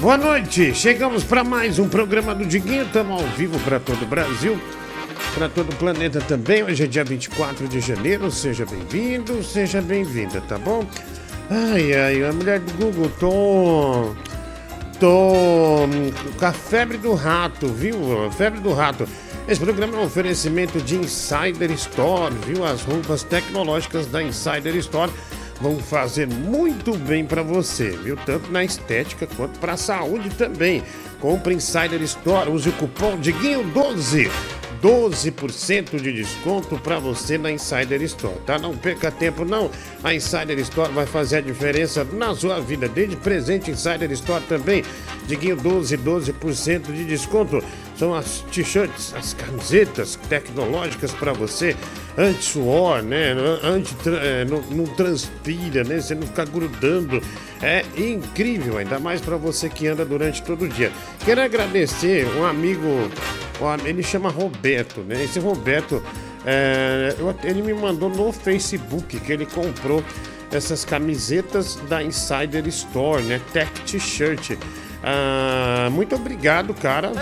[0.00, 4.06] Boa noite, chegamos para mais um programa do Diguinho, estamos ao vivo para todo o
[4.06, 4.56] Brasil,
[5.34, 6.62] para todo o planeta também.
[6.62, 10.86] Hoje é dia 24 de janeiro, seja bem-vindo, seja bem-vinda, tá bom?
[11.50, 14.14] Ai, ai, a mulher do Google, tô.
[15.84, 18.24] Hum, com a febre do rato, viu?
[18.24, 19.04] A febre do rato.
[19.48, 22.64] Esse programa é um oferecimento de Insider Store, viu?
[22.64, 25.10] As roupas tecnológicas da Insider Store
[25.60, 28.16] vão fazer muito bem para você, viu?
[28.16, 30.82] Tanto na estética quanto para a saúde também.
[31.20, 34.30] Compre Insider Store, use o cupom DIGUINHO12.
[34.82, 38.58] 12% de desconto para você na Insider Store, tá?
[38.58, 39.70] Não perca tempo não.
[40.04, 42.88] A Insider Store vai fazer a diferença na sua vida.
[42.88, 44.84] Desde presente Insider Store também.
[45.26, 47.62] Diguinho 12, 12% de desconto.
[47.98, 51.74] São as t-shirts, as camisetas tecnológicas para você
[52.16, 53.32] anti-suor, né?
[53.64, 56.00] Anti, é, não, não, transpira, né?
[56.00, 57.20] Você não fica grudando.
[57.60, 60.92] É incrível, ainda mais para você que anda durante todo o dia.
[61.24, 63.10] Quero agradecer um amigo,
[63.84, 65.24] ele chama Roberto, né?
[65.24, 66.00] Esse Roberto,
[66.46, 70.04] é, ele me mandou no Facebook que ele comprou
[70.52, 73.40] essas camisetas da Insider Store, né?
[73.52, 74.56] Tech T-shirt.
[75.02, 77.12] Ah, muito obrigado, cara.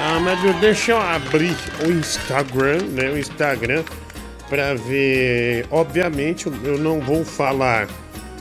[0.00, 3.10] Ah, mas deixa eu abrir o Instagram, né?
[3.10, 3.82] O Instagram
[4.48, 5.66] para ver.
[5.70, 7.88] Obviamente, eu não vou falar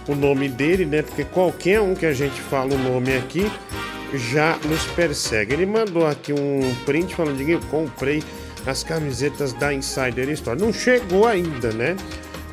[0.07, 1.01] o nome dele, né?
[1.01, 3.51] Porque qualquer um que a gente fala o nome aqui
[4.13, 5.53] já nos persegue.
[5.53, 8.23] Ele mandou aqui um print falando que eu comprei
[8.65, 10.59] as camisetas da Insider Store.
[10.59, 11.95] Não chegou ainda, né?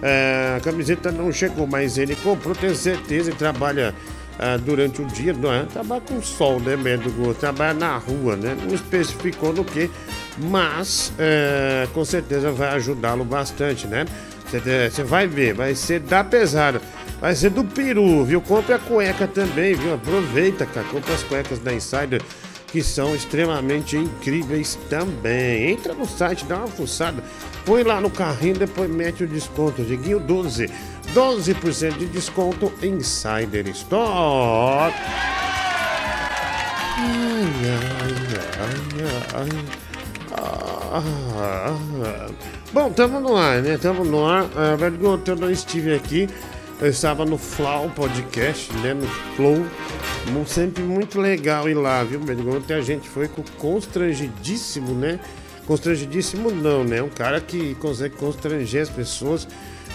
[0.03, 3.95] É, a camiseta não chegou, mas ele comprou, tenho certeza, e trabalha
[4.39, 5.63] ah, durante o dia, não é?
[5.65, 7.35] Trabalha com sol, né, médico?
[7.35, 8.57] Trabalha na rua, né?
[8.61, 9.91] Não especificou no que,
[10.39, 14.05] mas é, com certeza vai ajudá-lo bastante, né?
[14.51, 16.81] Você vai ver, vai ser da pesada.
[17.21, 18.41] Vai ser do peru, viu?
[18.41, 19.95] Compre a cueca também, viu?
[19.95, 20.87] Aproveita, cara.
[20.89, 22.21] Compre as cuecas da Insider,
[22.69, 25.71] que são extremamente incríveis também.
[25.71, 27.23] Entra no site, dá uma fuçada.
[27.65, 29.83] Põe lá no carrinho, depois mete o desconto.
[29.83, 30.71] Diguinho 12.
[31.13, 34.93] 12% de desconto Insider Store.
[36.97, 38.15] Ai, ai,
[38.61, 39.85] ai, ai.
[40.37, 41.77] Ah,
[42.73, 43.75] Bom, estamos no ar, né?
[43.75, 44.45] Estamos no ar.
[44.45, 46.29] Uh, velho, eu não estive aqui.
[46.81, 48.95] Eu estava no Flow Podcast, né?
[48.95, 49.65] No Flow.
[50.47, 52.21] Sempre muito legal ir lá, viu?
[52.55, 55.21] Ontem a gente foi com constrangidíssimo, né?
[55.67, 57.03] Constrangidíssimo não, né?
[57.03, 59.47] Um cara que consegue constranger as pessoas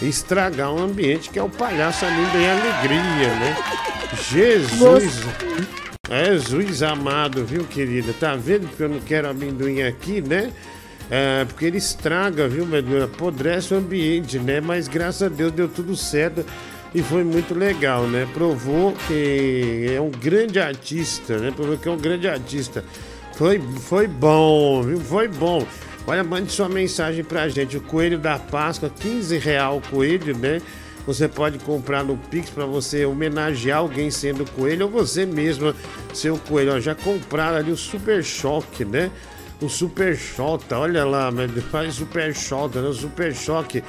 [0.01, 3.57] estragar um ambiente que é o palhaço Linda em Alegria, né?
[4.29, 5.21] Jesus!
[6.09, 8.13] É, Jesus amado, viu, querida?
[8.13, 10.51] Tá vendo que eu não quero amendoim aqui, né?
[11.11, 14.61] É, porque ele estraga, viu, meu Apodrece o ambiente, né?
[14.61, 16.45] Mas graças a Deus deu tudo certo
[16.93, 18.27] e foi muito legal, né?
[18.33, 21.51] Provou que é um grande artista, né?
[21.55, 22.83] Provou que é um grande artista.
[23.35, 24.99] Foi, foi bom, viu?
[24.99, 25.65] Foi bom.
[26.09, 27.77] Olha, mande sua mensagem pra gente.
[27.77, 30.59] O coelho da Páscoa, 15 real o coelho, né?
[31.05, 35.75] Você pode comprar no Pix para você homenagear alguém sendo coelho ou você mesma
[36.11, 36.73] ser o coelho.
[36.73, 39.11] Ó, já compraram ali o Super Choque, né?
[39.61, 41.29] O Super Shota, olha lá,
[41.69, 42.87] faz Super Shota, né?
[42.87, 43.83] O Super Choque.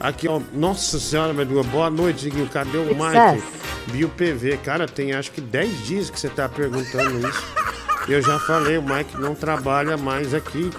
[0.00, 2.48] Aqui, ó, nossa senhora, meu boa noite, Diguinho.
[2.48, 3.44] Cadê o Mike?
[3.88, 4.60] Bio PV.
[4.64, 7.44] Cara, tem acho que 10 dias que você tá perguntando isso.
[8.08, 10.70] Eu já falei, o Mike não trabalha mais aqui.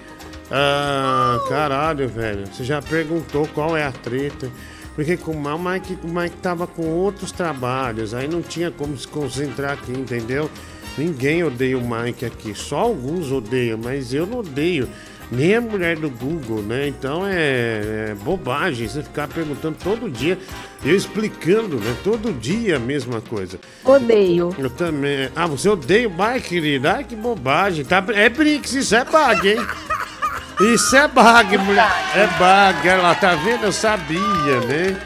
[0.51, 2.47] Ah, caralho, velho.
[2.47, 4.49] Você já perguntou qual é a treta.
[4.95, 9.07] Porque com o Mike, o Mike tava com outros trabalhos, aí não tinha como se
[9.07, 10.49] concentrar aqui, entendeu?
[10.97, 14.89] Ninguém odeia o Mike aqui, só alguns odeiam, mas eu não odeio.
[15.29, 16.87] Nem a mulher do Google, né?
[16.87, 20.39] Então é, é bobagem você ficar perguntando todo dia,
[20.83, 21.95] eu explicando, né?
[22.03, 23.59] Todo dia a mesma coisa.
[23.85, 24.55] Odeio.
[24.57, 25.29] Eu também.
[25.35, 26.93] Ah, você odeia o Mike, querida?
[26.93, 27.85] Ai, que bobagem.
[27.85, 28.03] Tá...
[28.15, 29.57] É Brix, isso é bug, hein?
[30.59, 31.91] Isso é bag, mulher.
[32.15, 32.87] É bag.
[32.87, 33.65] Ela tá vendo?
[33.65, 34.99] Eu sabia, né?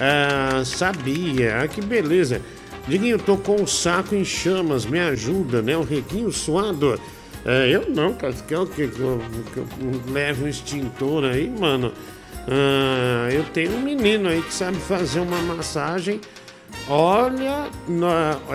[0.00, 1.60] Ah, sabia.
[1.60, 2.40] Ah, que beleza.
[2.88, 4.86] Diguinho, tô com o saco em chamas.
[4.86, 5.76] Me ajuda, né?
[5.76, 6.98] O requinho suado.
[7.44, 8.32] É, eu não, cara.
[8.48, 8.88] Quer o que?
[10.10, 11.92] Leve um extintor aí, mano?
[12.48, 16.18] Ah, eu tenho um menino aí que sabe fazer uma massagem.
[16.88, 17.68] Olha,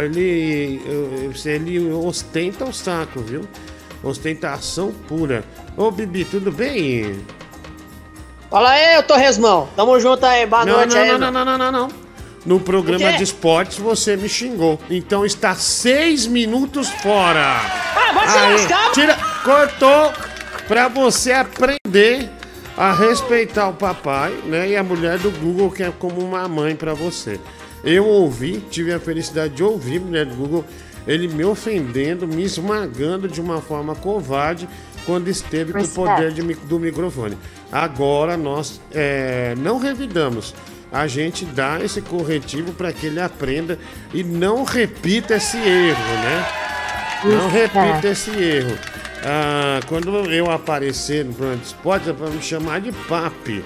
[0.04, 0.82] ele,
[1.46, 3.48] ele ostenta o saco, viu?
[4.04, 5.44] Ostentação pura.
[5.76, 7.20] Ô, Bibi, tudo bem?
[8.50, 9.70] Fala aí, eu tô resmão.
[9.76, 11.08] Tamo junto aí, boa não, noite não, aí.
[11.10, 12.10] Não, não, não, não, não, não.
[12.46, 14.80] No programa de esportes você me xingou.
[14.90, 17.62] Então está seis minutos fora.
[17.96, 18.92] Ah, vai se lascar!
[18.94, 20.14] Tira, cortou
[20.68, 22.30] pra você aprender
[22.78, 24.70] a respeitar o papai, né?
[24.70, 27.40] E a mulher do Google que é como uma mãe pra você.
[27.84, 30.66] Eu ouvi, tive a felicidade de ouvir, mulher do Google,
[31.10, 34.70] ele me ofendendo, me esmagando de uma forma covarde
[35.08, 37.36] quando esteve com o poder de, do microfone.
[37.72, 40.54] Agora nós é, não revidamos.
[40.92, 43.80] A gente dá esse corretivo para que ele aprenda
[44.14, 46.46] e não repita esse erro, né?
[47.26, 48.78] Não repita esse erro.
[49.24, 53.64] Ah, quando eu aparecer no programa de esporte, é para me chamar de papi,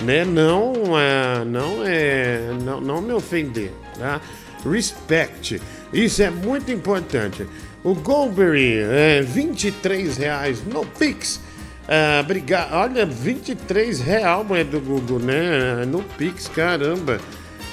[0.00, 0.24] né?
[0.24, 4.20] Não, é, não é, não, não me ofender, tá?
[4.64, 5.60] Respect,
[5.94, 7.46] isso é muito importante.
[7.82, 11.40] O Goldberry, é, 23 reais no Pix.
[11.88, 12.72] Ah, obrigado.
[12.72, 15.84] Olha, 23 real, mulher do Google, né?
[15.86, 17.20] No Pix, caramba.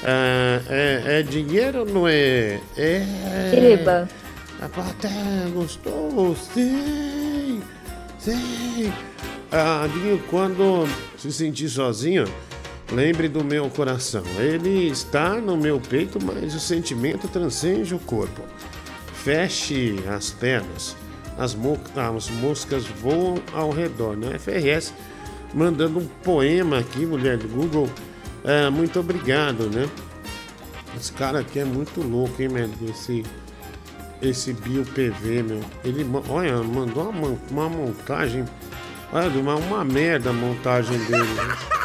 [0.03, 2.59] Ah, é, é dinheiro ou não é?
[2.77, 3.03] É.
[3.53, 4.07] Eba.
[4.61, 6.35] A plateia gostou?
[6.35, 7.61] Sim!
[8.19, 8.93] Sim!
[9.51, 9.87] Ah,
[10.29, 10.87] quando
[11.17, 12.25] se sentir sozinho,
[12.91, 14.23] lembre do meu coração.
[14.37, 18.41] Ele está no meu peito, mas o sentimento transcende o corpo.
[19.13, 20.95] Feche as pernas.
[21.37, 24.15] As, mo as moscas voam ao redor.
[24.15, 24.37] Né?
[24.37, 24.93] FRS
[25.53, 27.89] mandando um poema aqui, mulher do Google.
[28.43, 29.87] É, muito obrigado, né?
[30.97, 32.69] Esse cara aqui é muito louco, hein, meu?
[32.89, 33.23] Esse
[34.21, 35.61] esse Bio PV, meu.
[35.83, 38.45] Ele, olha, mandou uma, uma montagem.
[39.11, 41.80] Olha, uma, uma merda a montagem dele.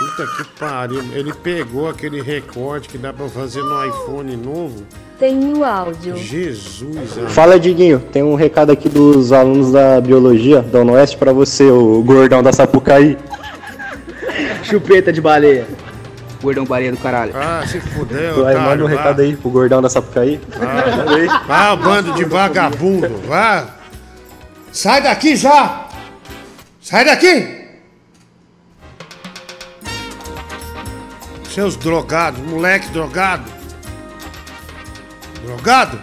[0.00, 1.04] Puta que pariu.
[1.12, 4.82] Ele pegou aquele recorte que dá pra fazer no iPhone novo.
[5.18, 6.16] Tem o áudio.
[6.16, 7.18] Jesus.
[7.18, 7.28] Amor.
[7.28, 8.00] Fala, Diguinho.
[8.10, 12.50] Tem um recado aqui dos alunos da Biologia da Oeste pra você, o gordão da
[12.50, 13.18] Sapucaí.
[14.64, 15.66] Chupeta de baleia.
[16.42, 17.32] Gordão baleia do caralho.
[17.36, 18.42] Ah, se fudeu.
[18.42, 20.40] Vai, manda um recado aí pro gordão da Sapucaí.
[21.46, 23.20] Ah, ah, bando de vagabundo.
[23.28, 23.66] Vá.
[24.72, 25.88] Sai daqui já!
[26.80, 27.59] Sai daqui!
[31.60, 33.44] Seus drogados, moleque drogado.
[35.44, 36.00] Drogado?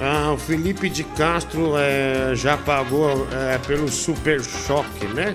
[0.00, 5.34] Ah, o Felipe de Castro é, já pagou é, pelo super choque, né?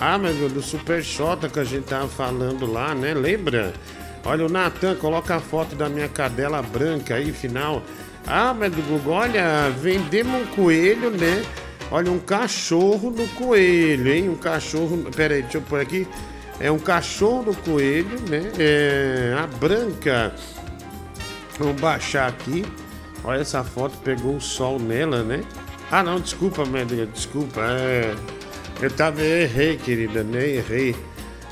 [0.00, 3.12] Ah, meu Deus, do Super Xota que a gente tava falando lá, né?
[3.12, 3.74] Lembra?
[4.24, 7.82] Olha, o Natan, coloca a foto da minha cadela branca aí, final.
[8.26, 11.44] Ah, mas do Google, olha, vendemos um coelho, né?
[11.90, 14.28] Olha, um cachorro do coelho, hein?
[14.28, 15.10] Um cachorro.
[15.14, 16.06] Pera aí, deixa eu pôr aqui.
[16.60, 18.52] É um cachorro do coelho, né?
[18.58, 20.32] É, a branca.
[21.58, 22.64] Vamos baixar aqui.
[23.24, 25.42] Olha essa foto, pegou o sol nela, né?
[25.90, 27.60] Ah, não, desculpa, Medrinha, desculpa.
[27.60, 28.14] É.
[28.80, 30.46] Eu tava, errei, querida, né?
[30.48, 30.94] Errei.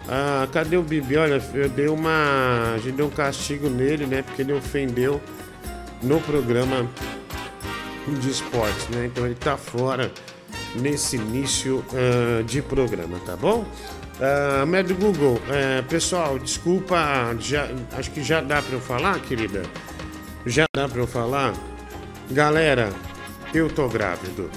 [0.08, 1.16] Ah, cadê o Bibi?
[1.16, 2.74] Olha, eu dei uma.
[2.74, 4.22] A gente deu um castigo nele, né?
[4.22, 5.20] Porque ele ofendeu
[6.00, 6.88] no programa
[8.06, 9.06] de esportes, né?
[9.06, 10.10] Então ele tá fora
[10.74, 13.64] nesse início uh, de programa, tá bom?
[14.18, 16.96] Uh, Médio Google, uh, pessoal, desculpa,
[17.38, 19.62] já, acho que já dá para eu falar, querida?
[20.44, 21.54] Já dá para eu falar?
[22.30, 22.90] Galera,
[23.54, 24.50] eu tô grávido.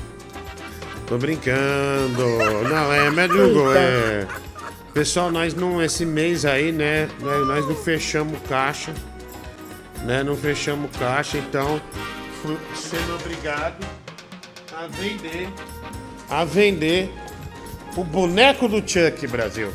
[1.08, 2.24] Tô brincando.
[2.70, 3.78] Não, é Medjugorje.
[3.78, 4.28] É.
[4.94, 5.82] Pessoal, nós não.
[5.82, 7.10] Esse mês aí, né?
[7.20, 8.94] Nós não fechamos caixa.
[10.06, 10.24] Né?
[10.24, 11.82] Não fechamos caixa, então.
[12.74, 14.01] Sendo obrigado
[14.82, 15.48] a vender.
[16.28, 17.14] A vender
[17.96, 19.72] o boneco do Chuck, Brasil.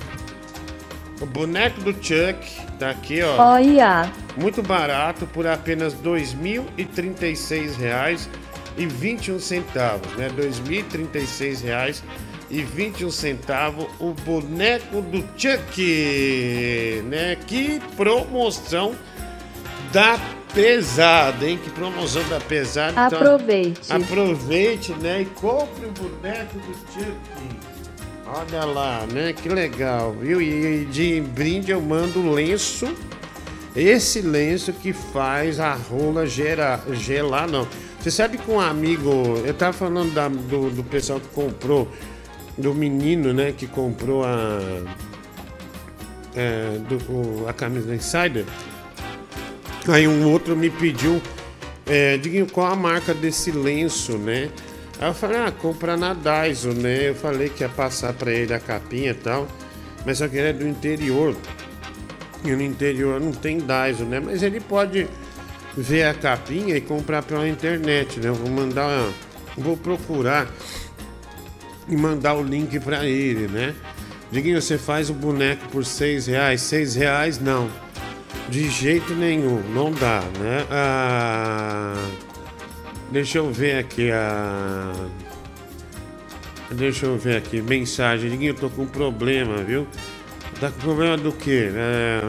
[1.21, 2.37] O boneco do Chuck
[2.79, 3.55] tá aqui, ó.
[3.55, 4.13] Olha.
[4.37, 8.29] Muito barato, por apenas R$ 2.036
[8.77, 10.29] e 21 centavos, né?
[10.29, 12.03] 2.036 reais
[12.51, 17.37] e 21 centavos o boneco do Chuck, né?
[17.47, 18.97] Que promoção
[19.93, 20.19] da
[20.57, 21.59] pesada, hein?
[21.63, 23.07] Que promoção da pesada.
[23.07, 23.81] Então, aproveite.
[23.85, 25.23] Então, aproveite, né?
[25.23, 27.17] E compre o boneco do Chuck.
[28.27, 29.33] Olha lá, né?
[29.33, 30.43] Que legal, viu?
[30.43, 32.89] E de brinde eu mando lenço.
[33.75, 37.69] Esse lenço que faz a rola gerar, gelar, não
[38.07, 39.11] você sabe que um amigo.
[39.45, 41.89] Eu tava falando da, do, do pessoal que comprou.
[42.57, 43.51] Do menino, né?
[43.51, 44.61] Que comprou a.
[46.37, 48.45] É, do, a camisa da Insider.
[49.89, 51.21] Aí um outro me pediu.
[51.87, 54.51] É, diga qual a marca desse lenço, né?
[54.99, 57.11] Aí eu falei, ah, compra na Daiso, né?
[57.11, 59.47] Eu falei que ia passar pra ele a capinha e tal.
[60.05, 61.37] Mas só que ele é do interior.
[62.45, 64.21] E no interior não tem Daiso, né?
[64.21, 65.07] Mas ele pode
[65.77, 68.29] ver a capinha e comprar pela internet, né?
[68.29, 69.11] Eu vou mandar,
[69.57, 70.49] vou procurar
[71.89, 73.75] e mandar o link para ele, né?
[74.31, 76.63] Diguinho, você faz o boneco por seis reais?
[76.63, 77.71] Seis reais não,
[78.49, 80.67] de jeito nenhum, não dá, né?
[80.71, 81.95] Ah,
[83.11, 84.93] deixa eu ver aqui a.
[86.71, 88.31] Deixa eu ver aqui, mensagem.
[88.31, 89.87] Diguinho, eu tô com problema, viu?
[90.61, 91.71] Tá com problema do quê?
[91.75, 92.21] É,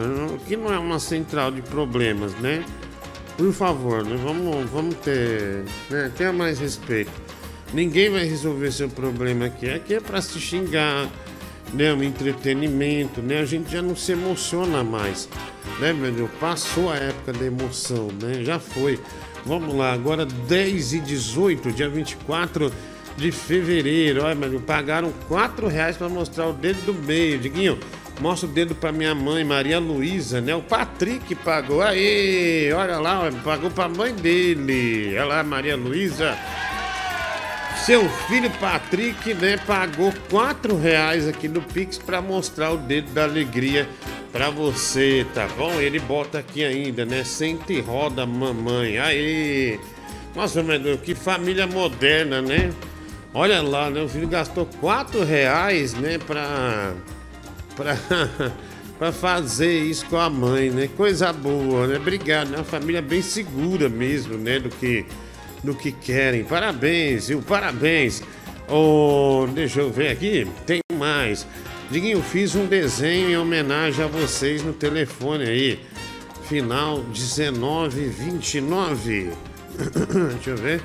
[0.46, 2.64] que não é uma central de problemas, né?
[3.36, 4.16] Por favor, né?
[4.22, 5.64] Vamos, vamos ter.
[5.88, 6.10] Né?
[6.16, 7.12] Tenha mais respeito.
[7.72, 9.68] Ninguém vai resolver seu problema aqui.
[9.70, 11.08] Aqui é pra se xingar,
[11.72, 11.92] né?
[11.92, 13.40] Um entretenimento, né?
[13.40, 15.28] A gente já não se emociona mais.
[15.80, 16.30] Né, meu Deus?
[16.40, 18.42] Passou a época da emoção, né?
[18.42, 18.98] Já foi.
[19.44, 22.72] Vamos lá, agora 10 e 18, dia 24
[23.16, 24.24] de fevereiro.
[24.24, 27.38] Olha, meu Deus, pagaram 4 reais pra mostrar o dedo do meio.
[27.38, 27.78] Diguinho,
[28.20, 30.54] mostra o dedo pra minha mãe, Maria Luísa, né?
[30.54, 31.80] O Patrick pagou.
[31.82, 35.14] Aê, olha lá, pagou pra mãe dele.
[35.16, 36.36] Olha lá, Maria Luísa.
[37.88, 43.24] Seu filho Patrick, né, pagou 4 reais aqui no Pix pra mostrar o dedo da
[43.24, 43.88] alegria
[44.30, 45.72] pra você, tá bom?
[45.80, 47.24] Ele bota aqui ainda, né?
[47.24, 48.98] Sente roda, mamãe.
[48.98, 49.80] Aí.
[50.36, 52.74] Nossa, meu Deus, que família moderna, né?
[53.32, 54.02] Olha lá, né?
[54.02, 56.18] O filho gastou 4 reais, né?
[56.18, 56.92] Pra.
[57.74, 57.96] Pra.
[58.98, 60.90] pra fazer isso com a mãe, né?
[60.94, 61.96] Coisa boa, né?
[61.96, 62.58] Obrigado, né?
[62.58, 64.58] Uma família bem segura mesmo, né?
[64.58, 65.06] Do que.
[65.62, 66.44] Do que querem.
[66.44, 67.42] Parabéns, viu?
[67.42, 68.22] Parabéns.
[68.68, 70.46] Oh, deixa eu ver aqui.
[70.66, 71.46] Tem mais.
[71.90, 75.80] Diguinho, fiz um desenho em homenagem a vocês no telefone aí.
[76.44, 79.32] Final 1929.
[80.34, 80.82] Deixa eu ver.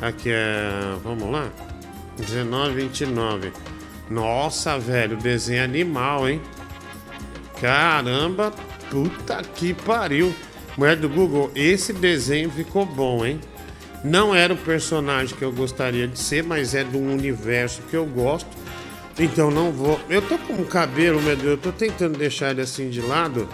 [0.00, 0.96] Aqui é.
[1.02, 1.50] Vamos lá?
[2.18, 3.52] 1929.
[4.10, 6.40] Nossa, velho, desenho animal, hein?
[7.60, 8.52] Caramba,
[8.90, 10.34] puta que pariu.
[10.76, 13.40] Mulher do Google, esse desenho ficou bom, hein?
[14.04, 18.04] Não era o personagem que eu gostaria de ser, mas é do universo que eu
[18.04, 18.50] gosto.
[19.18, 20.00] Então não vou.
[20.08, 23.48] Eu tô com o cabelo, meu Deus, eu tô tentando deixar ele assim de lado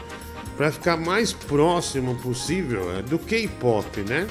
[0.56, 4.26] para ficar mais próximo possível é, do K-pop, né?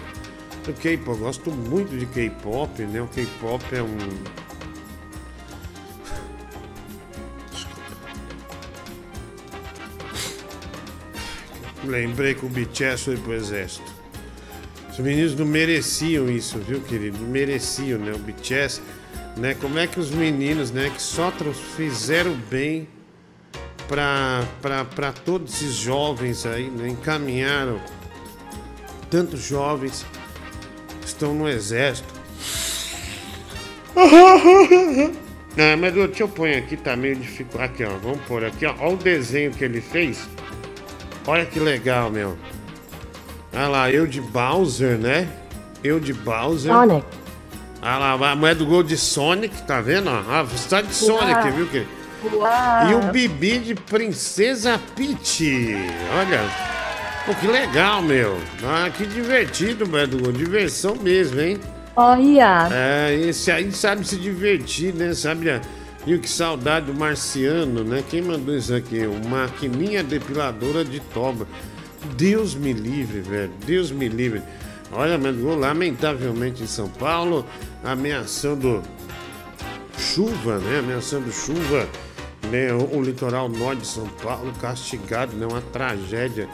[0.65, 3.01] Do K-pop, eu gosto muito de K-pop, né?
[3.01, 3.97] O K-pop é um
[11.85, 13.96] Lembrei que o BTS foi pro exército.
[14.97, 17.19] Os meninos não mereciam isso, viu, querido?
[17.19, 18.13] Mereciam, né?
[18.13, 18.81] O BTS,
[19.37, 19.53] né?
[19.53, 21.31] Como é que os meninos, né, que só
[21.75, 22.87] fizeram bem
[23.87, 26.89] para todos esses jovens aí, né?
[26.89, 27.79] Encaminharam
[29.07, 30.03] tantos jovens
[30.99, 32.11] que estão no exército.
[35.59, 37.47] Ah, mas deixa eu pôr aqui, tá meio difícil.
[37.59, 38.75] Aqui, ó, vamos pôr aqui, ó.
[38.77, 40.29] Olha o desenho que ele fez.
[41.25, 42.37] Olha que legal, meu.
[43.57, 45.27] Olha lá, eu de Bowser, né?
[45.83, 46.71] Eu de Bowser.
[46.71, 47.05] Sonic.
[47.81, 50.09] Olha lá, a mulher do gol de Sonic, tá vendo?
[50.09, 51.51] Ah, você tá de Sonic, Uau.
[51.51, 51.67] viu?
[51.67, 51.85] Que...
[52.33, 52.89] Uau.
[52.89, 55.75] E o Bibi de Princesa Peach.
[56.17, 56.41] Olha.
[57.25, 58.37] Pô, que legal, meu.
[58.63, 60.31] Ah, que divertido, mulher do gol.
[60.31, 61.59] Diversão mesmo, hein?
[61.95, 62.69] Olha.
[62.71, 65.13] É, esse aí sabe se divertir, né?
[65.13, 65.49] Sabe?
[65.49, 65.61] a-
[66.05, 68.03] E que saudade do marciano, né?
[68.09, 69.05] Quem mandou isso aqui?
[69.05, 71.45] Uma maquininha depiladora de toba.
[72.15, 73.51] Deus me livre, velho.
[73.65, 74.41] Deus me livre.
[74.91, 77.45] Olha, mas lamentavelmente em São Paulo,
[77.83, 78.81] ameaçando
[79.97, 80.79] chuva, né?
[80.79, 81.87] Ameaçando chuva,
[82.49, 82.73] né?
[82.73, 85.45] O, o litoral norte de São Paulo castigado, né?
[85.45, 86.47] Uma tragédia,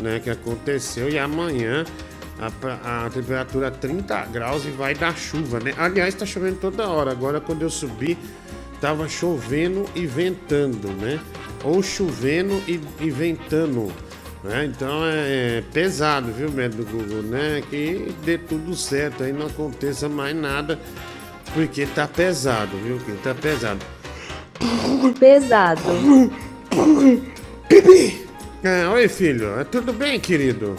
[0.00, 0.20] né?
[0.20, 1.84] Que aconteceu e amanhã
[2.38, 5.74] a, a temperatura 30 graus e vai dar chuva, né?
[5.76, 7.10] Aliás, tá chovendo toda hora.
[7.10, 8.16] Agora, quando eu subi,
[8.80, 11.20] tava chovendo e ventando, né?
[11.64, 13.92] Ou chovendo e, e ventando.
[14.42, 14.64] Né?
[14.64, 17.62] Então é pesado, viu, médico do Google, né?
[17.70, 20.78] Que dê tudo certo, aí não aconteça mais nada,
[21.54, 22.98] porque tá pesado, viu?
[22.98, 23.80] Que tá pesado.
[25.18, 25.82] Pesado.
[28.62, 30.76] É, oi, filho, é tudo bem, querido?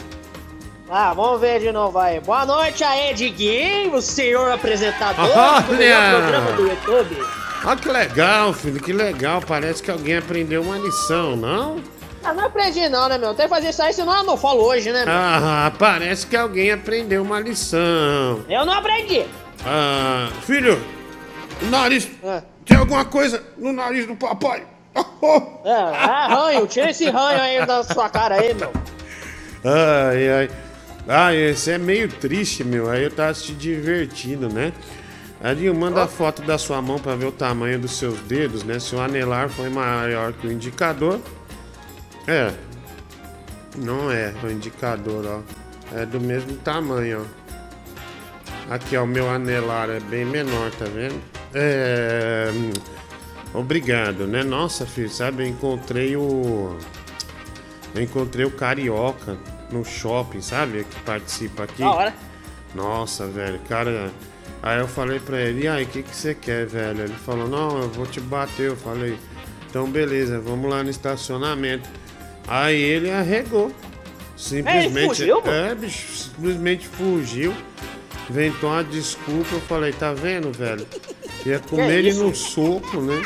[0.90, 2.20] Ah, vamos ver de novo aí.
[2.20, 5.62] Boa noite aí, Diguinho, o senhor apresentador Olha!
[5.62, 7.18] do programa do YouTube.
[7.66, 9.42] Olha que legal, filho, que legal.
[9.42, 11.82] Parece que alguém aprendeu uma lição, não?
[12.24, 13.34] Ah, não aprendi não, né, meu?
[13.34, 15.14] Tem que fazer isso aí, senão eu não falo hoje, né, meu?
[15.14, 18.44] Ah, parece que alguém aprendeu uma lição.
[18.48, 19.26] Eu não aprendi.
[19.66, 20.82] Ah, filho,
[21.62, 22.08] o nariz.
[22.24, 24.64] É, Tem alguma coisa no nariz do papai?
[25.66, 28.72] é, é ranho, tira esse ranho aí da sua cara aí, meu.
[29.66, 30.50] Ai, ai.
[31.08, 32.90] Ah, esse é meio triste, meu.
[32.90, 34.72] Aí eu tava te divertindo, né?
[35.44, 38.80] Adinho, manda a foto da sua mão pra ver o tamanho dos seus dedos, né?
[38.80, 41.20] Se o anelar foi maior que o indicador.
[42.28, 42.54] É.
[43.78, 45.98] Não é o indicador, ó.
[45.98, 47.26] É do mesmo tamanho,
[48.70, 48.74] ó.
[48.74, 51.20] Aqui, ó, o meu anelar é bem menor, tá vendo?
[51.54, 52.50] É.
[52.54, 52.72] hum,
[53.54, 54.44] Obrigado, né?
[54.44, 55.44] Nossa, filho, sabe?
[55.44, 56.76] Eu encontrei o.
[57.94, 59.38] Eu encontrei o Carioca
[59.72, 60.84] no shopping, sabe?
[60.86, 61.82] Que participa aqui.
[61.84, 62.14] Da hora.
[62.74, 64.12] Nossa, velho, cara.
[64.64, 67.02] Aí eu falei pra ele, e aí, o que, que você quer, velho?
[67.04, 68.70] Ele falou, não, eu vou te bater.
[68.70, 69.18] Eu falei,
[69.70, 71.88] então beleza, vamos lá no estacionamento.
[72.48, 73.72] Aí ele arregou.
[74.36, 74.98] Simplesmente.
[74.98, 77.54] É, fugiu, é, bicho, simplesmente fugiu.
[78.30, 80.86] Inventou uma desculpa, eu falei, tá vendo, velho?
[81.46, 82.24] Ia comer ele isso?
[82.24, 83.22] no soco, né?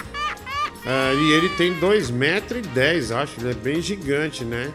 [0.86, 4.72] Ah, e ele tem 2,10 metros, e dez, acho, ele é bem gigante, né?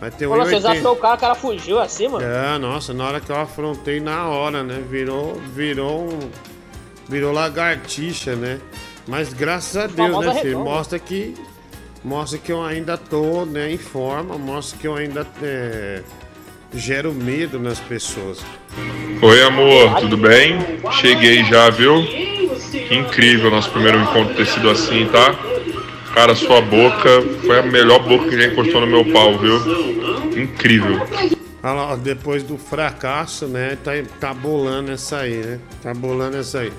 [0.00, 0.56] Vocês 1,80.
[0.58, 2.24] acham que foi o cara, o cara fugiu assim, mano?
[2.24, 4.82] É, nossa, na hora que eu afrontei na hora, né?
[4.88, 6.30] Virou, virou um.
[7.08, 8.60] Virou lagartixa, né?
[9.08, 10.58] Mas graças a Deus, né, filho?
[10.58, 10.70] redonda.
[10.70, 11.34] Mostra que.
[12.04, 16.02] Mostra que eu ainda tô né, em forma, mostra que eu ainda é,
[16.74, 18.38] gero medo nas pessoas.
[19.20, 20.58] Oi, amor, tudo bem?
[21.00, 22.04] Cheguei já, viu?
[22.70, 25.34] Que incrível nosso primeiro encontro ter sido assim, tá?
[26.14, 29.56] Cara, sua boca foi a melhor boca que já encostou no meu pau, viu?
[30.40, 31.00] Incrível.
[31.62, 33.76] Olha lá, depois do fracasso, né?
[33.82, 35.60] Tá, tá bolando essa aí, né?
[35.82, 36.72] Tá bolando essa aí.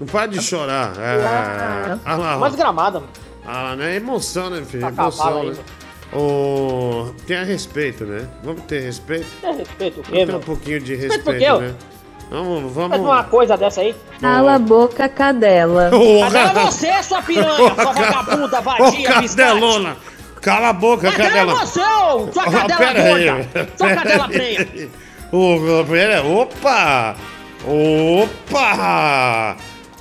[0.00, 0.92] Não pode chorar.
[0.98, 2.38] É, olha lá.
[2.38, 3.02] Mais gramada.
[3.46, 3.96] Ah, né?
[3.96, 4.82] Emoção, né, filho?
[4.82, 5.54] Tá Emoção, né?
[6.12, 8.26] Ô, tenha respeito, né?
[8.42, 9.26] Vamos ter respeito?
[9.42, 11.74] É respeito o quê, Vamos ter um pouquinho de Respeito respeito, né?
[12.30, 12.98] Vamos, Faz vamos.
[12.98, 13.94] uma coisa dessa aí.
[14.20, 15.90] Cala a boca, cadela.
[16.34, 19.36] É você, sua piranha, sua vagabunda, vadia, biscate.
[19.36, 19.96] cadelona!
[20.42, 21.54] Cala a boca, Cadela cadela!
[21.54, 23.68] você, ô, sua Ó, cadela gorda.
[23.76, 24.30] Sua pera cadela aí.
[24.32, 24.88] prenha.
[25.32, 27.16] Ô, pera, opa!
[27.64, 29.56] Opa!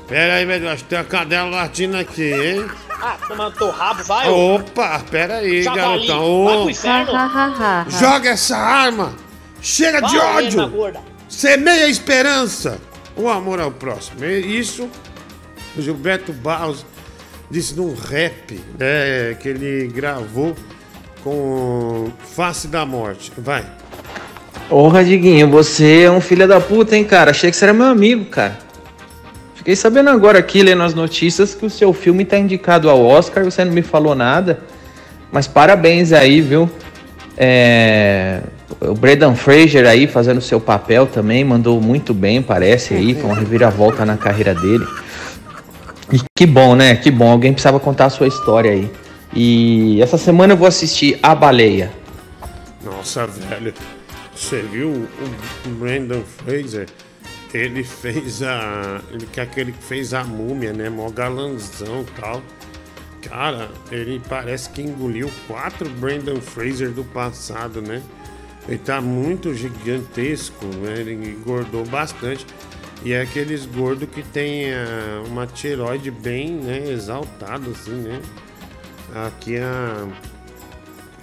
[0.07, 2.65] Pera aí, velho, acho que tem uma cadela latina aqui, hein?
[3.01, 4.29] Ah, tomando teu rabo, vai.
[4.29, 6.45] Opa, pera aí, Javali, garotão.
[6.45, 7.11] vai pro inferno.
[7.99, 9.13] Joga essa arma!
[9.61, 10.45] Chega de Vai, ódio!
[10.61, 10.99] mesma gorda.
[11.27, 12.79] Semeia a esperança,
[13.15, 14.23] o amor ao próximo.
[14.25, 14.89] Isso
[15.77, 16.85] o Gilberto Barros
[17.51, 20.55] disse num rap né, que ele gravou
[21.23, 23.31] com Face da Morte.
[23.37, 23.65] Vai.
[24.69, 27.31] Porra, Diguinho, você é um filho da puta, hein, cara?
[27.31, 28.57] Achei que você era meu amigo, cara.
[29.53, 33.43] Fiquei sabendo agora aqui, lendo as notícias, que o seu filme tá indicado ao Oscar,
[33.43, 34.59] você não me falou nada.
[35.31, 36.69] Mas parabéns aí, viu?
[37.37, 38.41] É,
[38.81, 43.35] O Brendan Fraser aí fazendo seu papel também, mandou muito bem, parece aí, foi uma
[43.35, 44.85] reviravolta na carreira dele.
[46.11, 46.95] E que bom, né?
[46.95, 48.89] Que bom, alguém precisava contar a sua história aí.
[49.33, 51.91] E essa semana eu vou assistir A Baleia.
[52.83, 53.73] Nossa, velho.
[54.35, 56.87] Você viu o Brandon Fraser?
[57.53, 59.01] Ele fez a.
[59.11, 60.89] Ele que é aquele que fez a múmia, né?
[60.89, 62.41] Mó galanzão e tal.
[63.29, 68.01] Cara, ele parece que engoliu quatro Brandon Fraser do passado, né?
[68.67, 70.99] Ele tá muito gigantesco, né?
[70.99, 72.45] Ele engordou bastante.
[73.03, 78.21] E é aqueles gordos que tem ah, uma tiroide bem né, exaltada, assim, né?
[79.13, 80.07] Aqui a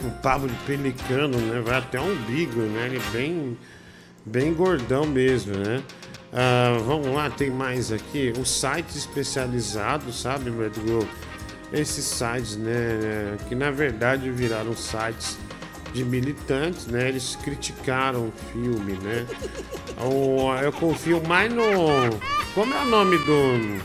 [0.04, 1.60] um pavo de pelicano, né?
[1.60, 2.86] Vai até o umbigo, né?
[2.86, 3.58] Ele é bem,
[4.24, 5.82] bem gordão mesmo, né?
[6.32, 8.32] Ah, vamos lá, tem mais aqui.
[8.40, 11.06] Os sites especializados, sabe, Medgo?
[11.72, 13.37] Esses sites, né?
[13.48, 15.38] Que na verdade viraram sites
[15.94, 17.08] de militantes, né?
[17.08, 19.26] Eles criticaram o filme, né?
[20.62, 21.62] Eu confio mais no.
[22.54, 23.80] Como é o nome do.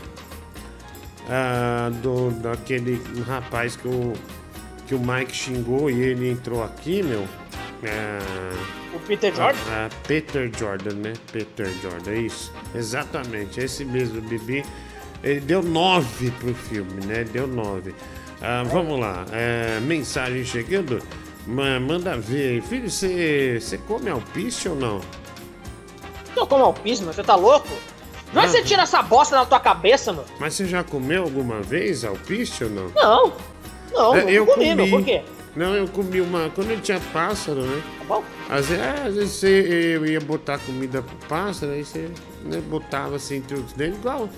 [1.28, 4.12] ah, do daquele rapaz que o,
[4.86, 7.26] que o Mike xingou e ele entrou aqui, meu.
[7.84, 8.54] Ah,
[8.94, 9.58] O Peter Jordan.
[9.68, 11.12] ah, Peter Jordan, né?
[11.32, 12.52] Peter Jordan, é isso.
[12.74, 14.64] Exatamente, esse mesmo, Bibi.
[15.22, 17.24] Ele deu 9 pro filme, né?
[17.24, 17.94] Deu 9.
[18.40, 21.00] Ah, vamos lá, é, mensagem chegando.
[21.46, 22.60] Ma- Manda ver aí.
[22.60, 25.00] Filho, você come alpiste ou não?
[26.34, 27.14] Tô como alpiste, mano.
[27.14, 27.68] Você tá louco?
[28.34, 28.48] Onde Ah.
[28.48, 30.26] você tira essa bosta na tua cabeça, mano?
[30.38, 32.88] Mas você já comeu alguma vez alpiste ou não?
[32.94, 33.32] Não.
[33.92, 34.74] Não, É, não eu comi, comi.
[34.76, 34.88] meu.
[34.90, 35.22] Por quê?
[35.56, 36.50] Não, eu comi uma.
[36.50, 37.82] Quando ele tinha pássaro, né?
[38.00, 38.22] Tá bom?
[38.48, 42.08] Às vezes, é, às vezes você, eu ia botar comida pro pássaro, aí você
[42.44, 44.28] né, botava assim entre os dentes, igual.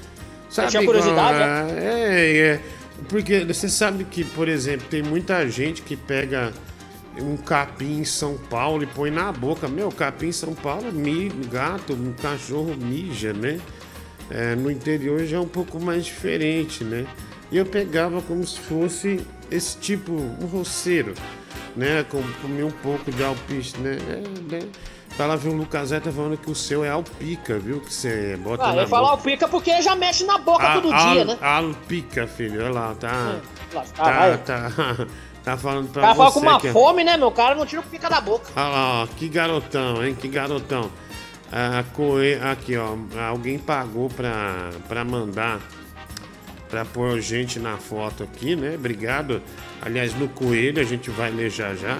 [0.51, 2.61] Sabe, tinha curiosidade, ah, é, é.
[3.09, 6.53] Porque você sabe que, por exemplo, tem muita gente que pega
[7.21, 9.69] um capim em São Paulo e põe na boca.
[9.69, 13.59] Meu, capim em São Paulo, mi, gato, um cachorro mija, né?
[14.31, 17.07] É, no interior já é um pouco mais diferente, né?
[17.51, 21.15] E eu pegava como se fosse esse tipo, um roceiro.
[21.77, 22.05] né?
[22.09, 23.97] Com- Comi um pouco de alpiste, né?
[24.09, 24.63] É, né?
[25.21, 27.79] Fala, viu, o Lucas Zé tá falando que o seu é alpica, viu?
[27.81, 29.23] Que você bota Ah, na eu falar o boca.
[29.31, 31.37] pica porque já mexe na boca Ah, todo al- dia, né?
[31.43, 33.37] Alpica, filho, olha lá, tá.
[33.75, 34.39] Lá, Tá, vai.
[34.39, 34.71] tá,
[35.45, 37.31] tá falando O pra cara fala você com uma que é- fome, né, meu?
[37.31, 38.51] cara não tira o pica da boca.
[38.57, 40.15] Olha lá, ó, que garotão, hein?
[40.15, 40.91] Que garotão.
[41.53, 42.37] Ah, Coe...
[42.37, 42.95] Aqui, ó.
[43.29, 45.61] Alguém pagou pra, pra mandar.
[46.71, 48.77] Pra pôr gente na foto aqui, né?
[48.77, 49.43] Obrigado.
[49.83, 51.99] Aliás, no Coelho a gente vai ler já já.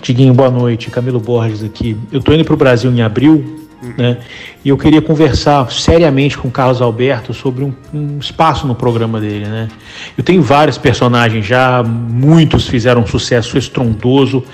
[0.00, 0.90] Tiguinho, boa noite.
[0.90, 1.96] Camilo Borges aqui.
[2.12, 4.18] Eu tô indo pro Brasil em abril, né?
[4.64, 9.20] E eu queria conversar seriamente com o Carlos Alberto sobre um, um espaço no programa
[9.20, 9.68] dele, né?
[10.16, 14.44] Eu tenho vários personagens já, muitos fizeram um sucesso estrondoso,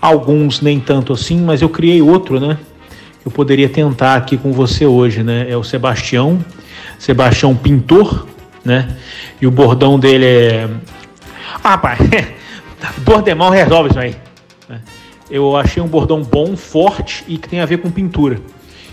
[0.00, 2.58] alguns nem tanto assim, mas eu criei outro, né?
[3.24, 5.46] Eu poderia tentar aqui com você hoje, né?
[5.48, 6.44] É o Sebastião,
[6.98, 8.26] Sebastião Pintor,
[8.64, 8.96] né?
[9.40, 10.68] E o bordão dele é.
[11.62, 11.98] Ah, pai,
[12.98, 14.16] Bordemão resolve isso aí.
[15.32, 18.38] Eu achei um bordão bom, forte e que tem a ver com pintura.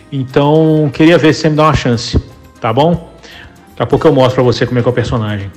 [0.09, 2.17] Então, queria ver se você me dá uma chance,
[2.61, 3.11] tá bom?
[3.71, 5.51] Daqui a pouco eu mostro pra você como é que é o personagem.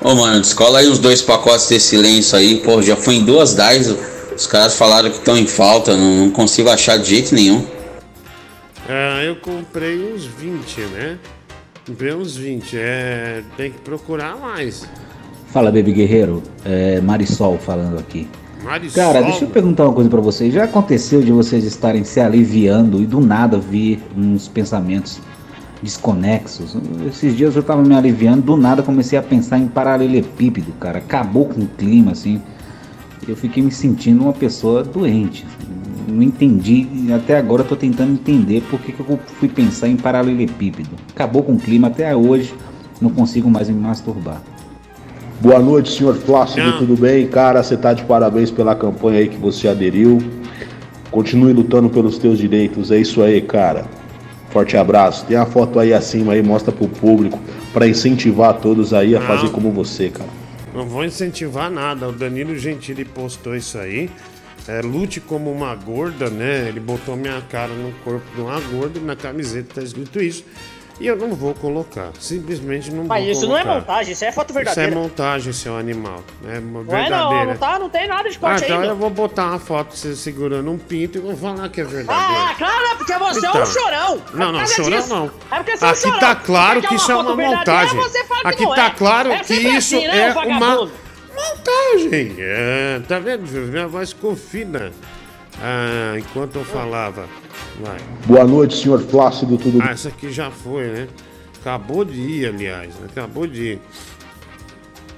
[0.00, 2.60] Ô, mano, descola aí uns dois pacotes desse lenço aí.
[2.60, 3.94] Pô, já foi em duas DAIs.
[4.34, 5.94] Os caras falaram que estão em falta.
[5.94, 7.66] Não, não consigo achar de jeito nenhum.
[8.88, 11.18] Ah, eu comprei uns 20, né?
[11.86, 12.76] Comprei uns 20.
[12.78, 13.42] É.
[13.56, 14.88] Tem que procurar mais.
[15.48, 16.42] Fala, Baby Guerreiro.
[16.64, 18.26] É Marisol falando aqui.
[18.62, 19.04] Marisol.
[19.04, 20.52] Cara, deixa eu perguntar uma coisa pra vocês.
[20.52, 25.20] Já aconteceu de vocês estarem se aliviando e do nada vir uns pensamentos
[25.82, 26.74] desconexos?
[27.06, 30.98] Esses dias eu tava me aliviando, do nada comecei a pensar em paralelepípedo, cara.
[30.98, 32.40] Acabou com o clima, assim.
[33.26, 35.46] Eu fiquei me sentindo uma pessoa doente.
[36.06, 39.96] Não entendi, até agora eu tô tentando entender por que, que eu fui pensar em
[39.96, 40.90] paralelepípedo.
[41.14, 42.52] Acabou com o clima, até hoje
[43.00, 44.42] não consigo mais me masturbar.
[45.40, 47.26] Boa noite, senhor Plácido, tudo bem?
[47.26, 50.22] Cara, você tá de parabéns pela campanha aí que você aderiu.
[51.10, 53.86] Continue lutando pelos teus direitos, é isso aí, cara.
[54.50, 55.24] Forte abraço.
[55.26, 57.40] Tem a foto aí acima aí, mostra pro público,
[57.72, 59.26] pra incentivar todos aí a Não.
[59.26, 60.43] fazer como você, cara.
[60.74, 62.08] Não vou incentivar nada.
[62.08, 64.10] O Danilo Gentili postou isso aí.
[64.66, 66.68] É, lute como uma gorda, né?
[66.68, 70.44] Ele botou minha cara no corpo de uma gorda e na camiseta tá escrito isso.
[71.00, 72.10] E eu não vou colocar.
[72.20, 73.80] Simplesmente não Mas vou isso não é colocar.
[73.80, 74.94] montagem, isso é foto Isso é verdadeira.
[74.96, 76.22] montagem, seu animal.
[76.46, 77.18] É uma Não é verdadeira.
[77.18, 79.58] não, não tá, não tem nada de Ah, corte então aí, eu vou botar uma
[79.58, 82.12] foto você segurando um pinto e vou falar que é verdadeiro.
[82.40, 83.66] Ah, claro, é porque você é um Então.
[83.66, 84.22] chorão.
[84.34, 85.08] Não, É não, causa chorão disso.
[85.14, 85.30] não.
[85.50, 86.20] É porque você é um Aqui chorão.
[86.20, 88.00] tá claro que isso é uma verdadeira, montagem.
[88.44, 88.90] Aqui não tá é.
[88.90, 90.88] claro É que isso assim, né, é uma
[91.34, 92.36] montagem.
[92.38, 93.42] É, tá vendo?
[93.42, 94.92] Minha voz ficou fina.
[95.60, 97.28] Ah, enquanto eu falava.
[97.80, 97.98] Vai.
[98.26, 101.08] Boa noite, senhor Plácido, tudo Ah, essa aqui já foi, né?
[101.60, 102.94] Acabou de ir, aliás.
[102.96, 103.08] né?
[103.10, 103.80] Acabou de ir.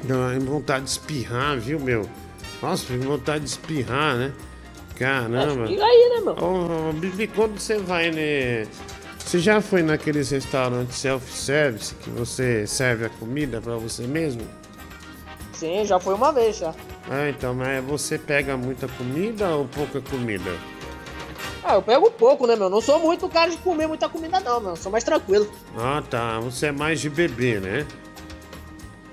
[0.04, 2.08] Dá vontade de espirrar, viu, meu?
[2.62, 4.32] Nossa, vontade de espirrar, né?
[4.96, 5.64] Caramba.
[5.64, 6.32] Espirra aí, né, meu?
[6.34, 6.94] Ô,
[7.34, 8.66] quando você vai, né?
[9.18, 14.42] Você já foi naqueles restaurantes self-service que você serve a comida pra você mesmo?
[15.58, 16.74] Sim, já foi uma vez já.
[17.10, 20.50] Ah, então, mas você pega muita comida ou pouca comida?
[21.64, 22.68] Ah, eu pego pouco, né, meu?
[22.68, 24.76] Não sou muito cara de comer muita comida, não, meu.
[24.76, 25.50] Sou mais tranquilo.
[25.76, 26.38] Ah, tá.
[26.40, 27.86] Você é mais de beber, né?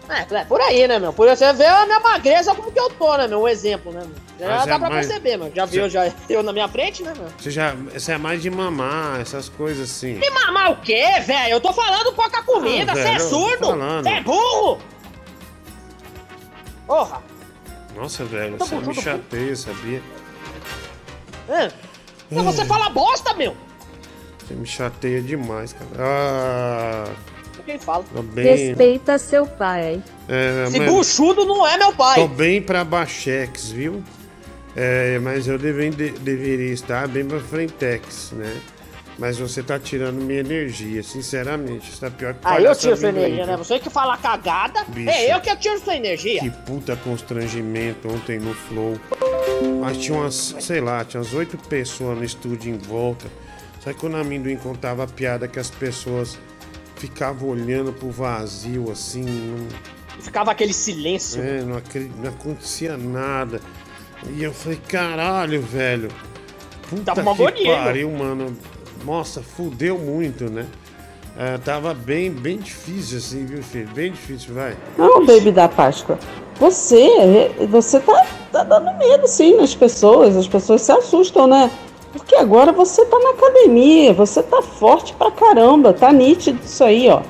[0.09, 1.13] É, é por aí, né, meu?
[1.13, 3.41] Por você vê a minha magreza como que eu tô, né, meu?
[3.41, 4.47] Um exemplo, né, meu?
[4.47, 5.51] Já Mas dá é pra mais- perceber, meu.
[5.55, 7.27] Já viu já eu na minha frente, né, meu?
[7.39, 7.73] Você já.
[7.73, 10.19] Você é mais de mamar, essas coisas assim.
[10.21, 11.53] E mamar o quê, velho?
[11.53, 13.67] Eu tô falando pouca comida, Ah, você é eu tô surdo?
[14.03, 14.77] Você é burro?
[16.93, 17.23] Porra!
[17.95, 19.99] Nossa, velho, você me chateia, sabia?
[21.49, 21.71] É.
[22.29, 23.57] Mas você fala bosta, meu!
[24.37, 25.87] Você me chateia demais, cara.
[25.97, 27.05] Ah,
[27.65, 28.05] Quem fala?
[28.31, 28.45] bem.
[28.67, 30.03] Respeita seu pai.
[30.29, 32.13] É, Esse mas- buchudo não é meu pai.
[32.19, 34.03] Tô bem pra Bachex, viu?
[34.75, 38.55] É, mas eu deve- de- deveria estar bem pra Frentex, né?
[39.17, 41.91] Mas você tá tirando minha energia, sinceramente.
[41.91, 43.57] Você tá pior que Aí eu palhaça tiro sua energia, né?
[43.57, 45.09] Você que fala cagada, Bicho.
[45.09, 46.39] é eu que tiro sua energia.
[46.39, 48.99] Que puta constrangimento ontem no Flow.
[49.79, 53.27] Mas tinha umas, sei lá, tinha umas oito pessoas no estúdio em volta.
[53.83, 56.39] Sabe quando a amendoim contava a piada que as pessoas
[56.95, 59.67] ficavam olhando pro vazio assim, não,
[60.21, 61.41] Ficava aquele silêncio.
[61.41, 61.81] é, não,
[62.23, 63.59] não acontecia nada.
[64.31, 66.09] E eu falei, caralho, velho.
[66.89, 68.57] Puta Tava uma que agonia, pariu, mano.
[69.05, 70.65] Nossa, fudeu muito, né?
[71.37, 73.89] É, tava bem, bem difícil assim, viu, filho?
[73.93, 74.77] Bem difícil, vai.
[74.97, 76.17] Não, baby da Páscoa.
[76.59, 80.37] Você, você tá, tá dando medo, sim, nas pessoas.
[80.37, 81.71] As pessoas se assustam, né?
[82.11, 87.09] Porque agora você tá na academia, você tá forte pra caramba, tá nítido isso aí,
[87.09, 87.21] ó.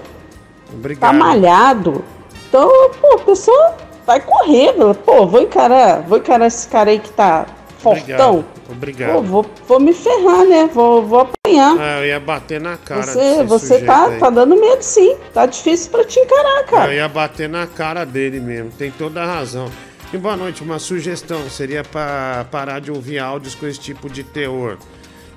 [0.74, 1.10] Obrigado.
[1.10, 2.04] tá malhado.
[2.50, 4.94] Então, pô, a pessoa vai correndo.
[5.06, 7.46] Pô, vou encarar, vou encarar esse cara aí que tá
[7.84, 8.46] fortão.
[8.70, 9.14] Obrigado.
[9.14, 10.70] Pô, vou, vou me ferrar, né?
[10.74, 11.76] Vou, vou apanhar.
[11.78, 13.04] Ah, eu ia bater na cara.
[13.04, 14.20] Você, você tá, aí.
[14.20, 15.18] tá dando medo sim.
[15.34, 16.92] Tá difícil pra te encarar, cara.
[16.92, 19.70] Eu ia bater na cara dele mesmo, tem toda a razão.
[20.14, 24.24] E boa noite, uma sugestão seria para parar de ouvir áudios com esse tipo de
[24.24, 24.78] teor.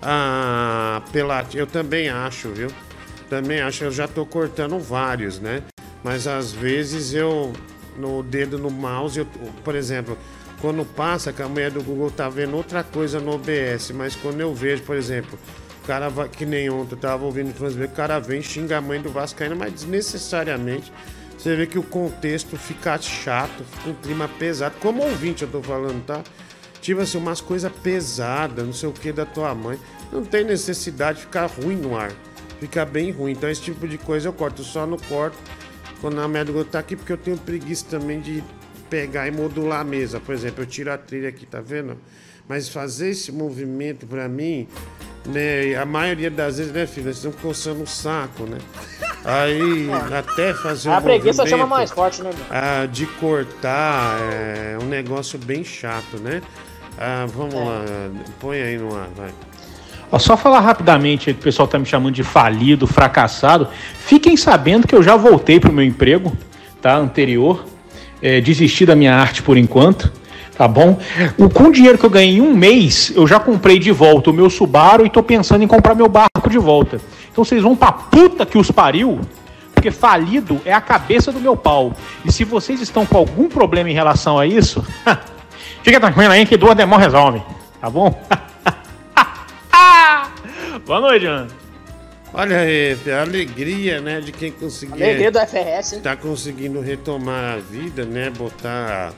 [0.00, 2.68] Ah, Pelati, eu também acho, viu?
[3.28, 5.62] Também acho, eu já tô cortando vários, né?
[6.04, 7.52] Mas às vezes eu,
[7.96, 9.26] no dedo no mouse, eu,
[9.64, 10.16] por exemplo,
[10.60, 14.40] quando passa que a mulher do Google tá vendo outra coisa no OBS, mas quando
[14.40, 15.38] eu vejo, por exemplo,
[15.82, 19.00] o cara vai, que nem ontem, eu tava ouvindo o cara vem xinga a mãe
[19.00, 20.92] do Vascaíno, mas desnecessariamente.
[21.36, 24.74] Você vê que o contexto fica chato, fica um clima pesado.
[24.80, 26.22] Como ouvinte eu tô falando, tá?
[26.80, 29.78] Tipo assim, umas coisas pesadas, não sei o que da tua mãe.
[30.10, 32.10] Não tem necessidade de ficar ruim no ar.
[32.58, 33.32] Fica bem ruim.
[33.32, 34.64] Então esse tipo de coisa eu corto.
[34.64, 35.36] Só não corto
[36.00, 38.42] quando a médica tá aqui, porque eu tenho preguiça também de
[38.88, 40.20] pegar e modular a mesa.
[40.20, 41.96] Por exemplo, eu tiro a trilha aqui, tá vendo?
[42.48, 44.68] Mas fazer esse movimento pra mim,
[45.26, 45.74] né?
[45.74, 47.06] A maioria das vezes, né, filho?
[47.06, 48.58] Nós estamos coçando o saco, né?
[49.24, 54.86] Aí, até fazer A um preguiça chama mais forte, né, ah, de cortar é um
[54.86, 56.40] negócio bem chato, né?
[56.96, 57.84] Ah, vamos lá,
[58.38, 59.30] põe aí no ar, vai.
[60.12, 63.68] Ó, só falar rapidamente aí que o pessoal tá me chamando de falido, fracassado.
[63.98, 66.32] Fiquem sabendo que eu já voltei pro meu emprego,
[66.80, 66.96] tá?
[66.96, 67.64] Anterior.
[68.28, 70.12] É, desisti da minha arte por enquanto,
[70.58, 70.98] tá bom?
[71.38, 74.30] O, com o dinheiro que eu ganhei em um mês, eu já comprei de volta
[74.30, 77.00] o meu Subaru e tô pensando em comprar meu barco de volta.
[77.30, 79.20] Então vocês vão pra puta que os pariu,
[79.72, 81.94] porque falido é a cabeça do meu pau.
[82.24, 84.84] E se vocês estão com algum problema em relação a isso,
[85.84, 87.40] fica tranquilo aí que duas demão resolve,
[87.80, 88.12] tá bom?
[90.84, 91.65] Boa noite, Ana.
[92.34, 95.02] Olha aí, a alegria, né, de quem conseguir.
[95.02, 96.00] Alegria do FRS, hein?
[96.02, 98.30] Tá conseguindo retomar a vida, né?
[98.30, 99.14] Botar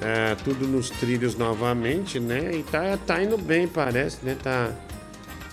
[0.00, 2.50] é, tudo nos trilhos novamente, né?
[2.54, 4.36] E tá, tá indo bem, parece, né?
[4.42, 4.70] Tá,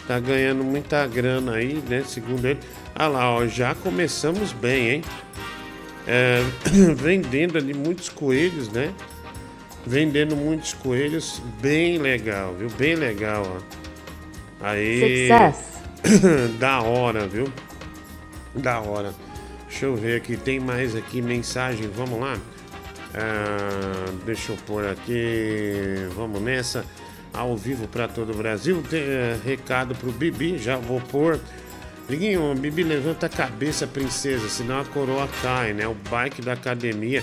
[0.07, 2.03] tá ganhando muita grana aí, né?
[2.07, 2.59] Segundo ele.
[2.95, 5.01] Ah lá, ó, já começamos bem, hein?
[6.07, 6.41] É,
[6.95, 8.93] vendendo ali muitos coelhos, né?
[9.85, 12.69] Vendendo muitos coelhos, bem legal, viu?
[12.77, 14.65] Bem legal, ó.
[14.65, 15.27] Aí.
[15.27, 15.76] Success.
[16.59, 17.51] da hora, viu?
[18.53, 19.13] Da hora.
[19.67, 22.37] Deixa eu ver aqui, tem mais aqui mensagem, vamos lá?
[23.13, 26.85] Ah, deixa eu pôr aqui, vamos nessa.
[27.33, 28.83] Ao vivo para todo o Brasil.
[28.89, 31.39] Tem, eh, recado pro Bibi, já vou pôr.
[32.09, 35.87] Liguinho, Bibi, levanta a cabeça, princesa, senão a coroa cai, né?
[35.87, 37.21] O bike da academia.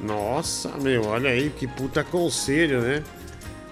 [0.00, 3.02] Nossa, meu, olha aí, que puta conselho, né?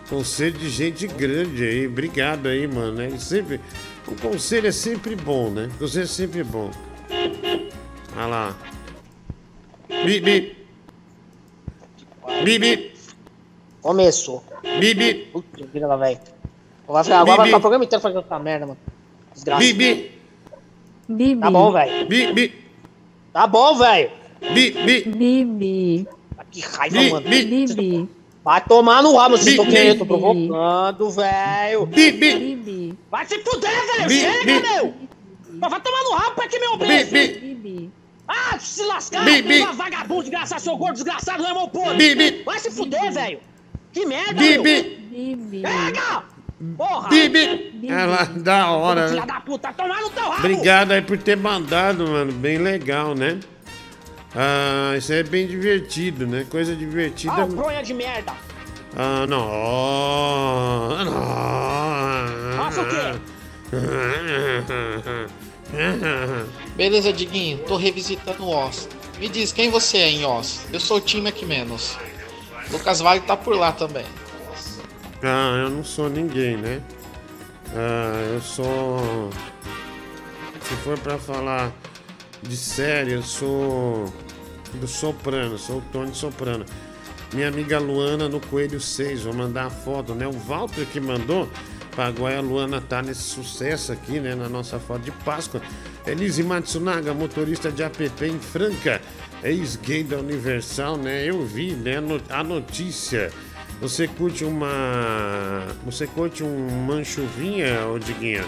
[0.09, 1.87] Conselho de gente grande aí.
[1.87, 2.93] Obrigado aí, mano.
[2.93, 3.11] né?
[3.19, 3.61] sempre,
[4.07, 5.71] o conselho é sempre bom, né?
[5.77, 6.71] O conselho é sempre bom.
[8.17, 8.57] Olha lá.
[10.05, 10.57] Bibi.
[12.45, 12.93] Bibi.
[13.81, 14.45] Começou.
[14.79, 15.29] Bibi.
[15.33, 16.19] Puta vida lá, velho.
[16.87, 18.79] Vai ficar- Agora vai ficar o programa inteiro fazendo essa merda, mano.
[19.33, 19.61] Desgraça.
[19.61, 20.13] Bibi.
[21.09, 21.41] Bibi.
[21.41, 22.07] Tá bom, velho.
[22.09, 22.55] Bibi.
[23.33, 24.11] Tá bom, velho.
[24.53, 25.03] Bibi.
[25.11, 26.09] Bibi.
[26.51, 27.29] Que raiva, mano.
[27.29, 28.09] Bibi.
[28.45, 31.87] Vai tomar no rabo, vocês estão querendo, tô provocando, velho.
[31.87, 32.35] Bibi.
[32.39, 32.99] Bibi.
[33.11, 34.11] Vai se fuder, velho.
[34.11, 34.95] Chega, meu.
[35.61, 37.11] Mas vai tomar no rabo pra que meu beijo.
[37.13, 37.91] bi- Bibi.
[38.27, 41.97] Ah, se lascar, Bi- bi- sua vagabundo, desgraçado, seu gordo, desgraçado, irmão podre.
[42.15, 42.43] Bibi.
[42.45, 43.39] Vai se fuder, velho.
[43.93, 44.63] Que merda, meu.
[44.63, 44.83] Bibi.
[45.13, 45.63] Bibi.
[45.63, 46.25] Pega!
[46.77, 47.09] Porra!
[47.11, 47.89] Bibi.
[47.89, 50.39] Ela, da hora, Filha da puta, tomar no teu rabo!
[50.39, 52.33] Obrigado aí por ter mandado, mano.
[52.33, 53.39] Bem legal, né?
[54.35, 56.47] Ah, isso aí é bem divertido, né?
[56.49, 57.43] Coisa divertida.
[57.43, 58.33] Ah, bronha de merda!
[58.97, 59.47] Ah, não.
[59.49, 62.57] Oh, não.
[62.57, 63.21] Faça o quê?
[66.77, 68.89] Beleza, Diguinho, tô revisitando o Oz.
[69.19, 70.67] Me diz quem você é em Oz.
[70.73, 71.97] Eu sou o time aqui menos.
[72.71, 74.05] Lucas Vale tá por lá também.
[75.23, 76.81] Ah, eu não sou ninguém, né?
[77.75, 79.31] Ah, eu sou.
[80.63, 81.71] Se for pra falar
[82.43, 84.13] de série, eu sou
[84.75, 86.65] do Soprano, sou o Tony Soprano.
[87.33, 90.27] Minha amiga Luana no Coelho 6, vou mandar a foto, né?
[90.27, 91.49] O Walter que mandou,
[91.97, 94.35] pagou a Luana tá nesse sucesso aqui, né?
[94.35, 95.63] Na nossa foto de Páscoa.
[96.07, 99.01] Elise Matsunaga, motorista de app em Franca,
[99.43, 101.25] ex-gay da Universal, né?
[101.25, 101.95] Eu vi, né?
[102.29, 103.31] A notícia.
[103.81, 105.67] Você curte uma.
[105.85, 108.45] Você curte um manchuvinha, ô Diguinha?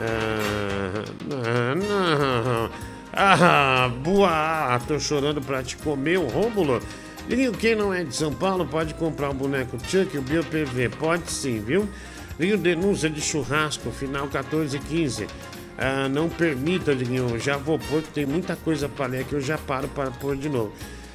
[0.00, 2.93] Ah, não.
[3.16, 4.80] Ah, boa!
[4.88, 6.80] Tô chorando pra te comer, o Rômulo.
[7.28, 10.88] Diguinho, quem não é de São Paulo pode comprar o boneco Chuck e o BioPV.
[10.90, 11.88] Pode sim, viu?
[12.38, 15.28] Ligue denúncia de churrasco, final 14 e 15.
[15.78, 17.38] Ah, não permita, Diguinho.
[17.38, 20.36] Já vou pôr, que tem muita coisa para ler aqui, eu já paro para pôr
[20.36, 20.72] de novo.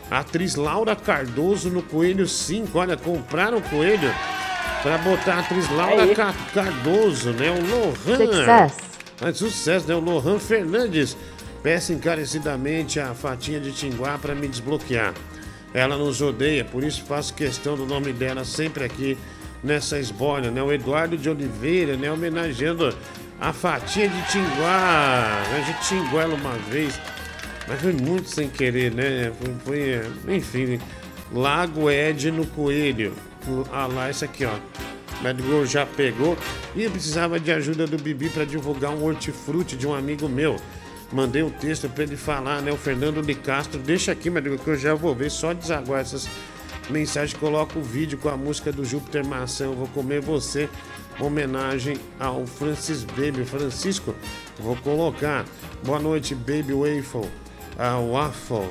[0.09, 2.79] A atriz Laura Cardoso no Coelho 5.
[2.79, 4.11] Olha, compraram o coelho
[4.81, 6.07] para botar a atriz Laura
[6.53, 7.51] Cardoso, né?
[7.51, 8.25] O Lohan.
[8.25, 8.89] Sucesso.
[9.21, 9.95] Mas sucesso, né?
[9.95, 11.17] O Lohan Fernandes.
[11.61, 15.13] Peça encarecidamente a fatinha de Tinguá para me desbloquear.
[15.73, 19.17] Ela nos odeia, por isso faço questão do nome dela sempre aqui
[19.63, 20.63] nessa esbórnia, né?
[20.63, 22.11] O Eduardo de Oliveira, né?
[22.11, 22.95] Homenageando
[23.39, 25.43] a fatia de Tinguá.
[25.51, 26.99] A gente tinguá ela uma vez,
[27.67, 29.31] mas foi muito sem querer, né?
[29.63, 30.79] Foi, foi, enfim,
[31.31, 33.13] Lago Ed no Coelho.
[33.71, 34.53] Ah lá, esse aqui, ó.
[35.21, 36.37] Medgol já pegou
[36.75, 40.55] e eu precisava de ajuda do Bibi para divulgar um hortifruti de um amigo meu.
[41.11, 42.71] Mandei o texto para ele falar, né?
[42.71, 43.79] O Fernando de Castro.
[43.79, 45.31] Deixa aqui, Medgol, que eu já vou ver.
[45.31, 46.29] Só desaguar essas
[46.89, 47.37] mensagens.
[47.37, 49.65] Coloca o vídeo com a música do Júpiter Maçã.
[49.65, 50.69] Eu vou comer você.
[51.19, 53.43] Homenagem ao Francis Baby.
[53.43, 54.15] Francisco,
[54.59, 55.45] vou colocar.
[55.83, 57.29] Boa noite, Baby Waffle.
[57.77, 58.69] A waffle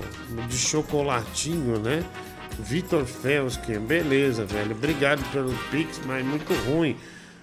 [0.48, 2.04] de chocolatinho, né?
[2.58, 4.72] Vitor Felski, beleza, velho.
[4.72, 6.96] Obrigado pelo Pix, mas muito ruim.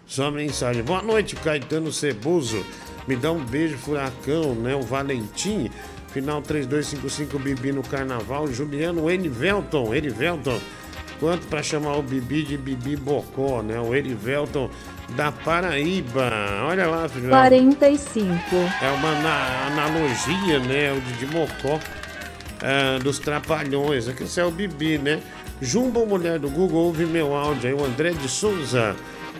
[0.07, 0.83] Só mensagem.
[0.83, 2.63] Boa noite, Caetano Ceboso.
[3.07, 4.75] Me dá um beijo, furacão, né?
[4.75, 5.69] O Valentim.
[6.09, 8.47] Final 3255 Bibi no carnaval.
[8.47, 9.93] Juliano Erivelton.
[9.93, 10.59] Erivelton.
[11.19, 13.79] Quanto para chamar o Bibi de Bibi Bocó, né?
[13.79, 14.69] O Erivelton
[15.15, 16.29] da Paraíba.
[16.67, 17.29] Olha lá, filho.
[17.29, 18.37] 45.
[18.81, 20.93] É uma ana- analogia, né?
[20.93, 21.79] O de, Mocó
[22.61, 24.07] ah, dos Trapalhões.
[24.07, 25.21] Aqui é o Bibi, né?
[25.61, 27.73] Jumbo Mulher do Google, ouve meu áudio aí.
[27.73, 28.95] O André de Souza.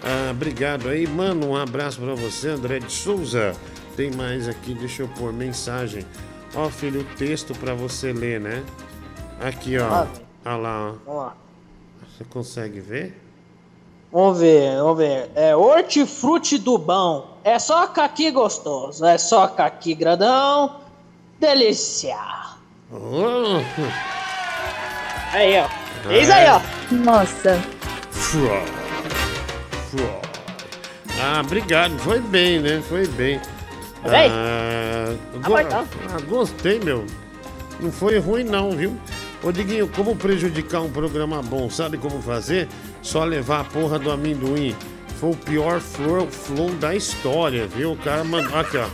[0.05, 1.49] Ah, obrigado aí, mano.
[1.49, 3.55] Um abraço pra você, André de Souza.
[3.97, 6.05] Tem mais aqui, deixa eu pôr mensagem.
[6.53, 8.63] Ó, filho, o texto pra você ler, né?
[9.41, 9.87] Aqui, ó.
[9.87, 10.07] Ah.
[10.45, 10.93] Olha lá, ó.
[11.05, 11.35] Vamos lá.
[12.17, 13.19] Você consegue ver?
[14.11, 15.31] Vamos ver, vamos ver.
[15.33, 17.39] É hortifruti do bom.
[17.43, 19.03] É só caqui gostoso.
[19.03, 20.81] É só caqui grandão.
[21.39, 22.15] Delícia.
[22.91, 23.59] Oh.
[25.33, 25.67] Aí, ó.
[26.09, 26.61] Eis aí, ó.
[26.93, 27.59] Nossa.
[28.11, 28.84] Fro.
[29.95, 30.21] Fro.
[31.21, 31.97] Ah, obrigado.
[31.99, 32.81] Foi bem, né?
[32.87, 33.39] Foi bem.
[34.01, 34.29] Foi bem?
[34.31, 35.87] Ah, Tá então.
[36.09, 37.05] ah, gostei, meu.
[37.79, 38.97] Não foi ruim, não, viu?
[39.43, 41.69] Ô, Diguinho, como prejudicar um programa bom?
[41.69, 42.67] Sabe como fazer?
[43.01, 44.75] Só levar a porra do amendoim.
[45.19, 47.93] Foi o pior flow, flow da história, viu?
[47.93, 48.87] O cara mandou aqui, ó.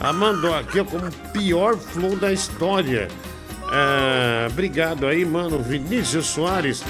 [0.00, 3.08] Ah, mandou aqui, ó, como o pior flow da história.
[3.70, 5.58] Ah, obrigado aí, mano.
[5.60, 6.82] Vinícius Soares.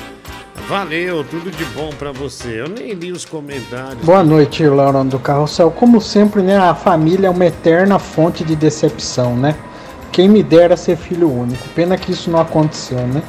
[0.69, 2.61] Valeu, tudo de bom pra você.
[2.61, 4.05] Eu nem li os comentários.
[4.05, 5.71] Boa noite, Laurão do Carrossel.
[5.71, 9.55] Como sempre, né, a família é uma eterna fonte de decepção, né?
[10.11, 11.69] Quem me dera ser filho único.
[11.69, 13.23] Pena que isso não aconteceu, né?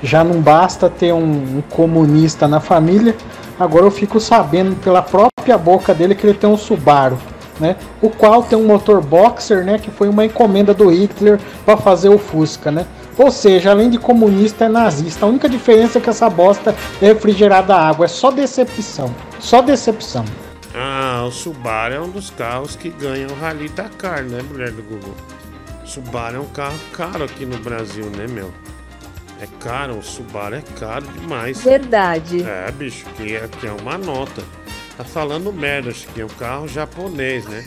[0.00, 3.16] Já não basta ter um, um comunista na família,
[3.58, 7.18] agora eu fico sabendo pela própria boca dele que ele tem um Subaru,
[7.58, 7.74] né?
[8.00, 9.76] O qual tem um motor boxer, né?
[9.76, 12.86] Que foi uma encomenda do Hitler para fazer o Fusca, né?
[13.18, 15.24] Ou seja, além de comunista, é nazista.
[15.24, 18.04] A única diferença é que essa bosta é refrigerada a água.
[18.04, 19.14] É só decepção.
[19.40, 20.24] Só decepção.
[20.74, 24.82] Ah, o Subaru é um dos carros que ganha o Rally Dakar, né, mulher do
[24.82, 25.14] Google?
[25.86, 28.52] Subaru é um carro caro aqui no Brasil, né, meu?
[29.40, 31.62] É caro, o Subaru é caro demais.
[31.62, 32.42] Verdade.
[32.42, 34.42] É, bicho, que é, que é uma nota.
[34.96, 36.22] Tá falando merda, Chiquinho.
[36.22, 37.64] É um carro japonês, né?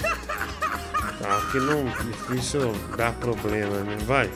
[1.21, 3.97] Carro que não difícil dar problema, né?
[4.05, 4.29] Vai.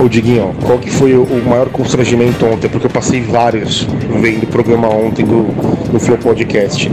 [0.00, 2.68] Ô Diguinho, qual que foi o maior constrangimento ontem?
[2.68, 3.82] Porque eu passei vários
[4.20, 5.42] vendo o programa ontem do,
[5.90, 6.90] do Flow Podcast.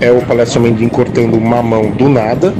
[0.00, 2.52] É o Palestra Mendim cortando mamão do nada.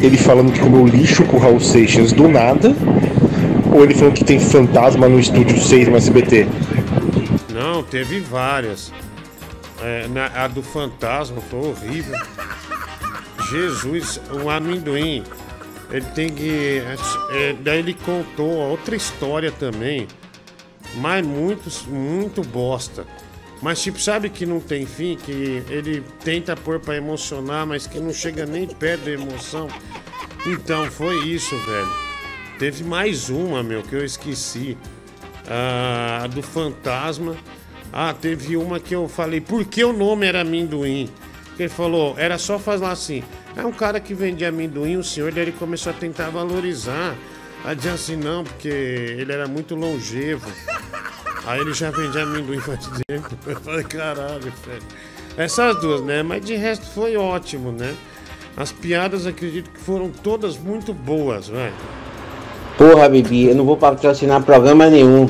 [0.00, 2.74] Ele falando que comeu lixo com o Raul Seixas do nada.
[3.72, 6.46] Ou ele falando que tem fantasma no estúdio 6 no SBT.
[7.52, 8.92] Não, teve várias.
[9.82, 12.14] É, na- a do fantasma foi horrível.
[13.50, 15.24] Jesus, um amendoim.
[15.90, 16.82] Ele tem que.
[17.30, 20.08] é, daí ele contou outra história também.
[20.96, 23.06] Mas muito, muito bosta.
[23.60, 25.16] Mas tipo, sabe que não tem fim?
[25.16, 29.68] Que ele tenta pôr pra emocionar, mas que não chega nem perto da emoção.
[30.46, 31.88] Então, foi isso, velho.
[32.58, 34.76] Teve mais uma, meu, que eu esqueci.
[35.48, 37.36] Ah, a do fantasma.
[37.92, 41.08] Ah, teve uma que eu falei, por que o nome era amendoim?
[41.58, 43.22] Ele falou, era só falar assim.
[43.56, 47.14] É um cara que vendia amendoim, o senhor, ele começou a tentar valorizar.
[47.64, 50.50] Aí dizia assim, não, porque ele era muito longevo.
[51.46, 53.28] Aí ele já vendia amendoim faz tempo.
[53.46, 54.82] Eu falei, caralho, velho.
[55.36, 56.22] Essas duas, né?
[56.22, 57.94] Mas de resto foi ótimo, né?
[58.56, 61.72] As piadas acredito que foram todas muito boas, velho.
[62.76, 65.28] Porra, Bibi, eu não vou patrocinar programa nenhum.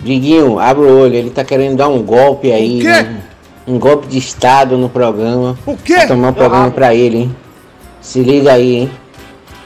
[0.00, 2.78] Diguinho, abre o olho, ele tá querendo dar um golpe aí.
[2.78, 2.88] O quê?
[2.88, 3.22] né?
[3.66, 5.58] Um golpe de Estado no programa.
[5.66, 5.96] O quê?
[5.96, 7.36] Vai tomar um programa pra ele, hein?
[8.06, 8.90] Se liga aí, hein?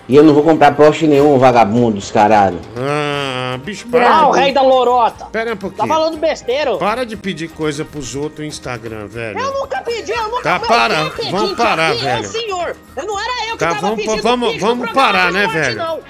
[0.09, 2.59] E eu não vou comprar Porsche nenhum, vagabundo, descarado.
[2.75, 4.09] Ah, bicho, para.
[4.11, 5.27] Ah, o rei da lorota.
[5.27, 5.87] Pera um Tá pouquinho.
[5.87, 6.77] falando besteira.
[6.79, 9.39] Para de pedir coisa pros outros no Instagram, velho.
[9.39, 11.11] Eu nunca pedi, eu nunca Tá, para.
[11.11, 12.25] pedinte Vamos parar, aqui, velho.
[12.25, 12.77] É o senhor.
[12.97, 15.77] Eu não era eu que Tá, tava vamos- pedindo vamos- vamos parar, né, morte, velho?
[15.79, 16.01] não.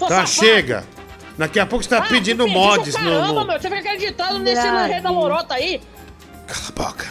[0.00, 0.26] Tá, safado.
[0.28, 0.84] chega.
[1.38, 3.20] Daqui a pouco você tá Ah, pedindo que mods pedinte, no.
[3.20, 5.80] Caramba, meu, você fica acreditando nesse rei da lorota aí?
[6.46, 7.06] Cala a boca.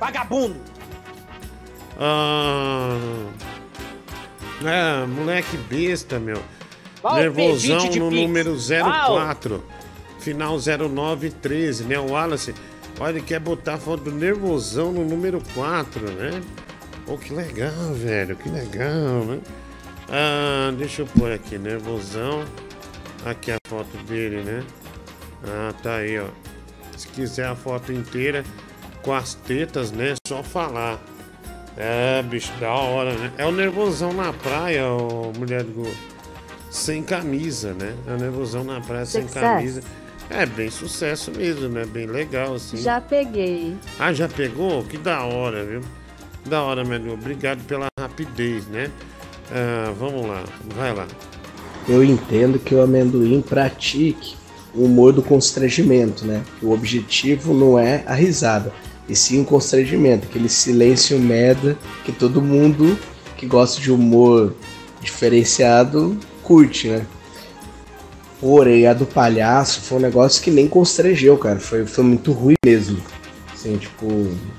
[0.00, 0.56] Vagabundo.
[1.98, 2.96] Ah.
[4.64, 6.42] É, moleque besta, meu.
[7.00, 7.96] Qual Nervosão no Pix?
[7.96, 9.18] número Qual?
[9.26, 9.64] 04.
[10.18, 11.98] Final 0913, né?
[11.98, 12.54] O Wallace.
[12.98, 16.42] Olha, ele quer botar a foto do nervosão no número 4, né?
[17.06, 18.36] Pô, que legal, velho.
[18.36, 19.40] Que legal, né?
[20.08, 22.44] Ah, deixa eu pôr aqui, nervosão.
[23.24, 24.62] Aqui a foto dele, né?
[25.44, 26.26] Ah, tá aí, ó.
[26.96, 28.44] Se quiser a foto inteira
[29.02, 30.14] com as tetas, né?
[30.26, 31.00] Só falar.
[31.76, 33.30] É, bicho, da hora, né?
[33.38, 35.94] É o nervosão na praia, ô mulher do Google.
[36.70, 37.94] Sem camisa, né?
[38.06, 39.40] É o nervosão na praia sem Sucesso.
[39.44, 39.80] camisa.
[40.28, 41.84] É bem sucesso mesmo, né?
[41.84, 42.76] Bem legal, assim.
[42.76, 43.74] Já peguei.
[43.98, 44.84] Ah, já pegou?
[44.84, 45.80] Que da hora, viu?
[46.46, 47.14] Da hora, meu.
[47.14, 48.90] Obrigado pela rapidez, né?
[49.50, 50.44] Ah, vamos lá,
[50.76, 51.06] vai lá.
[51.88, 54.36] Eu entendo que o amendoim pratique
[54.72, 56.42] o humor do constrangimento, né?
[56.62, 58.72] O objetivo não é a risada,
[59.10, 62.96] e sim constrangimento, aquele silêncio merda que todo mundo
[63.36, 64.54] que gosta de humor
[65.00, 67.02] diferenciado curte, né?
[68.40, 71.58] Porém, a do palhaço foi um negócio que nem constrangeu, cara.
[71.58, 72.98] Foi, foi muito ruim mesmo.
[73.52, 74.06] Assim, tipo,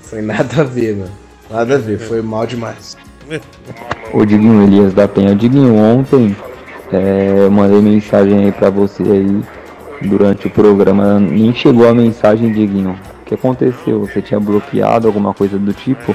[0.00, 1.10] foi nada a ver, mano.
[1.50, 2.96] Nada a ver, foi mal demais.
[4.12, 6.36] Ô Diguinho Elias da Penha, Diguinho, ontem
[6.92, 9.42] é, eu mandei mensagem aí pra você aí
[10.02, 12.98] durante o programa, nem chegou a mensagem, Diguinho.
[13.32, 14.00] Que aconteceu?
[14.00, 16.14] Você tinha bloqueado alguma coisa do tipo?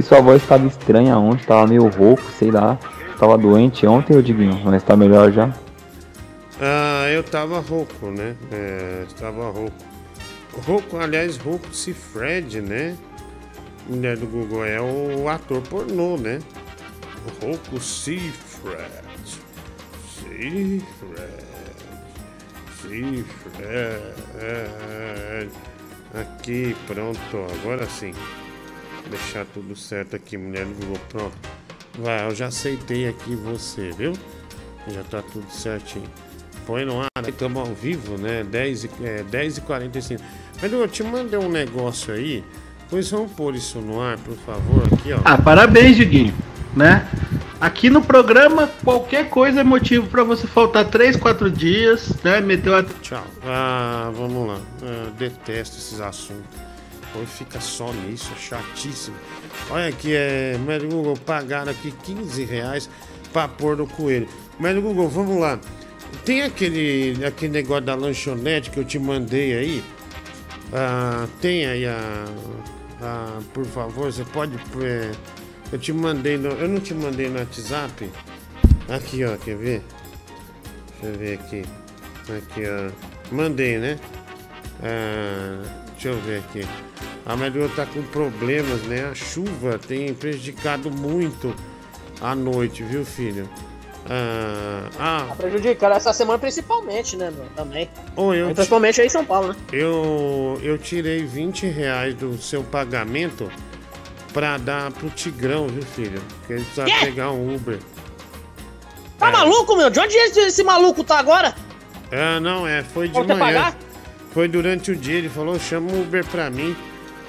[0.00, 2.78] E sua voz estava estranha ontem, tava meio rouco, sei lá.
[3.18, 5.54] Tava doente ontem, ô Diguinho, mas tá melhor já?
[6.58, 8.34] Ah, eu tava rouco, né?
[8.50, 9.76] É, estava rouco.
[10.66, 12.96] Rouco, aliás, rouco se Fred, né?
[13.86, 16.38] Mulher do Google é o ator pornô, né?
[17.42, 18.32] Rouco Seafred.
[20.08, 20.82] Seafred.
[22.80, 23.24] Seafred.
[26.14, 27.46] Aqui, pronto.
[27.60, 28.14] Agora sim.
[29.10, 31.00] Deixar tudo certo aqui, mulher do Google.
[31.08, 31.36] Pronto.
[31.98, 34.12] Vai, eu já aceitei aqui você, viu?
[34.88, 36.08] Já tá tudo certinho.
[36.66, 37.28] Põe no ar, né?
[37.28, 38.42] estamos ao vivo, né?
[38.44, 40.22] 10 e, é, 10 e 45.
[40.62, 42.42] Mas eu te mandei um negócio aí.
[42.88, 45.20] Pois vamos pôr isso no ar, por favor, aqui, ó.
[45.24, 46.34] Ah, parabéns, Diguinho,
[46.76, 47.08] né?
[47.64, 52.38] Aqui no programa, qualquer coisa é motivo pra você faltar 3, 4 dias, né?
[52.38, 52.82] Meteu a.
[52.82, 53.24] Tchau.
[53.42, 54.58] Ah, vamos lá.
[54.82, 56.44] Ah, detesto esses assuntos.
[57.14, 59.16] Hoje fica só nisso, é chatíssimo.
[59.70, 60.58] Olha aqui, é.
[60.58, 62.90] Médio Google, pagaram aqui 15 reais
[63.32, 64.28] pra pôr no coelho.
[64.60, 65.58] Médio Google, vamos lá.
[66.22, 69.84] Tem aquele, aquele negócio da lanchonete que eu te mandei aí?
[70.70, 72.24] Ah, tem aí a.
[73.00, 74.54] a- por favor, você pode.
[74.82, 75.10] é,
[75.72, 76.50] eu te mandei no.
[76.50, 78.10] Eu não te mandei no WhatsApp?
[78.88, 79.82] Aqui, ó, quer ver?
[81.00, 81.64] Deixa eu ver aqui.
[82.36, 83.34] Aqui, ó.
[83.34, 83.98] Mandei, né?
[84.82, 85.62] Ah,
[85.92, 86.66] deixa eu ver aqui.
[87.26, 89.08] A Melhor tá com problemas, né?
[89.10, 91.54] A chuva tem prejudicado muito
[92.20, 93.48] a noite, viu, filho?
[94.08, 95.36] Ah, ah,
[95.78, 97.46] Tá essa semana principalmente, né, meu?
[97.56, 97.88] Também.
[98.14, 99.56] Ou eu principalmente aí em São Paulo, né?
[99.72, 103.50] Eu, eu tirei 20 reais do seu pagamento
[104.34, 106.20] pra dar pro Tigrão, viu, filho?
[106.40, 107.06] Porque ele precisa Quê?
[107.06, 107.78] pegar um Uber.
[109.18, 109.88] Tá maluco, meu?
[109.88, 111.54] De onde esse, esse maluco tá agora?
[112.12, 113.38] Ah, não, é, foi de Vou manhã.
[113.38, 113.76] pagar?
[114.32, 116.76] Foi durante o dia, ele falou, chama um Uber pra mim.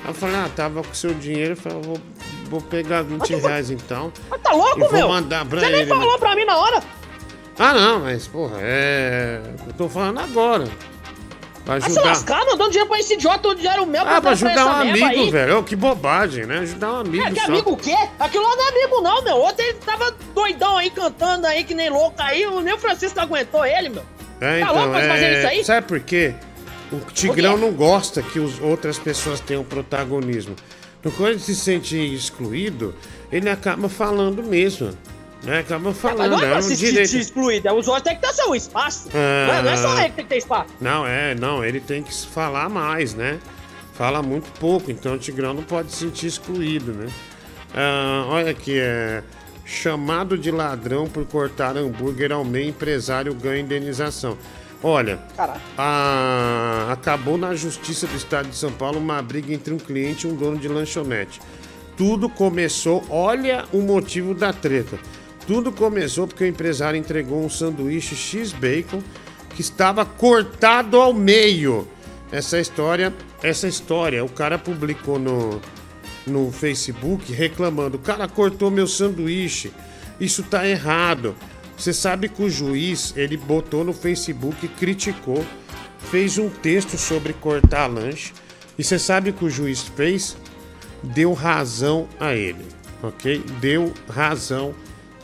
[0.03, 1.97] Aí eu falei, ah, tava com seu dinheiro, eu falei, vou,
[2.49, 4.11] vou pegar 20 reais então.
[4.29, 5.07] Mas tá louco, vou meu?
[5.07, 5.95] mandar pra Você nem ele, né?
[5.95, 6.81] falou pra mim na hora.
[7.57, 9.41] Ah, não, mas, porra, é.
[9.67, 10.67] Eu tô falando agora.
[11.65, 12.09] Pra Vai se ajudar.
[12.09, 14.71] lascar, não dando dinheiro pra esse idiota, o dinheiro meu Ah, pra dar ajudar um
[14.81, 15.31] amigo, aí.
[15.31, 15.63] velho.
[15.63, 16.59] Que bobagem, né?
[16.59, 17.47] Ajudar um amigo É, que só.
[17.47, 17.95] amigo o quê?
[18.19, 19.37] Aquilo lá não é amigo não, meu.
[19.41, 22.45] Ontem ele tava doidão aí, cantando aí, que nem louco aí.
[22.61, 24.03] Nem o Francisco aguentou ele, meu.
[24.39, 25.63] É, Tá louco pra fazer isso aí?
[25.65, 26.35] Sabe por quê?
[26.91, 30.55] O Tigrão não gosta que os outras pessoas tenham protagonismo.
[30.99, 32.93] Então, quando ele se sente excluído,
[33.31, 34.95] ele acaba falando mesmo.
[35.45, 35.63] Né?
[35.81, 36.31] Mas falando.
[36.31, 37.07] não é É, pra um se direito.
[37.09, 39.07] sentir excluído, é os outros têm que ter seu espaço.
[39.13, 39.47] Ah.
[39.47, 40.73] Não, é, não é só ele que tem que ter espaço.
[40.81, 43.39] Não, é, não, ele tem que falar mais, né?
[43.93, 47.07] Fala muito pouco, então o Tigrão não pode se sentir excluído, né?
[47.73, 49.21] Ah, olha aqui, é.
[49.67, 54.37] Chamado de ladrão por cortar hambúrguer ao meio, empresário ganha indenização.
[54.83, 55.17] Olha,
[55.77, 60.29] a- acabou na Justiça do Estado de São Paulo uma briga entre um cliente e
[60.29, 61.39] um dono de lanchonete.
[61.97, 64.99] Tudo começou, olha o motivo da treta.
[65.47, 69.01] Tudo começou porque o empresário entregou um sanduíche X-Bacon
[69.53, 71.87] que estava cortado ao meio.
[72.31, 75.61] Essa história, essa história, o cara publicou no,
[76.25, 79.71] no Facebook reclamando: o cara cortou meu sanduíche,
[80.19, 81.35] isso tá errado.
[81.77, 85.45] Você sabe que o juiz ele botou no Facebook, criticou,
[86.09, 88.33] fez um texto sobre cortar lanche.
[88.77, 90.35] E você sabe que o juiz fez?
[91.03, 92.65] Deu razão a ele,
[93.03, 93.43] ok?
[93.59, 94.73] Deu razão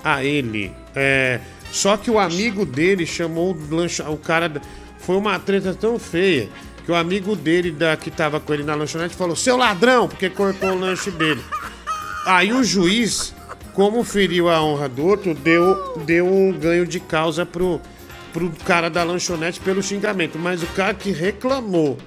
[0.04, 0.72] a ele.
[0.96, 1.40] É,
[1.72, 4.52] só que o amigo dele chamou o lanche, o cara.
[5.00, 6.48] Foi uma treta tão feia
[6.86, 10.30] que o amigo dele da, que tava com ele na lanchonete falou: Seu ladrão, porque
[10.30, 11.42] cortou o lanche dele.
[12.26, 13.34] Aí o juiz,
[13.74, 17.82] como feriu a honra do outro, deu, deu um ganho de causa pro,
[18.32, 20.38] pro cara da lanchonete pelo xingamento.
[20.38, 21.98] Mas o cara que reclamou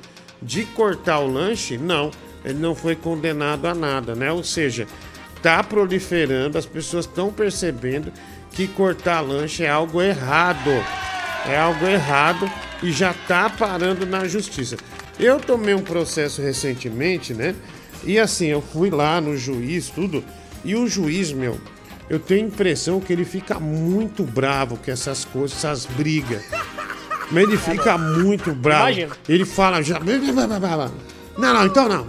[0.41, 2.11] de cortar o lanche, não.
[2.45, 4.31] Ele não foi condenado a nada, né?
[4.31, 4.87] Ou seja,
[5.45, 8.11] tá proliferando, as pessoas estão percebendo
[8.53, 10.71] que cortar lanche é algo errado.
[11.47, 12.51] É algo errado
[12.83, 14.79] e já tá parando na justiça.
[15.21, 17.55] Eu tomei um processo recentemente, né?
[18.05, 20.25] E assim, eu fui lá no juiz, tudo.
[20.65, 21.61] E o juiz, meu,
[22.09, 26.43] eu tenho a impressão que ele fica muito bravo com essas coisas, essas brigas.
[27.31, 28.89] Mas ele fica muito bravo.
[28.89, 29.13] Imagino.
[29.29, 30.01] Ele fala já.
[31.37, 32.07] Não, não, então não.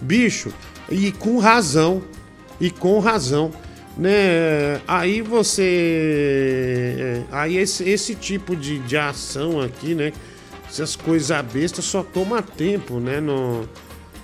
[0.00, 0.54] Bicho,
[0.90, 2.02] e com razão.
[2.60, 3.52] E com razão.
[3.96, 4.80] Né?
[4.86, 5.64] Aí você.
[7.30, 10.12] Aí esse, esse tipo de, de ação aqui, né?
[10.68, 13.20] Essas coisas bestas só toma tempo, né?
[13.20, 13.68] No,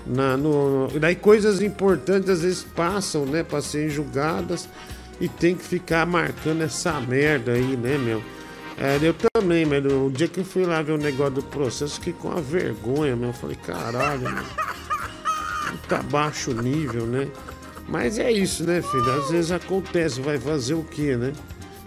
[0.06, 3.42] na, no, daí coisas importantes às vezes passam, né?
[3.42, 4.68] Pra serem julgadas
[5.20, 8.22] e tem que ficar marcando essa merda aí, né, meu?
[8.76, 11.94] É, eu também, mas o dia que eu fui lá ver o negócio do processo,
[11.94, 13.28] fiquei com uma vergonha, meu.
[13.28, 14.74] Eu falei, caralho, meu.
[15.88, 17.26] Tá baixo nível, né?
[17.88, 19.12] Mas é isso, né, filho?
[19.12, 21.32] Às vezes acontece, vai fazer o quê, né?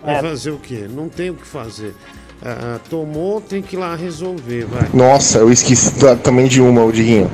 [0.03, 0.21] Vai É.
[0.21, 0.87] fazer o quê?
[0.89, 1.93] Não tem o que fazer.
[2.43, 4.87] Ah, tomou, tem que ir lá resolver, vai.
[4.93, 5.91] Nossa, eu esqueci
[6.23, 7.29] também de uma, o Diguinho.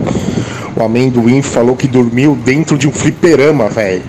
[0.78, 4.02] O amendoim falou que dormiu dentro de um fliperama, velho.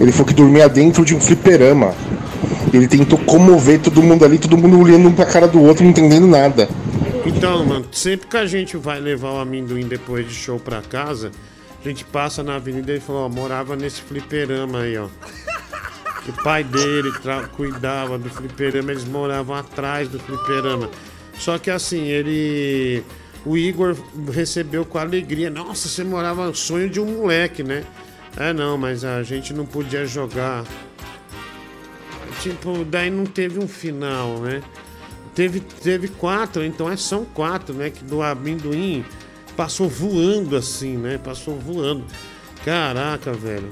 [0.00, 1.94] Ele falou que dormia dentro de um fliperama.
[2.74, 5.90] Ele tentou comover todo mundo ali, todo mundo olhando um pra cara do outro, não
[5.90, 6.68] entendendo nada.
[7.24, 11.30] Então, mano, sempre que a gente vai levar o amendoim depois de show pra casa,
[11.88, 15.08] a gente passa na avenida e falou, ó, morava nesse fliperama aí, ó.
[16.28, 17.10] O pai dele
[17.56, 20.90] cuidava do fliperama, eles moravam atrás do fliperama.
[21.38, 23.02] Só que assim, ele.
[23.46, 23.96] O Igor
[24.30, 25.48] recebeu com alegria.
[25.48, 27.84] Nossa, você morava no sonho de um moleque, né?
[28.36, 30.64] É não, mas a gente não podia jogar.
[32.42, 34.62] Tipo, daí não teve um final, né?
[35.34, 37.88] Teve, teve quatro, então é, são quatro, né?
[37.88, 39.02] Que do amendoim
[39.58, 41.18] passou voando assim, né?
[41.18, 42.04] Passou voando.
[42.64, 43.68] Caraca, velho.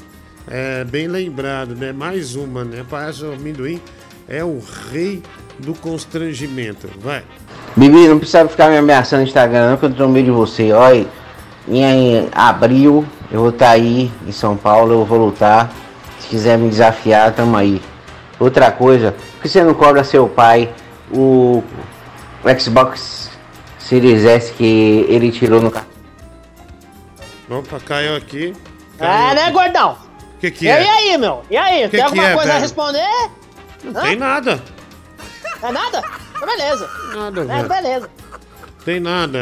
[0.48, 1.92] É bem lembrado, né?
[1.92, 2.84] Mais uma, né?
[2.90, 3.80] Parece o amendoim
[4.28, 4.60] é o
[4.90, 5.22] rei
[5.60, 6.88] do constrangimento.
[6.98, 7.22] Vai.
[7.76, 10.32] Bibi, não precisa ficar me ameaçando no Instagram, não, que eu tô no meio de
[10.32, 10.72] você.
[10.72, 11.06] Olha,
[11.68, 15.72] em abril eu vou estar aí em São Paulo, eu vou lutar.
[16.18, 17.80] Se quiser me desafiar, tamo aí.
[18.40, 20.68] Outra coisa, por que você não cobra seu pai
[21.12, 21.62] o
[22.58, 23.25] Xbox
[23.88, 25.86] Series S que ele tirou no carro?
[27.48, 28.52] Opa, caiu aqui.
[28.98, 29.96] É, né, gordão?
[30.36, 30.88] O que, que E é?
[30.90, 31.42] aí, meu?
[31.50, 31.82] E aí?
[31.84, 32.62] Que tem que alguma é, coisa a velho?
[32.62, 33.30] responder?
[33.84, 34.62] Não tem nada.
[35.62, 36.02] É nada?
[36.34, 36.90] Então beleza.
[37.14, 37.68] Nada, É, velho.
[37.68, 38.10] beleza.
[38.84, 39.38] Tem nada.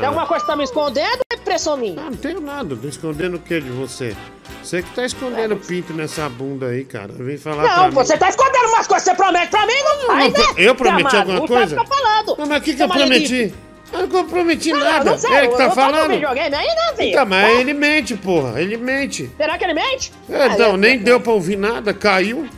[0.00, 1.94] Tem alguma coisa que tá me escondendo ou é impressão minha?
[1.94, 2.76] Não, não tenho nada.
[2.76, 4.16] Tô escondendo o que de você?
[4.62, 7.12] Você que tá escondendo pinto nessa bunda aí, cara.
[7.12, 7.94] Vem falar pra Não, mim.
[7.94, 9.72] você tá escondendo umas coisas que você promete pra mim,
[10.06, 10.32] não né?
[10.56, 11.76] Eu prometi Tá alguma coisa?
[11.76, 12.36] Tá falando.
[12.38, 13.54] Não, mas o que, que eu prometi?
[13.92, 15.10] Eu não prometi Não, nada.
[15.10, 16.10] não sei, Ele que tá eu falando.
[16.10, 16.50] videogame
[16.96, 17.10] filho?
[17.10, 18.60] Então, mas ele mente, porra.
[18.60, 19.30] Ele mente.
[19.36, 20.12] Será que ele mente?
[20.28, 22.48] É, então, nem deu pra ouvir nada, caiu.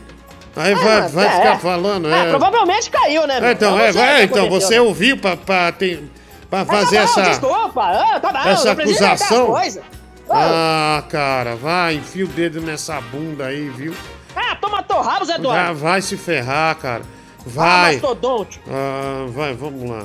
[0.54, 1.58] Aí vai, mas vai é, ficar é.
[1.58, 2.08] falando.
[2.12, 3.40] É, É, provavelmente caiu, né?
[3.40, 3.48] meu?
[3.48, 4.80] É, então, é, vai, então, você né?
[4.82, 6.02] ouviu pra, pra, ter,
[6.50, 7.22] pra Ah, tá fazer bom, essa.
[7.22, 9.56] Desculpa, ah, tá bom, essa acusação?
[10.28, 13.94] Ah, cara, vai, enfia o dedo nessa bunda aí, viu?
[14.36, 15.74] Ah, toma teu rabo, Zé Já Eduardo.
[15.78, 17.02] vai se ferrar, cara.
[17.04, 17.92] Ah, Vai.
[17.94, 18.60] mastodonte.
[18.70, 20.04] Ah, vai, vamos lá.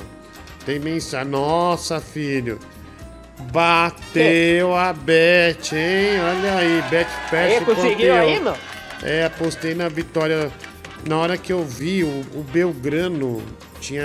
[0.68, 1.30] Tem mensagem.
[1.30, 2.58] Nossa, filho.
[3.50, 6.20] Bateu a Bet, hein?
[6.20, 8.54] Olha aí, Bet Pet conseguiu aí, meu?
[9.02, 10.52] É, apostei na vitória.
[11.06, 13.42] Na hora que eu vi, o, o Belgrano
[13.80, 14.04] tinha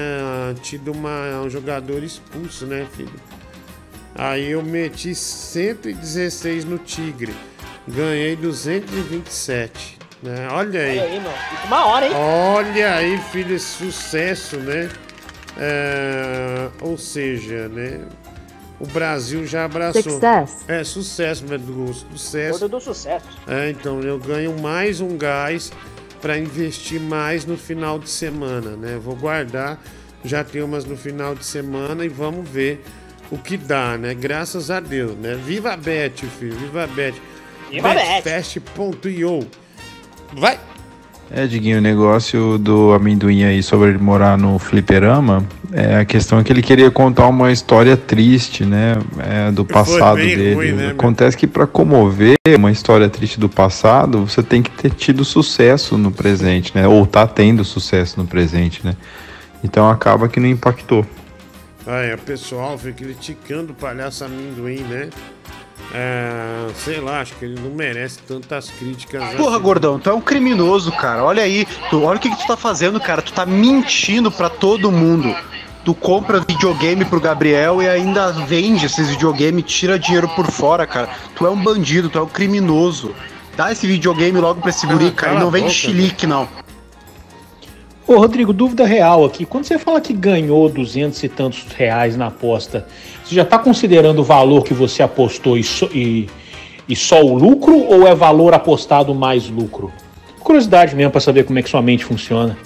[0.61, 3.11] tido uma, um jogador expulso, né, filho?
[4.15, 7.33] Aí eu meti 116 no Tigre.
[7.85, 9.97] Ganhei 227.
[10.21, 10.47] Né?
[10.49, 10.97] Olha aí.
[10.97, 11.31] Olha aí, meu.
[11.65, 12.13] Uma hora, hein?
[12.15, 14.89] Olha aí, filho, sucesso, né?
[15.57, 18.01] É, ou seja, né?
[18.79, 20.01] O Brasil já abraçou.
[20.01, 20.65] Success.
[20.67, 21.93] É, sucesso, Verdugo.
[21.93, 22.59] Sucesso.
[22.59, 23.25] Gordo do sucesso.
[23.47, 25.71] É, então eu ganho mais um gás
[26.21, 28.97] para investir mais no final de semana, né?
[29.01, 29.81] Vou guardar,
[30.23, 32.83] já tem umas no final de semana e vamos ver
[33.29, 34.13] o que dá, né?
[34.13, 35.35] Graças a Deus, né?
[35.35, 37.21] Viva a Bet, filho, viva a Bet.
[37.69, 38.23] Viva Bet.
[38.23, 39.47] Betfest.io.
[40.33, 40.59] Vai!
[41.31, 46.37] É, Diguinho, o negócio do amendoim aí sobre ele morar no fliperama, é, a questão
[46.37, 50.53] é que ele queria contar uma história triste, né, é, do passado dele.
[50.53, 50.91] ruim, né?
[50.91, 55.97] Acontece que para comover uma história triste do passado, você tem que ter tido sucesso
[55.97, 58.95] no presente, né, ou tá tendo sucesso no presente, né.
[59.63, 61.03] Então acaba que não impactou.
[61.85, 65.09] Aí, o pessoal foi criticando o palhaço amendoim, né?
[65.91, 69.23] É, sei lá, acho que ele não merece tantas críticas.
[69.35, 69.63] Porra, assim.
[69.63, 71.23] gordão, tu é um criminoso, cara.
[71.23, 73.21] Olha aí, tu, olha o que, que tu tá fazendo, cara.
[73.21, 75.35] Tu tá mentindo pra todo mundo.
[75.85, 81.09] Tu compra videogame pro Gabriel e ainda vende esses videogames, tira dinheiro por fora, cara.
[81.35, 83.13] Tu é um bandido, tu é um criminoso.
[83.55, 85.35] Dá esse videogame logo pra esse guri, cara.
[85.35, 86.47] E não vende boca, chilique, não.
[88.07, 89.45] Ô, Rodrigo, dúvida real aqui.
[89.45, 92.85] Quando você fala que ganhou 200 e tantos reais na aposta,
[93.23, 96.29] você já está considerando o valor que você apostou e só, e,
[96.87, 99.91] e só o lucro ou é valor apostado mais lucro?
[100.39, 102.57] Curiosidade mesmo para saber como é que sua mente funciona.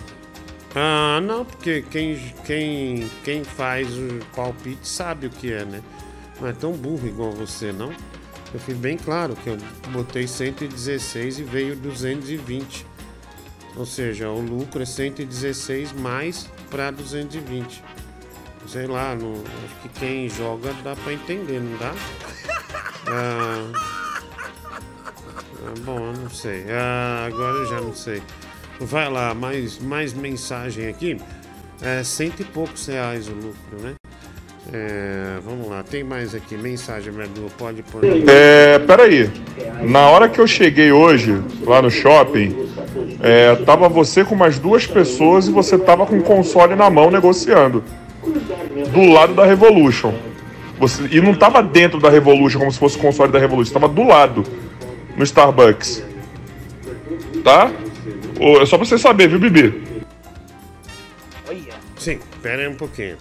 [0.76, 5.82] Ah, não, porque quem, quem, quem faz o palpite sabe o que é, né?
[6.39, 7.91] Não é tão burro igual você, não.
[8.53, 9.58] Eu fui bem claro que eu
[9.89, 12.86] botei 116 e veio 220.
[13.76, 17.84] Ou seja, o lucro é 116 mais para 220.
[18.66, 21.93] Sei lá, não, acho que quem joga dá para entender, não dá?
[23.10, 23.72] Ah,
[25.66, 26.66] ah, bom, eu não sei.
[26.70, 28.22] Ah, agora eu já não sei.
[28.82, 31.18] Vai lá, mais, mais mensagem aqui.
[31.82, 33.93] É cento e poucos reais o lucro, né?
[34.74, 36.58] É, vamos lá, tem mais aqui.
[36.58, 38.01] Mensagem, Merdu, pode pôr.
[38.28, 39.30] É, peraí.
[39.84, 42.68] Na hora que eu cheguei hoje, lá no shopping,
[43.22, 47.10] é, tava você com mais duas pessoas e você tava com o console na mão
[47.10, 47.84] negociando.
[48.91, 50.13] Do lado da Revolution.
[50.80, 53.88] Você, e não tava dentro da Revolution como se fosse o console da Revolution, tava
[53.88, 54.43] do lado.
[55.15, 56.03] No Starbucks.
[57.43, 57.71] Tá?
[58.61, 59.88] É só pra você saber, viu, Bibi?
[61.97, 63.17] Sim, pera aí um pouquinho.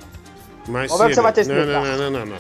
[0.69, 2.39] Mas Vamos ver o que você vai ter não, não, não, não, não.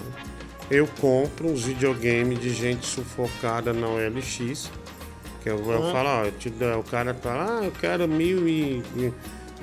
[0.71, 4.71] Eu compro uns videogames de gente sufocada na OLX.
[5.43, 5.93] Que eu, eu Uhum.
[5.93, 9.13] falo, ó, eu te dou, o cara fala, ah, eu quero mil e, e-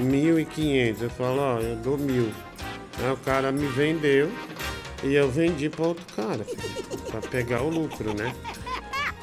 [0.01, 1.01] mil e quinhentos.
[1.03, 2.29] Eu falo, ó, eu dou mil.
[2.99, 4.29] Aí o cara me vendeu
[5.03, 6.45] e eu vendi para outro cara,
[7.09, 8.33] para pegar o lucro, né?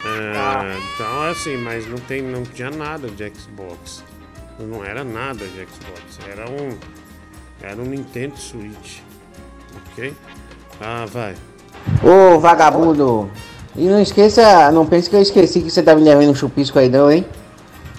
[0.05, 0.62] Ah.
[0.95, 4.03] Então, assim, mas não, tem, não tinha nada de Xbox.
[4.59, 6.18] Não era nada de Xbox.
[6.31, 6.77] Era um,
[7.62, 8.99] era um Nintendo Switch.
[9.93, 10.12] Ok?
[10.81, 11.35] Ah, vai.
[12.03, 13.31] Ô, vagabundo.
[13.77, 16.79] E não esqueça, não pense que eu esqueci que você tá me devendo um chupisco
[16.79, 17.25] aí não, hein?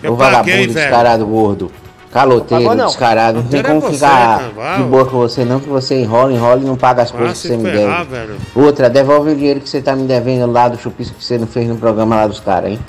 [0.04, 0.74] Eu Ô paguei, vagabundo velho.
[0.74, 1.72] descarado gordo.
[2.12, 2.88] Caloteiro, pagou, não.
[2.88, 3.42] descarado.
[3.42, 4.78] Não tem como é você, ficar cara.
[4.78, 7.42] de boa com você não, que você enrola, enrola e não paga as Vai coisas
[7.42, 8.28] que você me ferrar, deve.
[8.28, 8.40] velho.
[8.54, 11.48] Outra, devolve o dinheiro que você tá me devendo lá do chupisco que você não
[11.48, 12.80] fez no programa lá dos caras, hein?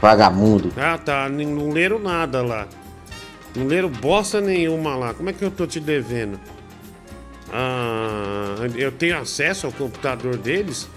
[0.00, 0.72] Vagabundo.
[0.78, 1.28] Ah, tá.
[1.28, 2.66] Não leram nada lá.
[3.54, 5.12] Não leram bosta nenhuma lá.
[5.12, 6.40] Como é que eu tô te devendo?
[7.52, 10.88] Ah, eu tenho acesso ao computador deles?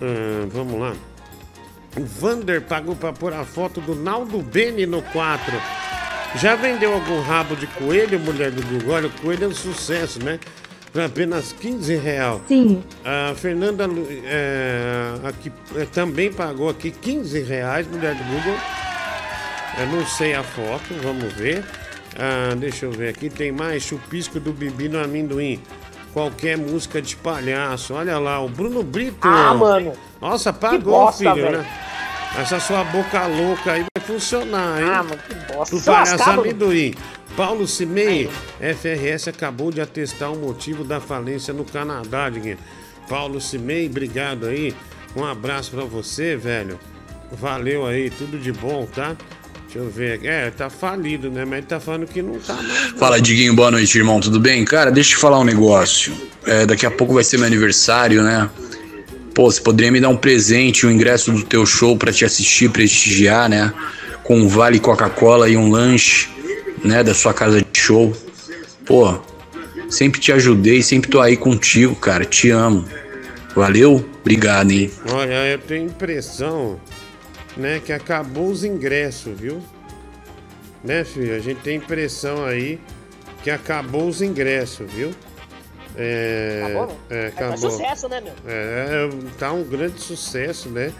[0.00, 0.92] Ah, vamos lá.
[1.96, 5.52] O Vander pagou pra pôr a foto do Naldo Beni no 4.
[6.36, 8.94] Já vendeu algum rabo de coelho, mulher do Google?
[8.94, 10.38] Olha, o coelho é um sucesso, né?
[10.92, 12.40] Por apenas 15 reais.
[12.48, 12.82] Sim.
[13.04, 13.88] A Fernanda
[14.24, 18.56] é, aqui, é, também pagou aqui 15 reais, mulher do Google.
[19.78, 21.64] Eu não sei a foto, vamos ver.
[22.16, 25.60] Ah, deixa eu ver aqui, tem mais chupisco do Bibi no amendoim.
[26.12, 27.92] Qualquer música de palhaço.
[27.94, 29.16] Olha lá, o Bruno Brito.
[29.22, 29.94] Ah, mano.
[30.20, 31.58] Nossa, pagou, bosta, filho, velho.
[31.58, 31.66] né?
[32.36, 34.88] Essa sua boca louca aí vai funcionar, hein?
[34.90, 35.76] Ah, mano, que bosta.
[35.76, 36.94] Do palhaço amendoim.
[37.36, 38.28] Paulo Cimei,
[38.60, 42.58] FRS acabou de atestar o motivo da falência no Canadá, Diguinho.
[43.08, 44.74] Paulo Cimei, obrigado aí.
[45.16, 46.78] Um abraço pra você, velho.
[47.32, 49.16] Valeu aí, tudo de bom, tá?
[49.64, 50.28] Deixa eu ver aqui.
[50.28, 51.44] É, tá falido, né?
[51.44, 52.90] Mas ele tá falando que não tá mais.
[52.98, 54.20] Fala, Diguinho, boa noite, irmão.
[54.20, 54.64] Tudo bem?
[54.64, 56.14] Cara, deixa eu te falar um negócio.
[56.46, 58.48] É, daqui a pouco vai ser meu aniversário, né?
[59.34, 62.70] Pô, você poderia me dar um presente, um ingresso do teu show pra te assistir,
[62.70, 63.74] prestigiar, né?
[64.22, 66.28] Com um vale Coca-Cola e um lanche,
[66.84, 67.02] né?
[67.02, 68.16] Da sua casa de show.
[68.86, 69.18] Pô,
[69.88, 72.24] sempre te ajudei, sempre tô aí contigo, cara.
[72.24, 72.84] Te amo.
[73.56, 74.08] Valeu?
[74.20, 74.90] Obrigado, hein?
[75.10, 76.80] Olha, eu tenho impressão,
[77.56, 79.62] né, que acabou os ingressos, viu?
[80.82, 81.34] Né, filho?
[81.34, 82.80] A gente tem impressão aí
[83.42, 85.10] que acabou os ingressos, viu?
[85.96, 86.94] É, Acabou, né?
[87.10, 87.70] é, tá acabou.
[87.70, 88.32] sucesso, né, meu?
[88.46, 90.92] É, tá um grande sucesso, né?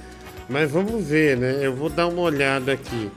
[0.48, 1.58] Mas vamos ver, né?
[1.62, 3.10] Eu vou dar uma olhada aqui.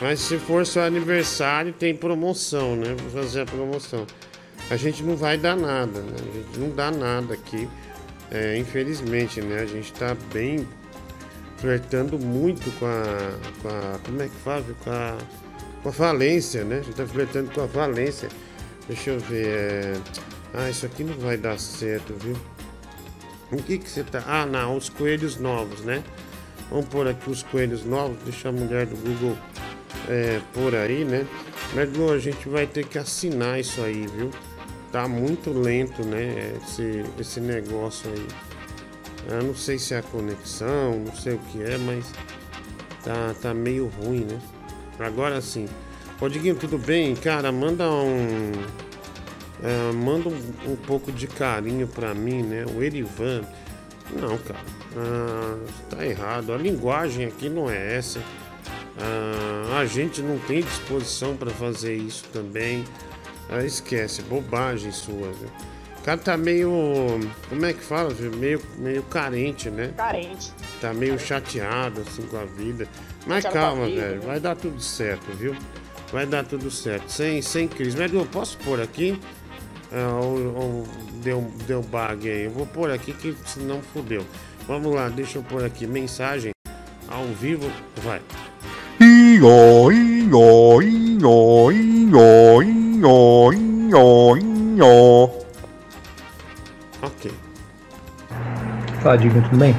[0.00, 2.94] Mas se for seu aniversário, tem promoção, né?
[2.98, 4.06] Vou fazer a promoção.
[4.70, 6.16] A gente não vai dar nada, né?
[6.18, 7.68] A gente não dá nada aqui.
[8.30, 9.60] É, infelizmente, né?
[9.60, 10.68] A gente tá bem
[11.56, 13.98] flertando muito com a, com a.
[14.04, 14.64] Como é que fala?
[14.84, 15.16] Com a,
[15.82, 16.78] com a falência, né?
[16.80, 18.28] A gente tá flertando com a falência.
[18.86, 19.46] Deixa eu ver.
[19.46, 19.94] é,
[20.56, 22.34] Ah, isso aqui não vai dar certo, viu?
[23.52, 24.24] O que que você tá.
[24.26, 26.02] Ah, não, os coelhos novos, né?
[26.70, 29.36] Vamos pôr aqui os coelhos novos, deixa a mulher do Google
[30.08, 31.26] é, por aí, né?
[31.94, 34.30] Lu, a gente vai ter que assinar isso aí, viu?
[34.90, 36.54] Tá muito lento, né?
[36.62, 38.26] Esse, esse negócio aí.
[39.28, 42.06] Eu não sei se é a conexão, não sei o que é, mas
[43.04, 44.40] tá, tá meio ruim, né?
[44.98, 45.68] Agora sim.
[46.18, 47.14] Ô Diguinho, tudo bem?
[47.14, 48.85] Cara, manda um.
[49.62, 52.64] É, manda um, um pouco de carinho pra mim, né?
[52.76, 53.42] O Erivan.
[54.14, 54.60] Não, cara.
[54.96, 55.56] Ah,
[55.90, 56.52] tá errado.
[56.52, 58.20] A linguagem aqui não é essa.
[58.98, 62.84] Ah, a gente não tem disposição pra fazer isso também.
[63.50, 65.48] Ah, esquece, bobagem sua, viu?
[65.98, 66.70] O cara tá meio.
[67.48, 68.30] Como é que fala, viu?
[68.36, 69.92] Meio, meio carente, né?
[69.96, 70.52] Carente.
[70.80, 72.86] Tá meio chateado assim com a vida.
[73.26, 74.20] Mas Chateado calma, vida, velho.
[74.20, 74.26] né?
[74.26, 75.54] Vai dar tudo certo, viu?
[76.12, 77.10] Vai dar tudo certo.
[77.10, 77.96] Sem, sem crise.
[77.98, 79.18] Mas eu posso pôr aqui?
[79.92, 80.86] Ah, ou, ou
[81.22, 82.44] deu, deu bug aí.
[82.44, 84.24] Eu vou pôr aqui que senão fudeu.
[84.66, 85.86] Vamos lá, deixa eu pôr aqui.
[85.86, 86.52] Mensagem
[87.08, 87.70] ao vivo.
[88.02, 88.20] Vai.
[97.02, 97.30] Ok.
[99.02, 99.76] Fala, Diguinho, tudo bem?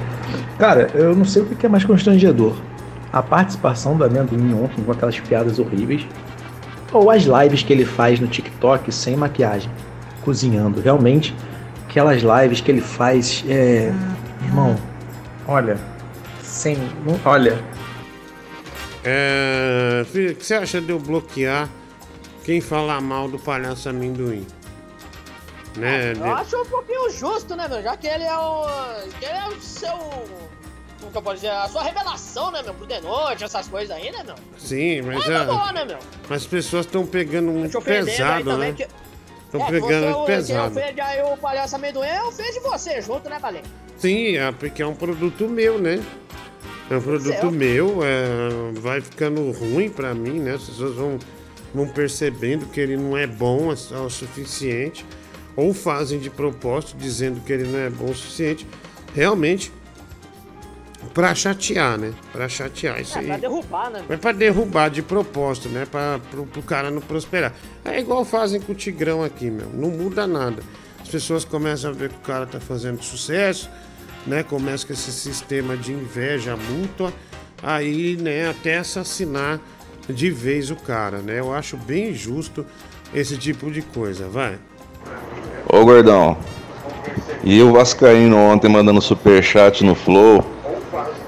[0.58, 2.56] Cara, eu não sei o que é mais constrangedor.
[3.12, 6.06] A participação do amendoim ontem com aquelas piadas horríveis.
[6.94, 9.70] Ou as lives que ele faz no TikTok sem maquiagem,
[10.28, 10.82] cozinhando.
[10.82, 11.34] Realmente,
[11.88, 13.46] aquelas lives que ele faz.
[13.48, 13.94] É.
[14.44, 14.76] Irmão,
[15.48, 15.80] olha.
[16.44, 16.78] Sem.
[17.24, 17.64] Olha.
[19.06, 21.70] É, filho, o que você acha de eu bloquear
[22.44, 24.46] quem falar mal do palhaço amendoim?
[25.78, 26.12] Né?
[26.14, 27.82] Eu acho um pouquinho justo, né, meu?
[27.82, 28.66] Já que ele é o.
[29.18, 29.92] que ele é o seu.
[31.00, 31.52] Como que eu posso dizer?
[31.52, 32.74] A sua revelação, né, meu?
[32.74, 34.36] Pro The Noite, essas coisas aí, né, meu?
[34.58, 36.00] Sim, mas É, é, tá bom, né, meu?
[36.28, 38.76] mas as pessoas estão pegando ofendendo aí pesado, também, né?
[38.76, 38.88] que-
[39.48, 40.74] Estão É, pegando você, pesado.
[40.74, 43.70] Quem ofende aí o palhaço amendoim, eu ofende você junto, né, Valente?
[43.98, 46.04] Sim, é porque é um produto meu, né?
[46.92, 50.54] É um produto meu, é, vai ficando ruim pra mim, né?
[50.56, 51.18] As pessoas vão,
[51.74, 55.06] vão percebendo que ele não é bom o suficiente,
[55.56, 58.68] ou fazem de propósito dizendo que ele não é bom o suficiente,
[59.16, 59.72] realmente
[61.14, 62.14] pra chatear, né?
[62.32, 63.28] Pra chatear isso É, aí.
[63.28, 64.04] pra derrubar, né?
[64.10, 65.86] É pra derrubar de propósito, né?
[65.90, 67.54] Pra, pro, pro cara não prosperar.
[67.86, 69.70] É igual fazem com o Tigrão aqui, meu.
[69.74, 70.62] Não muda nada.
[71.02, 73.70] As pessoas começam a ver que o cara tá fazendo sucesso,
[74.26, 74.44] né?
[74.44, 77.14] Começa com esse sistema de inveja mútua,
[77.64, 79.60] aí, né, até assassinar
[80.10, 81.40] de vez o cara, né?
[81.40, 82.66] Eu acho bem justo
[83.14, 84.58] esse tipo de coisa, vai.
[85.72, 86.38] Ô gordão,
[87.44, 90.46] e o Vascaíno ontem mandando superchat no Flow,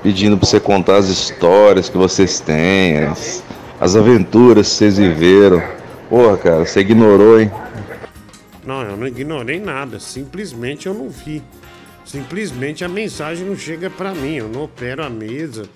[0.02, 3.44] pedindo pra você contar as histórias que vocês têm, as,
[3.80, 5.62] as aventuras que vocês viveram.
[6.10, 7.52] Porra, cara, você ignorou, hein?
[8.66, 11.42] Não, eu não ignorei nada, simplesmente eu não vi.
[12.06, 15.70] Simplesmente a mensagem não chega pra mim, eu não opero a mesa,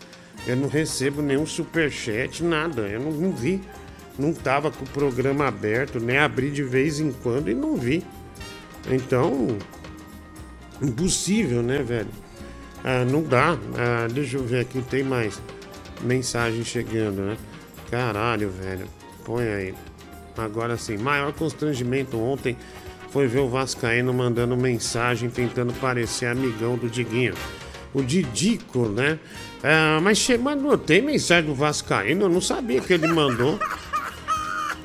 [0.47, 3.61] eu não recebo nenhum superchat, nada, eu não, não vi.
[4.17, 8.03] Não tava com o programa aberto, nem abri de vez em quando e não vi.
[8.89, 9.57] Então,
[10.81, 12.09] impossível, né, velho?
[12.83, 13.57] Ah, não dá.
[13.77, 15.41] Ah, deixa eu ver aqui, tem mais
[16.01, 17.37] mensagem chegando, né?
[17.89, 18.87] Caralho, velho.
[19.25, 19.73] Põe aí.
[20.37, 22.57] Agora sim, maior constrangimento ontem
[23.11, 27.35] foi ver o Vascaíno mandando mensagem tentando parecer amigão do Diguinho.
[27.93, 29.19] O Didico, né?
[29.63, 32.23] Ah, mas che- mandou, tem mensagem do Vascaíno?
[32.25, 33.59] Eu não sabia que ele mandou.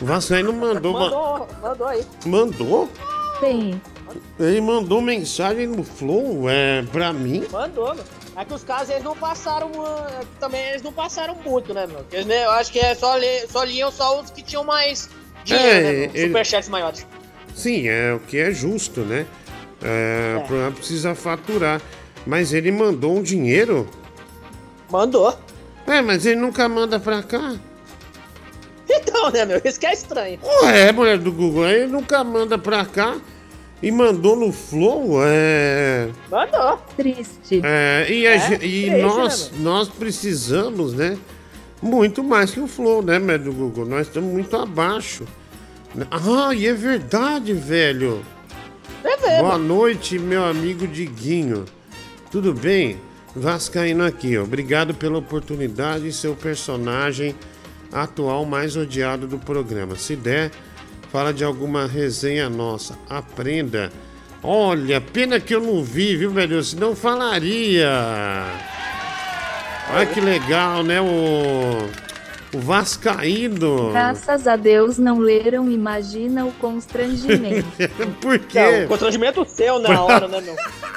[0.01, 0.92] O Vascaíno mandou.
[0.92, 2.05] ma- Mandou, mandou aí.
[2.26, 2.92] Mandou?
[3.40, 3.80] Tem.
[4.38, 7.44] Ele mandou mensagem no Flow, é, pra mim.
[7.50, 8.04] Mandou, meu.
[8.36, 9.70] É que os casos eles não passaram.
[9.84, 12.04] ah, Também eles não passaram muito, né, meu?
[12.12, 15.09] Eles, né, eu acho que é só, ler, só liam só os que tinham mais
[15.44, 17.06] dinheiro, É, né, ele- Superchats maiores.
[17.54, 19.26] Sim, é o que é justo, né?
[19.82, 21.80] É, O programa precisa faturar.
[22.26, 23.88] Mas ele mandou um dinheiro?
[24.90, 25.36] Mandou.
[25.86, 27.56] É, mas ele nunca manda pra cá.
[28.88, 29.61] Então, né, meu?
[29.64, 30.38] Isso que é estranho.
[30.62, 33.16] Ué, mulher do Google, ele nunca manda pra cá
[33.83, 36.09] e mandou no Flow, é.
[36.31, 36.79] Mandou.
[36.97, 37.61] Triste.
[37.62, 41.16] É, e a É, e triste, nós, né, nós precisamos, né?
[41.81, 43.87] Muito mais que o Flow, né, do Google?
[43.87, 45.24] Nós estamos muito abaixo
[46.11, 48.22] Ah, e é verdade, velho.
[49.05, 49.43] É mesmo.
[49.43, 51.64] Boa noite, meu amigo Diguinho.
[52.31, 52.99] Tudo bem?
[53.35, 54.43] Vascaíno aqui, ó.
[54.43, 57.35] obrigado pela oportunidade e seu personagem
[57.93, 59.97] atual mais odiado do programa.
[59.97, 60.51] Se der,
[61.12, 62.98] fala de alguma resenha nossa.
[63.09, 63.90] Aprenda.
[64.42, 66.62] Olha, pena que eu não vi, viu, velho?
[66.62, 67.90] Senão falaria.
[69.92, 71.00] Olha que legal, né?
[71.00, 71.88] O,
[72.54, 73.90] o Vascaíno.
[73.90, 77.66] Graças a Deus não leram, imagina o constrangimento.
[78.20, 78.84] Por Não, quê?
[78.84, 80.54] o constrangimento seu na hora, né, meu?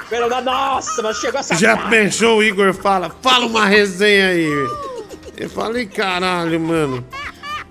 [0.08, 1.54] Pelo- Nossa, mas chegou essa.
[1.56, 3.10] Já pensou, o Igor fala?
[3.22, 4.68] Fala uma resenha aí.
[5.38, 7.04] Eu falei, caralho, mano.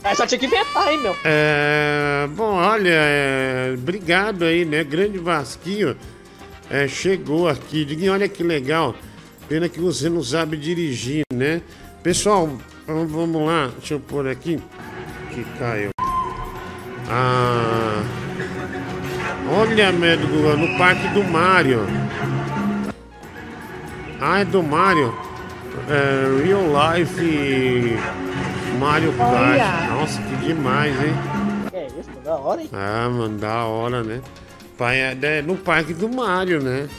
[0.03, 1.15] Aí só tinha que inventar, hein, meu?
[1.23, 4.83] É, bom, olha, é, obrigado aí, né?
[4.83, 5.95] Grande Vasquinho
[6.71, 7.83] é, chegou aqui.
[7.83, 8.95] Diguinho, olha que legal.
[9.49, 11.61] Pena que você não sabe dirigir, né?
[12.01, 12.49] Pessoal,
[12.87, 13.69] vamos lá.
[13.77, 14.57] Deixa eu pôr aqui.
[15.31, 15.89] Que caiu.
[17.09, 18.01] Ah.
[19.53, 21.85] Olha, médico, no Parque do Mário.
[24.21, 25.13] Ah, é do Mário.
[25.89, 27.97] É, Real Life
[28.79, 29.89] Mario Kart.
[29.89, 31.13] Nossa, que demais, hein?
[31.73, 32.69] É isso, da hora, hein?
[32.73, 34.21] Ah, mano, da hora, né?
[34.77, 34.97] Pai,
[35.45, 36.89] no Parque do Mário, né?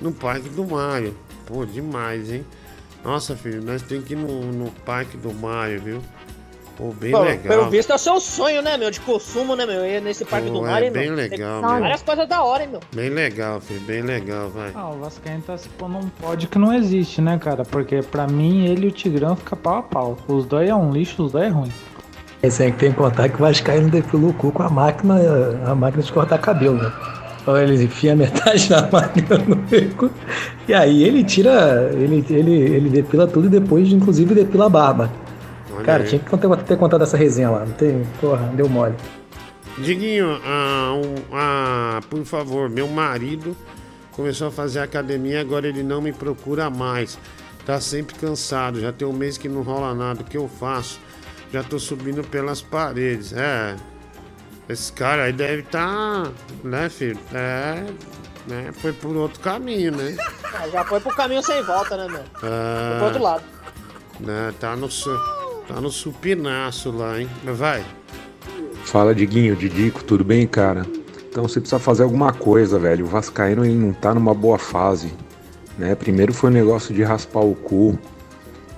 [0.00, 1.16] No Parque do Mário.
[1.46, 2.44] Pô, demais, hein?
[3.04, 6.02] Nossa, filho, nós temos que ir no, no Parque do Mário, viu?
[6.76, 7.42] Pô, bem Pô, legal.
[7.42, 8.90] Pelo visto é o seu sonho, né, meu?
[8.90, 9.82] De consumo, né, meu?
[10.00, 11.16] Nesse parque Pô, do é mar, hein, bem meu?
[11.16, 11.80] legal, Tem meu.
[11.80, 12.80] Várias coisas da hora, hein, meu?
[12.94, 14.70] Bem legal, filho, bem legal, vai.
[14.74, 17.64] Ah, o Vascaíno tá se pondo um pódio que não existe, né, cara?
[17.64, 20.18] Porque pra mim ele e o Tigrão fica pau a pau.
[20.26, 21.72] Os dois é um lixo, os dois é ruim.
[22.42, 25.14] Esse aí que tem que contar que o Vascaíno depilou o cu com a máquina,
[25.64, 26.92] a máquina de cortar cabelo, né?
[27.40, 30.10] Então ele enfia metade da máquina no bico
[30.66, 35.10] e aí ele tira, ele, ele, ele depila tudo e depois, inclusive, depila a barba.
[35.82, 36.08] Olha Cara, aí.
[36.08, 38.94] tinha que ter contado essa resenha lá, não tem, porra, deu mole.
[39.78, 43.56] Diguinho, ah, um- ah, por favor, meu marido
[44.12, 47.18] começou a fazer academia, agora ele não me procura mais.
[47.64, 50.20] Tá sempre cansado, já tem um mês que não rola nada.
[50.20, 51.00] O que eu faço?
[51.52, 53.32] Já tô subindo pelas paredes.
[53.32, 53.76] É.
[54.68, 56.30] Esse cara aí deve estar,
[56.64, 57.18] né, filho?
[57.32, 57.84] É.
[58.46, 60.16] Né, foi por outro caminho, né?
[60.52, 62.22] Ah, já foi pro caminho sem volta, né, meu?
[62.34, 63.44] Foi Ah, pro outro lado.
[64.20, 64.88] Né, tá no,
[65.66, 67.28] tá no supinaço lá, hein?
[67.44, 67.84] Mas vai.
[68.84, 70.86] Fala, Diguinho, Didico, tudo bem, cara?
[71.30, 73.04] Então você precisa fazer alguma coisa, velho.
[73.06, 75.12] O Vascaíno ele não tá numa boa fase,
[75.78, 75.94] né?
[75.94, 77.98] Primeiro foi o negócio de raspar o cu.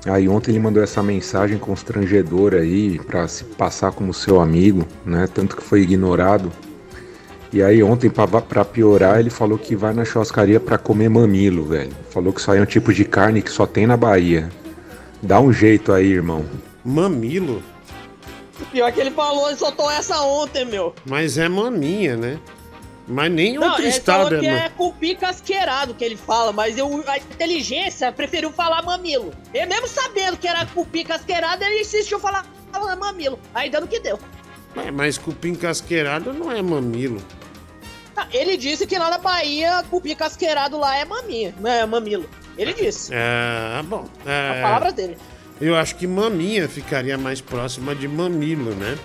[0.07, 5.27] Aí ontem ele mandou essa mensagem constrangedora aí pra se passar como seu amigo, né?
[5.33, 6.53] Tanto que foi ignorado.
[7.53, 11.93] E aí ontem, pra piorar, ele falou que vai na churrascaria pra comer mamilo, velho.
[12.11, 14.51] Falou que isso aí é um tipo de carne que só tem na Bahia.
[15.23, 16.45] Dá um jeito aí, irmão.
[16.85, 17.63] Mamilo?
[18.71, 20.95] Pior que ele falou, ele soltou essa ontem, meu.
[21.05, 22.39] Mas é maminha, né?
[23.07, 24.55] Mas nem Não, outro estado falou que é.
[24.67, 29.33] é cupim casqueirado que ele fala, mas eu, a inteligência preferiu falar mamilo.
[29.53, 33.39] Ele mesmo sabendo que era cupim casqueirado, ele insistiu falar falar mamilo.
[33.55, 34.19] Aí dando que deu.
[34.75, 37.21] Mas, mas cupim casqueirado não é mamilo.
[38.17, 42.29] Ah, Ele disse que lá na Bahia, cupim casqueirado lá é maminha, não é mamilo.
[42.57, 43.13] Ele disse.
[43.13, 44.05] É, bom.
[44.25, 45.19] É, A palavra dele.
[45.61, 48.99] Eu acho que maminha ficaria mais próxima de mamilo, né?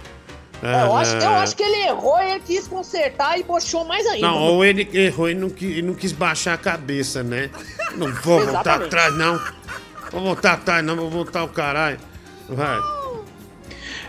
[0.61, 3.85] É, eu, acho, eu Ah, acho que ele errou e ele quis consertar e bochou
[3.85, 4.27] mais ainda.
[4.27, 7.49] Não, ou ele errou e não, e não quis baixar a cabeça, né?
[7.95, 9.39] Não vou voltar atrás, não.
[10.11, 11.99] Vou voltar atrás, não, vou voltar o caralho.
[12.49, 12.77] Vai.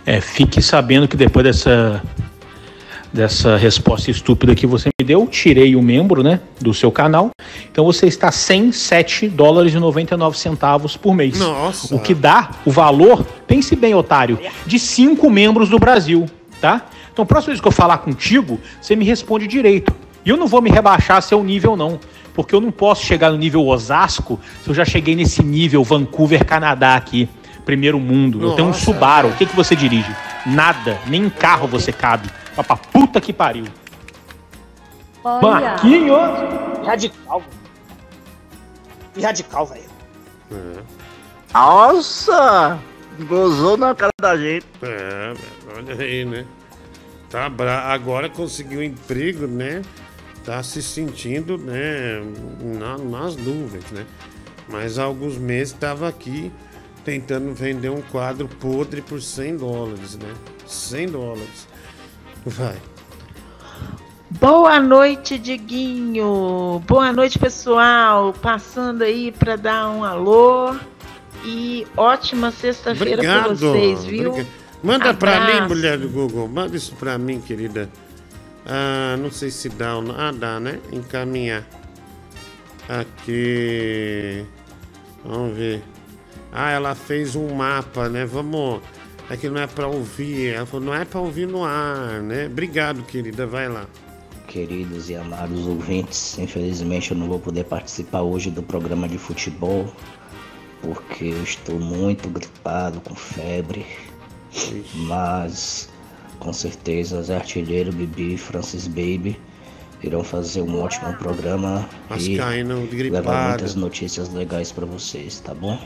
[0.06, 2.02] É, fique sabendo que depois dessa
[3.12, 7.30] dessa resposta estúpida que você me deu, tirei o membro, né, do seu canal.
[7.70, 11.38] Então você está sem 7 dólares e 99 centavos por mês.
[11.38, 11.94] Nossa.
[11.94, 16.26] O que dá o valor, pense bem, otário, de cinco membros do Brasil,
[16.60, 16.86] tá?
[17.12, 19.92] Então, próxima vez que eu falar contigo, você me responde direito.
[20.24, 21.98] E eu não vou me rebaixar a seu nível, não.
[22.34, 26.44] Porque eu não posso chegar no nível Osasco se eu já cheguei nesse nível Vancouver,
[26.44, 27.28] Canadá aqui.
[27.64, 28.40] Primeiro mundo.
[28.42, 28.84] Eu tenho um Nossa.
[28.84, 29.28] Subaru.
[29.28, 30.10] O que, que você dirige?
[30.46, 30.98] Nada.
[31.06, 32.28] Nem em carro você cabe.
[32.56, 33.66] Vai pra puta que pariu.
[35.24, 35.60] Olha.
[35.60, 36.18] Marquinhos!
[36.86, 37.52] Radical, velho.
[39.14, 39.90] Que radical, velho.
[41.52, 42.78] Nossa!
[43.28, 44.66] Gozou na cara da gente.
[44.82, 45.34] É,
[45.76, 46.46] olha aí, né?
[47.28, 47.92] Tá bra...
[47.92, 49.82] Agora conseguiu um emprego, né?
[50.44, 52.22] Tá se sentindo, né?
[52.78, 54.06] na- nas nuvens, né?
[54.68, 56.50] Mas há alguns meses estava aqui
[57.04, 60.32] tentando vender um quadro podre por 100 dólares, né?
[60.66, 61.68] 100 dólares.
[62.46, 62.76] Vai.
[64.30, 66.82] Boa noite, Diguinho.
[66.86, 68.32] Boa noite, pessoal.
[68.32, 70.74] Passando aí para dar um alô.
[71.44, 73.56] E ótima sexta-feira para Obrigado.
[73.56, 74.30] vocês, viu?
[74.30, 74.48] Obriga-
[74.82, 75.62] Manda pra Abraço.
[75.62, 76.48] mim, mulher do Google.
[76.48, 77.88] Manda isso pra mim, querida.
[78.66, 80.14] Ah, não sei se dá ou não.
[80.18, 80.78] Ah, dá, né?
[80.92, 81.64] Encaminhar.
[82.88, 84.44] Aqui.
[85.24, 85.82] Vamos ver.
[86.52, 88.24] Ah, ela fez um mapa, né?
[88.24, 88.80] Vamos.
[89.30, 90.54] É que não é pra ouvir.
[90.54, 92.46] Ela falou, não é pra ouvir no ar, né?
[92.46, 93.46] Obrigado, querida.
[93.46, 93.86] Vai lá.
[94.48, 99.94] Queridos e amados ouvintes, infelizmente eu não vou poder participar hoje do programa de futebol
[100.82, 103.86] porque eu estou muito gripado com febre.
[104.94, 105.88] Mas
[106.40, 109.38] com certeza Zé Artilheiro, Bibi e Francis Baby
[110.02, 115.78] irão fazer um ótimo programa e Vascaíno levar muitas notícias legais para vocês, tá bom?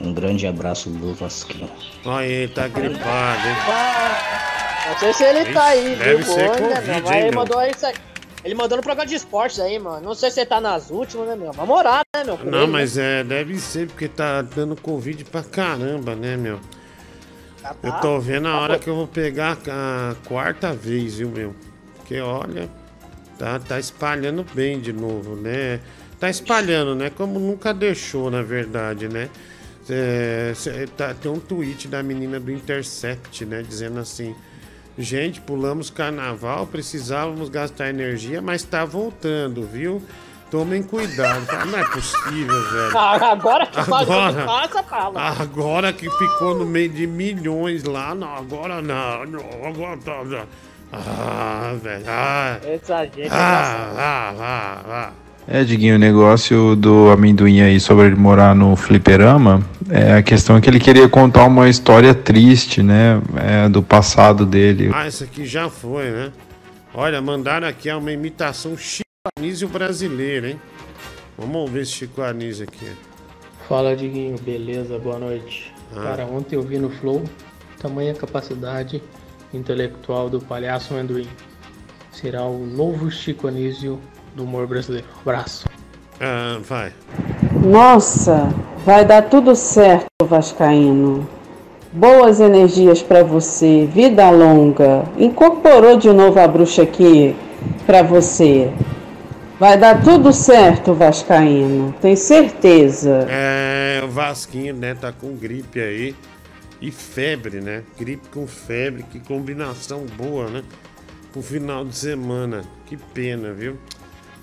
[0.00, 1.70] Um grande abraço do Vasquinho.
[2.04, 3.56] Olha, ele tá gripado, hein?
[3.68, 6.32] Ah, não sei se ele tá aí, Ixi, deve viu?
[6.34, 7.12] ser Boa, né, Covid, meu?
[7.12, 7.40] hein, ele meu?
[7.40, 7.94] mandou isso aí.
[8.44, 10.04] Ele mandou no programa de esportes aí, mano.
[10.06, 11.52] Não sei se ele tá nas últimas, né, meu?
[11.52, 12.38] Vamos orar, né, meu?
[12.44, 13.20] Não, ele, mas né?
[13.20, 16.60] é, deve ser porque tá dando Covid pra caramba, né, meu?
[17.82, 17.98] Eu tá.
[17.98, 21.56] tô vendo a Tá hora que eu vou pegar a quarta vez, viu, meu?
[21.96, 22.68] Porque olha,
[23.36, 25.80] tá, tá espalhando bem de novo, né?
[26.20, 27.10] Tá espalhando, né?
[27.10, 29.28] Como nunca deixou, na verdade, né?
[29.88, 30.52] É,
[30.96, 33.62] tá- tem um tweet da menina do Intercept, né?
[33.62, 34.34] Dizendo assim:
[34.98, 40.02] Gente, pulamos carnaval, precisávamos gastar energia, mas tá voltando, viu?
[40.50, 41.44] Tomem cuidado.
[41.66, 42.96] Não é possível, velho.
[42.96, 44.44] Ah, Agora que Agora.
[44.46, 45.20] passa, fala.
[45.40, 50.46] Agora que ficou no meio de milhões lá, não, agora não, não agora tá.
[50.92, 52.04] Ah, velho.
[52.06, 55.12] Ah, Essa gente é ah, ah, ah, ah.
[55.48, 60.56] É, Diguinho, o negócio do amendoim aí sobre ele morar no fliperama, é, a questão
[60.56, 64.90] é que ele queria contar uma história triste, né, é, do passado dele.
[64.92, 66.32] Ah, essa aqui já foi, né?
[66.92, 69.04] Olha, mandaram aqui uma imitação Chico
[69.38, 70.60] Anísio brasileira, hein?
[71.38, 72.90] Vamos ver esse Chico Anísio aqui.
[73.68, 74.98] Fala, Diguinho, beleza?
[74.98, 75.72] Boa noite.
[75.94, 76.02] Ah.
[76.02, 77.22] Cara, ontem eu vi no Flow
[77.80, 79.00] tamanha capacidade
[79.54, 81.28] intelectual do palhaço amendoim.
[82.10, 84.00] Será o novo Chico Anísio
[84.36, 85.06] do humor brasileiro.
[85.20, 85.66] Abraço.
[86.20, 86.92] Ah, vai.
[87.64, 88.48] Nossa,
[88.84, 91.26] vai dar tudo certo, Vascaíno.
[91.92, 95.04] Boas energias pra você, vida longa.
[95.16, 97.34] Incorporou de novo a bruxa aqui
[97.86, 98.70] pra você.
[99.58, 101.94] Vai dar tudo certo, Vascaíno.
[102.02, 103.26] Tem certeza.
[103.30, 106.14] É, o Vasquinho, né, tá com gripe aí.
[106.78, 107.82] E febre, né?
[107.98, 110.62] Gripe com febre, que combinação boa, né?
[111.32, 112.64] Pro final de semana.
[112.84, 113.78] Que pena, viu?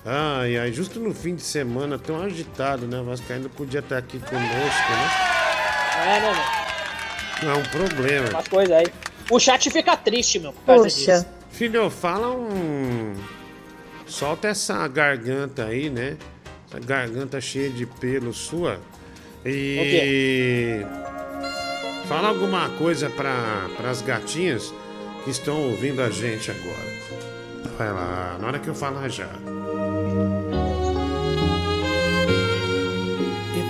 [0.05, 2.99] Ai, ai, justo no fim de semana, tão agitado, né?
[2.99, 5.09] O Vascaíno podia estar aqui conosco, né?
[6.01, 6.33] É, né,
[7.39, 7.47] meu?
[7.47, 8.29] Não é um problema.
[8.29, 8.85] Umas coisas aí.
[9.31, 11.25] O chat fica triste, meu, por causa disso.
[11.51, 13.15] Filho, fala um.
[14.05, 16.17] Solta essa garganta aí, né?
[16.67, 18.79] Essa garganta cheia de pelo sua.
[19.45, 20.85] E.
[22.07, 24.73] Fala alguma coisa para as gatinhas
[25.23, 26.93] que estão ouvindo a gente agora.
[27.77, 29.29] Vai lá, na hora que eu falar já.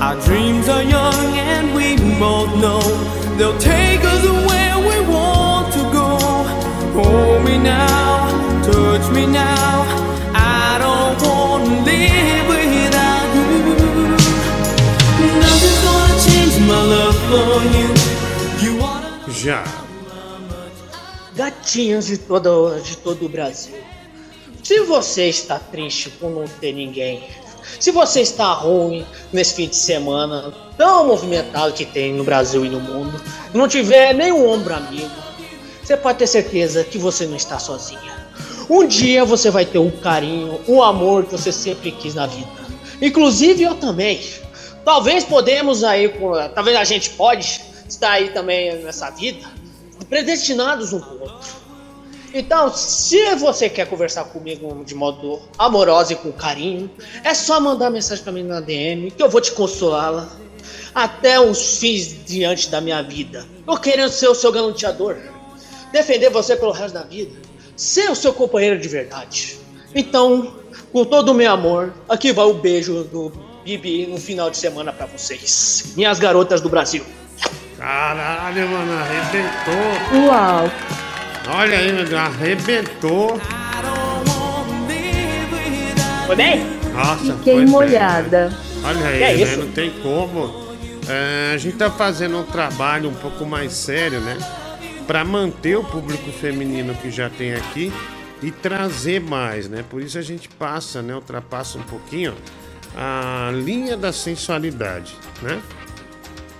[0.00, 2.80] Our dreams are young and we both know
[3.38, 6.18] they'll take us where we want to go.
[6.92, 8.28] Hold me now,
[8.62, 9.84] touch me now.
[10.34, 13.48] I don't want to live without you.
[15.40, 17.88] Nothing's gonna change my love for you.
[18.62, 19.64] You wanna Já.
[21.34, 23.76] Gatinhos de todo, de todo o Brasil.
[24.62, 27.22] Se você está triste por não ter ninguém,
[27.78, 32.68] se você está ruim nesse fim de semana tão movimentado que tem no Brasil e
[32.68, 33.20] no mundo,
[33.54, 35.10] não tiver nenhum ombro amigo,
[35.82, 38.26] você pode ter certeza que você não está sozinha.
[38.68, 42.48] Um dia você vai ter um carinho, um amor que você sempre quis na vida.
[43.00, 44.20] Inclusive eu também.
[44.84, 46.12] Talvez podemos aí,
[46.54, 49.46] talvez a gente pode estar aí também nessa vida,
[50.08, 51.65] predestinados um pro outro.
[52.38, 56.90] Então, se você quer conversar comigo de modo amoroso e com carinho,
[57.24, 60.28] é só mandar mensagem pra mim na DM que eu vou te consolá-la
[60.94, 63.46] até os fins diante da minha vida.
[63.66, 65.16] Eu querendo ser o seu galanteador,
[65.90, 67.34] defender você pelo resto da vida,
[67.74, 69.58] ser o seu companheiro de verdade.
[69.94, 70.56] Então,
[70.92, 73.32] com todo o meu amor, aqui vai o beijo do
[73.64, 77.02] Bibi no final de semana pra vocês, minhas garotas do Brasil.
[77.78, 80.28] Caralho, mano, arrebentou.
[80.28, 81.05] Uau!
[81.48, 83.40] Olha aí, meu Deus, arrebentou.
[86.26, 86.66] Foi bem?
[86.92, 88.48] Nossa, Fiquei foi bem, molhada.
[88.48, 88.56] né?
[88.84, 89.56] Olha aí, é né?
[89.56, 90.66] Não tem como.
[91.08, 94.36] É, a gente tá fazendo um trabalho um pouco mais sério, né?
[95.06, 97.92] Pra manter o público feminino que já tem aqui
[98.42, 99.84] e trazer mais, né?
[99.88, 101.14] Por isso a gente passa, né?
[101.14, 102.34] Ultrapassa um pouquinho
[102.96, 105.60] a linha da sensualidade, né?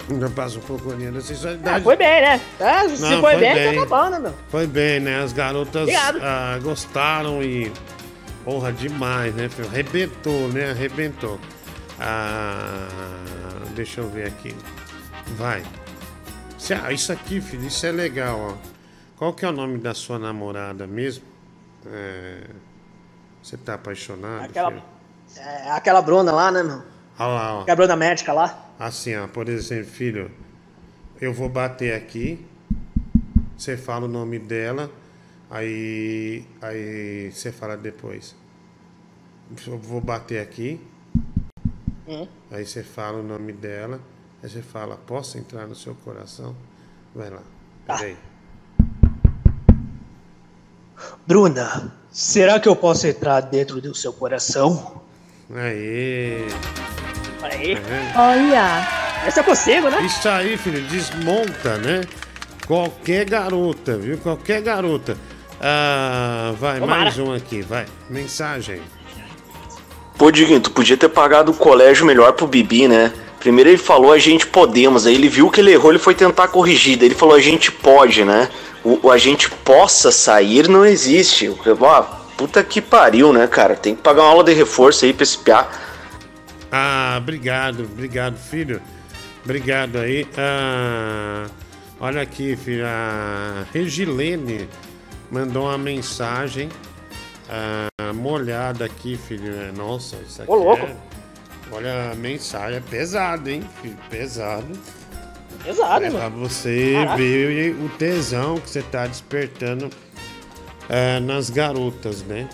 [0.08, 1.82] Ultrapassa um pouco a linha da Ah, sensualidade.
[1.84, 2.40] foi bem, né?
[2.60, 3.74] É, se Não, foi, foi bem, bem.
[3.74, 4.34] tá acabando, meu.
[4.48, 5.20] Foi bem, né?
[5.22, 5.88] As garotas
[6.22, 7.72] ah, gostaram e.
[8.44, 9.68] Porra, demais, né, filho?
[9.68, 10.70] Arrebentou, né?
[10.70, 11.40] Arrebentou.
[11.98, 12.86] Ah,
[13.74, 14.54] deixa eu ver aqui.
[15.36, 15.64] Vai.
[16.84, 18.54] Ah, isso aqui, filho, isso é legal, ó.
[19.16, 21.24] Qual que é o nome da sua namorada mesmo?
[21.86, 22.42] É,
[23.42, 24.44] Você tá apaixonado?
[24.44, 24.72] Aquela,
[25.36, 26.82] é, aquela Bruna lá, né, meu?
[27.18, 27.60] Olha lá, ó.
[27.62, 28.65] Aquela Bruna médica lá.
[28.78, 30.30] Assim, ó, por exemplo, filho,
[31.20, 32.44] eu vou bater aqui,
[33.56, 34.90] você fala o nome dela,
[35.50, 38.34] aí, aí você fala depois.
[39.66, 40.80] Eu vou bater aqui,
[42.06, 42.28] Hum.
[42.50, 44.00] aí você fala o nome dela,
[44.42, 46.54] aí você fala, posso entrar no seu coração?
[47.14, 47.42] Vai lá,
[47.86, 48.16] peraí.
[51.26, 55.02] Bruna, será que eu posso entrar dentro do seu coração?
[55.54, 56.46] Aê!
[57.42, 57.76] Aí.
[57.76, 58.18] Tá vendo?
[58.18, 58.88] Olha,
[59.26, 60.02] Essa eu consigo, né?
[60.02, 62.02] Isso aí, filho, desmonta, né?
[62.66, 64.18] Qualquer garota, viu?
[64.18, 65.16] Qualquer garota.
[65.60, 67.02] Ah, vai, Tomara.
[67.02, 67.86] mais um aqui, vai.
[68.10, 68.80] Mensagem.
[70.18, 73.12] Pô, Diguinho, tu podia ter pagado o colégio melhor pro Bibi, né?
[73.38, 76.48] Primeiro ele falou a gente podemos, aí ele viu que ele errou, ele foi tentar
[76.48, 78.48] corrigir, daí ele falou a gente pode, né?
[78.82, 81.48] O, o a gente possa sair não existe.
[81.80, 82.02] Ó,
[82.36, 83.76] puta que pariu, né, cara?
[83.76, 85.68] Tem que pagar uma aula de reforço aí pra esse piá.
[86.78, 88.82] Ah, obrigado, obrigado, filho.
[89.42, 90.28] Obrigado aí.
[90.36, 91.46] Ah,
[91.98, 92.84] olha aqui, filho.
[92.86, 94.68] A Regilene
[95.30, 96.68] mandou uma mensagem
[97.48, 99.54] ah, molhada aqui, filho.
[99.58, 100.84] É, Nossa, isso aqui Ô, louco.
[100.84, 100.96] é...
[101.72, 103.96] Olha, a mensagem é pesada, hein, filho?
[104.10, 104.66] Pesado.
[105.64, 106.46] Pesado, É pra mano.
[106.48, 107.16] você Caraca.
[107.16, 109.88] ver o tesão que você tá despertando
[110.90, 112.48] ah, nas garotas, né?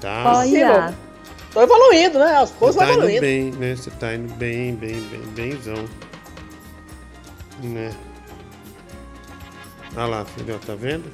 [0.00, 0.94] Tá, olha.
[1.52, 2.34] Tô evoluindo, né?
[2.36, 3.20] Aos poucos Você vai tá indo evoluindo.
[3.20, 3.76] bem, né?
[3.76, 5.84] Você tá indo bem, bem, bem, bemzão.
[7.62, 7.92] Né?
[9.96, 11.04] Olha lá, filho, ó, tá vendo?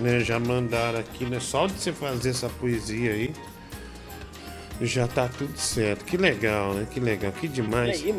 [0.00, 1.38] Né, já mandaram aqui, né?
[1.40, 3.32] Só de você fazer essa poesia aí,
[4.80, 6.04] já tá tudo certo.
[6.04, 6.86] Que legal, né?
[6.90, 8.02] Que legal, que demais.
[8.02, 8.14] Aí.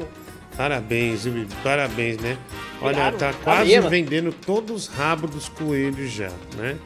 [0.55, 1.45] Parabéns, viu?
[1.63, 2.37] Parabéns, né?
[2.81, 3.17] Olha, Obrigado.
[3.17, 3.89] tá Tá quase mesmo.
[3.89, 6.77] vendendo todos os rabos dos coelhos já, né?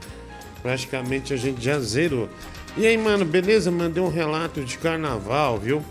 [0.61, 2.29] Praticamente a gente já zerou.
[2.77, 3.71] E aí, mano, beleza?
[3.71, 5.83] Mandei um relato de carnaval, viu?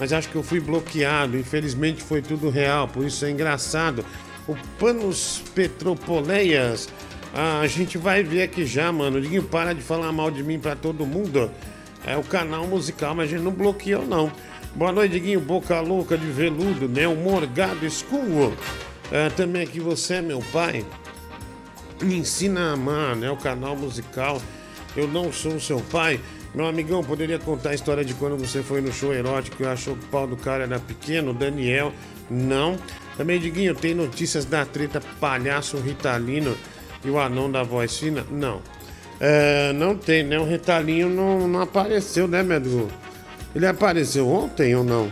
[0.00, 1.38] Mas acho que eu fui bloqueado.
[1.38, 4.04] Infelizmente foi tudo real, por isso é engraçado.
[4.48, 6.88] O Panos Petropoleias.
[7.32, 9.20] A gente vai ver aqui já, mano.
[9.20, 11.52] Diguinho, para de falar mal de mim pra todo mundo.
[12.04, 14.32] É o canal musical, mas a gente não bloqueou, não.
[14.74, 15.38] Boa noite, Diguinho.
[15.38, 17.06] Boca louca de veludo, né?
[17.06, 18.52] O Morgado School.
[19.12, 20.84] É, também aqui você é meu pai.
[22.02, 23.30] Me ensina a amar, né?
[23.30, 24.42] O canal musical.
[24.96, 26.20] Eu não sou seu pai.
[26.54, 29.96] Meu amigão, poderia contar a história de quando você foi no show erótico e achou
[29.96, 31.34] que o pau do cara era pequeno?
[31.34, 31.92] Daniel,
[32.30, 32.76] não.
[33.16, 36.56] Também, Diguinho, tem notícias da treta palhaço Ritalino
[37.04, 38.24] e o anão da voz fina?
[38.30, 38.62] Não.
[39.20, 40.38] É, não tem, né?
[40.38, 42.88] O Ritalinho não, não apareceu, né, Medu?
[43.54, 45.10] Ele apareceu ontem ou não?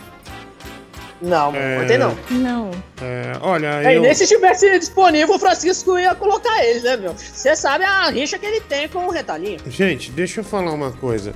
[1.23, 2.17] Não, É, ontem não.
[2.31, 2.71] Não.
[3.01, 4.03] É, olha, Aí, eu...
[4.03, 7.15] nem se tivesse disponível, o Francisco ia colocar ele, né, meu?
[7.15, 9.61] Você sabe a rixa que ele tem com o Retalinho.
[9.69, 11.33] Gente, deixa eu falar uma coisa.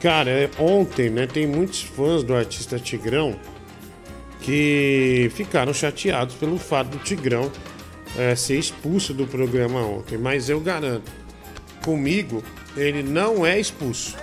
[0.00, 3.36] Cara, é, ontem, né, tem muitos fãs do artista Tigrão
[4.40, 7.52] que ficaram chateados pelo fato do Tigrão
[8.16, 10.16] é, ser expulso do programa ontem.
[10.16, 11.10] Mas eu garanto,
[11.84, 12.42] comigo
[12.76, 14.16] ele não é expulso.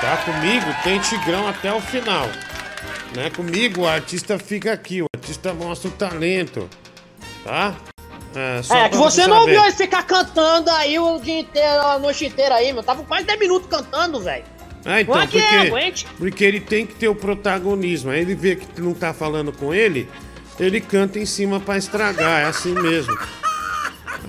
[0.00, 0.16] Tá?
[0.18, 2.28] Comigo tem Tigrão até o final.
[3.14, 3.30] Né?
[3.30, 6.68] Comigo o artista fica aqui, o artista mostra o talento.
[7.44, 7.74] Tá?
[8.34, 9.56] É, é, que você não saber.
[9.56, 12.82] ouviu ele ficar cantando aí o dia inteiro, a noite inteira aí, meu.
[12.82, 14.44] Tava quase 10 minutos cantando, velho.
[14.84, 18.10] Ah, então, Não é que porque, porque ele tem que ter o protagonismo.
[18.10, 20.08] Aí ele vê que tu não tá falando com ele,
[20.58, 23.16] ele canta em cima pra estragar, é assim mesmo.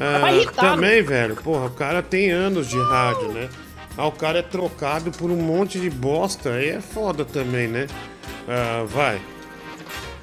[0.02, 3.50] Ah, Vai irritar, também, velho, porra, o cara tem anos de rádio, né?
[3.98, 7.86] Ah, o cara é trocado por um monte de bosta, aí é foda também, né?
[8.52, 9.22] Ah, vai.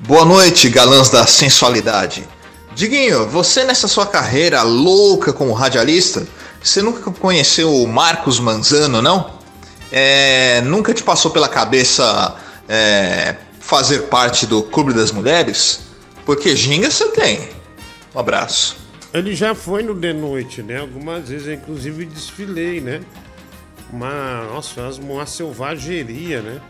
[0.01, 2.27] Boa noite, galãs da sensualidade.
[2.75, 6.27] Diguinho, você nessa sua carreira louca como radialista,
[6.61, 9.39] você nunca conheceu o Marcos Manzano, não?
[9.93, 12.35] É, nunca te passou pela cabeça
[12.69, 15.83] é, fazer parte do Clube das Mulheres?
[16.25, 17.49] Porque ginga você tem.
[18.13, 18.77] Um abraço.
[19.15, 20.81] Ele já foi no de noite, né?
[20.81, 23.03] Algumas vezes, eu, inclusive, desfilei, né?
[23.93, 26.61] Uma, nossa, uma selvageria, né?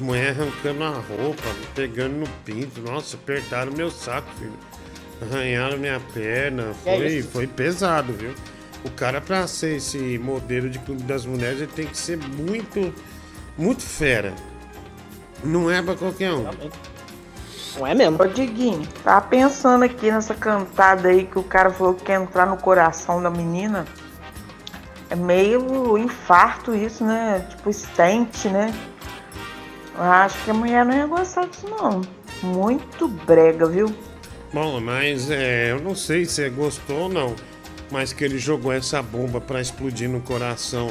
[0.00, 1.42] Mulher arrancando a roupa,
[1.74, 2.80] pegando no pinto.
[2.80, 4.52] Nossa, apertaram meu saco, filho.
[5.20, 6.72] Arranharam minha perna.
[6.84, 7.28] É Foi, isso?
[7.28, 8.34] foi pesado, viu?
[8.84, 12.92] O cara, pra ser esse modelo de clube das mulheres, ele tem que ser muito,
[13.56, 14.34] muito fera.
[15.44, 16.48] Não é pra qualquer um.
[17.78, 18.20] Não é mesmo?
[18.22, 22.46] Ô Diguinho, tava pensando aqui nessa cantada aí que o cara falou que quer entrar
[22.46, 23.86] no coração da menina.
[25.08, 27.46] É meio infarto isso, né?
[27.50, 28.74] Tipo stent, né?
[29.96, 32.00] Eu acho que a mulher não ia gostar disso não.
[32.42, 33.94] Muito brega, viu?
[34.52, 37.34] Bom, mas é, eu não sei se é gostou ou não,
[37.90, 40.90] mas que ele jogou essa bomba pra explodir no coração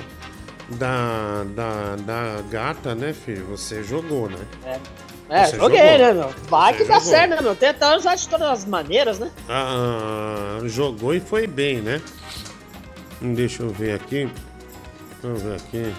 [0.70, 3.46] da, da, da gata, né, filho?
[3.48, 4.40] Você jogou, né?
[4.66, 4.80] É,
[5.30, 5.98] é Você joguei, jogou.
[6.00, 6.30] né, meu?
[6.50, 7.10] Vai Você que dá jogou.
[7.12, 7.56] certo, né, meu?
[7.56, 9.32] Tentando usar de todas as maneiras, né?
[9.50, 12.02] Ah, jogou e foi bem, né?
[13.22, 14.30] Deixa eu ver aqui.
[15.22, 15.94] Vamos ver aqui.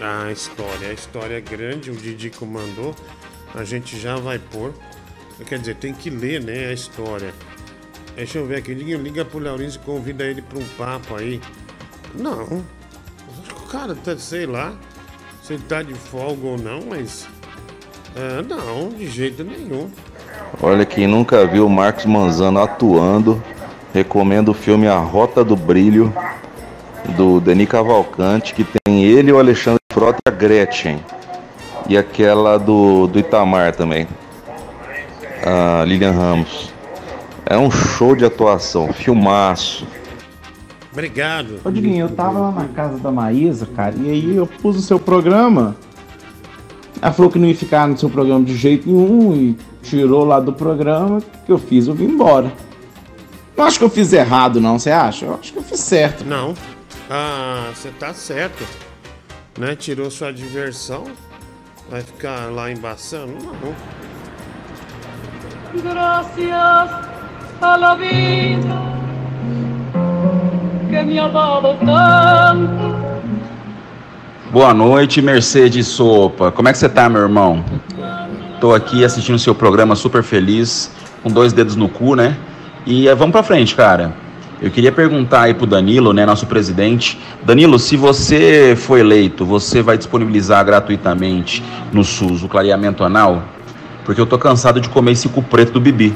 [0.00, 0.88] A história.
[0.88, 2.94] A história é grande, o Didico mandou.
[3.54, 4.74] A gente já vai pôr.
[5.46, 7.32] Quer dizer, tem que ler, né, a história.
[8.16, 8.74] Deixa eu ver aqui.
[8.74, 11.40] Liga, liga pro Laurins e convida ele pra um papo aí.
[12.14, 12.64] Não.
[13.70, 14.72] Cara, tá, sei lá,
[15.42, 17.26] se ele tá de folga ou não, mas.
[18.16, 19.90] ah, não, de jeito nenhum.
[20.62, 23.42] Olha, quem nunca viu o Marcos Manzano atuando,
[23.92, 26.14] recomendo o filme A Rota do Brilho,
[27.16, 30.98] do Denis Cavalcante, que tem ele, o Alexandre Frota Gretchen.
[31.88, 34.08] E aquela do, do Itamar também.
[35.46, 36.72] A Lilian Ramos.
[37.46, 39.86] É um show de atuação, filmaço.
[40.90, 41.60] Obrigado.
[41.64, 44.82] Ô Diguinho, eu tava lá na casa da Maísa, cara, e aí eu pus o
[44.82, 45.76] seu programa.
[47.00, 50.40] Ela falou que não ia ficar no seu programa de jeito nenhum e tirou lá
[50.40, 51.18] do programa.
[51.18, 51.86] O que eu fiz?
[51.86, 52.52] Eu vim embora.
[53.56, 55.26] Não acho que eu fiz errado, não, você acha?
[55.26, 56.24] Eu acho que eu fiz certo.
[56.24, 56.54] Não.
[57.08, 58.64] Ah, você tá certo.
[59.58, 59.76] Né?
[59.76, 61.04] Tirou sua diversão.
[61.90, 63.34] Vai ficar lá embaçando?
[63.62, 63.74] Não.
[65.82, 66.90] Gracias
[67.60, 68.94] a la vida
[70.88, 72.94] que me ha dado tanto.
[74.50, 76.52] Boa noite, Mercedes Sopa.
[76.52, 77.64] Como é que você tá, meu irmão?
[78.60, 80.90] Tô aqui assistindo seu programa super feliz,
[81.22, 82.36] com dois dedos no cu, né?
[82.86, 84.14] E eh, vamos pra frente, cara.
[84.62, 87.18] Eu queria perguntar aí pro Danilo, né, nosso presidente.
[87.42, 91.62] Danilo, se você for eleito, você vai disponibilizar gratuitamente
[91.92, 93.42] no SUS o clareamento anal?
[94.04, 96.14] Porque eu tô cansado de comer esse cu preto do Bibi.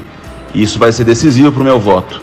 [0.53, 2.21] E isso vai ser decisivo pro meu voto.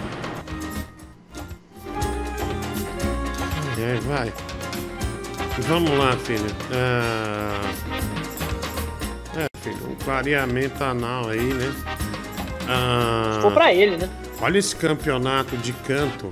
[3.78, 4.32] É, vai.
[5.68, 6.47] Vamos lá, filho.
[6.72, 7.60] Ah,
[9.36, 11.72] É, filho, um clareamento anal aí, né?
[12.68, 14.09] Ah, Se for pra ele, né?
[14.40, 16.30] Olha esse campeonato de canto.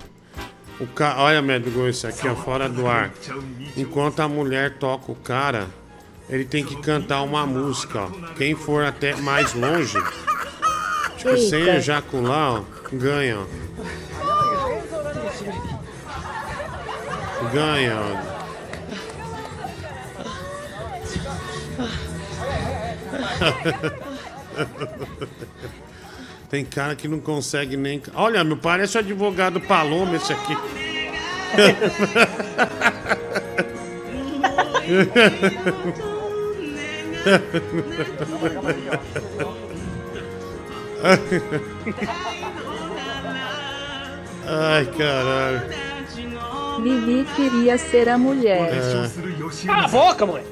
[0.81, 1.17] O ca...
[1.19, 3.11] Olha, médico, isso aqui, ó, fora do ar.
[3.77, 5.69] Enquanto a mulher toca o cara,
[6.29, 8.09] ele tem que cantar uma música, ó.
[8.35, 9.97] Quem for até mais longe,
[11.17, 11.77] tipo, sem Eita.
[11.77, 13.47] ejacular, ó, ganha, ó.
[17.53, 18.35] Ganha, ó.
[26.55, 28.01] Tem cara que não consegue nem.
[28.15, 30.57] Olha, meu parece o advogado Paloma esse aqui.
[44.47, 45.63] Ai, caralho.
[46.85, 48.71] Vivi queria ser a mulher.
[48.73, 49.11] É.
[49.67, 50.45] Cala a boca, mãe!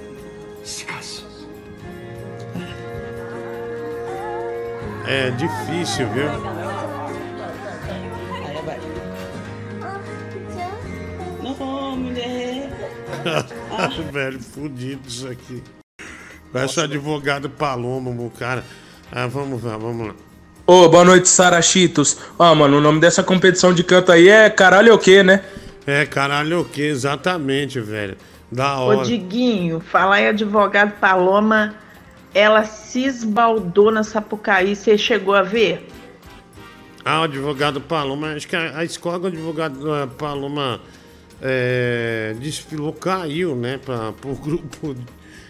[5.06, 6.28] É difícil, viu?
[11.42, 12.70] Não, mulher.
[14.12, 15.62] Velho, fudido isso aqui.
[16.52, 18.64] Parece o advogado Paloma, o cara.
[19.10, 20.14] Ah, vamos lá, vamos lá.
[20.66, 22.18] Ô, boa noite, Sarachitos.
[22.38, 25.42] Ó, mano, o nome dessa competição de canto aí é caralho o quê, né?
[25.86, 26.82] É, caralho, o que?
[26.82, 28.16] Exatamente, velho.
[28.50, 29.04] Da Ô hora.
[29.04, 31.74] Diguinho, falar em advogado Paloma,
[32.34, 35.86] ela se esbaldou na Sapucaí, você chegou a ver?
[37.04, 40.80] Ah, o advogado Paloma, acho que a, a escola do advogado eh, Paloma
[41.40, 43.78] é, desfilou, caiu, né?
[43.84, 44.94] Pra, pro grupo.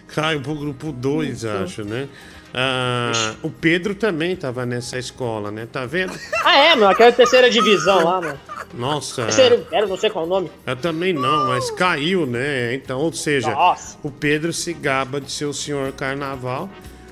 [0.09, 1.49] Caiu pro grupo 2, Isso.
[1.49, 2.07] acho, né?
[2.53, 5.67] Ah, o Pedro também tava nessa escola, né?
[5.71, 6.13] Tá vendo?
[6.45, 8.39] Ah, é, meu, aquela terceira divisão lá, mano.
[8.75, 9.27] Nossa.
[9.71, 10.51] Era, não sei qual é o nome.
[10.67, 12.75] Eu também não, mas caiu, né?
[12.75, 13.99] Então, ou seja, Nossa.
[14.03, 16.69] o Pedro se gaba de ser o senhor carnaval,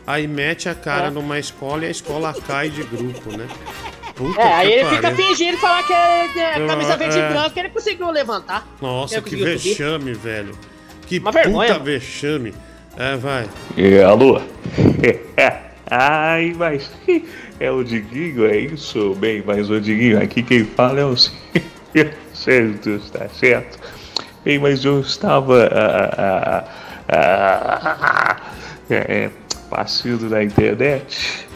[0.06, 1.10] aí mete a cara É.
[1.10, 3.46] numa escola e a escola cai de grupo, né?
[4.14, 7.26] Puta É, aí ele fica fingindo falar que é, que é camisa verde é.
[7.26, 8.66] e branca que ele conseguiu levantar.
[8.80, 9.68] Nossa, Ele que conseguiu subir.
[9.70, 10.52] vexame, velho.
[11.06, 11.84] Que Uma puta vergonha, mano.
[11.84, 12.54] vexame.
[12.96, 13.48] É, vai.
[13.76, 14.40] É, alô?
[15.90, 16.88] Ai, mas
[17.58, 19.12] é o Diguinho, é isso?
[19.14, 21.16] Bem, mas o Diguinho, aqui quem fala é o
[22.32, 23.76] Sérgio, tá certo?
[24.44, 26.64] Bem, mas eu estava ah, ah,
[27.08, 28.36] ah, ah,
[28.88, 29.30] é,
[29.68, 31.46] passando na internet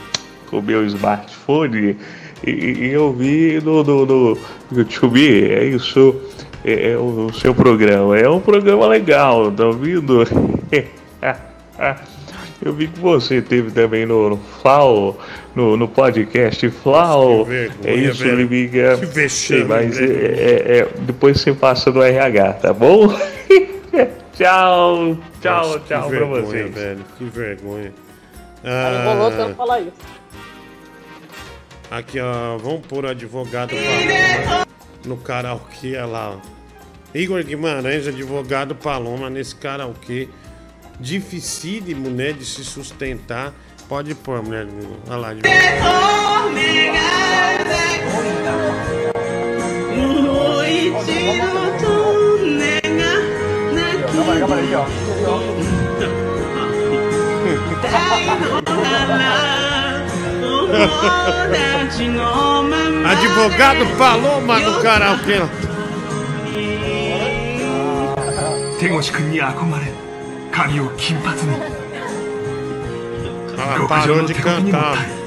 [0.50, 1.96] com meu smartphone
[2.44, 4.38] e, e eu vi no, no, no
[4.72, 6.14] YouTube, é isso,
[6.64, 10.24] é, é o, o seu programa, é um programa legal, tá ouvindo?
[12.62, 15.18] Eu vi que você teve também no, no Flau,
[15.54, 17.44] no, no podcast Flau.
[17.44, 18.36] Que vergonha, é isso, velho.
[18.38, 18.96] Liminga.
[18.98, 23.08] Que vexame, Mas é, é- é- depois você passa no RH, tá bom?
[24.34, 26.74] tchau, tchau, Nossa, tchau que pra vergonha, vocês.
[26.74, 27.04] velho.
[27.18, 27.92] Que vergonha.
[28.64, 29.92] Enrolou Ah, tanto falar isso.
[31.90, 32.56] aqui, ó.
[32.58, 34.66] Vamos pôr o advogado Paloma
[35.04, 36.54] no karaokê, olha lá, ó.
[37.14, 40.28] Igor Guimarães, advogado Paloma, nesse karaokê
[41.00, 43.52] dificílimo, né, de se sustentar.
[43.88, 44.66] Pode pôr, mulher.
[45.08, 45.34] Olha lá.
[45.34, 45.40] De...
[63.04, 65.40] Advogado Paloma no karaokê.
[68.80, 69.93] Tenho que me.
[70.54, 71.56] 髪を金髪に。
[73.76, 75.24] 極上の手にも.耐え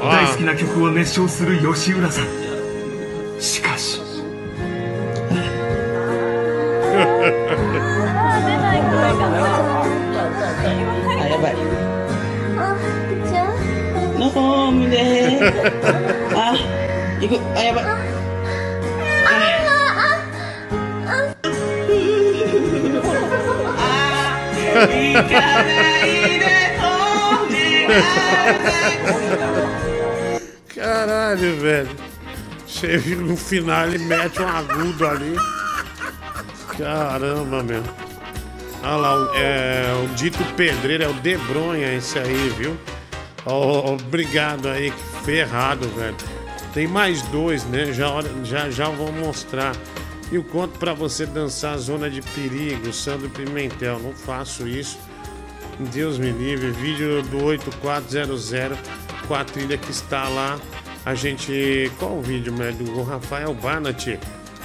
[0.00, 2.26] 大好きな曲を熱唱する吉浦さん。
[3.40, 4.00] しかし。
[17.56, 18.11] あやばい
[30.74, 31.90] Caralho, velho.
[32.66, 35.36] Chega no final e mete um agudo ali.
[36.78, 37.82] Caramba, meu.
[38.82, 42.76] Olha lá, é, o dito pedreiro é o Debronha, esse aí, viu?
[43.46, 44.92] Ó, obrigado aí,
[45.24, 46.16] ferrado, velho.
[46.74, 47.92] Tem mais dois, né?
[47.92, 48.08] Já,
[48.44, 49.72] já, já vou mostrar.
[50.32, 53.98] E o conto pra você dançar Zona de Perigo, Sandro Pimentel.
[53.98, 54.98] Não faço isso.
[55.92, 56.70] Deus me livre.
[56.70, 58.78] Vídeo do 8400
[59.28, 60.58] com a trilha que está lá.
[61.04, 61.92] A gente.
[61.98, 62.96] Qual o vídeo, médio?
[62.96, 64.18] O Rafael Banat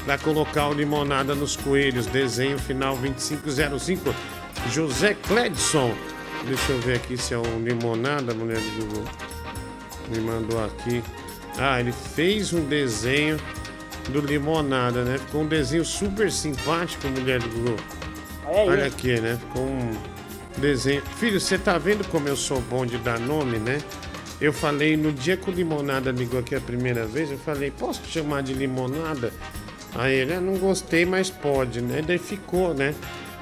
[0.05, 2.05] vai colocar o Limonada nos Coelhos.
[2.05, 4.15] Desenho final 2505.
[4.71, 5.93] José Cledson.
[6.45, 9.03] Deixa eu ver aqui se é o Limonada, mulher do Google.
[10.07, 11.03] Me mandou aqui.
[11.57, 13.37] Ah, ele fez um desenho
[14.09, 15.17] do Limonada, né?
[15.17, 17.77] Ficou um desenho super simpático, mulher do Google.
[18.45, 18.69] Olha aí.
[18.69, 19.37] Olha aqui, né?
[19.39, 19.91] Ficou um
[20.57, 21.01] desenho.
[21.19, 23.79] Filho, você tá vendo como eu sou bom de dar nome, né?
[24.39, 28.01] Eu falei, no dia que o Limonada ligou aqui a primeira vez, eu falei, posso
[28.03, 29.33] te chamar de Limonada?
[29.95, 32.03] Aí ele, ah, não gostei, mas pode, né?
[32.05, 32.93] Daí ficou, né?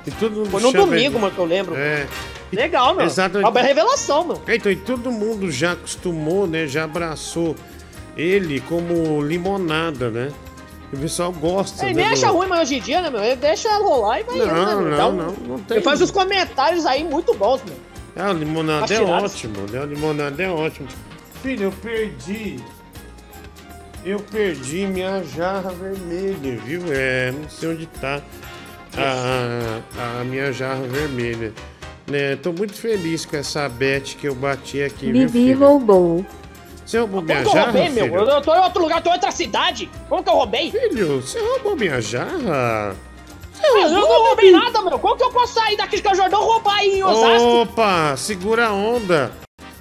[0.07, 1.75] E todo mundo Foi no chama domingo, ele- mano, que eu lembro.
[1.75, 2.07] É.
[2.53, 3.05] Legal, meu.
[3.05, 3.45] Exatamente.
[3.45, 4.41] É uma revelação, meu.
[4.47, 6.65] Então, e todo mundo já acostumou, né?
[6.67, 7.55] Já abraçou
[8.15, 10.31] ele como limonada, né?
[10.95, 12.01] O pessoal gosta, Ele né?
[12.01, 13.23] nem do- acha ruim, mas hoje em dia, né, meu?
[13.23, 14.81] Ele deixa rolar e vai Não, indo, né, meu?
[14.83, 15.77] não, Então, não, não tem.
[15.77, 17.75] Ele faz os comentários aí muito bons, meu.
[18.15, 19.81] Ah, o limonada é ótimo, né?
[19.81, 20.87] O limonada é ótimo.
[21.43, 22.57] Filho, eu perdi.
[24.05, 26.81] Eu perdi minha jarra vermelha, viu?
[26.91, 28.21] É, não sei onde tá
[28.97, 31.51] a, a minha jarra vermelha.
[32.07, 36.23] Né, tô muito feliz com essa bet que eu bati aqui, viu, Vivi roubou.
[36.85, 38.03] Você roubou minha Como que eu jarra, roubei, meu?
[38.05, 38.15] filho?
[38.17, 39.89] Eu, eu tô em outro lugar, tô em outra cidade.
[40.07, 40.71] Como que eu roubei?
[40.71, 42.95] Filho, você roubou minha jarra?
[43.63, 44.99] Eu não roubei nada, meu.
[44.99, 47.61] Como que eu posso sair daqui de Jordão e roubar aí em Osasco?
[47.61, 49.31] Opa, segura a onda.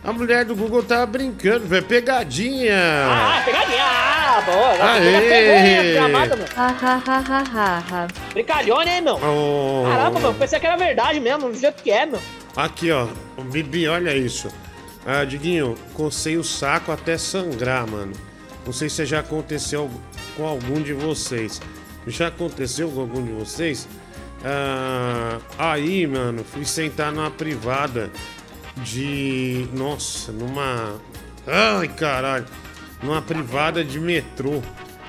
[0.02, 1.84] A mulher do Google tava brincando, velho.
[1.84, 2.76] Pegadinha.
[3.08, 3.82] Ah, pegadinha.
[3.82, 4.92] Ah, boa.
[4.92, 5.94] Aê.
[5.94, 6.46] Pegou, meu.
[6.56, 8.08] Ha, ha, ha, ha, ha.
[8.32, 9.16] Brincalhona, hein, meu?
[9.16, 9.84] Oh.
[9.88, 10.34] Caramba, meu.
[10.34, 12.20] Pensei que era verdade mesmo, do jeito que é, meu.
[12.54, 13.06] Aqui, ó.
[13.38, 14.48] O Bibi, olha isso.
[15.06, 18.12] Ah, Diguinho, cocei o saco até sangrar, mano.
[18.64, 19.90] Não sei se já aconteceu
[20.36, 21.60] com algum de vocês.
[22.06, 23.86] Já aconteceu com algum de vocês?
[24.42, 28.10] Ah, aí, mano, fui sentar numa privada
[28.78, 29.68] de.
[29.74, 30.98] Nossa, numa.
[31.46, 32.46] Ai, caralho.
[33.02, 34.62] Numa privada de metrô.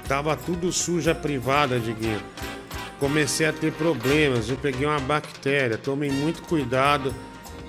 [0.07, 2.21] Tava tudo suja a privada, Diguinho.
[2.99, 4.49] Comecei a ter problemas.
[4.49, 5.77] Eu peguei uma bactéria.
[5.77, 7.13] Tomem muito cuidado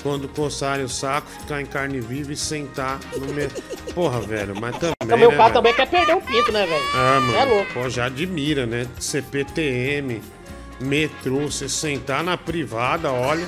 [0.07, 3.61] quando coçarem o saco, ficar em carne viva e sentar no metrô.
[3.93, 4.95] Porra, velho, mas também.
[5.01, 5.55] Também o né, cara velho?
[5.55, 6.85] também quer perder o pinto, né, velho?
[6.95, 7.37] Ah, mano.
[7.39, 7.73] É louco.
[7.75, 8.87] Pô, já admira, né?
[9.01, 10.23] CPTM,
[10.81, 13.45] metrô, você sentar na privada, olha.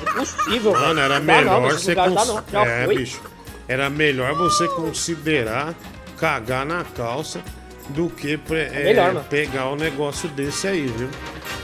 [0.00, 1.00] Impossível, Mano, velho.
[1.00, 1.94] era Não não, melhor nesse você.
[1.96, 2.96] cons- não, já É, foi.
[2.98, 3.20] bicho.
[3.66, 5.74] Era melhor você considerar
[6.16, 7.42] cagar na calça
[7.88, 9.26] do que é, melhor, mano.
[9.28, 11.08] pegar um negócio desse aí, viu?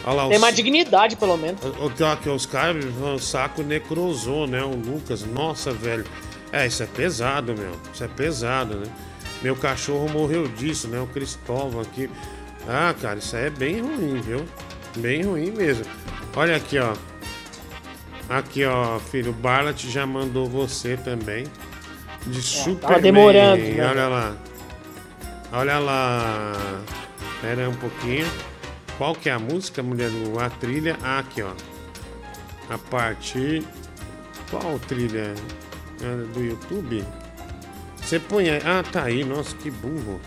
[0.05, 1.61] Lá, Tem os- mais dignidade, pelo menos.
[2.13, 4.63] aqui, os caras, o saco necrosou, né?
[4.63, 6.05] O Lucas, nossa, velho.
[6.53, 7.73] É, isso é pesado, meu.
[7.95, 8.87] Isso é pesado, né?
[9.43, 11.01] Meu cachorro morreu disso, né?
[11.01, 12.11] O Cristóvão aqui.
[12.69, 14.45] Ah, cara, isso aí é bem ruim, viu?
[14.97, 15.85] Bem ruim mesmo.
[16.37, 16.95] Olha aqui, ó.
[18.29, 19.31] Aqui, ó, filho.
[19.31, 21.45] O Barlat já mandou você também.
[22.27, 22.81] De Superman.
[22.81, 23.89] tava demorando, né?
[23.89, 24.37] Olha lá.
[25.53, 26.53] Olha lá.
[27.41, 28.27] Pera aí um pouquinho.
[28.99, 30.11] Qual que é a música, mulher?
[30.11, 30.97] do- A trilha.
[31.03, 31.53] Ah, aqui, ó.
[32.69, 33.65] A partir.
[34.51, 35.35] Qual trilha?
[36.03, 37.05] É do YouTube?
[37.97, 38.61] Você põe aí.
[38.65, 39.25] Ah, tá aí.
[39.25, 40.21] Nossa, que burro.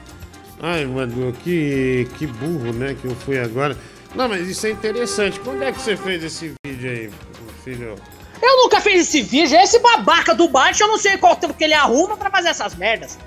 [0.61, 2.95] Ai, mano, que, que burro, né?
[2.99, 3.77] Que eu fui agora.
[4.15, 5.39] Não, mas isso é interessante.
[5.41, 7.11] Quando é que você fez esse vídeo aí,
[7.63, 7.95] filho?
[8.41, 9.57] Eu nunca fiz esse vídeo.
[9.57, 12.73] Esse babaca do Bart, eu não sei qual tempo que ele arruma pra fazer essas
[12.75, 13.17] merdas.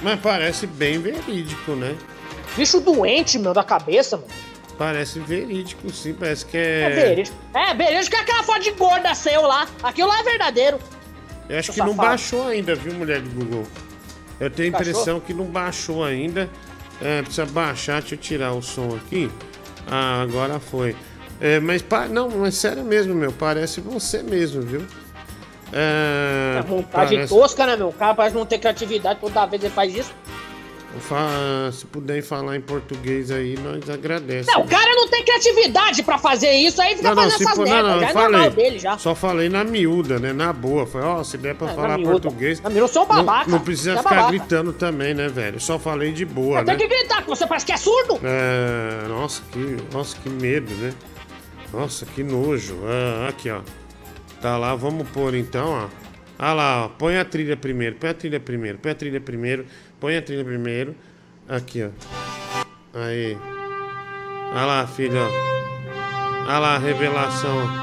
[0.00, 1.94] Mas parece bem verídico, né?
[2.56, 4.28] Bicho doente, meu, da cabeça, mano.
[4.78, 6.12] Parece verídico, sim.
[6.14, 6.90] Parece que É, é.
[6.90, 7.36] verídico.
[7.54, 9.66] É, verídico é aquela foto de gorda seu lá.
[9.82, 10.78] Aquilo lá é verdadeiro.
[11.48, 12.08] Eu acho que Seu não safado.
[12.08, 13.66] baixou ainda, viu, mulher do Google?
[14.40, 16.48] Eu tenho a impressão que não baixou ainda.
[17.00, 19.30] É, precisa baixar, deixa eu tirar o som aqui.
[19.90, 20.96] Ah, agora foi.
[21.40, 23.32] É, mas pa- não, mas sério mesmo, meu.
[23.32, 24.84] Parece você mesmo, viu?
[25.72, 27.88] É, É montagem parece- tosca, né, meu?
[27.88, 29.20] O cara parece não ter criatividade.
[29.20, 30.12] Toda vez ele faz isso.
[31.72, 34.46] Se puderem falar em português aí, nós agradecemos.
[34.46, 36.80] Não, o cara não tem criatividade pra fazer isso.
[36.82, 37.92] Aí fica Não, não, fazendo se essas for, não, merdas.
[37.92, 38.50] não, já eu é normal falei.
[38.64, 38.98] dele já.
[38.98, 40.32] Só falei na miúda, né?
[40.32, 40.86] Na boa.
[40.86, 42.12] Foi, ó, se der pra É, na falar miúda.
[42.20, 42.60] português.
[42.60, 43.50] Na miúda, eu sou um babaca.
[43.50, 44.28] Não, não precisa é ficar babaca.
[44.28, 45.60] gritando também, né, velho?
[45.60, 46.80] Só falei de boa, Tem né?
[46.80, 48.20] que gritar, que você parece que é surdo.
[48.22, 50.92] É, nossa, que, nossa, que medo, né?
[51.72, 52.78] Nossa, que nojo.
[52.84, 53.60] Ah, aqui, ó.
[54.40, 56.02] Tá lá, vamos pôr então, ó.
[56.38, 56.88] Ah lá, ó.
[56.88, 59.64] Põe a trilha primeiro, põe a trilha primeiro, põe a trilha primeiro,
[60.02, 60.96] põe a trilha primeiro.
[61.48, 61.90] Aqui, ó.
[62.98, 63.38] Aí.
[64.52, 66.50] Ah lá, filho, ó.
[66.50, 67.82] Ah lá, a revelação, ó.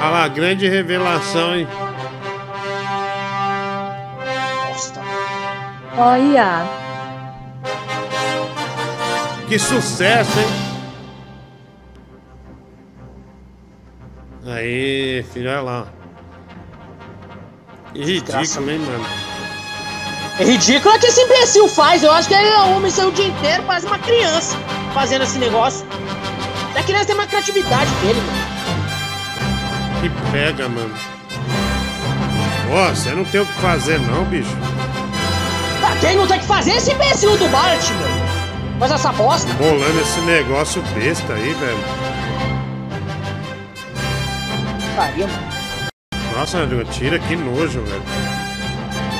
[0.00, 1.66] Ah lá, grande revelação, hein?
[5.96, 6.66] Olha,
[9.48, 10.63] Que sucesso, hein?
[14.46, 15.86] Aí, filho, olha lá.
[17.94, 19.06] Que ridículo, hein, mano?
[20.38, 22.02] É ridículo é que esse imbecil faz.
[22.02, 24.56] Eu acho que ele arruma isso aí o dia inteiro, parece uma criança
[24.92, 25.86] fazendo esse negócio.
[26.76, 28.54] A criança tem uma criatividade dele, mano.
[30.02, 30.94] Que pega, mano.
[32.72, 34.50] Ó, você não tem o que fazer, não, bicho.
[35.80, 38.78] Pra quem não tem que fazer é esse imbecil do Bart, meu.
[38.80, 39.52] Faz essa bosta.
[39.54, 42.03] Bolando esse negócio besta aí, velho.
[44.94, 45.48] Faria, mano.
[46.36, 48.02] Nossa, Rodrigo, tira que nojo, velho.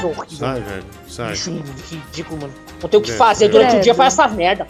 [0.04, 0.26] Horrível.
[0.38, 0.84] Sai, velho.
[1.08, 1.30] Sai.
[1.32, 2.52] Bicho ridículo, mano.
[2.82, 3.48] Não tem o que É, fazer é.
[3.48, 4.66] durante o dia, faz essas merda.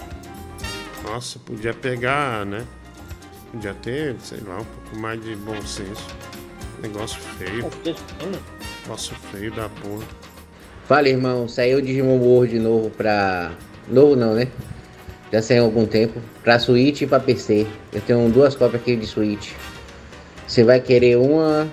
[1.04, 2.64] Nossa, podia pegar, né?
[3.52, 6.06] Podia ter, sei lá, um pouco mais de bom senso.
[6.82, 7.70] Negócio feio.
[8.82, 10.04] Negócio feio da porra.
[10.86, 11.48] Fala, irmão.
[11.48, 13.52] Saiu de Digimon World de novo pra.
[13.88, 14.48] Novo não, né?
[15.32, 16.20] Já saiu há algum tempo.
[16.42, 17.66] Pra Switch e pra PC.
[17.92, 19.52] Eu tenho duas cópias aqui de Switch.
[20.54, 21.68] Você vai querer uma.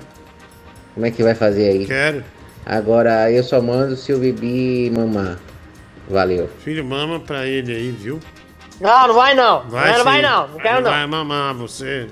[0.95, 1.85] Como é que vai fazer aí?
[1.85, 2.23] Quero.
[2.65, 5.37] Agora eu só mando se o Bibi mamar.
[6.09, 6.49] Valeu.
[6.63, 8.19] Filho, mama pra ele aí, viu?
[8.79, 9.69] Não, não vai não.
[9.69, 10.47] Vai, não, não vai não.
[10.47, 10.91] Não quero Ele não.
[10.91, 12.07] Vai mamar você.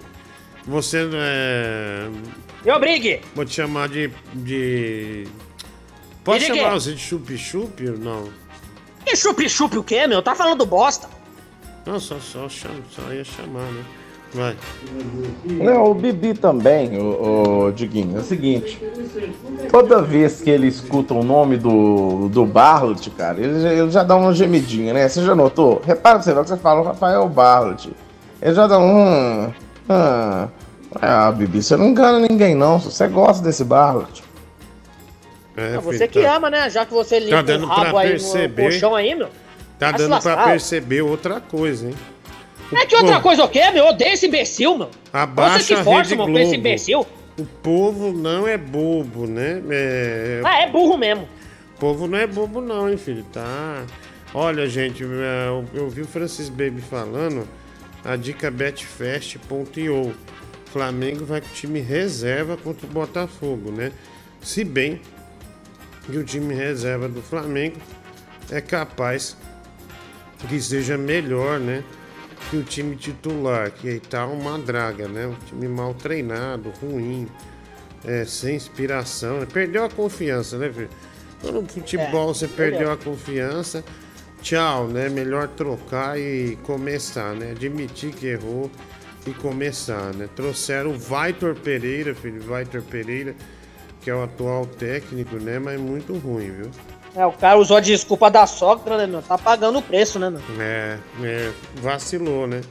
[0.67, 2.07] Você não é.
[2.63, 3.19] Me obrigue.
[3.33, 4.11] Vou te chamar de.
[4.35, 5.25] de...
[6.23, 6.57] Posso De quê?
[6.59, 8.29] chamar você de chup-chup ou não?
[9.03, 10.21] Que chup-chup o quê, meu?
[10.21, 11.09] Tá falando bosta.
[11.83, 13.83] Não, só, só, chama, só ia chamar, né?
[14.33, 14.55] Vai.
[15.45, 18.79] Não, o Bibi também, o, o Diguinho, é o seguinte.
[19.71, 24.03] Toda vez que ele escuta o nome do, do Barlet, cara, ele, já- ele já
[24.03, 25.07] dá uma gemidinha, né?
[25.09, 25.81] Você já notou?
[25.83, 27.91] Repara você que você fala, o Rafael Barlet.
[28.41, 29.51] Ele já dá um.
[29.89, 30.47] Ah,
[31.01, 32.79] ah, Bibi, você não engana ninguém, não.
[32.79, 34.23] Você gosta desse Barlet.
[35.57, 36.69] É, É você que tá- ama, né?
[36.69, 38.63] Já que você limpa dando o rabo aí perceber.
[38.65, 39.27] no colchão aí, meu.
[39.79, 41.95] Tá dando pra perceber outra coisa, hein?
[42.71, 43.85] É que outra coisa o quê, meu?
[43.85, 44.89] Eu odeio esse imbecil, meu.
[45.11, 47.05] Abaixa Você que força, meu, com esse imbecil.
[47.37, 49.61] O povo não é bobo, né?
[49.69, 51.27] É, Ah, é burro mesmo.
[51.75, 53.23] O povo não é bobo não, hein, filho?
[53.31, 53.85] Tá.
[54.33, 57.47] Olha, gente, é, eu, eu vi o Francis Baby falando
[58.03, 60.13] a dica betfest.io.
[60.71, 63.91] Flamengo vai com o time reserva contra o Botafogo, né?
[64.41, 65.01] Se bem
[66.05, 67.77] que o time reserva do Flamengo
[68.51, 69.35] é capaz
[70.47, 71.83] que seja melhor, né?
[72.49, 75.27] Que o time titular, que aí tá uma draga, né?
[75.27, 77.27] Um time mal treinado, ruim,
[78.03, 79.39] é, sem inspiração.
[79.41, 79.47] né?
[79.51, 80.89] Perdeu a confiança, né, filho?
[81.41, 82.79] Quando no futebol É, você perdeu.
[82.79, 83.83] perdeu a confiança,
[84.41, 85.09] tchau, né?
[85.09, 87.51] Melhor trocar e começar, né?
[87.51, 88.69] Admitir que errou
[89.27, 90.27] e começar, né?
[90.35, 93.35] Trouxeram o Vitor Pereira, filho, Vitor Pereira,
[94.01, 95.59] que é o atual técnico, né?
[95.59, 96.71] Mas muito ruim, viu?
[97.19, 99.21] É, o cara usou a desculpa da sogra, né, meu?
[99.21, 100.39] Tá pagando o preço, né, meu?
[100.57, 101.51] É, é,
[101.81, 102.61] vacilou, né?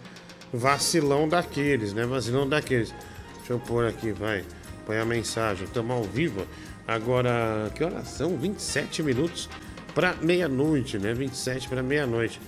[0.50, 2.06] Vacilão daqueles, né?
[2.06, 2.94] Vacilão daqueles.
[3.36, 4.42] Deixa eu pôr aqui, vai.
[4.86, 5.64] Põe a mensagem.
[5.64, 6.46] Estamos ao vivo.
[6.86, 8.38] Agora, que horas são?
[8.38, 9.50] 27 minutos
[9.94, 11.12] para meia-noite, né?
[11.12, 12.40] 27 para meia-noite.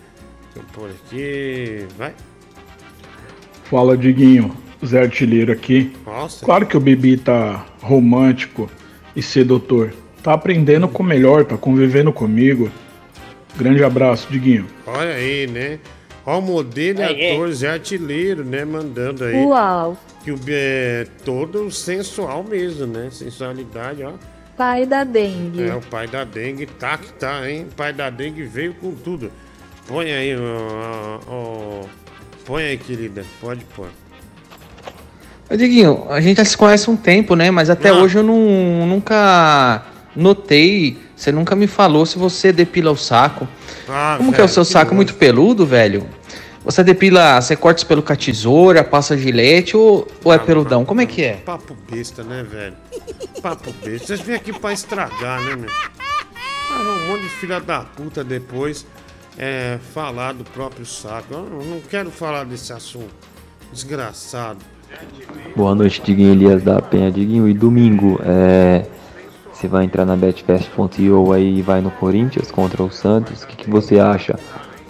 [0.55, 1.86] Deixa eu pôr aqui.
[1.98, 2.14] Vai.
[3.64, 4.56] Fala, Diguinho.
[4.82, 5.94] Zé Artilheiro aqui.
[6.06, 6.47] Nossa.
[6.47, 8.70] Claro que o Bibi tá romântico
[9.14, 9.93] e sedutor.
[10.22, 12.70] Tá aprendendo com o melhor, tá convivendo comigo.
[13.56, 14.66] Grande abraço, Diguinho.
[14.86, 15.78] Olha aí, né?
[16.26, 18.64] Ó, o modelo e Aí, ator Zé Artilheiro, né?
[18.64, 19.36] Mandando aí.
[19.44, 19.97] Uau.
[20.22, 23.09] Que o é todo sensual mesmo, né?
[23.10, 24.12] Sensualidade, ó.
[24.56, 25.62] Pai da dengue.
[25.62, 27.66] É, o pai da dengue tá que tá, hein?
[27.70, 29.32] O pai da dengue veio com tudo.
[29.88, 31.84] Põe aí, ó, ó, ó.
[32.44, 33.24] Põe aí, querida.
[33.40, 33.88] Pode pôr.
[35.56, 37.51] Diguinho, a gente já se conhece há um tempo, né?
[37.51, 37.94] Mas até Ah.
[37.94, 39.82] hoje eu não, nunca
[40.16, 43.46] notei, você nunca me falou se você depila o saco.
[43.88, 44.94] Ah, Como que é o velho, seu saco?
[44.94, 46.06] Muito peludo, velho?
[46.64, 50.84] Você depila, você corta os pelos com a tesoura, passa gilete ou, ou é peludão?
[50.84, 51.34] Como é que é?
[51.36, 52.74] Papo besta, né, velho?
[53.40, 54.06] Papo besta.
[54.08, 55.70] Vocês vêm aqui pra estragar, né, meu?
[56.72, 58.86] Ah, um monte de filha da puta depois
[59.38, 61.26] é, falar do próprio saco.
[61.32, 63.08] Eu não- não quero falar desse assunto.
[63.72, 64.58] Desgraçado.
[65.56, 67.10] Boa noite, Diguinho Elias da Penha.
[67.10, 68.84] Diguinho, e domingo, é,
[69.60, 73.42] você vai entrar na betfest.io aí e vai no Corinthians contra o Santos.
[73.42, 74.38] O que, que você acha?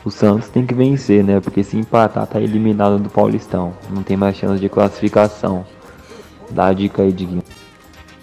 [0.05, 1.41] O Santos tem que vencer, né?
[1.41, 3.75] Porque se empatar, tá eliminado do Paulistão.
[3.91, 5.67] Não tem mais chance de classificação.
[6.51, 7.43] Dá a dica aí, Diguinho.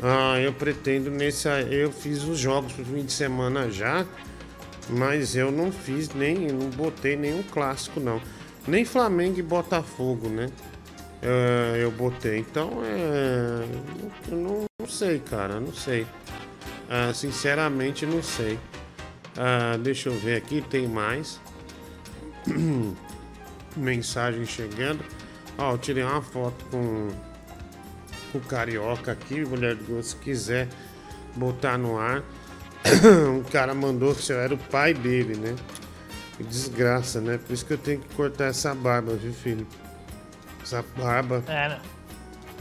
[0.01, 1.49] Ah, eu pretendo nesse.
[1.69, 4.05] Eu fiz os jogos pro fim de semana já,
[4.89, 6.47] mas eu não fiz nem.
[6.47, 8.21] Não botei nenhum clássico, não.
[8.65, 10.47] Nem Flamengo e Botafogo, né?
[11.21, 12.39] É, eu botei.
[12.39, 13.65] Então, é.
[14.31, 16.07] Eu não, não sei, cara, não sei.
[16.89, 18.59] Ah, sinceramente, não sei.
[19.38, 21.39] Ah, deixa eu ver aqui, tem mais.
[23.76, 25.03] Mensagem chegando.
[25.57, 27.09] Ó, eu tirei uma foto com
[28.34, 30.68] o carioca aqui, mulher de Deus, se quiser
[31.35, 32.23] botar no ar.
[33.30, 35.55] um cara mandou que eu era o pai dele, né?
[36.38, 37.39] Que desgraça, né?
[37.45, 39.68] Por isso que eu tenho que cortar essa barba, viu, filho?
[40.61, 41.80] Essa barba É, né?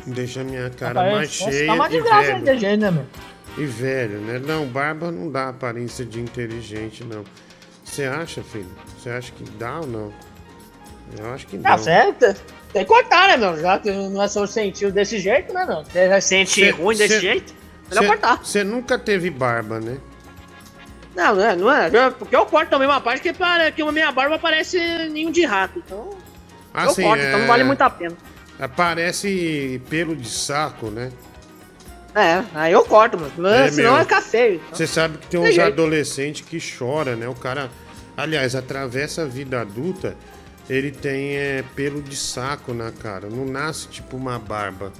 [0.07, 2.45] deixa a minha cara Rapaz, mais nossa, cheia Tá velho.
[2.45, 3.07] de jeito, né, meu?
[3.59, 4.39] E velho, né?
[4.39, 7.25] Não, barba não dá aparência de inteligente, não.
[7.85, 8.69] Você acha, filho?
[8.99, 10.13] Você acha que dá ou não?
[11.19, 11.63] Eu acho que não.
[11.63, 12.35] Tá certo.
[12.73, 13.59] Tem que cortar, né, meu?
[13.59, 15.83] Já que não é seu sentido desse jeito, né, meu?
[15.85, 17.55] Você já sente Cê- ruim desse cê- jeito,
[17.89, 18.45] melhor cê- cortar.
[18.45, 19.97] Você nunca teve barba, né?
[21.15, 22.11] Não, não é, não é.
[22.11, 24.79] Porque eu corto também uma parte que, para, que a minha barba parece
[25.09, 25.79] ninho de rato.
[25.87, 26.11] Então,
[26.75, 28.15] Assim, eu corto, então não vale muito a pena.
[28.77, 31.11] Parece pelo de saco, né?
[32.17, 33.47] É, aí eu corto, mano.
[33.47, 34.03] É, Senão meu.
[34.03, 34.55] ficar feio.
[34.55, 34.75] então.
[34.75, 37.29] Você sabe que tem uns adolescentes que chora, né?
[37.29, 37.71] O cara,
[38.17, 40.17] aliás, atravessa a vida adulta,
[40.67, 43.29] ele tem é, pelo de saco na cara.
[43.29, 44.95] Não nasce tipo uma barba.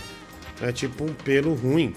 [0.61, 1.95] É tipo um pelo ruim.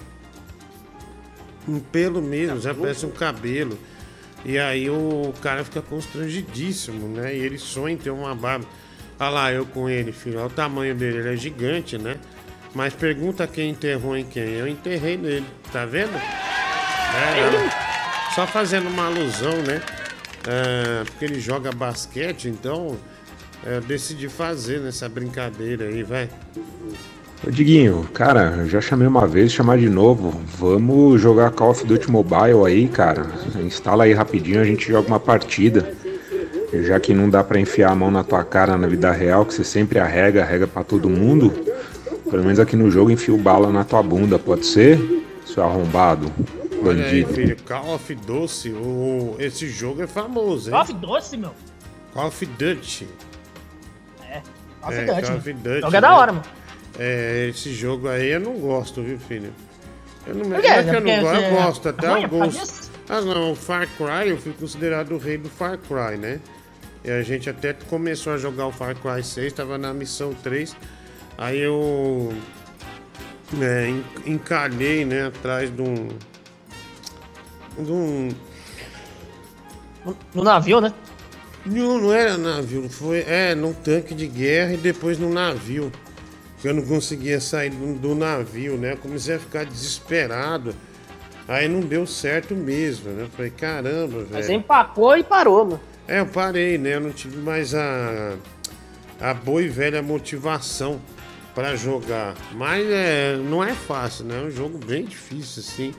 [1.67, 3.77] Um pelo mesmo, já parece um cabelo.
[4.45, 7.35] E aí o cara fica constrangidíssimo, né?
[7.35, 8.65] E ele sonha em ter uma barba.
[9.19, 10.37] Olha lá, eu com ele, filho.
[10.37, 12.15] Olha o tamanho dele, ele é gigante, né?
[12.73, 14.53] Mas pergunta quem enterrou em quem.
[14.53, 16.15] Eu enterrei nele, tá vendo?
[16.15, 19.81] É, só fazendo uma alusão, né?
[20.47, 22.95] É, porque ele joga basquete, então
[23.65, 26.29] é, eu decidi fazer nessa brincadeira aí, vai.
[27.45, 30.41] Ô Diguinho, cara, eu já chamei uma vez, chamar de novo.
[30.57, 33.25] Vamos jogar Call of Duty Mobile aí, cara.
[33.63, 35.93] Instala aí rapidinho, a gente joga uma partida.
[36.83, 39.53] Já que não dá pra enfiar a mão na tua cara na vida real, que
[39.53, 41.68] você sempre arrega, arrega pra todo mundo.
[42.29, 44.99] Pelo menos aqui no jogo enfio bala na tua bunda, pode ser?
[45.45, 46.31] Seu arrombado,
[46.83, 47.33] Olha aí, bandido.
[47.33, 50.71] filho, Call of Duty, o, esse jogo é famoso, hein?
[50.73, 51.51] Call of Duty, meu.
[52.13, 53.07] Call of Duty.
[54.29, 54.41] É,
[54.81, 55.53] Call of É, Duty, Call of.
[55.53, 56.15] Duty, Jogo é da né?
[56.15, 56.45] hora, mano.
[56.99, 59.51] É, esse jogo aí eu não gosto, viu, filho?
[60.27, 60.67] Eu não, Por quê?
[60.67, 62.91] não é que eu não gosto, eu você gosto é até disso?
[63.09, 66.39] Ah, não, o Far Cry, eu fui considerado o rei do Far Cry, né?
[67.03, 70.75] E a gente até começou a jogar o Far Cry 6, tava na missão 3.
[71.39, 72.33] Aí eu
[73.61, 74.03] É, en-
[74.33, 76.09] encalhei, né, atrás de um.
[77.79, 78.29] De um.
[80.35, 80.93] No navio, né?
[81.65, 83.19] Não, não era navio, foi.
[83.21, 85.91] É, num tanque de guerra e depois no navio.
[86.63, 88.91] Eu não conseguia sair do, do navio, né?
[88.93, 90.75] Eu comecei a ficar desesperado.
[91.47, 93.27] Aí não deu certo mesmo, né?
[93.35, 94.27] Falei, caramba, velho.
[94.31, 95.79] Mas empacou e parou, mano.
[96.07, 96.95] É, eu parei, né?
[96.95, 98.33] Eu não tive mais a,
[99.21, 100.99] a boa e velha motivação
[101.55, 102.35] pra jogar.
[102.53, 104.41] Mas é, não é fácil, né?
[104.41, 105.93] É um jogo bem difícil, assim.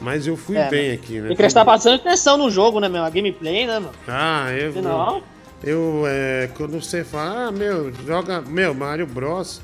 [0.00, 0.94] Mas eu fui É, bem né?
[0.94, 1.28] aqui, né?
[1.28, 3.04] Tem que prestar bastante atenção no jogo, né, meu?
[3.04, 3.92] A gameplay, né, mano?
[4.08, 4.72] Ah, eu.
[4.72, 5.22] Senão-
[5.64, 8.40] Eu, é, quando você fala, ah, meu, joga.
[8.40, 9.60] Meu, Mario Bros.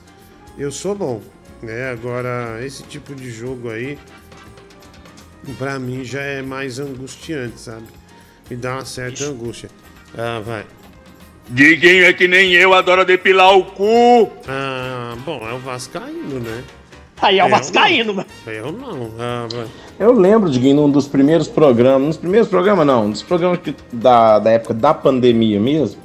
[0.57, 1.21] Eu sou bom.
[1.61, 1.91] Né?
[1.91, 3.99] Agora, esse tipo de jogo aí.
[5.57, 7.85] Pra mim já é mais angustiante, sabe?
[8.51, 9.69] Me dá uma certa angústia.
[10.17, 10.65] Ah, vai.
[11.49, 14.31] Diguinho é que nem eu, adora depilar o cu.
[14.47, 16.63] Ah, bom, é o Vascaíno, né?
[17.21, 18.29] Aí é o Eu Vascaíno, mano.
[18.47, 19.11] Eu não.
[19.19, 19.49] Ah.
[19.99, 22.07] Eu lembro, Diguinho, num dos primeiros programas.
[22.07, 23.09] Nos primeiros programas, não.
[23.09, 26.01] Nos programas que- da, da época da pandemia mesmo.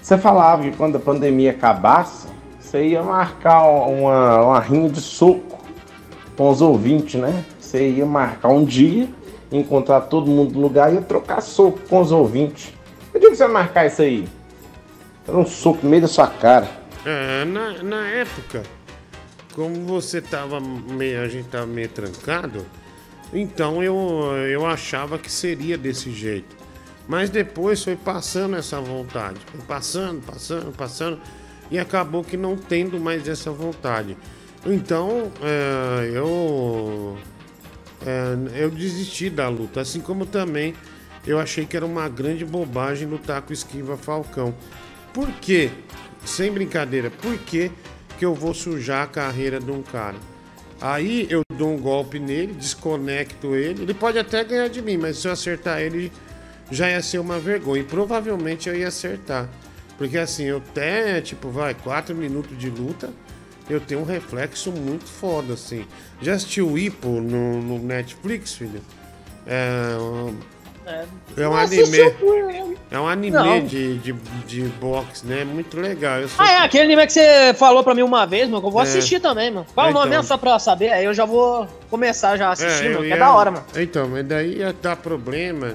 [0.00, 2.28] Você falava que quando a pandemia acabasse,
[2.60, 5.58] você ia marcar uma, uma rinha de soco
[6.36, 7.44] com os ouvintes, né?
[7.58, 9.08] Você ia marcar um dia,
[9.50, 12.72] encontrar todo mundo no lugar e ia trocar soco com os ouvintes.
[13.12, 14.24] Eu digo que você vai marcar isso aí.
[15.26, 16.68] Era um soco no meio da sua cara.
[17.04, 18.62] É, na, na época,
[19.54, 22.64] como você tava meio, a gente tava meio trancado,
[23.32, 23.96] então eu,
[24.50, 26.56] eu achava que seria desse jeito.
[27.08, 31.20] Mas depois foi passando essa vontade, foi passando, passando, passando,
[31.70, 34.16] e acabou que não tendo mais essa vontade.
[34.64, 37.16] Então, é, eu,
[38.04, 40.74] é, eu desisti da luta, assim como também
[41.26, 44.54] eu achei que era uma grande bobagem lutar com Esquiva Falcão.
[45.16, 45.70] Por quê?
[46.26, 47.70] Sem brincadeira, por que,
[48.18, 50.16] que eu vou sujar a carreira de um cara?
[50.78, 53.84] Aí eu dou um golpe nele, desconecto ele.
[53.84, 56.12] Ele pode até ganhar de mim, mas se eu acertar ele,
[56.70, 57.80] já ia ser uma vergonha.
[57.80, 59.48] E provavelmente eu ia acertar.
[59.96, 63.08] Porque assim, eu até, tipo, vai, 4 minutos de luta,
[63.70, 65.86] eu tenho um reflexo muito foda, assim.
[66.20, 68.82] Já assistiu o Ipo no, no Netflix, filho?
[69.46, 70.55] É, um-
[70.86, 71.98] é um Não anime.
[72.90, 73.66] É um anime Não.
[73.66, 74.12] de, de,
[74.46, 75.44] de boxe, né?
[75.44, 76.20] Muito legal.
[76.20, 78.68] Eu sou- Ah, é aquele anime que você falou pra mim uma vez, mano, que
[78.68, 78.84] eu vou É.
[78.84, 79.66] assistir também, mano.
[79.74, 80.18] Qual É, o nome então.
[80.18, 80.90] mesmo, só pra eu saber?
[80.92, 83.50] Aí eu já vou começar já a assistir, eu mano, que ia- é da hora,
[83.50, 83.64] mano.
[83.76, 85.74] Então, mas daí ia dar problema,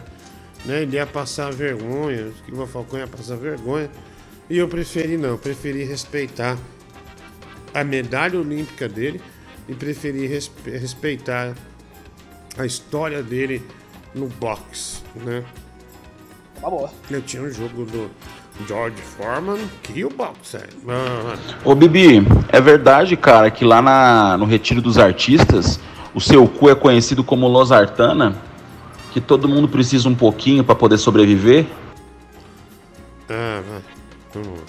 [0.65, 0.83] né?
[0.83, 3.89] Ele ia passar vergonha, o Falcão ia passar vergonha.
[4.49, 6.57] E eu preferi não, preferi respeitar
[7.73, 9.21] a medalha olímpica dele
[9.67, 11.53] e preferi respe- respeitar
[12.57, 13.61] a história dele
[14.13, 15.43] no boxe, né?
[16.61, 16.89] Tá boa.
[17.09, 18.09] Eu tinha um jogo do
[18.67, 20.57] George Foreman, que o boxe.
[20.87, 21.35] Ah,
[21.65, 25.79] Ô Bibi, é verdade, cara, que lá na- no Retiro dos Artistas,
[26.13, 28.35] o seu cu é conhecido como Losartana?
[29.11, 31.65] Que todo mundo precisa um pouquinho pra poder sobreviver?
[33.29, 33.61] ah.
[34.33, 34.65] Vamos lá.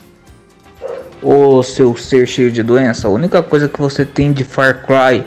[1.23, 5.25] Ô seu ser cheio de doença, a única coisa que você tem de Far Cry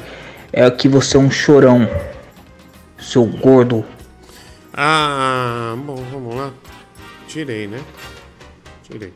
[0.52, 1.88] é que você é um chorão.
[3.00, 3.86] Seu gordo.
[4.77, 6.52] Ah, bom, vamos lá.
[7.27, 7.81] Tirei, né?
[8.84, 9.14] Tirei.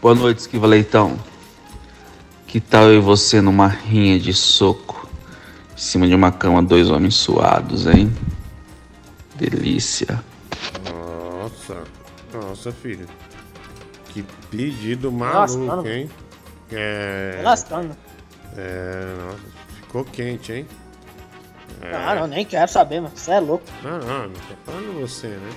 [0.00, 1.18] Boa noite, Esquiva Leitão.
[2.46, 5.06] Que tal eu e você numa rinha de soco?
[5.74, 8.10] Em cima de uma cama, dois homens suados, hein?
[9.34, 10.22] Delícia.
[10.90, 11.84] Nossa,
[12.32, 13.06] nossa, filho.
[14.08, 15.88] Que pedido Nossa, maluco, mano.
[15.88, 16.10] hein?
[16.72, 17.34] É.
[17.36, 17.96] Tô lascando.
[18.56, 19.38] É, nossa,
[19.76, 20.66] ficou quente, hein?
[21.82, 21.94] É.
[21.94, 23.12] Ah, não, nem quero saber, mano.
[23.14, 23.64] Você é louco.
[23.82, 25.50] Não, não, não tô falando você, né?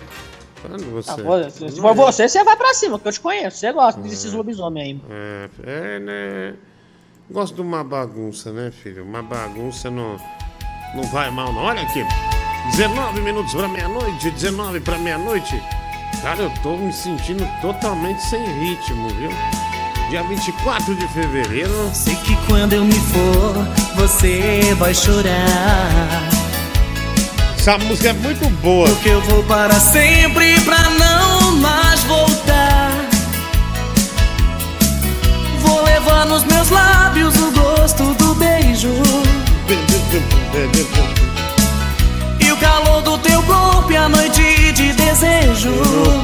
[0.55, 1.11] Falando você.
[1.11, 3.57] Ah, pô, se se for você, você vai pra cima, que eu te conheço.
[3.57, 5.01] Você gosta desses lobisomens aí.
[5.09, 6.55] É, é, né?
[7.29, 9.03] Gosto de uma bagunça, né, filho?
[9.03, 10.17] Uma bagunça não,
[10.93, 11.63] não vai mal, não.
[11.63, 12.05] Olha aqui,
[12.71, 15.61] 19 minutos pra meia-noite, 19 pra meia-noite.
[16.21, 19.31] Cara, eu tô me sentindo totalmente sem ritmo, viu?
[20.11, 21.89] Dia 24 de fevereiro.
[21.93, 23.65] Sei que quando eu me for,
[23.95, 26.27] você vai chorar.
[27.57, 28.89] Essa música é muito boa.
[28.89, 32.91] Porque eu vou para sempre pra não mais voltar.
[35.61, 38.91] Vou levar nos meus lábios o gosto do beijo.
[42.37, 45.71] E o calor do teu corpo e a noite de desejo.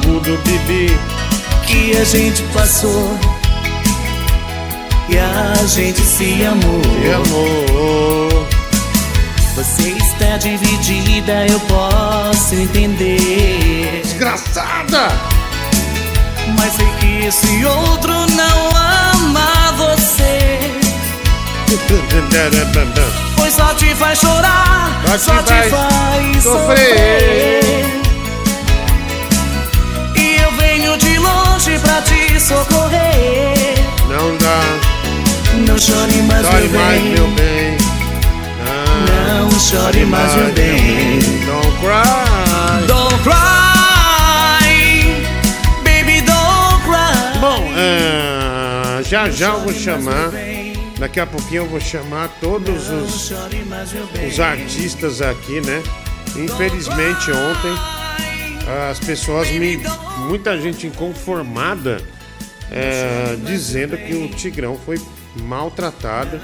[0.02, 0.94] do Bibi.
[1.66, 3.37] Que a gente passou.
[5.08, 6.82] E a gente se amou.
[6.82, 8.46] Se amou.
[9.56, 14.02] Você está dividida, eu posso entender.
[14.04, 15.08] Desgraçada!
[16.56, 20.58] Mas sei que esse outro não ama você.
[23.36, 26.88] Pois só te faz chorar, Só só te faz faz sofrer.
[26.88, 28.02] sofrer.
[35.78, 37.12] Não chore mais, Chore meu mais, bem.
[37.12, 37.76] meu bem.
[38.66, 41.18] Ah, Não chore mais, meu bem.
[41.46, 42.86] Don't cry.
[42.88, 44.58] Don't cry,
[45.84, 47.38] baby, don't cry.
[47.40, 50.32] Bom, ah, já já eu vou chamar.
[50.98, 55.80] Daqui a pouquinho eu vou chamar todos os, os artistas aqui, né?
[56.34, 57.72] Infelizmente ontem
[58.90, 59.80] as pessoas me.
[60.26, 62.02] muita gente inconformada
[62.68, 64.98] é, dizendo que o Tigrão foi
[65.42, 66.40] maltratado.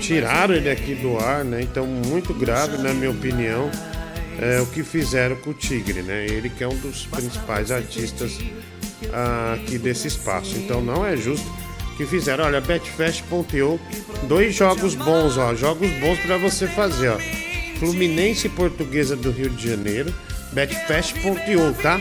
[0.00, 1.60] Tiraram ele aqui do ar, né?
[1.62, 3.70] Então muito grave na minha opinião.
[4.38, 6.24] é, o que fizeram com o Tigre, né?
[6.26, 8.38] Ele que é um dos principais artistas
[9.12, 10.56] ah, aqui desse espaço.
[10.56, 11.46] Então não é justo
[11.96, 12.44] que fizeram.
[12.44, 13.80] Olha, Betfest.io,
[14.24, 17.18] dois jogos bons, ó, jogos bons para você fazer, ó.
[17.78, 20.12] Fluminense Portuguesa do Rio de Janeiro,
[20.52, 22.00] Betfest.io, tá?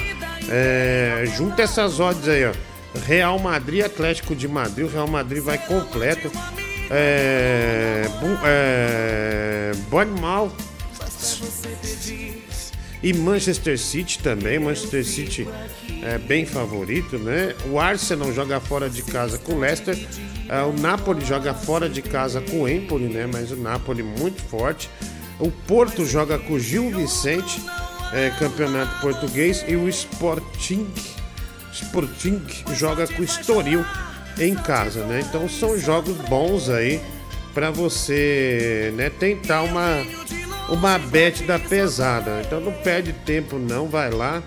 [0.49, 2.53] É, junta essas odds aí, ó.
[3.05, 6.31] Real Madrid, Atlético de Madrid, o Real Madrid vai completo.
[6.89, 8.05] É,
[8.43, 9.72] é,
[13.03, 14.59] e Manchester City também.
[14.59, 15.47] Manchester City
[16.03, 17.55] é bem favorito, né?
[17.69, 19.97] O Arsenal joga fora de casa com o Leicester.
[20.47, 23.27] É, o Napoli joga fora de casa com o Empoli, né?
[23.31, 24.89] Mas o Napoli muito forte.
[25.39, 27.59] O Porto joga com o Gil Vicente,
[28.13, 29.65] é, campeonato português.
[29.68, 30.88] E o Sporting,
[31.72, 32.41] Sporting
[32.73, 33.85] joga com o Estoril
[34.38, 35.22] em casa, né?
[35.27, 37.02] Então são jogos bons aí
[37.53, 40.03] para você, né, tentar uma
[40.69, 42.41] uma bet da pesada.
[42.45, 44.41] Então não perde tempo não, vai lá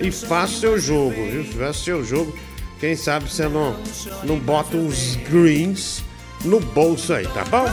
[0.00, 1.44] e faça seu jogo, viu?
[1.44, 2.36] Faça seu jogo.
[2.80, 3.76] Quem sabe você não
[4.24, 6.04] não bota uns greens
[6.44, 7.66] no bolso aí, tá bom?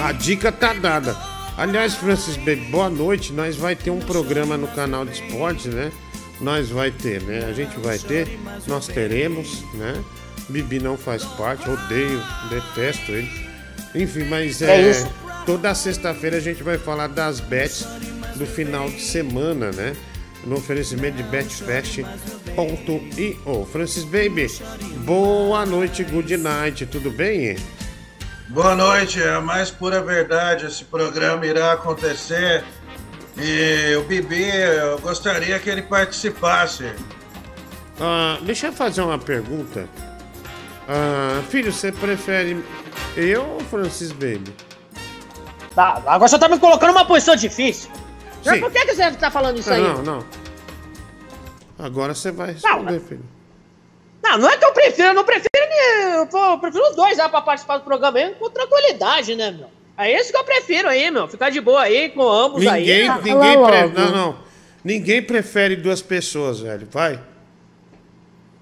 [0.00, 1.16] A dica tá dada.
[1.56, 2.36] Aliás, Francis
[2.70, 3.32] boa noite.
[3.32, 5.90] Nós vai ter um programa no canal de esportes, né?
[6.40, 7.44] Nós vai ter, né?
[7.48, 10.02] A gente vai ter, nós teremos, né?
[10.48, 13.30] Bibi não faz parte, odeio, detesto ele.
[13.94, 15.08] Enfim, mas é, É
[15.44, 17.86] toda sexta-feira a gente vai falar das bets
[18.36, 19.96] do final de semana, né?
[20.44, 22.06] No oferecimento de betfest.io.
[23.72, 24.46] Francis Baby,
[25.04, 27.56] boa noite, good night, tudo bem?
[28.48, 30.64] Boa noite, é a mais pura verdade.
[30.66, 32.64] Esse programa irá acontecer
[33.40, 36.92] e o Bibi, eu gostaria que ele participasse.
[38.00, 39.88] Ah, deixa eu fazer uma pergunta.
[40.88, 42.64] Ah, filho, você prefere
[43.16, 44.54] eu ou Francis Baby?
[45.74, 47.90] Tá, agora você tá me colocando numa posição difícil.
[48.42, 48.60] Sim.
[48.60, 49.82] Por que, que você tá falando isso aí?
[49.82, 50.24] Não, não.
[51.78, 53.24] Agora você vai responder, filho.
[54.22, 56.14] Não, não é que eu prefiro, eu não prefiro nem.
[56.14, 59.70] Eu prefiro os dois lá pra participar do programa aí com tranquilidade, né, meu?
[59.98, 61.26] É isso que eu prefiro aí, meu.
[61.26, 63.22] Ficar de boa aí com ambos Ninguém, aí.
[63.22, 63.88] ninguém pre...
[63.88, 64.38] Não, não.
[64.84, 66.86] Ninguém prefere duas pessoas, velho.
[66.88, 67.20] Vai.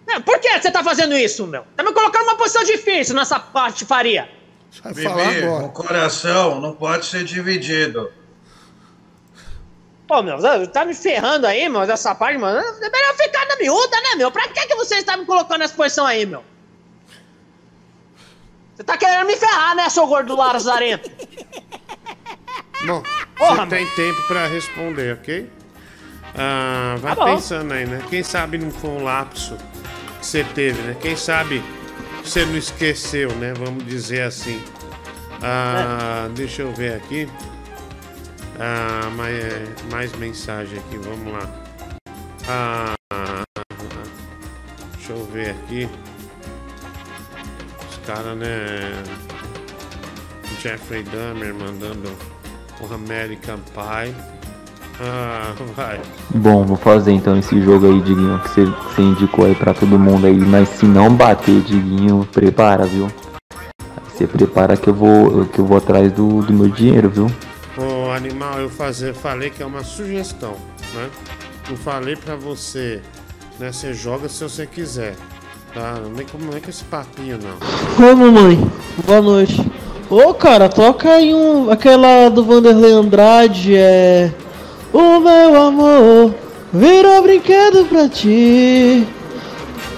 [0.06, 1.64] Não, por que você tá fazendo isso, meu?
[1.76, 4.30] Tá me colocando numa posição difícil nessa parte, Faria.
[4.82, 8.10] Vai Bibi, o coração não pode ser dividido.
[10.08, 10.38] Pô, meu,
[10.68, 12.58] tá me ferrando aí, meu, dessa parte, mano.
[12.60, 14.30] É melhor ficar na miúda, né, meu?
[14.30, 16.42] Pra que, que você está me colocando nessa posição aí, meu?
[18.76, 21.10] Você tá querendo me ferrar, né, seu gordo Lazarento?
[22.86, 23.02] Bom,
[23.36, 25.50] Porra, você tem tempo pra responder, ok?
[26.34, 28.02] Ah, vai Tá pensando aí, né?
[28.10, 29.56] Quem sabe não foi um lapso
[30.20, 30.94] que você teve, né?
[31.00, 31.62] Quem sabe
[32.22, 33.54] você não esqueceu, né?
[33.54, 34.62] Vamos dizer assim.
[35.42, 37.26] Ah, Deixa eu ver aqui.
[38.58, 39.42] Ah, mais,
[39.90, 41.48] mais mensagem aqui, vamos lá.
[42.48, 42.94] Ah,
[44.96, 45.88] deixa eu ver aqui.
[48.06, 49.02] Os caras, né?
[50.62, 52.08] Jeffrey Dahmer mandando
[52.80, 54.14] o American Pie.
[55.00, 56.00] Ah, vai.
[56.30, 60.24] Bom, vou fazer então esse jogo aí, Diguinho, que você, indicou aí pra todo mundo
[60.24, 60.36] aí.
[60.36, 63.10] Mas se não bater, Diguinho, prepara, viu?
[64.08, 67.26] Você prepara que eu vou, que eu vou atrás do, do meu dinheiro, viu?
[67.76, 70.54] Ô, animal, eu fazer, falei que é uma sugestão,
[70.94, 71.10] né?
[71.68, 73.02] Não falei pra você,
[73.58, 73.72] né?
[73.72, 75.16] Você joga se você quiser,
[75.76, 75.96] tá?
[76.02, 78.10] Não vem com esse papinho, não.
[78.10, 78.58] Ô mamãe,
[79.06, 79.70] boa noite.
[80.08, 84.32] Ô cara, toca aí um, aquela do Vanderlei Andrade, é.
[84.90, 86.34] O meu amor
[86.72, 89.06] virou brinquedo pra ti.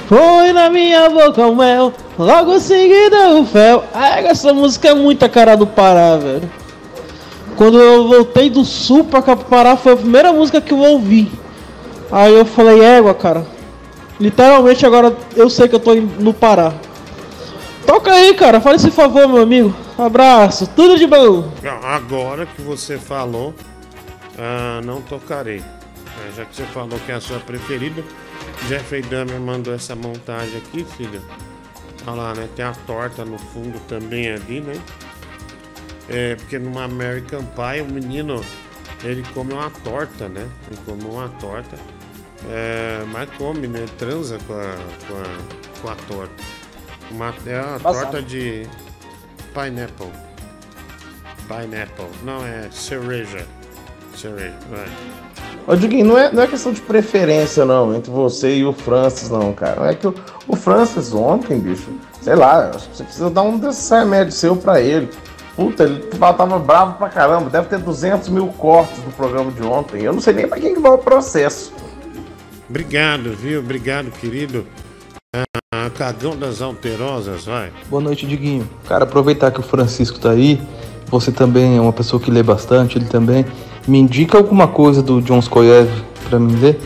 [0.08, 3.84] Foi na minha boca o mel, logo seguida o fel.
[3.94, 6.50] Ah, essa música é muito a cara do Pará, velho.
[7.56, 11.30] Quando eu voltei do sul pra Pará, foi a primeira música que eu ouvi.
[12.10, 13.57] Aí eu falei, égua, cara.
[14.20, 16.74] Literalmente agora eu sei que eu tô no Pará.
[17.86, 18.60] Toca aí, cara.
[18.60, 19.74] Faz esse favor, meu amigo.
[19.96, 20.66] Abraço.
[20.66, 21.50] Tudo de bom.
[21.82, 23.54] Agora que você falou,
[24.38, 25.58] ah, não tocarei.
[25.60, 28.02] É, já que você falou que é a sua preferida,
[28.68, 31.22] Jeffrey Dahmer mandou essa montagem aqui, filho.
[32.06, 32.48] Olha lá, né?
[32.54, 34.74] Tem a torta no fundo também ali, né?
[36.08, 38.42] É, porque numa American Pie, o menino,
[39.04, 40.46] ele come uma torta, né?
[40.70, 41.76] Ele come uma torta.
[42.48, 43.84] É, mas come, né?
[43.98, 44.74] Transa com a,
[45.06, 46.34] com a, com a torta.
[47.10, 48.66] Uma, é uma torta de
[49.52, 50.10] pineapple.
[51.46, 52.06] Pineapple.
[52.24, 53.46] Não, é cereja.
[54.14, 54.86] Cereja, vai.
[55.66, 59.28] Ô, Diguinho, não é, não é questão de preferência, não, entre você e o Francis,
[59.28, 59.90] não, cara.
[59.90, 60.14] É que o,
[60.46, 61.90] o Francis ontem, bicho,
[62.22, 65.10] sei lá, acho que você precisa dar um desses remédios seu pra ele.
[65.54, 70.02] Puta, ele tava bravo pra caramba, deve ter 200 mil cortes do programa de ontem.
[70.02, 71.72] Eu não sei nem pra quem que vai o processo.
[72.68, 73.60] Obrigado, viu?
[73.60, 74.66] Obrigado, querido.
[75.34, 77.72] Ah, cagão das alterosas, vai.
[77.88, 78.68] Boa noite, Diguinho.
[78.86, 80.60] Cara, aproveitar que o Francisco tá aí,
[81.06, 83.44] você também é uma pessoa que lê bastante, ele também.
[83.86, 85.88] Me indica alguma coisa do John Skoyev
[86.28, 86.78] pra mim ler?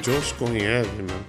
[0.00, 1.24] John Skoyev, mano.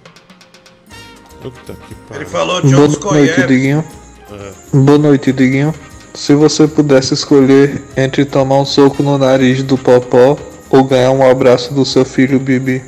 [1.42, 2.22] Puta que pariu.
[2.22, 3.48] Ele falou Boa John noite, Skoyev.
[3.48, 3.84] Diguinho.
[4.32, 4.78] É.
[4.78, 5.74] Boa noite, Diguinho.
[6.14, 10.38] Se você pudesse escolher entre tomar um soco no nariz do Popó
[10.70, 12.82] ou ganhar um abraço do seu filho Bibi,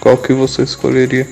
[0.00, 1.26] qual que você escolheria?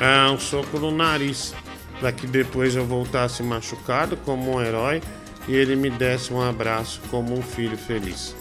[0.00, 1.54] Ah, um soco no nariz.
[2.00, 5.02] Pra que depois eu voltasse machucado como um herói
[5.48, 8.36] e ele me desse um abraço como um filho feliz.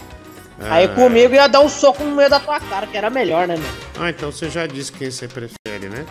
[0.60, 3.48] Aí Ah, comigo ia dar um soco no meio da tua cara, que era melhor,
[3.48, 3.70] né, meu?
[4.00, 6.06] Ah, então você já disse quem você prefere, né?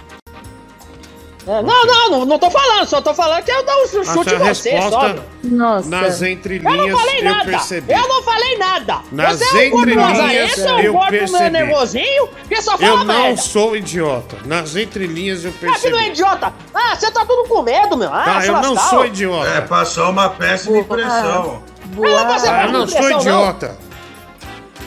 [1.49, 4.35] É, não, não, não, não tô falando, só tô falando que eu dou um chute
[4.35, 4.77] em você, só.
[4.79, 5.53] resposta meu.
[5.59, 5.89] Nossa.
[5.89, 7.45] nas Eu entrelinhas não falei eu, nada!
[7.45, 7.93] percebi.
[7.93, 8.99] Eu não falei nada!
[9.13, 11.39] Nas você é um lazarento, é um eu gordo percebi.
[11.39, 13.41] meio nervosinho, que só fala Eu não merda!
[13.43, 14.37] sou idiota.
[14.45, 15.93] Nas entrelinhas eu Ah, que percebi.
[15.93, 16.53] não é idiota!
[16.75, 18.13] Ah, você tá tudo com medo, meu!
[18.13, 19.49] Ah, Tá, eu não sou idiota.
[19.49, 21.63] É, passou uma péssima impressão.
[21.97, 23.79] Eu não passei Ah, por eu não sou impressão, idiota.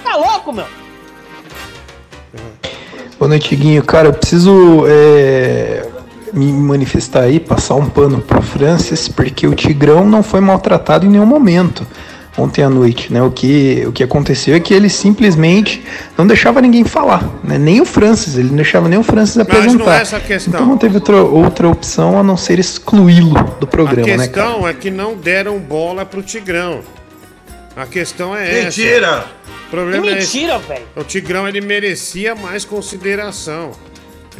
[0.03, 0.65] Tá louco, meu?
[3.17, 3.83] Boa noite, Guinho.
[3.83, 5.88] Cara, eu preciso é,
[6.33, 11.09] me manifestar aí, passar um pano pro Francis, porque o Tigrão não foi maltratado em
[11.09, 11.85] nenhum momento
[12.37, 13.21] ontem à noite, né?
[13.21, 15.83] O que, o que aconteceu é que ele simplesmente
[16.17, 17.57] não deixava ninguém falar, né?
[17.57, 19.85] Nem o Francis, ele não deixava nem o Francis Mas apresentar.
[19.85, 20.53] não é essa a questão.
[20.53, 24.47] Então não teve outra, outra opção a não ser excluí-lo do programa, a né, cara?
[24.47, 26.79] questão é que não deram bola pro Tigrão.
[27.75, 29.07] A questão é Mentira!
[29.07, 29.39] essa.
[29.67, 30.81] O problema Que é mentira, velho!
[30.95, 33.71] O Tigrão ele merecia mais consideração.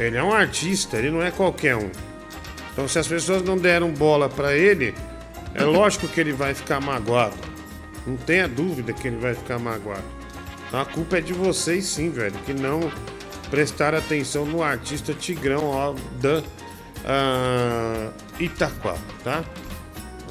[0.04, 1.90] Ele é um artista, ele não é qualquer um.
[2.72, 4.94] Então se as pessoas não deram bola pra ele,
[5.54, 7.38] é lógico que ele vai ficar magoado.
[8.08, 10.20] Não tenha dúvida que ele vai ficar magoado.
[10.68, 12.92] Então, a culpa é de vocês sim, velho, que não
[13.50, 16.44] prestaram atenção no artista Tigrão ó, da
[17.06, 19.44] ah, Itaquá, tá?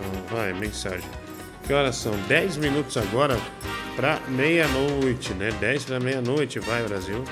[0.01, 1.18] Ah, vai, mensagem.
[1.69, 2.13] Que horas são?
[2.27, 3.39] 10 minutos agora
[3.95, 5.51] pra meia-noite, né?
[5.61, 7.23] 10 pra meia-noite, vai, Brasil.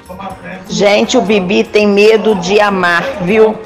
[0.69, 3.59] Gente, o Bibi tem medo de amar, viu?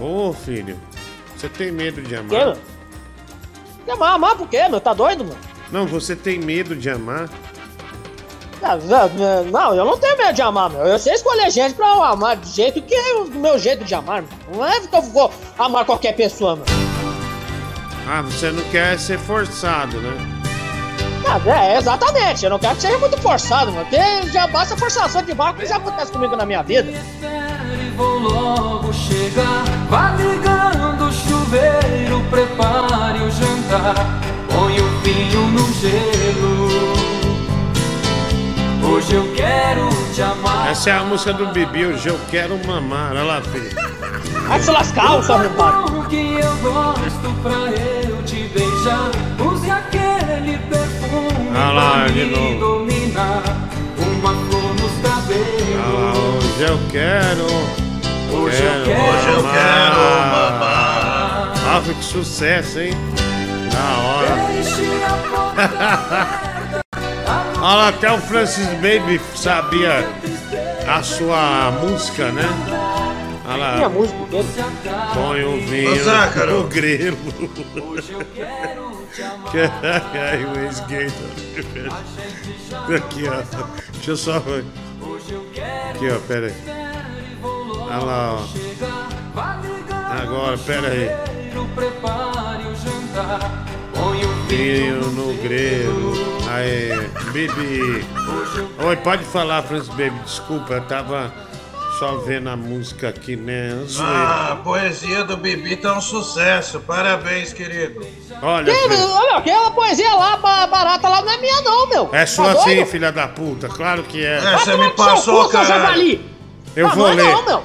[0.00, 0.80] Ô, filho,
[1.36, 2.56] você tem medo de amar?
[3.84, 4.80] Quer amar, amar por quê, meu?
[4.80, 5.36] Tá doido, meu?
[5.70, 7.28] Não, você tem medo de amar?
[9.52, 10.86] Não, eu não tenho medo de amar, meu.
[10.86, 13.94] Eu sei escolher gente pra eu amar do jeito que é o meu jeito de
[13.94, 14.56] amar, meu.
[14.56, 16.64] Não é que eu vou amar qualquer pessoa, meu.
[18.12, 20.12] Ah, você não quer ser forçado, né?
[21.24, 22.42] Ah, é, exatamente.
[22.42, 23.84] Eu não quero que seja muito forçado, meu.
[23.84, 23.98] Porque
[24.32, 26.92] já basta forçação de barco que já acontece comigo na minha vida.
[27.96, 36.99] Vou logo chegar, vá ligando o chuveiro, prepare o jantar, põe o vinho no gelo.
[38.82, 40.70] Hoje eu quero te amar.
[40.70, 43.10] Essa é a música do Bibi, hoje eu quero mamar.
[43.12, 43.70] Olha lá, filho.
[44.48, 45.98] Vai se lascar, o seu arrombado.
[46.00, 52.24] O que eu gosto pra eu te beijar, use aquele perfume Ah lá, pra de
[52.24, 52.58] me novo.
[52.78, 53.42] dominar,
[53.98, 55.62] uma flor nos cabelos.
[55.86, 57.46] Olha lá, hoje eu quero.
[58.32, 60.00] Hoje eu quero Hoje eu quero
[60.30, 61.52] mamar.
[61.72, 62.92] Ah, que sucesso, hein?
[63.72, 64.30] Da hora.
[67.62, 70.04] Olha lá, até o Francis Baby sabia
[70.88, 72.42] a sua música, né?
[73.46, 73.74] Olha lá.
[73.76, 74.48] Minha música dele.
[75.14, 76.62] Põe o vinho Ô, Zácaro.
[76.62, 77.18] no grelo.
[80.14, 81.10] Ai, o ex-gay.
[82.70, 83.42] tá- Aqui, ó.
[83.92, 84.36] Deixa eu só.
[84.36, 86.54] Aqui, ó, pera aí.
[87.42, 90.22] Olha lá, ó.
[90.22, 91.10] Agora, pera aí.
[91.74, 93.64] Prepare o jantar,
[94.50, 96.12] põe o Vinho no grelo.
[96.48, 96.90] Aí,
[97.32, 98.04] Bibi.
[98.84, 100.18] Oi, pode falar, Francis Baby.
[100.24, 101.32] Desculpa, eu tava
[101.98, 103.70] só vendo a música aqui, né?
[103.86, 104.12] Zoeira.
[104.12, 106.80] Ah, a poesia do Bibi tá um sucesso.
[106.80, 108.04] Parabéns, querido.
[108.42, 112.08] Olha, Que, filho, olha, aquela poesia lá, ba- barata lá, não é minha não, meu.
[112.12, 113.68] é sua Tá sim, filha da puta.
[113.68, 114.38] Claro que é.
[114.38, 115.94] É, você me passou, cu, cara.
[116.76, 117.32] Eu Não, vou não é ler.
[117.32, 117.64] não, meu.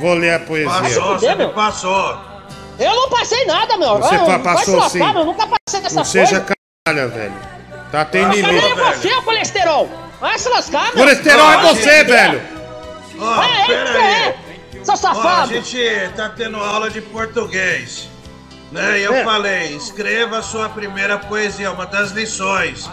[0.00, 0.70] Vou ler a poesia.
[0.70, 2.29] Passou, você me passou.
[2.80, 3.98] Eu não passei nada, meu.
[3.98, 4.98] Você eu, fa- vai passou lascar, sim.
[4.98, 5.18] meu.
[5.20, 6.54] Eu nunca passei dessa Não seja coisa.
[6.86, 7.34] caralho, velho.
[7.92, 8.66] Tá, tem Também limite.
[8.66, 9.90] é você, ô colesterol.
[10.20, 10.92] Vai se lascar, meu.
[11.04, 12.06] Colesterol é você, gente.
[12.06, 12.42] velho.
[13.18, 14.04] Ó, É, é você aí.
[14.04, 14.34] é.
[14.82, 15.52] Seu Ó, a safado.
[15.52, 18.08] gente tá tendo aula de português.
[18.72, 19.00] Né?
[19.00, 19.24] E eu É.
[19.24, 22.88] falei, escreva a sua primeira poesia, uma das lições.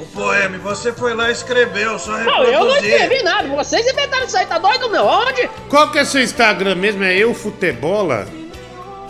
[0.00, 2.94] O poema, você foi lá e escreveu, só Não, eu não reproduzir.
[2.94, 3.48] escrevi nada.
[3.48, 5.04] Vocês inventaram isso aí, tá doido, meu?
[5.04, 5.46] Onde?
[5.68, 7.04] Qual que é seu Instagram mesmo?
[7.04, 8.26] É eu futebola?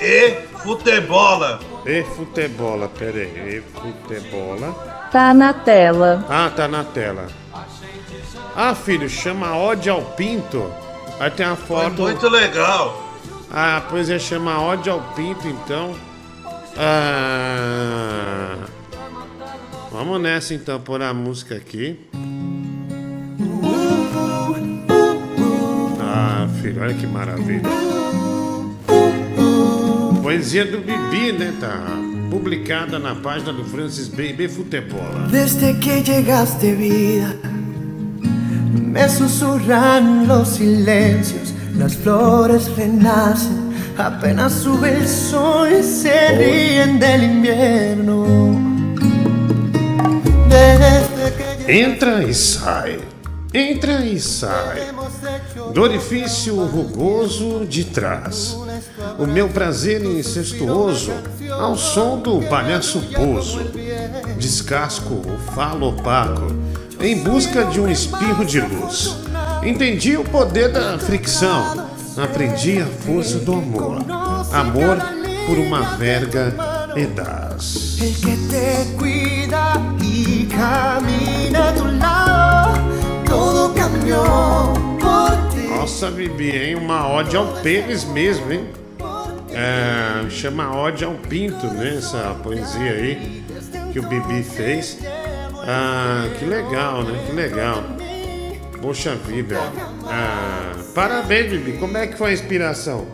[0.00, 0.32] E
[0.62, 1.60] futebola.
[1.84, 3.56] E futebola, pera aí.
[3.56, 4.72] E futebola.
[5.12, 6.24] Tá na tela.
[6.28, 7.26] Ah, tá na tela.
[8.56, 10.72] Ah, filho, chama Ode ao Pinto.
[11.18, 12.02] Aí tem a Foi foto.
[12.02, 13.08] muito legal.
[13.50, 15.94] Ah, pois é, chama Ode ao Pinto, então.
[16.78, 18.56] Ah,
[19.90, 21.98] vamos nessa então, pôr a música aqui.
[26.00, 27.99] Ah, filho, olha que maravilha.
[30.30, 31.52] Poesia do Bibi, né?
[31.58, 31.84] Tá
[32.30, 35.26] publicada na página do Francis Baby Futebola.
[35.28, 37.34] Desde que llegaste vida,
[38.62, 47.24] me susurran los silencios, las flores renacen, apenas sube el sol y se ríen del
[47.24, 48.24] invierno.
[50.48, 53.00] Desde que Entra e sai,
[53.52, 54.78] entra e sai.
[55.74, 58.56] Do orifício rugoso de trás.
[59.18, 61.12] O meu prazer incestuoso
[61.50, 63.60] ao som do palhaço poso.
[64.38, 66.54] Descasco o falo opaco
[67.00, 69.16] em busca de um espirro de luz.
[69.62, 73.98] Entendi o poder da fricção, aprendi a força do amor.
[74.52, 74.98] Amor
[75.46, 76.54] por uma verga
[76.96, 77.90] edaz.
[78.00, 82.78] el que te cuida y camina a tu lado,
[83.26, 85.68] todo cambió por ti.
[85.68, 86.76] Nossa, Bibi, hein?
[86.76, 88.64] Uma ode ao pênis mesmo, hein?
[89.60, 91.96] É, chama ode ao pinto, né?
[91.98, 93.44] Essa poesia aí
[93.92, 94.98] que o Bibi fez.
[95.66, 97.22] Ah, que legal, né?
[97.26, 97.84] Que legal.
[98.80, 99.58] Poxa vida.
[100.06, 101.72] Ah, parabéns, Bibi.
[101.78, 103.06] Como é que foi a inspiração?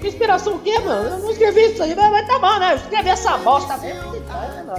[0.00, 1.08] Que inspiração o quê, mano?
[1.08, 2.72] Eu não escrevi isso aí, mas, tá bom, né?
[2.72, 4.12] Eu escrevi essa bosta mesmo.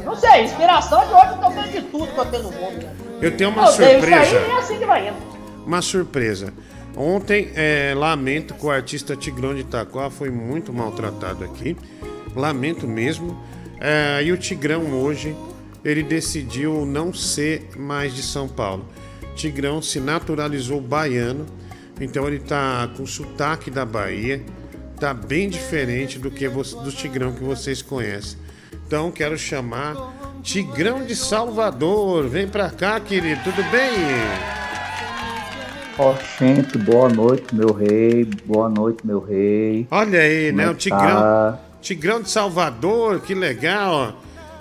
[0.06, 2.84] Não sei, inspiração de hoje eu tô vendo de tudo que eu tenho no mundo,
[2.84, 2.92] né?
[3.22, 4.38] Eu tenho uma Eu odeio Isso surpresa.
[4.40, 5.18] aí é assim que vai indo.
[5.66, 6.54] Uma surpresa.
[7.02, 11.78] Ontem, é, lamento que o artista Tigrão de Itaquá foi muito maltratado aqui.
[12.36, 13.42] Lamento mesmo.
[13.80, 15.34] É, e o Tigrão hoje,
[15.86, 18.86] ele decidiu não ser mais de São Paulo.
[19.34, 21.46] Tigrão se naturalizou baiano,
[22.02, 24.44] então ele tá com sotaque da Bahia.
[25.00, 28.38] Tá bem diferente do que do Tigrão que vocês conhecem.
[28.86, 29.96] Então quero chamar
[30.44, 32.28] Tigrão de Salvador.
[32.28, 33.42] Vem pra cá, querido.
[33.46, 34.69] Tudo bem?
[36.02, 38.26] Ó, gente, boa noite, meu rei.
[38.46, 39.86] Boa noite, meu rei.
[39.92, 40.64] Olha aí, Como né?
[40.64, 41.00] é O Tigrão.
[41.02, 41.60] tá?
[41.82, 44.14] Tigrão de Salvador, que legal.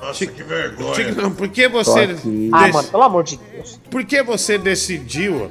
[0.02, 0.94] Nossa, que vergonha.
[0.94, 2.00] Tigrão, por que você.
[2.00, 2.50] Aqui.
[2.52, 3.80] Ah, dec- mano, pelo amor de Deus.
[3.90, 5.48] Por que você decidiu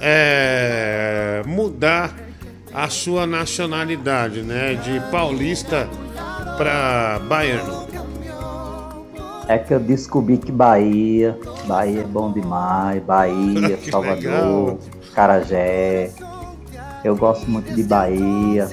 [0.00, 2.14] é, mudar
[2.72, 4.74] a sua nacionalidade, né?
[4.74, 5.88] De paulista
[6.56, 7.88] pra baiano?
[9.48, 14.78] É que eu descobri que Bahia, Bahia é bom demais, Bahia, Salvador, legal.
[15.18, 16.12] Carajé.
[17.02, 18.68] Eu gosto muito de Bahia.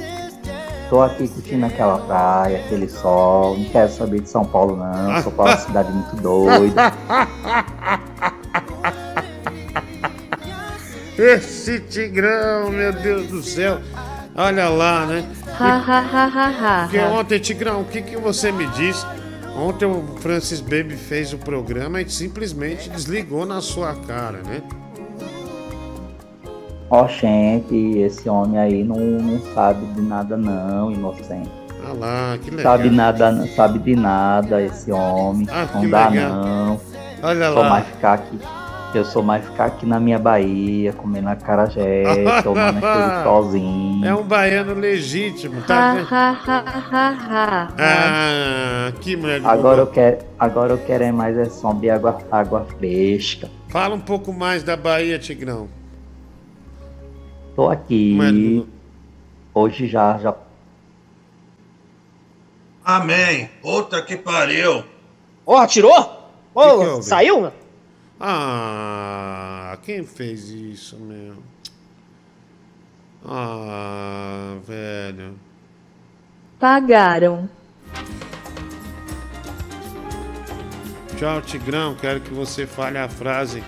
[0.92, 3.58] Tô aqui curtindo aquela praia, aquele sol.
[3.58, 5.24] Não quero saber de São Paulo, não.
[5.24, 6.94] São Paulo é uma cidade muito doida.
[11.18, 13.80] Esse Tigrão, meu Deus do céu.
[14.36, 15.28] Olha lá, né?
[16.84, 19.04] Porque ontem, Tigrão, o que, que você me disse?
[19.58, 24.62] Ontem o Francis Baby fez o programa e simplesmente desligou na sua cara, né?
[26.90, 31.50] Ó, gente, esse homem aí não, não sabe de nada, não, inocente.
[31.84, 32.78] Olha lá, que legal.
[32.78, 35.48] Sabe nada, não sabe de nada esse homem.
[35.52, 36.32] Ah, que não dá legal.
[36.32, 36.82] não.
[37.24, 37.70] Olha Sou lá.
[37.70, 38.40] mais ficar aqui.
[38.94, 42.04] Eu sou mais ficar aqui na minha Bahia, comendo acarajé,
[42.44, 44.06] tomando aquele solzinho.
[44.06, 45.96] É um baiano legítimo, tá?
[45.96, 46.08] vendo?
[46.10, 47.68] ha ha ha ha.
[47.78, 52.18] Ah, que mulher Agora eu quero, agora eu quero é mais é som de água,
[52.32, 53.50] água fresca.
[53.68, 55.68] Fala um pouco mais da Bahia, Tigrão.
[57.56, 58.14] Tô aqui.
[58.14, 58.68] Mano.
[59.54, 60.36] Hoje já, já
[62.84, 63.50] Amém.
[63.62, 64.84] Puta que pariu.
[65.46, 65.92] Ó, tirou?
[66.04, 66.10] Que
[66.54, 67.04] que Ô, houve?
[67.04, 67.52] saiu?
[68.20, 71.36] Ah, quem fez isso, meu?
[73.26, 75.36] Ah, velho.
[76.60, 77.50] Pagaram.
[81.18, 81.96] Tchau, Tigrão.
[81.96, 83.64] Quero que você fale a frase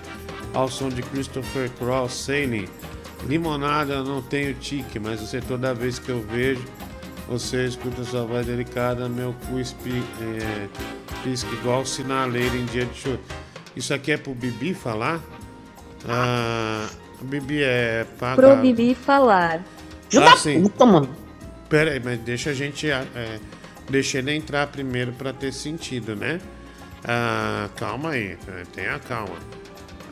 [0.54, 2.68] ao som de Christopher Cross Sailing.
[3.26, 6.64] Limonada, eu não tenho tique, mas você toda vez que eu vejo,
[7.28, 10.68] você escuta sua voz delicada, meu cu espi, é,
[11.22, 13.20] pisca igual sinaleiro em dia de chuva.
[13.76, 15.20] Isso aqui é pro Bibi falar?
[16.08, 16.88] Ah,
[17.20, 18.36] Bibi é paga.
[18.36, 19.62] Pro Bibi falar.
[20.16, 20.64] Ah, sim.
[21.68, 22.90] Pera aí, mas deixa a gente.
[22.90, 23.38] É,
[23.90, 26.40] deixa ele entrar primeiro pra ter sentido, né?
[27.04, 28.36] Ah, calma aí,
[28.74, 29.36] tenha calma.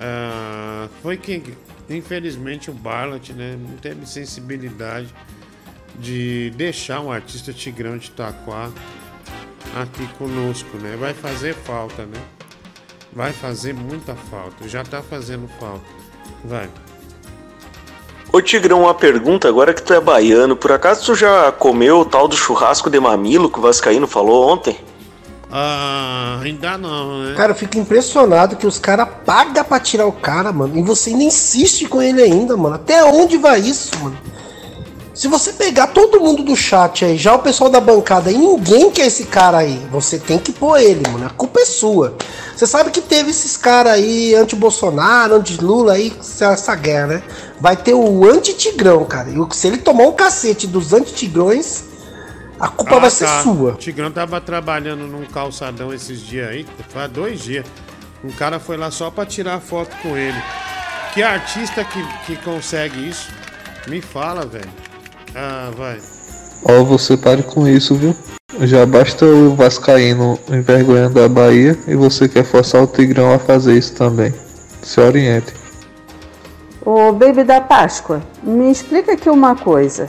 [0.01, 1.43] Ah, foi que,
[1.89, 5.15] infelizmente, o Barlat né, não teve sensibilidade
[5.99, 8.71] de deixar um artista Tigrão de Itaquá
[9.75, 10.97] aqui conosco, né?
[10.99, 12.21] Vai fazer falta, né?
[13.13, 14.69] Vai fazer muita falta.
[14.69, 15.85] Já tá fazendo falta.
[16.45, 16.69] Vai.
[18.33, 22.05] Ô Tigrão, uma pergunta, agora que tu é baiano, por acaso tu já comeu o
[22.05, 24.77] tal do churrasco de mamilo que o Vascaíno falou ontem?
[25.51, 27.35] Ah, ainda não, né?
[27.37, 30.77] Cara, eu fico impressionado que os caras pagam pra tirar o cara, mano.
[30.77, 32.75] E você ainda insiste com ele ainda, mano.
[32.75, 34.19] Até onde vai isso, mano?
[35.15, 38.91] Se você pegar todo mundo do chat aí, já o pessoal da bancada e ninguém
[38.91, 41.25] quer esse cara aí, você tem que pôr ele, mano.
[41.25, 42.15] A culpa é sua.
[42.55, 47.23] Você sabe que teve esses caras aí, anti-Bolsonaro, anti-Lula aí, essa guerra, né?
[47.59, 49.31] Vai ter o anti-Tigrão, cara.
[49.31, 51.85] E se ele tomar um cacete dos anti-Tigrões,
[52.59, 53.43] a culpa Ah, vai ser tá.
[53.43, 53.73] sua.
[53.73, 57.67] O Tigrão tava trabalhando num calçadão esses dias aí, faz dois dias.
[58.25, 60.37] Um cara foi lá só pra tirar foto com ele.
[61.13, 63.31] Que artista que, que consegue isso?
[63.87, 64.69] Me fala, velho.
[65.35, 65.99] Ah, vai.
[66.65, 68.15] Ó, você pare com isso, viu?
[68.61, 73.77] Já basta o Vascaíno envergonhando a Bahia e você quer forçar o Tigrão a fazer
[73.77, 74.33] isso também.
[74.83, 75.53] Se oriente.
[76.85, 80.09] Ô, Baby da Páscoa, me explica aqui uma coisa.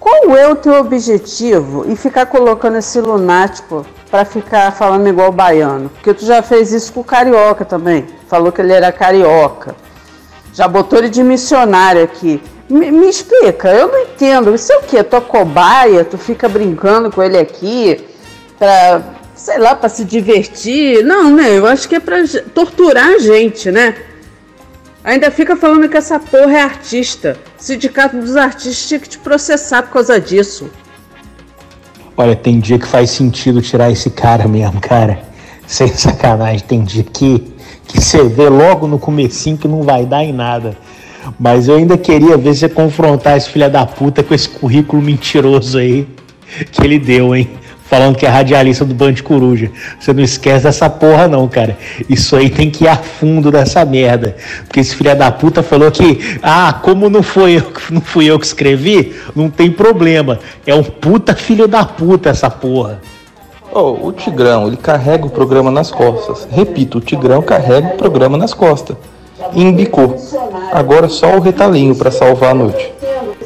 [0.00, 5.90] Qual é o teu objetivo em ficar colocando esse lunático pra ficar falando igual baiano?
[5.90, 8.06] Porque tu já fez isso com o carioca também.
[8.26, 9.76] Falou que ele era carioca.
[10.54, 12.42] Já botou ele de missionário aqui.
[12.66, 14.54] Me, me explica, eu não entendo.
[14.54, 15.02] Isso é o quê?
[15.02, 16.02] Tua cobaia?
[16.02, 18.02] Tu fica brincando com ele aqui
[18.58, 19.02] pra,
[19.34, 21.04] sei lá, pra se divertir?
[21.04, 21.58] Não, né?
[21.58, 22.16] Eu acho que é pra
[22.54, 23.94] torturar a gente, né?
[25.10, 27.36] Ainda fica falando que essa porra é artista.
[27.58, 30.70] O Sindicato dos Artistas tinha que te processar por causa disso.
[32.16, 35.20] Olha, tem dia que faz sentido tirar esse cara mesmo, cara.
[35.66, 37.42] Sem sacanagem, tem dia que,
[37.88, 40.76] que você vê logo no comecinho que não vai dar em nada.
[41.40, 45.76] Mas eu ainda queria ver você confrontar esse filho da puta com esse currículo mentiroso
[45.76, 46.06] aí
[46.70, 47.50] que ele deu, hein?
[47.90, 49.68] Falando que é radialista do Band Coruja.
[49.98, 51.76] Você não esquece dessa porra, não, cara.
[52.08, 54.36] Isso aí tem que ir a fundo dessa merda.
[54.64, 58.38] Porque esse filho da puta falou que, ah, como não foi eu, não fui eu
[58.38, 60.38] que escrevi, não tem problema.
[60.64, 63.00] É um puta filho da puta essa porra.
[63.72, 66.46] Oh, o Tigrão, ele carrega o programa nas costas.
[66.48, 68.96] Repito, o Tigrão carrega o programa nas costas.
[69.52, 70.16] E embicou.
[70.72, 72.92] Agora só o retalhinho pra salvar a noite.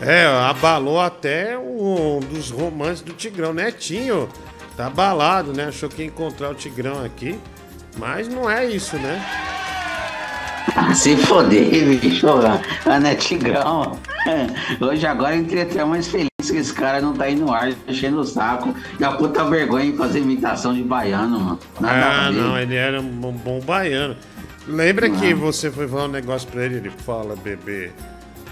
[0.06, 3.54] É, abalou até um dos romances do Tigrão.
[3.54, 4.28] Netinho
[4.76, 5.66] tá abalado, né?
[5.66, 7.38] Achou que ia encontrar o Tigrão aqui.
[7.96, 9.24] Mas não é isso, né?
[10.94, 12.26] Se foder, bicho.
[12.84, 13.98] Ana é tigrão.
[14.80, 17.72] Hoje agora eu entrei até mais feliz que esse cara não tá aí no ar,
[17.86, 18.74] enchendo o saco.
[18.98, 21.58] E a puta vergonha em fazer imitação de baiano, mano.
[21.80, 24.16] Nada Ah, a não, ele era um bom, bom baiano.
[24.66, 26.76] Lembra que você foi falar um negócio pra ele?
[26.76, 27.90] Ele fala, bebê.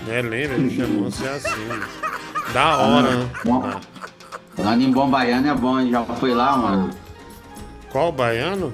[0.06, 0.22] Né?
[0.22, 0.56] Lembra?
[0.56, 1.64] Ele chamou você assim.
[1.66, 1.80] né?
[2.52, 3.28] Da hora, né?
[3.44, 3.70] Bom,
[4.54, 6.90] Falando em bom baiano é bom, já foi lá, mano.
[7.90, 8.72] Qual baiano?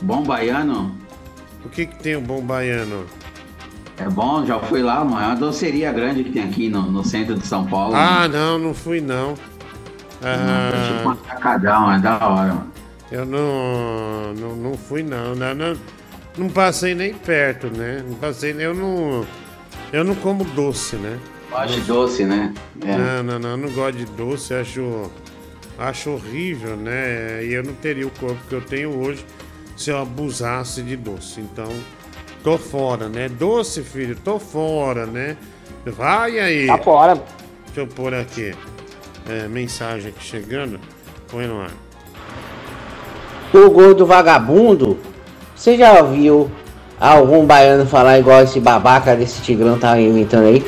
[0.00, 0.94] Bom baiano?
[1.64, 3.04] O que que tem o bom baiano?
[3.98, 5.22] É bom, já fui lá, mano.
[5.22, 7.94] É uma doceria grande que tem aqui no, no centro de São Paulo.
[7.96, 9.34] Ah, não, não fui não.
[10.22, 12.72] É tipo Ah, um atacadão, é da hora, mano.
[13.10, 15.76] eu não, não, não fui não, não, não.
[16.38, 18.04] Não passei nem perto, né?
[18.06, 19.26] Não passei, eu não,
[19.92, 21.18] eu não como doce, né?
[21.50, 22.54] Gosto de doce, né?
[22.84, 22.96] É.
[22.96, 25.10] Não, não, não, eu não gosto de doce, acho,
[25.78, 27.44] acho horrível, né?
[27.44, 29.24] E eu não teria o corpo que eu tenho hoje
[29.76, 31.40] se eu abusasse de doce.
[31.40, 31.68] Então,
[32.44, 33.28] tô fora, né?
[33.28, 35.36] Doce, filho, tô fora, né?
[35.84, 36.66] Vai aí.
[36.66, 37.14] Tá fora.
[37.66, 38.54] Deixa eu pôr aqui.
[39.28, 40.78] É, mensagem aqui chegando.
[41.30, 41.72] Põe no ar.
[43.52, 44.98] O gordo vagabundo,
[45.56, 46.50] você já ouviu
[47.00, 50.64] algum baiano falar igual esse babaca desse tigrão tá inventando aí?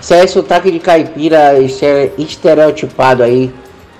[0.00, 3.52] Isso é sotaque de caipira estere- estereotipado aí,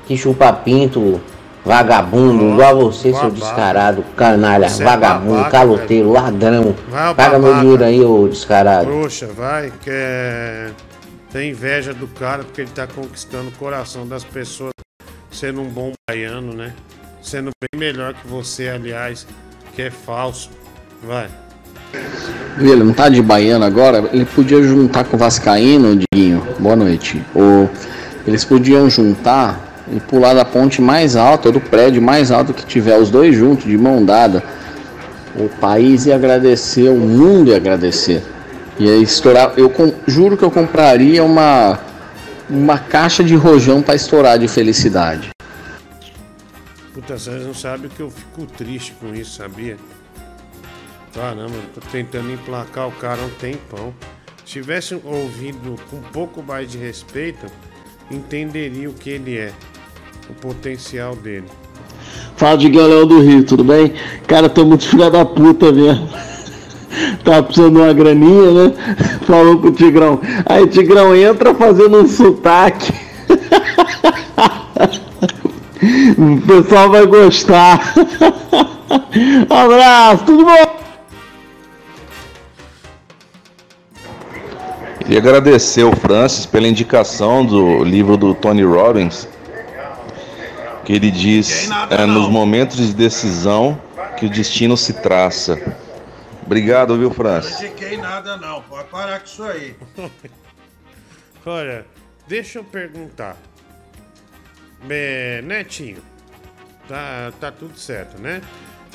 [0.07, 1.21] que chupa pinto,
[1.65, 3.31] vagabundo, igual você, seu babaca.
[3.35, 6.75] descarado, canalha, Você é vagabundo, babaca, caloteiro, ladrão.
[6.89, 8.87] Vai, Paga meu dinheiro aí, ô descarado.
[8.87, 10.73] Trouxa, vai, quer.
[11.33, 14.73] tem inveja do cara porque ele tá conquistando o coração das pessoas,
[15.31, 16.75] sendo um bom baiano, né?
[17.23, 19.27] Sendo bem melhor que você, aliás,
[19.75, 20.51] que é falso.
[21.03, 21.29] Vai.
[22.59, 24.09] Ele não tá de baiano agora?
[24.13, 26.47] Ele podia juntar com o Vascaíno, Diguinho.
[26.59, 27.23] Boa noite.
[27.35, 27.69] Ou
[28.27, 32.65] eles podiam juntar e pular da ponte mais alta, ou do prédio mais alto que
[32.65, 34.43] tiver, os dois juntos, de mão dada.
[35.35, 38.23] O país ia agradecer, o mundo ia agradecer.
[38.79, 39.53] Ia estourar.
[39.57, 41.79] Eu com- juro que eu compraria uma,
[42.49, 45.31] uma caixa de rojão para estourar de felicidade.
[46.95, 49.77] Puta, vocês não sabem que eu fico triste com isso, sabia?
[51.15, 53.93] Caramba, eu tô tentando emplacar o cara há um tempão.
[54.39, 57.47] Se tivesse ouvido com um pouco mais de respeito,
[58.11, 59.53] entenderia o que ele é,
[60.29, 61.45] o potencial dele.
[62.37, 63.93] Fala de Leão do Rio, tudo bem?
[64.27, 66.09] Cara, tô muito filha da puta mesmo.
[67.23, 68.75] Tava precisando de uma graninha, né?
[69.27, 70.21] Falou com o Tigrão.
[70.47, 72.93] Aí, Tigrão, entra fazendo um sotaque.
[76.17, 77.93] O pessoal vai gostar.
[79.51, 80.72] Abraço, tudo bom?
[85.13, 89.29] Queria agradecer o Francis pela indicação do livro do Tony Robbins,
[90.87, 93.79] que ele diz: é nos momentos de decisão
[94.17, 95.77] que o destino se traça.
[96.47, 97.61] Obrigado, viu, Francis?
[97.61, 99.77] Não indiquei nada não, pode parar com isso aí.
[101.45, 101.85] Olha,
[102.27, 103.37] deixa eu perguntar.
[104.89, 106.03] É, Netinho,
[106.89, 108.41] tá, tá tudo certo, né?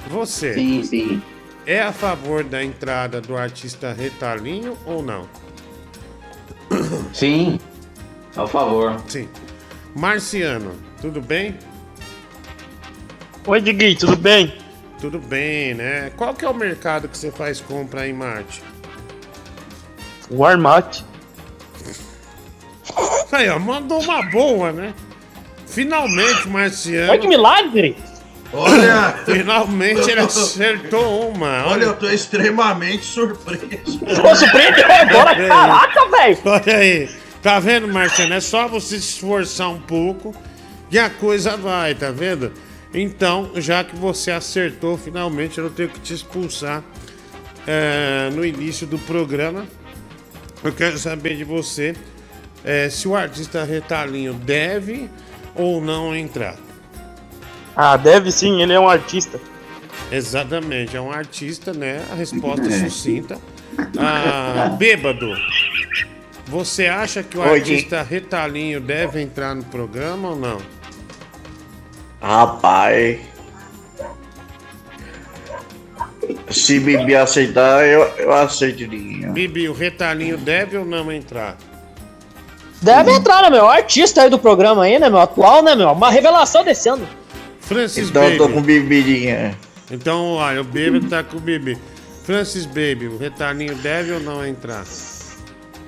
[0.09, 1.21] Você Sim, sim.
[1.63, 5.29] é a favor da entrada do artista Retalinho ou não?
[7.13, 7.59] Sim,
[8.35, 8.99] ao favor.
[9.07, 9.27] Sim.
[9.95, 11.57] Marciano, tudo bem?
[13.45, 14.57] Oi, Digui, tudo bem?
[14.99, 16.11] Tudo bem, né?
[16.17, 18.61] Qual que é o mercado que você faz compra em Marte?
[20.29, 21.01] Walmart.
[23.31, 24.93] Aí, ó, mandou uma boa, né?
[25.65, 27.11] Finalmente, Marciano.
[27.11, 27.95] Olha que milagre!
[28.53, 29.19] Olha!
[29.25, 31.67] Finalmente ele acertou uma.
[31.67, 33.99] Olha, eu tô extremamente surpreso.
[33.99, 36.37] Pô, surpreendeu agora, caraca, velho!
[36.45, 37.09] Olha aí.
[37.41, 38.33] Tá vendo, Marciano?
[38.33, 40.35] É só você se esforçar um pouco
[40.91, 42.51] e a coisa vai, tá vendo?
[42.93, 46.83] Então, já que você acertou, finalmente eu não tenho que te expulsar
[47.65, 49.67] é, no início do programa.
[50.63, 51.95] Eu quero saber de você
[52.63, 55.09] é, se o artista Retalinho deve
[55.53, 56.55] ou não entrar.
[57.79, 59.39] Ah, deve sim, ele é um artista.
[60.11, 62.03] Exatamente, é um artista, né?
[62.11, 63.37] A resposta sucinta.
[63.99, 65.31] Ah, bêbado,
[66.47, 70.57] você acha que o Oi, artista Retalinho deve entrar no programa ou não?
[72.19, 73.19] Rapaz.
[76.49, 78.87] Se Bibi aceitar, eu, eu aceito.
[78.87, 81.57] Bibi, o Retalinho deve ou não entrar?
[82.81, 83.65] Deve entrar, né, meu?
[83.65, 85.19] O artista aí do programa aí, né, meu?
[85.19, 85.91] Atual, né, meu?
[85.91, 87.07] Uma revelação desse ano.
[87.67, 88.53] Francis Então eu tô Baby.
[88.55, 89.57] com Bibidinha.
[89.91, 91.77] Então, olha, o Baby tá com o Bibi.
[92.25, 94.83] Francis Baby, o Retalinho deve ou não entrar?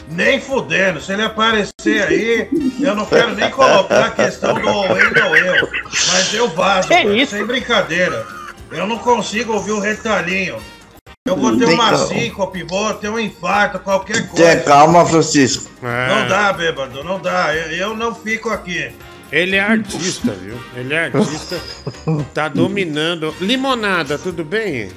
[0.09, 2.47] Nem fudendo, se ele aparecer aí,
[2.79, 4.59] eu não quero nem colocar a questão do
[4.97, 5.69] ele ou eu.
[6.11, 7.35] Mas eu vazo, Que mano, isso?
[7.35, 8.25] sem brincadeira.
[8.71, 10.57] Eu não consigo ouvir o retalhinho.
[11.27, 12.07] Eu vou ter Tem uma calma.
[12.07, 14.35] síncope, vou ter um infarto, qualquer coisa.
[14.35, 15.69] Tenha calma, Francisco.
[15.81, 17.53] Não dá, bêbado, não dá.
[17.53, 18.91] Eu, eu não fico aqui.
[19.31, 20.57] Ele é artista, viu?
[20.75, 21.61] Ele é artista.
[22.33, 23.33] Tá dominando.
[23.39, 24.89] Limonada, tudo bem?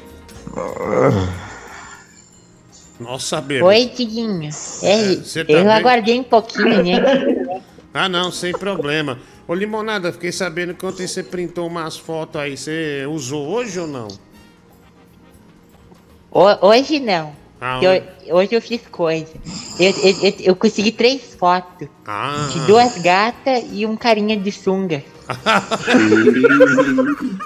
[2.99, 3.67] Nossa, bêbado.
[3.67, 4.49] Oi, Tiguinho.
[4.83, 5.73] É, você tá eu bem?
[5.73, 7.63] aguardei um pouquinho, né?
[7.95, 9.19] Ah, não, sem problema.
[9.47, 12.57] Ô, Limonada, fiquei sabendo que ontem você printou umas fotos aí.
[12.57, 14.09] Você usou hoje ou não?
[16.31, 17.35] Ho- Hoje não.
[17.65, 19.31] Ah, Eu- hoje eu fiz coisa.
[19.79, 21.87] Eu, eu, eu, eu consegui três fotos.
[22.05, 22.49] Ah.
[22.53, 25.05] De duas gatas e um carinha de sunga.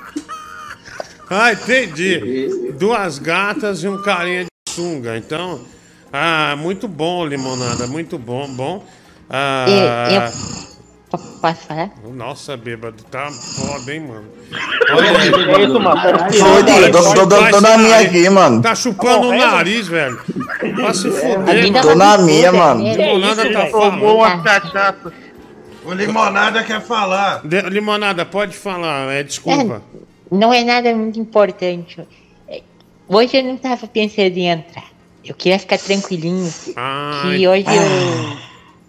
[1.28, 2.70] Ah, entendi.
[2.78, 5.16] Duas gatas e um carinha de sunga.
[5.16, 5.60] Então,
[6.12, 8.84] ah, muito bom, Limonada, muito bom, bom.
[9.28, 9.66] Ah,
[10.09, 10.65] Eu-
[11.10, 11.90] Posso falar?
[12.12, 14.24] Nossa, bêbado, tá foda, hein, mano.
[14.88, 16.00] É isso, mano.
[16.30, 18.60] Diguinho, tô, tô, tô, tô na minha aqui, mano.
[18.60, 20.20] Tá chupando o nariz, velho.
[20.74, 22.82] Pra se fuder, Tô na minha, mano.
[22.82, 25.12] Limonada tá Tomou uma falando.
[25.84, 27.46] O Limonada quer falar.
[27.46, 29.80] De- Limonada, pode falar, é desculpa.
[30.30, 32.00] Não é nada muito importante.
[32.48, 32.60] É,
[33.06, 34.90] Hoje eu não tava pensando em entrar.
[35.24, 36.52] Eu queria ficar tranquilinho.
[36.74, 37.36] Ai.
[37.38, 38.36] Que hoje eu,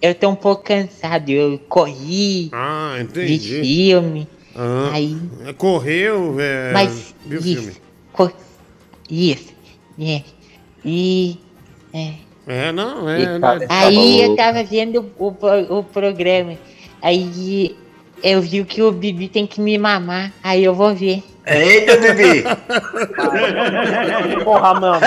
[0.01, 1.29] eu tô um pouco cansado.
[1.29, 3.61] Eu corri, Ah, vi entendi.
[3.61, 4.27] filme.
[4.55, 5.17] Ah, Aí.
[5.57, 7.73] Correu, é, Mas viu isso, filme?
[8.13, 8.31] co-
[9.09, 9.53] isso,
[9.99, 10.23] é.
[10.83, 11.37] E
[11.93, 12.13] é,
[12.47, 13.39] É, não, é.
[13.39, 13.65] tá- né?
[13.69, 16.57] Aí eu tava vendo o, o, o programa.
[17.01, 17.75] Aí
[18.23, 20.31] eu vi que o Bibi tem que me mamar.
[20.43, 21.23] Aí eu vou ver.
[21.49, 22.43] Eita, Bibi!
[24.43, 24.99] Porra, mano.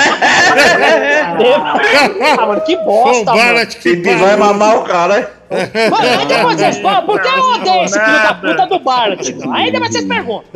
[2.23, 3.61] ah, mano, que bosta, mano.
[3.85, 5.39] Bibi vai mamar o cara.
[5.51, 9.21] Mano, depois vocês por que eu odeio esse filho da puta do Bart?
[9.53, 10.51] Aí depois vocês perguntam.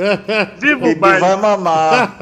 [0.58, 2.16] Bibi vai mamar.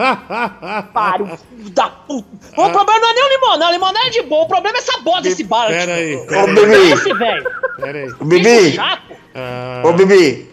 [0.92, 2.26] Para, o filho da puta.
[2.56, 4.42] O problema não é nem o limonão, o limonão é de boa.
[4.42, 5.68] O problema é essa bosta desse Bart.
[5.68, 6.46] Pera aí, Ô.
[6.48, 6.92] Bibi.
[6.92, 7.48] Esse, velho.
[7.76, 8.12] Pera aí.
[8.22, 8.72] Bibi.
[8.72, 9.21] Chato.
[9.34, 10.50] Ah, Ô, Bibi.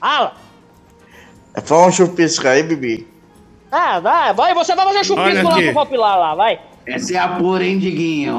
[0.00, 0.34] Fala.
[1.64, 3.06] Fala um chupisco aí, Bibi.
[3.70, 6.60] Ah, vai, vai, você vai fazer chupisco lá pro Valpilar lá, vai.
[6.86, 8.36] Essa é a pura, hein, Diguinho?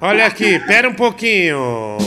[0.00, 1.98] Olha aqui, pera um pouquinho.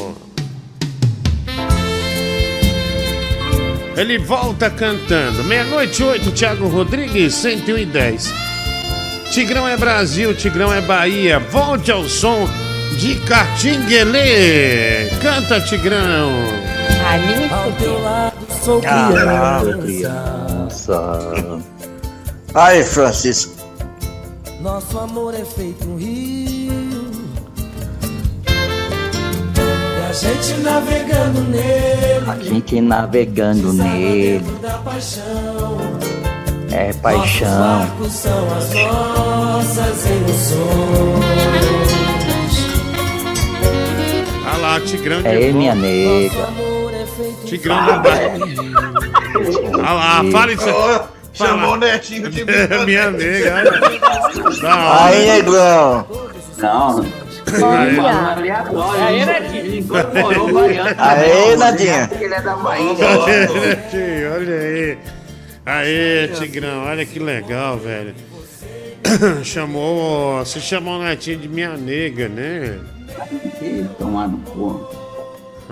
[3.96, 5.44] Ele volta cantando.
[5.44, 8.34] Meia-noite, oito, Thiago Rodrigues, 110.
[9.32, 11.40] Tigrão é Brasil, Tigrão é Bahia.
[11.40, 12.50] Volte ao som
[12.98, 15.10] de Catinguelê.
[15.22, 16.32] Canta, Tigrão.
[17.06, 17.50] Ah, nem
[18.64, 21.20] Sou Caralho, criança.
[22.54, 23.54] Aí, Francisco.
[24.62, 26.72] Nosso amor é feito um rio
[29.58, 34.46] E a gente navegando nele A gente navegando nele.
[34.62, 35.78] da paixão
[36.72, 37.80] É Nossos paixão.
[37.80, 41.42] barcos são as nossas emoções
[44.46, 46.50] Olha lá, Tigrão de É minha nega.
[47.52, 48.32] Tigrão do Bahia.
[49.74, 50.70] Olha lá, fala isso.
[51.34, 52.46] Chamou o netinho de
[52.86, 53.56] Minha nega.
[55.02, 56.08] Aí, negrão.
[56.60, 57.02] Não.
[57.02, 57.10] Aí.
[58.00, 59.84] Aí,
[60.40, 60.96] o baiano.
[60.98, 62.10] Aê, Nadinha.
[62.22, 62.96] Ele é da Bahia.
[63.90, 64.98] Tio, olha aí.
[65.66, 68.16] Aê, Tigrão, olha que legal, velho.
[69.44, 70.40] Chamou.
[70.40, 72.80] Você chamou o netinho de minha nega, né?
[74.00, 75.01] Tomar no cu.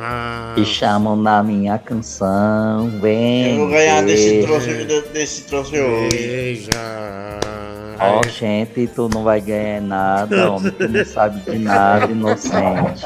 [0.01, 2.89] Ah, Me chamam na minha canção.
[3.01, 3.51] Vem.
[3.51, 4.67] Eu vou ganhar desse troço,
[5.13, 6.09] desse troço hoje.
[6.09, 6.69] beija.
[7.99, 10.71] Ó, gente, tu não vai ganhar nada, homem.
[10.71, 13.05] Tu não sabe de nada, inocente.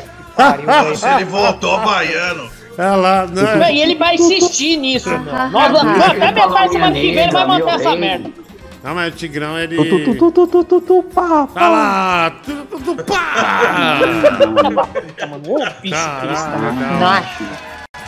[0.95, 2.49] Se ele voltou baiano.
[2.78, 3.72] Olha lá, né?
[3.74, 5.20] E ele vai insistir nisso, meu.
[5.52, 8.30] Nós, nós, até metade semana que vem ele vai manter essa merda.
[8.84, 9.77] Não, mas o Tigrão, ele.
[9.77, 12.31] Tu, tu, tu, tu, tu, tu, tu, pá, Olha lá!
[12.43, 13.99] Tu, tu, tu, pá!
[16.99, 17.43] Nossa,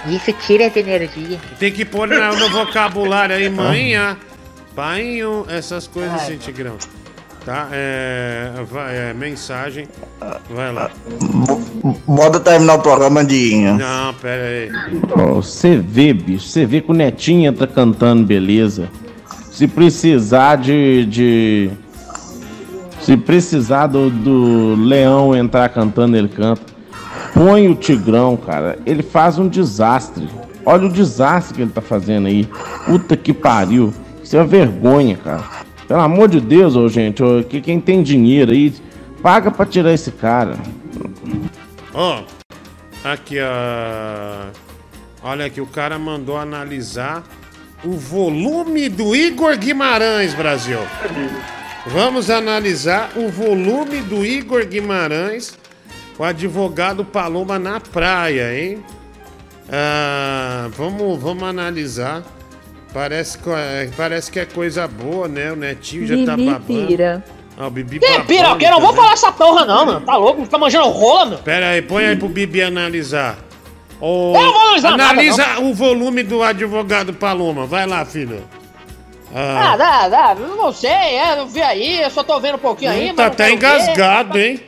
[0.08, 1.40] isso tira de energia.
[1.58, 4.18] Tem que pôr no vocabulário aí, manhã,
[4.76, 6.76] painho, essas coisas assim, Tigrão.
[7.46, 7.70] Tá?
[7.72, 9.88] É, vai, é, mensagem.
[10.50, 10.92] Vai lá.
[12.06, 13.78] Bota terminar o programa, Diguinho.
[13.78, 14.72] Não, pera aí.
[15.36, 18.90] Você vê, bicho, você vê que o Netinha tá cantando beleza.
[19.56, 21.06] Se precisar de.
[21.06, 21.72] de
[23.00, 26.62] se precisar do, do Leão entrar cantando, ele canta.
[27.34, 28.78] Põe o Tigrão, cara.
[28.86, 30.28] Ele faz um desastre.
[30.66, 32.50] Olha o desastre que ele tá fazendo aí.
[32.86, 33.94] Puta que pariu.
[34.22, 35.46] Isso é vergonha, cara.
[35.88, 38.74] Pelo amor de Deus, ô gente, ô, que quem tem dinheiro aí,
[39.22, 40.58] paga pra tirar esse cara.
[41.94, 42.24] Ó,
[43.06, 44.48] aqui, ó.
[45.24, 47.24] Olha aqui, o cara mandou analisar
[47.84, 50.80] o volume do Igor Guimarães, Brasil.
[51.88, 55.58] Vamos analisar o volume do Igor Guimarães,
[56.18, 58.84] o advogado Paloma na praia, hein?
[59.72, 62.24] Ah, vamos, vamos analisar.
[62.94, 65.52] Parece que, é, parece que é coisa boa, né?
[65.52, 66.88] O Netinho já tá Bibi babando.
[66.88, 67.24] pira.
[67.58, 70.02] Ah, o Bibi Que babando piroqueira, não vou falar essa porra não, mano.
[70.02, 70.44] Tá louco?
[70.44, 71.38] Fica manjando rola, meu.
[71.40, 73.38] Pera aí, põe aí pro Bibi analisar.
[74.08, 77.66] Eu vou analisar nada, analisa o volume do advogado Paloma.
[77.66, 78.44] Vai lá, filho.
[79.34, 80.36] Ah, Ah, dá, dá.
[80.40, 83.26] Eu não sei, é, não vi aí, eu só tô vendo um pouquinho aí, tá
[83.28, 83.54] até ver.
[83.54, 84.60] engasgado, hein?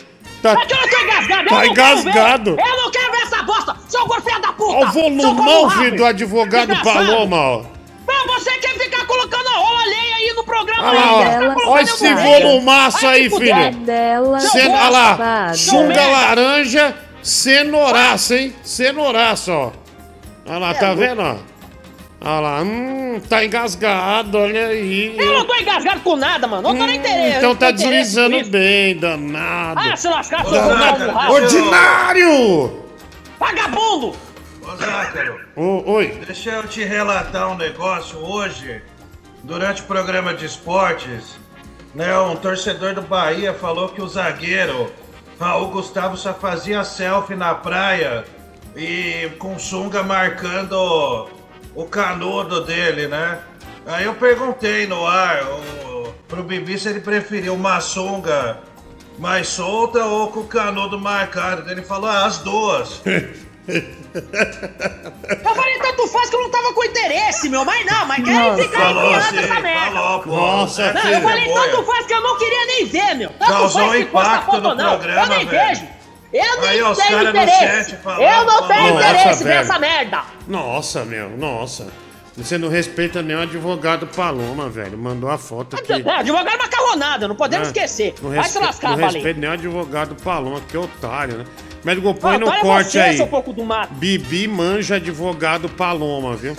[0.41, 1.72] Tá, Mas que eu não tô engasgado, eu Tá não quero ver.
[1.72, 2.49] engasgado.
[2.51, 4.72] Eu não quero ver essa bosta, seu filho da puta.
[4.77, 7.05] Olha o volumão, filho, do advogado Desgraçado.
[7.07, 7.61] Paloma, ó.
[8.05, 11.55] Mas você quer ficar colocando a rola alheia aí no programa Olha aí, lá, ó.
[11.55, 13.72] tá Olha eu esse volumaço aí, filho.
[13.85, 14.38] Dela.
[14.53, 15.53] Olha lá,
[15.88, 16.07] merda.
[16.07, 16.95] laranja,
[17.28, 18.56] cenouraço, hein?
[18.64, 19.72] Cenouraço, ó.
[20.45, 21.36] Olha lá, É tá vendo, ó?
[22.20, 25.16] Olha lá, hum, tá engasgado, olha aí.
[25.18, 26.64] Eu não tô engasgado com nada, mano.
[26.64, 27.38] Não tô nem interesse.
[27.38, 29.80] Então tá deslizando bem, danado.
[29.80, 31.32] Ah, se lascar, seu Danado.
[31.32, 32.84] Ordinário!
[33.40, 34.16] Vagabundo!
[34.64, 35.40] Ô, Zácaro.
[35.56, 36.20] Ô, oi.
[36.26, 38.82] Deixa eu te relatar um negócio hoje.
[39.44, 41.38] Durante o programa de esportes,
[41.94, 44.91] né, um torcedor do Bahia falou que o zagueiro
[45.39, 48.26] Raul Gustavo só fazia selfie na praia
[48.76, 51.30] e com sunga marcando
[51.76, 53.39] o canudo dele, né?
[53.85, 58.59] Aí eu perguntei no ar o, pro Bibi se ele preferiu uma sunga
[59.19, 61.69] mais solta ou com o canudo marcado?
[61.69, 63.01] Ele falou, ah, as duas.
[63.68, 67.65] Eu falei, tanto faz que eu não tava com interesse, meu.
[67.65, 69.91] Mas não, mas querem ficar enfiando assim, essa merda.
[69.91, 70.30] falou, pô.
[70.35, 71.14] Nossa, não, filho.
[71.15, 71.61] eu falei, Boia.
[71.72, 73.30] tanto faz que eu não queria nem ver, meu.
[73.31, 74.89] Tanto Causou faz se posta foto no não.
[74.98, 75.68] programa, Eu nem velho.
[75.69, 75.88] vejo.
[76.34, 77.95] Eu nem Aí os tenho interesse.
[77.98, 79.60] falando, eu não tenho Nossa, interesse velho.
[79.60, 80.22] nessa merda.
[80.48, 81.88] Nossa, meu, nossa.
[82.35, 84.95] Você não respeita nem o advogado Paloma, velho.
[84.98, 85.94] Mandou a foto aqui.
[85.94, 88.14] É, advogado macarronada, não podemos É, esquecer.
[88.22, 91.45] Não Vai se lascar, Não respeita nem o advogado Paloma, que otário, né?
[91.84, 93.18] Médico, põe Ah, no é corte você, aí.
[93.18, 93.94] seu pouco do mato.
[93.94, 96.56] Bibi manja advogado Paloma, viu?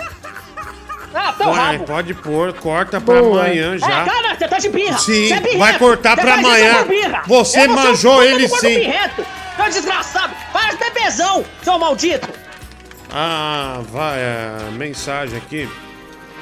[1.15, 1.85] Ah, Põe, rabo.
[1.85, 3.41] pode pôr, corta pra Boa.
[3.45, 4.03] amanhã já.
[4.03, 4.99] É, cara, você tá de birra.
[4.99, 5.59] Sim, é birrento.
[5.59, 6.85] vai cortar pra amanhã.
[7.27, 8.79] Você É manjou ele sim.
[8.81, 9.25] birrento.
[9.57, 10.35] Seu desgraçado.
[10.53, 12.29] Faz bebezão, seu maldito.
[13.11, 15.69] Ah, vai, é, mensagem aqui.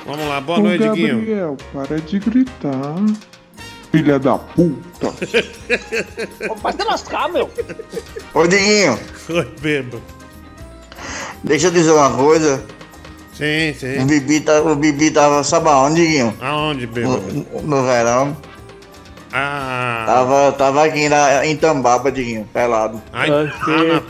[0.05, 1.17] Vamos lá, boa Ô, noite, Guinho.
[1.19, 2.95] Gabriel, para de gritar.
[3.97, 5.11] Filha da puta.
[6.61, 7.51] Vai te lascar, meu.
[8.35, 8.99] Ô, Diguinho,
[9.31, 10.03] Oi, bebo.
[11.43, 12.63] deixa eu dizer uma coisa.
[13.33, 14.03] Sim, sim.
[14.03, 16.37] O Bibi, tá, o Bibi tava, sabe aonde, Diguinho?
[16.43, 17.23] Aonde, bebo?
[17.53, 18.37] No, no verão.
[19.33, 20.05] Ah.
[20.07, 23.03] Tava, tava aqui na, em Tambaba, Diguinho, pelado.
[23.15, 24.01] Ai, ah, na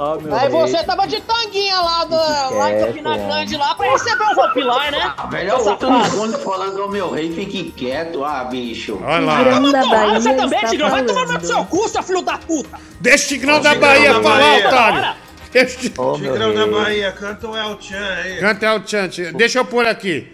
[0.00, 0.32] paz.
[0.32, 2.16] Aí você tava de tanguinha lá, do,
[2.56, 5.14] lá em Campina Grande lá pra receber o Ropilar, né?
[5.16, 5.90] Ah, safado.
[5.90, 8.98] no fundo falando, ô meu rei, fique quieto, ah, bicho.
[9.02, 9.38] Olha lá.
[9.38, 10.90] Tigrão da Bahia você também, Tigrão.
[10.90, 12.78] Vai tomar no seu cu, seu filho da puta.
[13.00, 15.16] Deixa o Tigrão da Bahia falar, otário.
[15.52, 16.72] Deixa o Ô, meu Tigrão da rei.
[16.72, 18.38] Bahia, canta o El Chan aí.
[18.38, 19.08] Canta El Chan.
[19.34, 20.32] Deixa eu pôr aqui.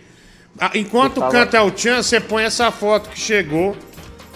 [0.58, 3.76] Ah, Enquanto canta El Chan, você põe essa foto que chegou.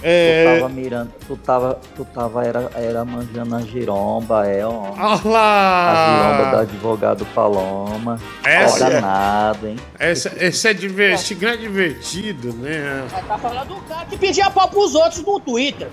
[0.01, 0.57] Tu É...
[0.59, 4.93] tava mirando, tu tava, tu tava era, era manjando a giromba, é, ó.
[4.97, 8.19] Olha A giromba do advogado Paloma.
[8.43, 9.77] Essa- Ó, danado, hein?
[9.99, 11.13] Essa, esse é diver...
[11.13, 13.05] esse Tigrão é divertido, né?
[13.13, 15.89] Aí Tá falando do cara que pedia pau pros outros no Twitter.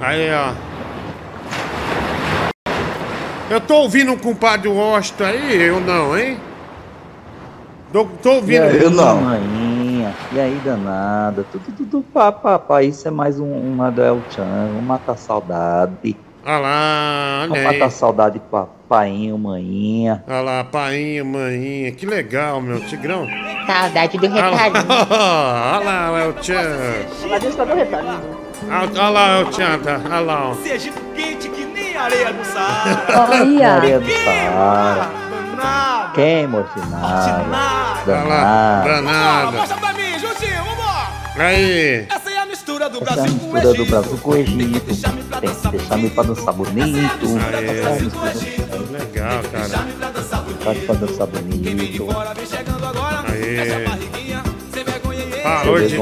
[0.00, 0.52] Aí, ó.
[3.50, 6.38] Eu tô ouvindo um compadre Washington aí, eu não, hein?
[7.92, 8.64] Tô, tô ouvindo.
[8.64, 9.20] aí, Eu não.
[10.32, 11.44] E aí, danada?
[11.52, 12.82] Tudo, tudo, papapá.
[12.82, 14.44] Isso é mais um, uma do El Chan.
[14.72, 16.16] Vamos matar a saudade.
[16.46, 17.74] Olha lá, Vamos olha aí.
[17.78, 20.22] matar a saudade, papainho, maninha.
[20.28, 21.92] Olha lá, painha, maninha.
[21.92, 22.80] Que legal, meu.
[22.86, 23.26] Tigrão.
[23.66, 24.88] Saudade do recadinho.
[25.08, 26.54] lá, olha lá, o El Chan.
[27.28, 28.20] Cadê o retalhinho?
[28.70, 30.00] Olha lá, El Chan, tá?
[30.04, 30.54] Olha lá, ó.
[30.54, 33.30] Sergipe quente que nem areia do Saara.
[33.30, 35.23] Olha, do Saara.
[36.58, 37.34] Ordinária.
[37.36, 38.88] Olha lá, Danada.
[38.88, 39.52] danada.
[39.52, 41.08] Mostra pra mim, Juntinho, vambora.
[41.36, 42.06] Aí.
[42.10, 43.90] Essa é a mistura do é Brasil com o mistura do Egito.
[43.90, 44.56] Brasil com o Egito.
[44.58, 46.82] Tem que deixar me pra dançar bonito.
[46.82, 47.04] Aê.
[47.04, 48.32] Essa é a mistura
[48.78, 49.68] do Legal, cara.
[50.62, 52.08] Brasil pra dançar bonito.
[53.28, 53.84] Aí.
[55.42, 55.96] Fala, ordi...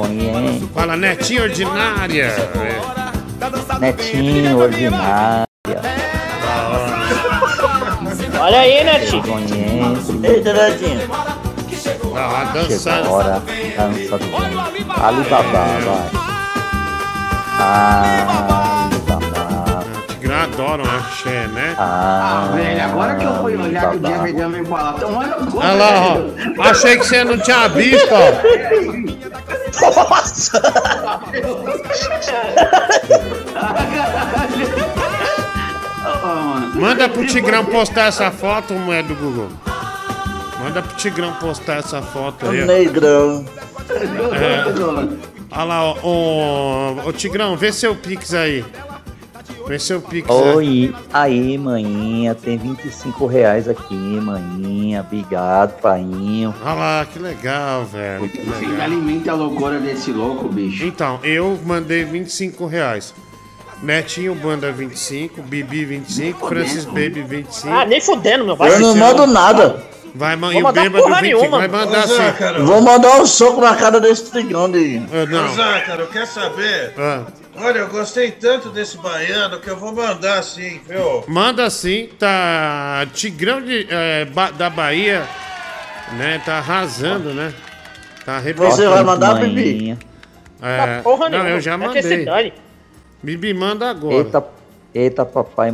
[0.73, 2.25] Fala, netinha ordinária.
[2.25, 3.79] É.
[3.81, 5.49] Netinho, ordinária.
[8.43, 8.99] Olha aí, né?
[8.99, 10.21] Vergonhento.
[10.27, 11.07] Eita, Netinho.
[11.07, 11.33] Vai lá,
[11.81, 13.13] Chegou a dançando.
[13.13, 14.53] hora, dança do bem.
[15.01, 16.11] Alibaba, vai.
[18.99, 19.33] Alibaba.
[20.43, 21.77] Adoram axé, né?
[21.79, 24.27] Ah, velho, agora que eu fui olhar que o Alibaba.
[24.27, 26.17] Jeffrey me falar, então olha o Olha lá, ó.
[26.69, 28.33] Achei que você não tinha visto, ó.
[30.11, 30.61] Nossa!
[36.75, 39.49] Manda pro Tigrão postar essa foto, mulher do Google.
[40.63, 42.63] Manda pro Tigrão postar essa foto aí.
[42.63, 42.67] ó.
[42.67, 43.45] Negrão.
[45.51, 45.97] Olha lá, ó.
[46.03, 48.65] Ô, ô, Tigrão, vê seu Pix aí.
[49.67, 50.55] Vê seu Pix aí.
[50.57, 55.01] Oi, aí, maninha, tem 25 reais aqui, maninha.
[55.03, 56.55] Obrigado, painho.
[56.65, 58.29] Olha lá, que legal, velho.
[58.29, 58.85] Que Você que legal.
[58.87, 60.85] alimenta a loucura desse louco, bicho.
[60.85, 63.15] Então, eu mandei 25 reais.
[63.83, 67.75] Netinho Banda 25, Bibi 25, Francis Baby 25.
[67.75, 68.55] Ah, nem fudendo, meu.
[68.57, 69.83] Vai Eu não mando nada.
[70.15, 71.59] Vai, mãe, Vou o mandar bêbado porra 25 nenhuma.
[71.59, 72.39] vai mandar Ô, Zé, assim.
[72.39, 72.63] cara.
[72.63, 75.09] Vou mandar um soco na cara desse Tigrão, Diguinho.
[75.11, 75.55] Ah, Ô, Não.
[75.55, 76.93] Zácaro, quer saber?
[76.99, 77.23] Ah,
[77.57, 81.25] Olha, eu gostei tanto desse baiano que eu vou mandar sim, viu?
[81.29, 83.07] manda sim, tá.
[83.13, 85.23] Tigrão de, é, Ba- da Bahia,
[86.17, 86.41] né?
[86.45, 87.53] Tá arrasando, né?
[88.25, 88.71] Tá arrebentando.
[88.77, 89.35] Você vai mandar.
[89.35, 89.99] Bibi?
[90.63, 91.51] É, Tá porra não, nenhuma.
[91.51, 92.25] eu já É que mandei.
[92.25, 92.53] dane.
[93.23, 94.17] Bibi, manda agora.
[94.17, 94.45] Eita,
[94.95, 95.73] eita, papai e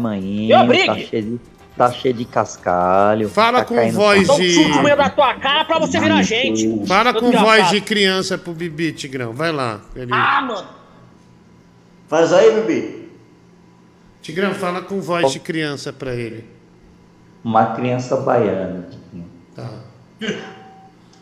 [0.66, 0.86] brigue.
[0.86, 1.40] Tá cheio de,
[1.76, 3.28] tá cheio de cascalho.
[3.28, 6.22] Fala tá com voz Dá um de- no meio da tua cara pra você virar
[6.22, 6.86] gente.
[6.86, 9.32] Fala com voz de criança pro Bibi, Tigrão.
[9.32, 9.80] Vai lá.
[9.96, 10.12] Ele...
[10.12, 10.68] Ah, mano.
[12.06, 13.08] Faz aí, Bibi.
[14.20, 16.44] Tigrão, fala com voz de criança pra ele.
[17.42, 18.88] Uma criança baiana.
[18.90, 19.30] Tiquinho.
[19.54, 19.70] Tá.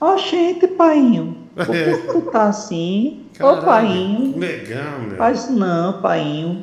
[0.00, 1.45] Ó, gente, painho.
[1.56, 3.26] Por que tu tá assim?
[3.34, 4.38] Ô, Caralho, painho.
[4.38, 5.16] Legal, meu.
[5.16, 6.62] Faz não, painho.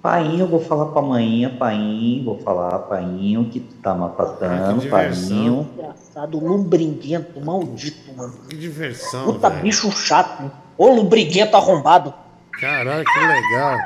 [0.00, 2.24] Painho, eu vou falar pra manhinha, painho.
[2.24, 5.28] Vou falar, painho, que tu tá maltratando, diversão.
[5.36, 5.68] painho.
[5.76, 8.34] Engraçado, lumbriguento, maldito, mano.
[8.48, 9.62] Que diversão, Puta velho.
[9.62, 10.44] bicho chato.
[10.44, 10.50] hein?
[10.78, 12.14] Ô lumbriguento arrombado.
[12.60, 13.78] Caralho, que legal.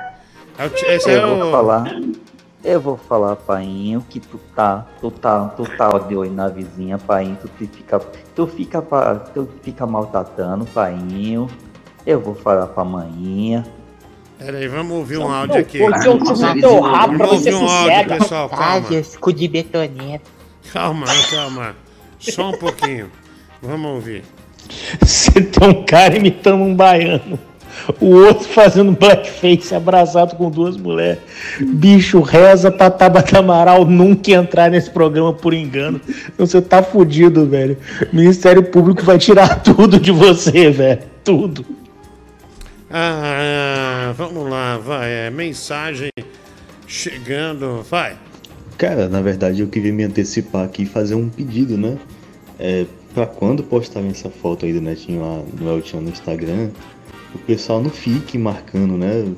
[0.59, 1.51] É o ti- Esse é Eu vou o...
[1.51, 1.85] falar.
[2.63, 6.99] Eu vou falar, painho, que tu tá, tu tá, tu tá de olho na vizinha,
[6.99, 8.83] painho, tu te fica, tu fica,
[9.33, 11.49] tu fica maltratando, painho.
[12.07, 13.67] Eu vou falar pra manhinha.
[14.39, 15.79] Peraí, vamos ouvir um áudio aqui.
[15.79, 18.87] Porque eu chupo teu rabo pra Vamos você ouvir um áudio, pessoal, calma.
[18.91, 20.31] Ai, escudo de betoneta.
[20.73, 21.77] Calma, calma.
[22.19, 23.11] Só um pouquinho.
[23.63, 24.25] Vamos ouvir.
[25.01, 27.39] Você tem um cara imitando um baiano.
[28.01, 31.19] O outro fazendo blackface abraçado com duas mulheres.
[31.61, 36.01] Bicho, reza pra Tabata Amaral nunca entrar nesse programa por engano.
[36.29, 37.77] Então Você tá fudido, velho.
[38.13, 41.01] Ministério Público vai tirar tudo de você, velho.
[41.25, 41.65] Tudo.
[42.91, 45.11] Ah, vamos lá, vai.
[45.11, 46.11] É, mensagem
[46.87, 47.85] chegando.
[47.89, 48.17] Vai.
[48.77, 51.99] Cara, na verdade eu queria me antecipar aqui e fazer um pedido, né?
[52.59, 56.71] É, pra quando postarem essa foto aí do Netinho lá no Eltinho no Instagram,
[57.35, 59.33] o pessoal não fique marcando, né?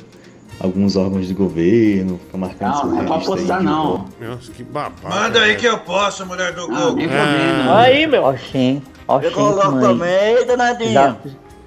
[0.61, 4.05] Alguns órgãos de governo, fica marcando Não, não é pra postar, aí não.
[4.21, 5.09] Nossa, que babado.
[5.09, 6.99] Manda aí que eu posso, mulher do Google.
[7.75, 8.25] Aí, meu.
[8.25, 9.83] Oxente, oxente, coloco mãe.
[9.83, 10.93] também, danadinho.
[10.93, 11.17] Já,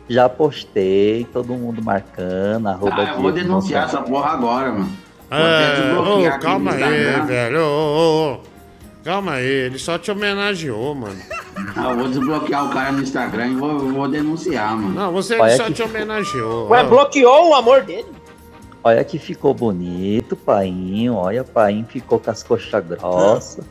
[0.08, 5.06] já postei, todo mundo marcando, arroba Ah, eu vou denunciar essa porra agora, mano.
[5.30, 7.60] É, ô, calma no aí, velho.
[7.60, 8.55] Ô, ô, ô.
[9.06, 11.16] Calma aí, ele só te homenageou, mano.
[11.78, 14.94] Ah, eu vou desbloquear o cara no Instagram e vou, vou denunciar, mano.
[14.94, 16.70] Não, você Olha só que- te homenageou.
[16.70, 16.88] Ué, Ó.
[16.90, 18.08] bloqueou o amor dele.
[18.84, 21.16] Olha que ficou bonito, painho.
[21.16, 23.66] Olha, painho ficou com as coxas grossas.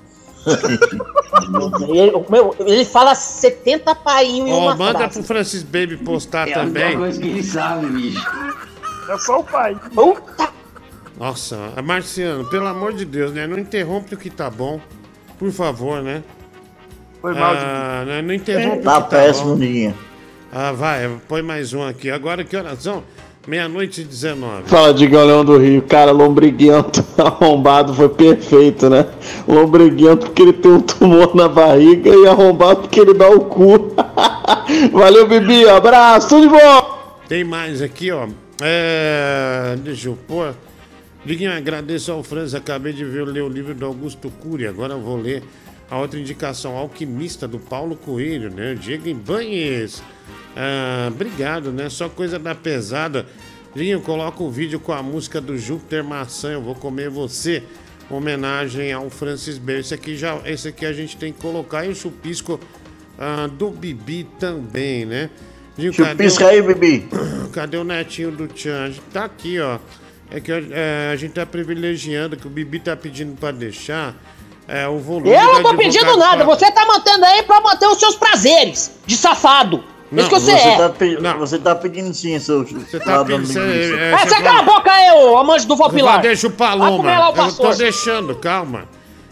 [1.88, 5.14] Ele, meu, ele fala 70 painho em Ó, uma manda frase.
[5.14, 6.96] pro Francis Baby postar É também.
[6.98, 8.26] coisa que ele sabe, bicho.
[9.08, 9.76] É só o pai.
[9.94, 10.50] Puta!
[11.18, 13.46] Nossa, Marciano, pelo amor de Deus, né?
[13.46, 14.80] Não interrompe o que tá bom.
[15.38, 16.22] Por favor, né?
[17.20, 18.22] Foi mal, ah, né?
[18.22, 19.56] Não interrompe Tá tá péssimo.
[19.56, 19.94] Diguinho.
[20.52, 22.10] Ah, vai, põe mais um aqui.
[22.10, 23.02] Agora que horas são?
[23.46, 24.62] Meia-noite e 19.
[24.66, 25.82] Fala, Digão Leão do Rio.
[25.82, 29.06] Cara, lombriguento arrombado foi perfeito, né?
[29.46, 33.94] Lombriguento porque ele tem um tumor na barriga e arrombado porque ele dá o cu.
[34.92, 35.68] Valeu, Bibi.
[35.68, 37.18] Abraço, tudo de bom.
[37.28, 38.28] Tem mais aqui, ó.
[38.62, 40.54] É, deixa eu pôr.
[41.24, 42.54] Diguinho, agradeço ao Franz.
[42.54, 44.66] Acabei de ver, ler o livro do Augusto Cury.
[44.66, 45.42] Agora vou ler
[45.90, 48.74] a outra indicação, Alquimista, do Paulo Coelho, né?
[48.74, 50.02] Diego Ibanhes.
[50.56, 51.88] Ah, obrigado, né?
[51.88, 53.26] Só coisa da pesada.
[53.74, 56.52] Diguinho, coloca o vídeo com a música do Júpiter Maçã.
[56.52, 57.62] Eu vou comer você.
[58.10, 59.80] Homenagem ao Francis Bale.
[59.80, 61.86] Esse aqui, já, esse aqui a gente tem que colocar.
[61.86, 62.60] E o chupisco
[63.18, 65.30] ah, do Bibi também, né?
[65.74, 67.08] Diguinho, cadê o- Chupisca aí, Bibi.
[67.54, 68.92] Cadê o netinho do Tchan?
[69.12, 69.78] Tá aqui, ó.
[70.34, 74.16] É que é, a gente tá privilegiando, que o Bibi tá pedindo pra deixar
[74.66, 75.30] é, o volume.
[75.30, 78.90] Eu não tô pedindo nada, pra- você tá mantendo aí pra manter os seus prazeres
[79.06, 79.84] de safado.
[80.10, 80.76] Isso que você, é.
[80.76, 82.64] Tá pe- Você tá pedindo sim, seu.
[82.66, 85.76] Você tá pedindo- você- é, É, você você cala a boca aí, ô amante do
[85.76, 86.20] Valpilar.
[86.20, 87.18] Deixa o Paloma.
[87.18, 88.88] lá o Eu tô deixando, calma.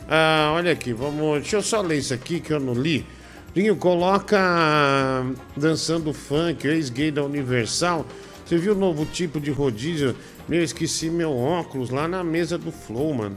[0.09, 1.41] Ah, olha aqui, vamos.
[1.41, 3.05] Deixa eu só ler isso aqui que eu não li.
[3.57, 5.25] Linho, coloca ah,
[5.57, 8.07] dançando funk, ex-gay da Universal.
[8.45, 10.15] Você viu o novo tipo de rodízio?
[10.49, 13.37] Meu, esqueci meu óculos lá na mesa do Flow, mano.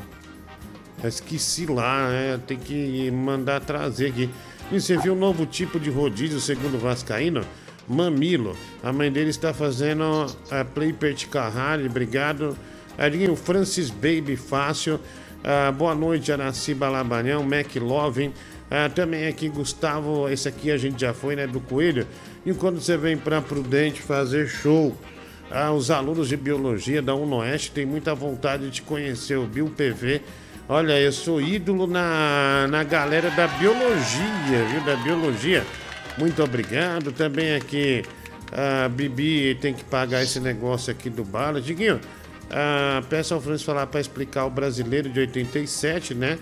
[1.04, 2.40] Esqueci lá, né?
[2.48, 4.30] Tem que mandar trazer aqui.
[4.72, 7.42] E você viu o novo tipo de rodízio, segundo Vascaíno?
[7.88, 8.58] Mamilo.
[8.84, 12.58] A mãe dele está fazendo a Play Pert Carrari, obrigado.
[12.98, 15.00] Adinho Francis Baby Fácil.
[15.44, 18.34] Ah, boa noite, Araciba Labanhão, McLovin.
[18.72, 20.28] Ah, também aqui, Gustavo.
[20.28, 21.46] Esse aqui a gente já foi, né?
[21.46, 22.08] Do Coelho.
[22.44, 24.98] E quando você vem para Prudente fazer show,
[25.52, 30.22] ah, os alunos de biologia da UNOeste têm muita vontade de conhecer, o Bill PV.
[30.68, 34.82] Olha, eu sou ídolo na, na galera da biologia, viu?
[34.82, 35.64] Da biologia.
[36.18, 37.12] Muito obrigado.
[37.12, 38.04] Também aqui,
[38.52, 41.62] a Bibi tem que pagar esse negócio aqui do bala.
[41.62, 42.00] Diguinho,
[42.50, 46.40] ah, peça ao Francis falar para explicar o brasileiro de 87, né?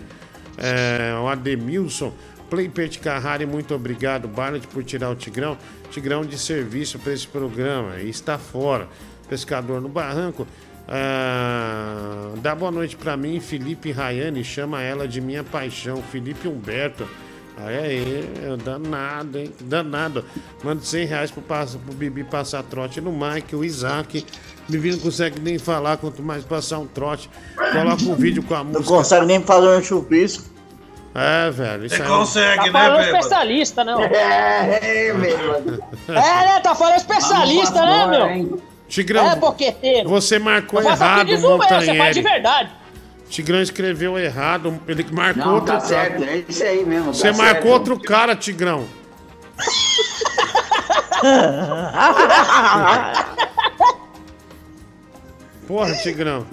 [0.57, 2.13] É, o Ademilson.
[2.49, 5.57] Play Pet Carrari, muito obrigado, Barlet, por tirar o Tigrão.
[5.93, 7.97] Tigrão de serviço para esse programa.
[7.99, 8.87] E está fora.
[9.29, 10.47] Pescador no Barranco.
[10.87, 14.43] Ah, dá boa noite para mim, Felipe Rayane.
[14.43, 17.07] Chama ela de minha paixão, Felipe Humberto.
[17.55, 19.51] Aí, aí, danado, hein?
[19.61, 20.25] Danado.
[20.63, 24.25] Manda 100 reais pro, pass- pro Bibi passar trote no Mike, o Isaac.
[24.67, 27.29] Bibi não consegue nem falar, quanto mais passar um trote.
[27.55, 28.87] Coloca um vídeo com a Não música.
[28.89, 30.51] consegue nem fazer um chupisco.
[31.15, 31.85] É, velho.
[31.85, 33.17] Isso Você aí- consegue, Tá né, falando bêbado?
[33.17, 33.95] especialista, né?
[33.95, 34.01] ó?
[34.01, 34.79] É,
[35.09, 35.81] é, meu.
[36.09, 36.59] É, né?
[36.61, 38.61] Tá falando especialista, né, meu?
[38.87, 40.09] Tigrão, É, boqueteiro.
[40.09, 42.69] você marcou errado de o zoeira, você faz de verdade.
[43.29, 45.87] Tigrão escreveu errado, ele marcou Não, outro tá cara.
[45.87, 47.07] certo, é isso aí mesmo.
[47.07, 47.67] tá Você marcou certo.
[47.69, 48.85] outro cara, Tigrão.
[55.73, 56.45] Porra, Tigrão.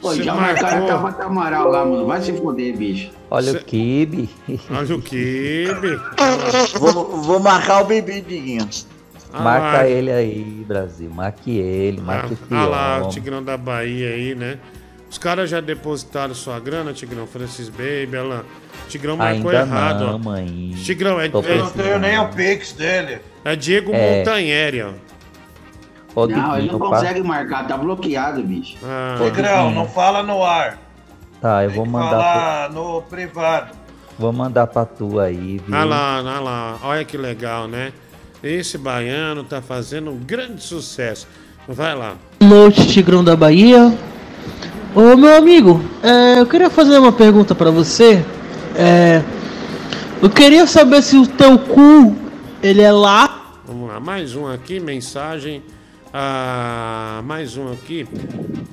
[0.00, 0.88] Pô, já marcaram marcou.
[0.88, 2.06] a Tabata Amaral lá, mano.
[2.06, 3.10] Vai se foder, bicho.
[3.28, 4.30] Olha o Kibe.
[4.70, 6.00] Olha o Kibe.
[6.78, 8.68] Vou, vou marcar o bebê, Diguinho.
[9.32, 11.10] Marca Ah, ele aí, Brasil.
[11.10, 13.08] Marque ele, marque esse Ah lá, o.
[13.08, 14.58] Tigrão da Bahia aí, né?
[15.10, 17.26] Os caras já depositaram sua grana, Tigrão?
[17.26, 18.44] Francis Baby, lá.
[18.88, 20.18] Tigrão marcou Ainda errado, não, ó.
[20.18, 20.74] mãe.
[20.84, 23.18] Tigrão, é, é, Eu não tenho nem o Pix dele.
[23.44, 24.18] é Diego É.
[24.18, 24.90] Montanheri, ó.
[26.14, 28.76] Ô, Não, ele não consegue marcar, tá bloqueado, bicho.
[28.84, 30.78] Ah, Tigrão, não fala no ar.
[31.40, 33.70] Tá, eu vou mandar, Falar no privado.
[34.18, 35.74] vou mandar pra tu aí, viu?
[35.74, 36.76] olha lá, olha lá.
[36.82, 37.92] Olha que legal, né?
[38.42, 41.26] Esse baiano tá fazendo um grande sucesso.
[41.68, 42.14] Vai lá.
[42.40, 43.96] Noite, Tigrão da Bahia.
[44.94, 48.24] Ô meu amigo, é, eu queria fazer uma pergunta pra você.
[48.74, 49.22] É,
[50.20, 52.16] eu queria saber se o teu cu
[52.62, 53.54] ele é lá.
[53.66, 55.62] Vamos lá, mais um aqui, mensagem.
[56.12, 58.06] Ah, mais um aqui.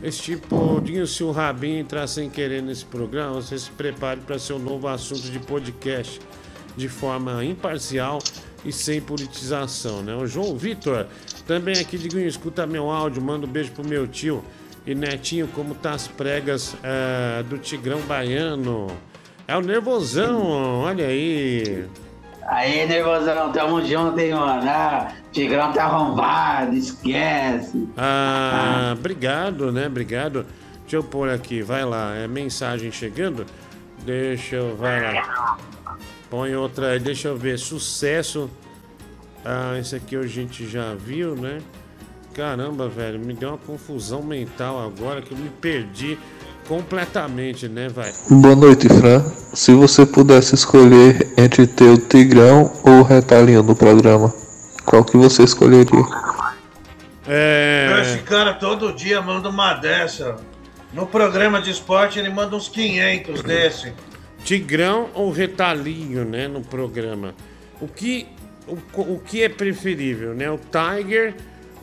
[0.02, 4.40] Esse tipo, Dinho, se o Rabinho entrar sem querer nesse programa, você se prepare para
[4.40, 6.20] ser um novo assunto de podcast,
[6.76, 8.20] de forma imparcial
[8.66, 10.16] e sem politização, né?
[10.16, 11.06] O João Vitor,
[11.46, 14.44] também aqui, Diguinho, escuta meu áudio, manda um beijo pro meu tio.
[14.86, 18.88] E Netinho, como tá as pregas eh, do Tigrão Baiano?
[19.48, 21.86] É o nervosão, olha aí.
[22.48, 24.62] Aí, nervosão, tamo junto, hein, mano.
[24.66, 27.88] Ah, Tigrão tá arrombado, esquece.
[27.96, 29.86] Ah, obrigado, né?
[29.86, 30.48] Obrigado.
[30.82, 32.16] Deixa eu pôr aqui, vai lá.
[32.16, 33.46] É mensagem chegando?
[34.04, 34.76] Deixa eu.
[34.76, 35.58] Vai lá.
[36.28, 37.60] Põe outra aí, deixa eu ver.
[37.60, 38.50] Sucesso.
[39.46, 41.60] Ah, esse aqui a gente já viu, né?
[42.34, 46.18] Caramba, velho, me deu uma confusão mental agora que eu me perdi
[46.68, 48.12] completamente, né, vai?
[48.30, 49.24] Boa noite, Fran.
[49.54, 54.34] Se você pudesse escolher entre ter o Tigrão ou o Retalhinho no programa,
[54.88, 56.06] qual que você escolheria?
[57.28, 58.00] É.
[58.02, 60.38] Esse cara todo dia manda uma dessa.
[60.94, 63.94] No programa de esporte ele manda uns 500 desse.
[64.46, 67.36] Tigrão ou retalhinho, né, no programa.
[67.82, 68.28] O que,
[68.66, 70.50] o, o que é preferível, né?
[70.50, 71.36] O Tiger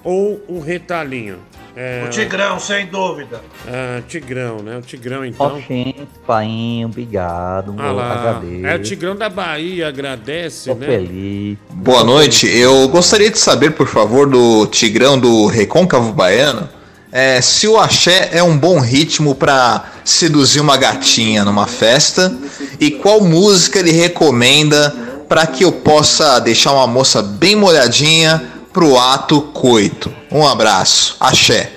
[0.02, 1.41] ou o retalhinho?
[1.77, 3.41] É, O Tigrão, sem dúvida.
[3.67, 4.78] Ah, Tigrão, né?
[4.78, 5.57] O Tigrão, então.
[5.57, 7.75] Ó, gente, painho, obrigado.
[7.78, 8.12] Ah lá.
[8.12, 8.67] agradeço.
[8.67, 10.86] É o Tigrão da Bahia, agradece, Tô né?
[10.86, 11.59] feliz.
[11.70, 12.47] Boa noite.
[12.47, 16.69] Eu gostaria de saber, por favor, do Tigrão do Recôncavo Baiano,
[17.11, 22.33] é, se o axé é um bom ritmo para seduzir uma gatinha numa festa
[22.81, 24.91] e qual música ele recomenda
[25.28, 30.12] para que eu possa deixar uma moça bem molhadinha pro ato coito.
[30.33, 31.17] Um abraço.
[31.20, 31.73] Axé.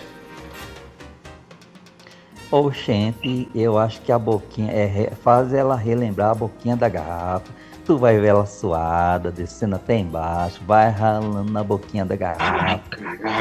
[2.52, 7.46] Ô, gente, eu acho que a boquinha é faz ela relembrar a boquinha da garrafa.
[7.86, 12.82] Tu vai ver ela suada, descendo até embaixo, vai ralando na boquinha da garrafa,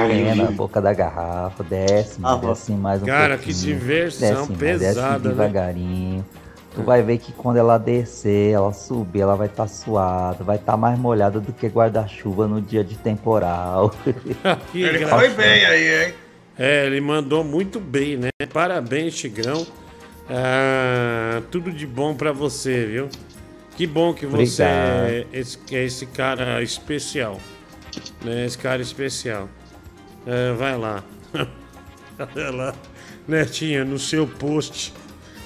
[0.09, 4.52] é, na boca da garrafa, desce, Ah, desce mais um cara, que pouquinho, diversão desce
[4.52, 6.25] pesada, desce né?
[6.76, 10.76] Tu vai ver que quando ela descer, ela subir, ela vai estar suada, vai estar
[10.76, 13.94] mais molhada do que guarda-chuva no dia de temporal.
[14.70, 15.18] Que Ele engraçado.
[15.20, 16.14] foi bem aí, hein?
[16.58, 18.28] É, ele mandou muito bem, né?
[18.52, 19.66] Parabéns, Tigrão.
[20.28, 23.08] Ah, tudo de bom pra você, viu?
[23.74, 27.40] Que bom que você é esse, é esse cara especial.
[28.22, 28.44] Né?
[28.44, 29.48] Esse cara especial.
[30.26, 31.02] É, vai lá.
[32.36, 32.74] Olha lá.
[33.26, 34.92] Netinha, no seu post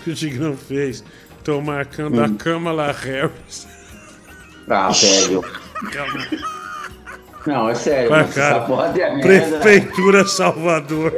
[0.02, 1.04] que o Tigrão fez.
[1.44, 2.34] Tô marcando a Hum.
[2.36, 3.66] Kamala Harris.
[4.68, 5.42] Ah, velho.
[5.92, 6.26] Calma.
[7.46, 8.60] Não, é sério, essa cara.
[8.60, 9.20] porra é merda.
[9.58, 11.12] Prefeitura Salvador.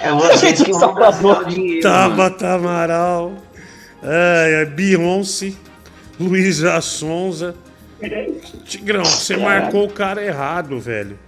[0.00, 1.82] É vocês que vão gastar o dinheiro.
[1.82, 3.34] Tabata Amaral.
[4.02, 5.52] É, é Beyoncé.
[6.18, 7.54] Luísa Sonza.
[8.64, 9.62] Tigrão, você Caralho.
[9.62, 11.18] marcou o cara errado, velho.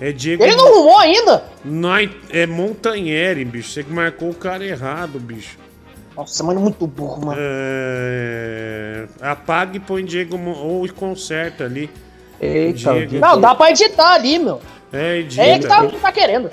[0.00, 0.42] É Diego.
[0.42, 1.44] Ele não arrumou ainda?
[1.64, 3.70] Nai- É Montanheri, bicho.
[3.70, 5.56] Você que marcou o cara errado, bicho.
[6.16, 7.38] Nossa, mano, muito burro, mano.
[7.40, 9.06] É...
[9.20, 11.90] Apaga e põe Diego Mon- ou conserta ali.
[12.40, 13.18] Eita, Diego.
[13.18, 14.60] Não, dá pra editar ali, meu.
[14.92, 15.68] É, É ele que edita.
[15.68, 16.50] tá, que tá querendo.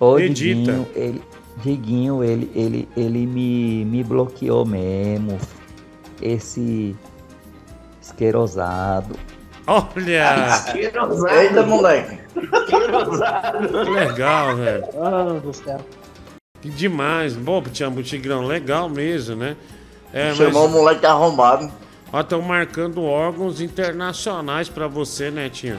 [0.00, 0.72] Ô, Edita.
[0.72, 1.22] Diguinho, ele,
[1.62, 5.38] Diguinho, ele, ele, ele me, me bloqueou mesmo.
[6.20, 6.94] Esse
[8.00, 9.16] esquerosado.
[9.66, 10.62] Olha!
[10.74, 12.18] Eita, moleque.
[12.66, 14.84] Que legal, velho.
[15.02, 15.80] Ah, do céu.
[16.66, 17.34] Que demais.
[17.34, 19.56] Bom, Tiambu Tigrão, legal mesmo, né?
[20.12, 21.70] É, Chamou o moleque arrombado.
[22.12, 25.78] Ó, estão marcando órgãos internacionais pra você, Netinho.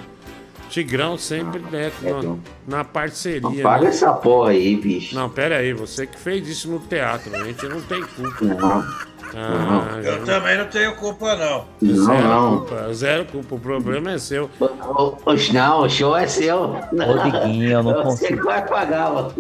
[0.70, 1.92] Tigrão sempre né,
[2.68, 3.42] na, na parceria.
[3.42, 3.90] Não paga né?
[3.90, 5.14] essa porra aí, bicho.
[5.16, 8.46] Não, pera aí, você que fez isso no teatro, a gente não tem culpa.
[8.46, 9.08] Não.
[9.36, 11.66] Ah, Eu também não tenho culpa, não.
[11.82, 12.58] Não, zero não.
[12.60, 14.50] culpa, zero culpa, o problema é seu.
[15.26, 16.76] Oxe, não, o show é seu.
[16.76, 18.38] Ô, Diguinho, eu não Você consigo.
[18.38, 19.32] que vai pagar, ó.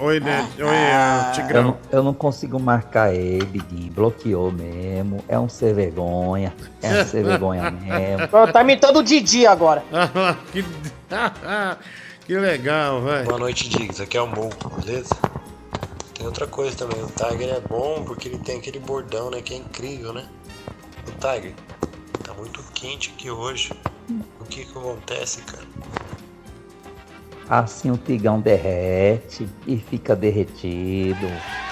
[0.00, 1.26] Oi, Net, oi, Ah.
[1.26, 1.62] ah, Eu Tigrão.
[1.64, 3.92] não, eu não consigo marcar ele, Diguinho.
[3.92, 5.22] Bloqueou mesmo.
[5.28, 6.54] É um ser vergonha.
[6.82, 8.28] É um ser vergonha mesmo.
[8.52, 9.84] Tá imitando o Didi agora.
[10.52, 10.64] que...
[12.26, 13.26] que legal, velho.
[13.26, 14.00] Boa noite, Diggs.
[14.02, 14.48] Aqui é o Mo,
[14.82, 15.14] beleza?
[16.14, 17.02] Tem outra coisa também.
[17.02, 19.42] O Tiger é bom porque ele tem aquele bordão, né?
[19.42, 20.24] Que é incrível, né?
[21.06, 21.52] O Tiger,
[22.22, 23.70] tá muito quente aqui hoje.
[24.40, 25.64] O que que acontece, cara?
[27.48, 31.26] Assim o tigão derrete e fica derretido.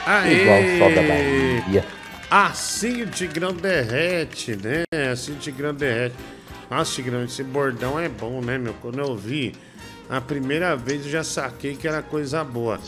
[0.07, 0.43] Aê!
[0.43, 1.85] Igual o sol da Bahia.
[2.31, 4.85] Assim o Tigrão derrete, né?
[5.13, 6.15] Assim o Tigrão derrete.
[6.71, 8.73] Nossa, Tigrão, esse bordão é bom, né, meu?
[8.81, 9.55] Quando eu vi
[10.09, 12.81] a primeira vez, eu já saquei que era coisa boa.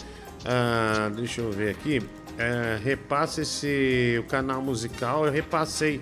[0.47, 2.03] Ah, deixa eu ver aqui.
[2.39, 6.01] É, repassa esse o canal musical, eu repassei.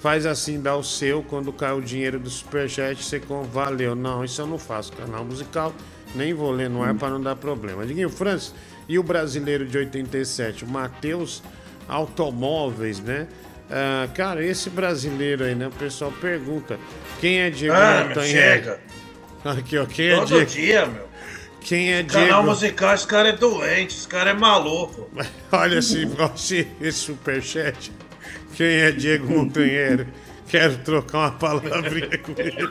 [0.00, 3.94] Faz assim, dá o seu, quando cai o dinheiro do Superchat, você com valeu.
[3.94, 4.92] Não, isso eu não faço.
[4.92, 5.74] Canal musical,
[6.14, 7.84] nem vou ler no ar para não dar problema.
[7.84, 8.54] Diguinho Francis,
[8.88, 11.42] e o brasileiro de 87, o Matheus
[11.86, 13.28] Automóveis, né?
[13.70, 15.68] Ah, cara, esse brasileiro aí, né?
[15.68, 16.78] O pessoal pergunta:
[17.20, 18.80] quem é Diego Ah, chega.
[19.44, 20.50] Aqui, ó, quem é Todo Diego?
[20.50, 21.08] dia, meu.
[21.60, 22.42] Quem é Canal Diego?
[22.44, 25.08] musical, esse cara é doente, esse cara é maluco.
[25.52, 26.08] Olha esse,
[26.80, 27.92] esse superchat.
[28.54, 30.06] Quem é Diego Montanheiro?
[30.48, 32.68] Quero trocar uma palavrinha com ele.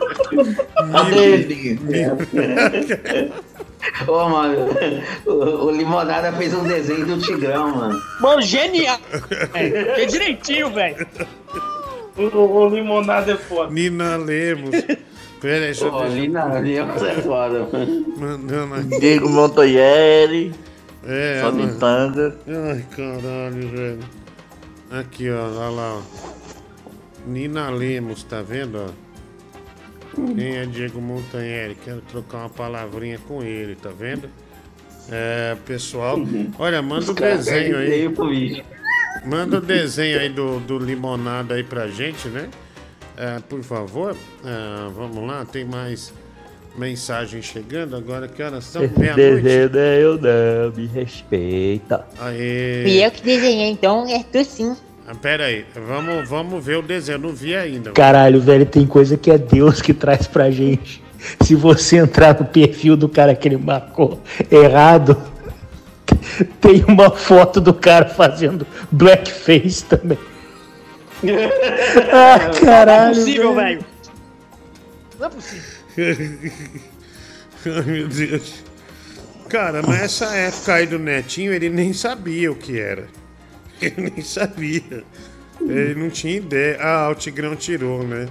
[1.82, 3.32] Me-
[4.08, 4.68] Ô, mano,
[5.26, 5.32] o,
[5.66, 8.02] o Limonada fez um desenho do Tigrão, mano.
[8.20, 9.00] Mano, genial.
[9.54, 11.08] É, direitinho, velho.
[12.18, 13.72] O, o limonada é foda.
[13.72, 14.72] Nina Lemos.
[15.40, 18.14] Pera aí, deixa eu Pô, Nina Lemos é foda, mano.
[18.18, 19.00] Mandando aqui.
[19.00, 20.52] Diego Montoyeri.
[21.08, 21.80] É, Só de mano.
[21.80, 22.36] tanga.
[22.46, 24.00] Ai, caralho, velho.
[24.92, 26.02] Aqui, ó, olha lá, ó.
[27.28, 29.10] Nina Lemos, tá vendo, ó?
[30.36, 31.76] Quem é Diego Montanheri?
[31.76, 34.30] Quero trocar uma palavrinha com ele, tá vendo?
[35.12, 36.18] É, pessoal,
[36.58, 38.64] olha, manda o Os caras desenho aí.
[39.26, 42.50] Manda o desenho aí do, do limonada aí pra gente, né?
[43.16, 44.16] É, por favor.
[44.44, 46.14] É, vamos lá, tem mais
[46.78, 47.96] mensagens chegando.
[47.96, 48.82] Agora que horas são?
[48.98, 49.42] Meia-noite.
[49.42, 52.06] desenho é eu não, me respeita.
[52.20, 52.84] Aê.
[52.84, 54.76] Fui eu que desenhei, então é tu sim.
[55.08, 57.18] Ah, Pera aí, vamos, vamos ver o desenho.
[57.18, 57.92] Não vi ainda.
[57.92, 61.04] Caralho, velho, tem coisa que é Deus que traz pra gente.
[61.42, 65.18] Se você entrar no perfil do cara que ele marcou errado,
[66.62, 70.18] tem uma foto do cara fazendo blackface também.
[72.14, 73.16] ah, Não é caralho.
[73.16, 73.80] possível, velho.
[73.80, 73.86] velho.
[75.20, 75.79] Não é possível.
[77.66, 78.64] Ai, meu Deus.
[79.50, 83.08] Cara, nessa época aí do Netinho, ele nem sabia o que era.
[83.82, 85.04] Ele nem sabia.
[85.62, 86.78] Ele não tinha ideia.
[86.82, 88.28] Ah, o Tigrão tirou, né?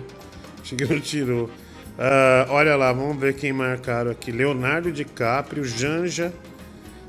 [0.59, 1.51] O Tigrão tirou.
[1.99, 4.31] Ah, olha lá, vamos ver quem marcaram aqui.
[4.31, 6.33] Leonardo DiCaprio, Janja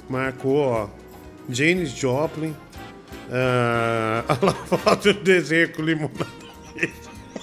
[0.09, 0.89] marcou, ó.
[1.49, 2.55] James Joplin.
[3.29, 6.25] Olha lá, foto do desenho com limonada.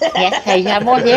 [0.01, 1.17] Essa aí já morreu.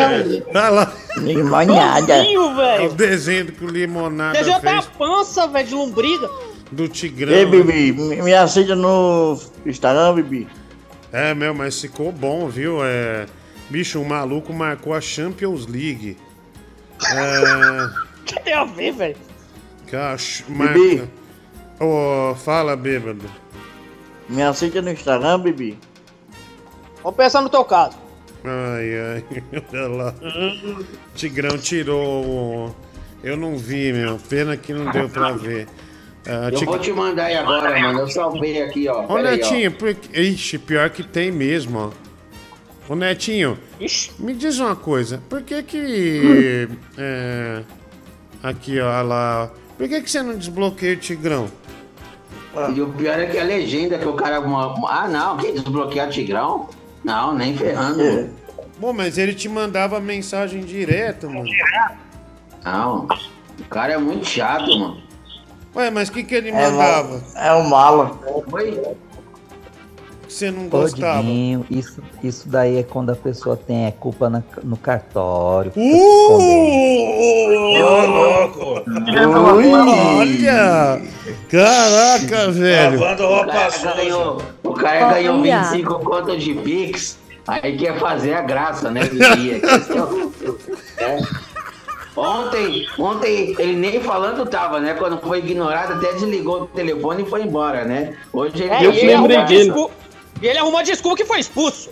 [0.49, 0.93] Olha lá.
[1.17, 2.23] Limonada.
[2.23, 2.93] Igualzinho, É o velho.
[2.93, 6.29] desenho com limonada Você já tá a fez pança, velho, de lombriga.
[6.71, 7.33] do Tigrão.
[7.33, 10.47] Ei, Bibi, me me aceita no Instagram, Bibi.
[11.11, 12.79] É, meu, mas ficou bom, viu?
[12.83, 13.25] É...
[13.69, 16.17] Bicho, o maluco marcou a Champions League.
[17.11, 17.85] É...
[18.21, 19.17] O que tem a ver, velho?
[20.47, 20.47] Bibi.
[20.49, 21.09] marca...
[21.79, 23.25] Ô, fala, bêbado.
[24.27, 25.77] Me aceita no Instagram, Bibi.
[27.01, 27.97] Vamos pensar no teu caso.
[28.43, 29.43] Ai, ai,
[29.73, 30.15] olha lá.
[31.15, 32.25] Tigrão tirou.
[32.25, 32.75] o-
[33.23, 34.17] Eu não vi, meu.
[34.29, 35.67] Pena que não deu pra ver.
[36.25, 37.99] Ah, Eu Tig- vou te mandar aí agora, mano.
[37.99, 39.03] Eu salvei aqui, ó.
[39.03, 39.45] Ô, Pera aí, ó.
[39.45, 39.95] Netinho, por...
[40.13, 41.79] ixi, pior que tem mesmo,
[42.87, 42.93] ó.
[42.93, 43.57] Ô, Netinho,
[44.17, 45.21] me diz uma coisa.
[45.29, 46.67] Por que que...
[46.97, 47.61] é,
[48.41, 49.51] Aqui, ó, lá.
[49.77, 51.51] Por que que você não desbloqueia o Tigrão?
[52.75, 54.37] E o pior é que a legenda que o cara.
[54.87, 56.69] Ah, não, que desbloquear o Tigrão?
[57.03, 58.01] Não, nem ferrando.
[58.01, 58.27] É.
[58.79, 61.47] Bom, mas ele te mandava mensagem direta, mano.
[62.63, 63.07] Não,
[63.59, 64.97] o cara é muito chato, mano.
[65.75, 67.21] Ué, mas o que que ele É, mandava?
[67.35, 68.17] É um mala.
[68.51, 68.81] Oi?
[70.27, 71.21] Que você não Ô, gostava?
[71.23, 75.71] Diguinho, isso, isso daí é quando a pessoa tem é, culpa na- no cartório.
[75.75, 76.37] Ô,
[77.57, 78.83] louco!
[80.17, 81.01] Olha!
[81.49, 82.99] Caraca, velho!
[82.99, 84.58] Lavando O roupa suja.
[84.83, 85.61] Ganhou, o cara ganhou Olha.
[85.63, 87.17] 25 contas de Pix,
[87.47, 89.01] aí quer fazer a graça, né?
[90.97, 91.17] É.
[92.15, 94.93] Ontem, ontem ele nem falando tava, né?
[94.93, 98.15] Quando foi ignorado, até desligou o telefone e foi embora, né?
[98.33, 99.93] Hoje ele É, e ele arrumou desculpa-
[100.41, 101.89] E ele arrumou desculpa que foi expulso.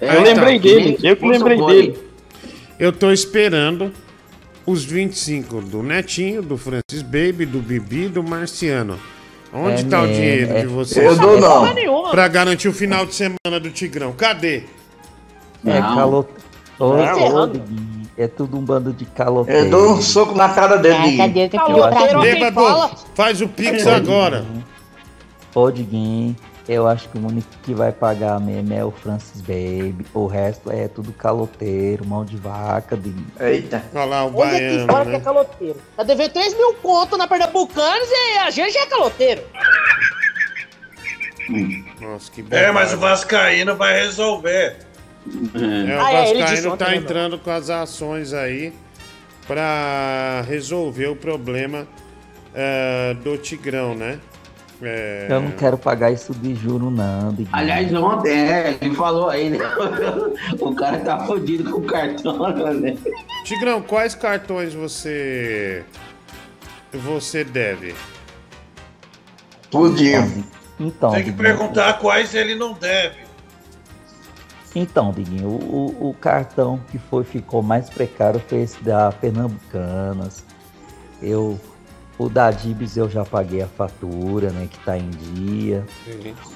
[0.00, 1.98] É, Eu lembrei dele, eu que lembrei dele.
[2.78, 3.90] Eu tô esperando
[4.66, 8.98] os 25 do Netinho, do Francis Baby, do Bibi e do Marciano.
[9.54, 10.60] Onde É tá o mesmo, dinheiro é.
[10.62, 11.06] de vocês?
[11.06, 12.10] Eu dou não.
[12.10, 14.12] Pra garantir o final de semana do Tigrão.
[14.12, 14.64] Cadê?
[15.64, 16.26] É calor.
[16.76, 17.50] Tá
[18.16, 19.64] é tudo um bando de caloteiros.
[19.64, 21.20] Eu dou um soco na cara dele.
[21.20, 21.48] Ah, cadê?
[21.48, 24.44] Pra quem Bêbado, faz o Pix agora.
[25.54, 26.34] Ô, Diguinho,
[26.66, 30.06] eu acho que o único que vai pagar mesmo é o Francis Baby.
[30.14, 33.26] O resto é tudo caloteiro, mão de vaca, Diguinho.
[33.38, 33.82] Eita.
[33.94, 35.20] Olha lá o Onde é que baiano, fala que é né?
[35.20, 35.76] caloteiro?
[35.96, 39.42] Tá devendo 3 mil conto na Pernambucanos e a gente é caloteiro.
[42.00, 42.98] Nossa, que É, mas o.
[42.98, 44.76] Vascaíno vai resolver.
[45.26, 48.72] É, o Ah, é, Vascaíno tá né, entrando com as ações aí
[49.46, 51.86] pra resolver o problema
[52.54, 54.18] eh, do Tigrão, né?
[54.82, 57.48] É, Eu não quero pagar isso de juro, não, Diguinho.
[57.52, 59.58] Aliás, ontem, é, ele falou aí, né?
[60.60, 62.96] O cara tá fodido com o cartão, né?
[63.44, 65.84] Tigrão, quais cartões você
[66.92, 67.94] você deve?
[69.70, 70.44] Tudinho.
[70.78, 73.24] Então, Tem que Diguinho, perguntar quais ele não deve.
[74.74, 80.44] Então, Diguinho, o, o- o cartão que foi, ficou mais precário foi esse da Pernambucanas.
[81.22, 81.60] Eu,
[82.18, 85.84] o da Dibs eu já paguei a fatura, né, que tá em dia.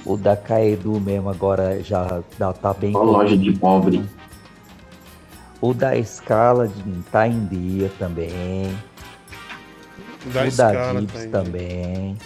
[0.04, 2.22] O da Caedu mesmo agora já
[2.62, 2.96] tá bem.
[2.96, 4.04] Ó, loja de pobre.
[5.60, 8.78] O da Scala Diguinho, tá em dia também.
[10.26, 11.30] Da o da tá Dibs dia.
[11.30, 12.16] também.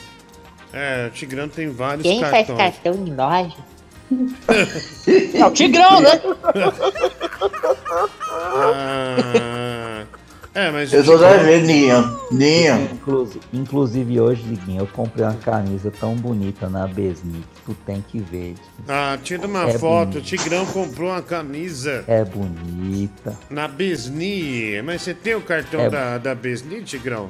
[0.73, 2.59] É, o Tigrão tem vários Quem faz cartões.
[2.59, 3.57] cartão de loja?
[5.35, 6.21] É o Tigrão, né?
[8.35, 9.52] Ah,
[10.55, 12.19] é, mas Eu tô Tigrão- devendo, Ninho.
[12.31, 12.83] Ninho.
[12.93, 18.05] Inclusive, inclusive hoje, Diguinho, eu comprei uma camisa tão bonita na Besni que tu tem
[18.07, 18.55] que ver.
[18.89, 20.19] Ah, tira uma É foto.
[20.19, 20.21] O.
[20.21, 23.37] Tigrão comprou uma camisa É bonita.
[23.49, 24.81] na Besni.
[24.83, 25.91] Mas você tem o cartão É.
[25.91, 27.29] da, da Besni, Tigrão?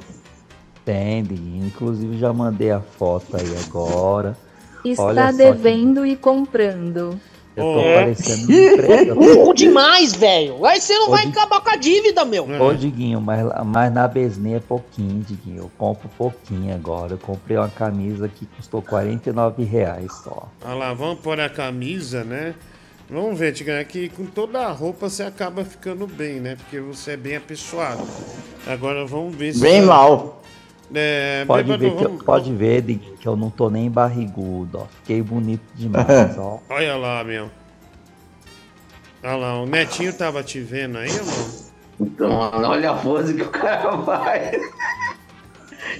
[0.83, 1.65] Tem, Diguinho.
[1.67, 4.35] Inclusive já mandei a foto aí agora.
[4.83, 7.17] Está Olha só que- devendo e comprando.
[7.55, 7.95] Eu tô É.
[7.95, 8.47] parecendo.
[9.15, 10.65] Burro demais, velho.
[10.65, 12.47] Aí você não Ô, vai acabar com a dívida, meu.
[12.61, 15.59] Ô, Diguinho, mas, mas na Besni é pouquinho, Diguinho.
[15.63, 17.13] Eu compro pouquinho agora.
[17.13, 20.47] Eu comprei uma camisa que custou 49 reais só.
[20.65, 22.55] Olha lá, vamos pôr a camisa, né?
[23.09, 26.55] Vamos ver, Tigrão, é que com toda a roupa você acaba ficando bem, né?
[26.55, 28.01] Porque você é bem apessoado.
[28.65, 29.59] Agora vamos ver se.
[29.61, 30.41] Bem mal.
[30.93, 32.81] É, Pode bêbado, ver, que eu, vamos- pode ver,
[33.19, 34.85] que eu não tô nem barrigudo, ó.
[35.01, 36.05] Fiquei bonito demais,
[36.37, 36.59] ó.
[36.69, 37.49] Olha lá, meu.
[39.23, 41.63] Olha lá, o Netinho tava te vendo aí, ou não?
[42.07, 42.31] Então,
[42.69, 44.51] olha a pose que o cara vai.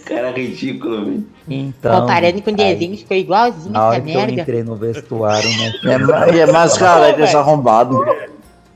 [0.05, 1.27] Cara ridículo, velho.
[1.47, 2.01] Então.
[2.01, 4.41] Comparando com o desenho, ficou igualzinho Na hora essa que eu merda.
[4.41, 5.73] entrei no vestuário, né?
[5.83, 8.03] E é, é mais cara que esse arrombado.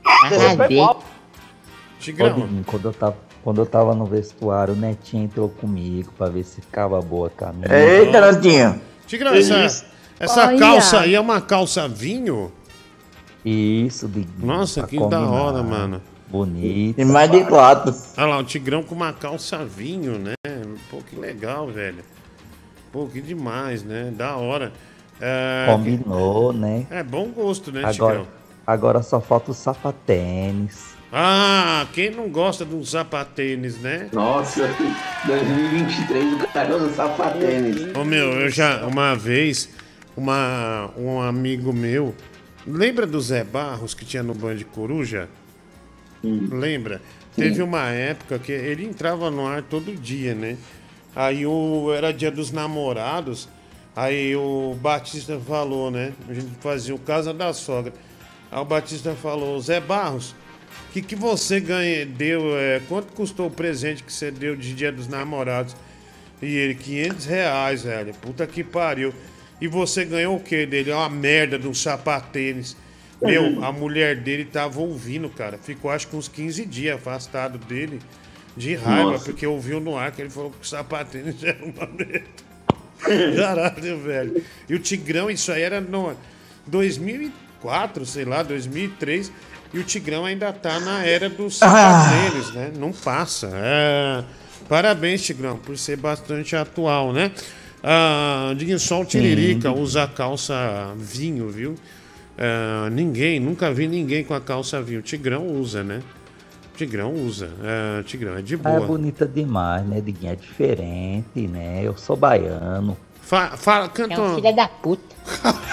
[0.04, 0.80] Arrasei.
[0.80, 0.96] Ô,
[2.00, 6.28] Tigrão, Diguinho, quando eu tava, quando eu tava no vestuário, o Netinho entrou comigo pra
[6.28, 7.74] ver se ficava boa a camisa.
[7.76, 8.80] Eita, Netinho.
[9.06, 9.84] Tigrão, essa,
[10.20, 10.58] essa Olha.
[10.58, 12.52] calça aí é uma calça vinho?
[13.44, 14.46] Isso, Diguinho.
[14.46, 15.30] Nossa, que da combinar.
[15.30, 16.02] hora, mano.
[16.28, 17.00] Bonito.
[17.00, 17.94] E mais de quatro.
[18.18, 20.34] Olha lá, o Tigrão com uma calça vinho, né?
[20.90, 22.04] Pô, que legal, velho.
[22.92, 24.12] Pô, que demais, né?
[24.14, 24.72] Da hora.
[25.20, 26.86] É, Combinou, né?
[26.90, 28.26] é bom gosto, né, Agora, Tigrão?
[28.66, 30.94] agora só falta o sapatênis.
[31.12, 34.10] Ah, quem não gosta de um sapatênis, né?
[34.12, 34.68] Nossa,
[35.24, 37.96] 2023 o cara usa sapatênis.
[37.96, 39.70] Ô meu, eu já, uma vez,
[40.14, 42.14] uma, um amigo meu,
[42.66, 45.28] lembra do Zé Barros que tinha no Band Coruja?
[46.22, 47.00] Lembra?
[47.34, 50.56] Teve uma época que ele entrava no ar todo dia, né?
[51.14, 53.48] Aí o, era dia dos namorados,
[53.94, 56.12] aí o Batista falou, né?
[56.28, 57.92] A gente fazia o Casa da Sogra.
[58.50, 60.34] Aí o Batista falou, Zé Barros,
[60.88, 64.74] o que, que você ganha, deu, é, quanto custou o presente que você deu de
[64.74, 65.76] dia dos namorados?
[66.40, 68.14] E ele, 500 reais, velho.
[68.14, 69.12] Puta que pariu.
[69.60, 70.92] E você ganhou o quê dele?
[70.92, 72.76] Uma merda de um sapatênis.
[73.20, 75.58] Meu, a mulher dele tava ouvindo, cara.
[75.58, 78.00] Ficou acho que uns 15 dias afastado dele.
[78.56, 79.24] De raiva, Nossa.
[79.24, 82.24] porque ouviu no ar que ele falou que o sapatênis era uma merda.
[83.36, 84.42] Caralho, velho.
[84.68, 86.16] E o Tigrão, isso aí era no
[86.66, 89.30] 2004, sei lá, 2003.
[89.72, 92.72] E o Tigrão ainda tá na era dos sapatênis, né?
[92.78, 93.50] Não passa.
[93.52, 94.24] É...
[94.68, 97.30] Parabéns, Tigrão, por ser bastante atual, né?
[97.82, 100.54] Ah, Diguinho, só o Tiririca usa a calça
[100.96, 101.74] vinho, viu?
[102.36, 105.00] Ah, ninguém, nunca vi ninguém com a calça vinho.
[105.02, 106.02] Tigrão usa, né?
[106.76, 107.50] Tigrão usa.
[107.62, 108.86] Ah, Tigrão é de Ah, é boa.
[108.86, 110.32] bonita demais, né, Diguinho?
[110.32, 111.80] É diferente, né?
[111.82, 112.96] Eu sou baiano.
[113.22, 115.16] Fa- fala, canta É um filho da puta.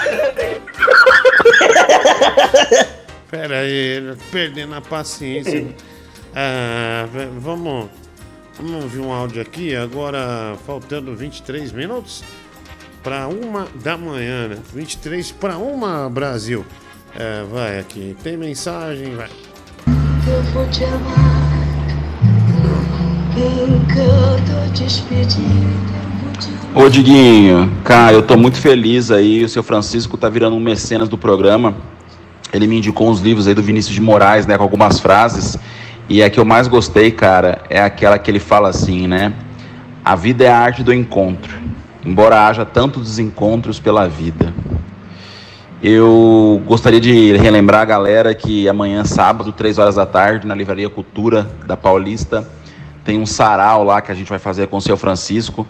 [3.35, 5.67] Pera aí, tá perdendo a paciência.
[6.37, 7.07] Ah,
[7.39, 7.87] vamos,
[8.57, 12.25] vamos ouvir um áudio aqui, agora faltando 23 minutos
[13.01, 14.57] para uma da manhã, né?
[14.73, 16.65] 23 para uma, Brasil.
[17.17, 19.29] É, vai aqui, tem mensagem, vai.
[20.27, 21.45] Eu vou te amar
[24.73, 25.45] despedida.
[26.73, 29.45] Ô Diguinho, cara, eu tô muito feliz aí.
[29.45, 31.94] O seu Francisco tá virando um mecenas do programa.
[32.55, 35.57] Ele me indicou uns livros aí do Vinícius de Moraes, né, com algumas frases.
[36.07, 39.33] E a que eu mais gostei, cara, é aquela que ele fala assim, né?
[40.03, 41.57] A vida é a arte do encontro,
[42.05, 44.53] embora haja tantos desencontros pela vida.
[45.83, 50.89] Eu gostaria de relembrar a galera que amanhã, sábado, 3 horas da tarde, na Livraria
[50.89, 52.47] Cultura da Paulista,
[53.03, 55.67] tem um sarau lá que a gente vai fazer com o seu Francisco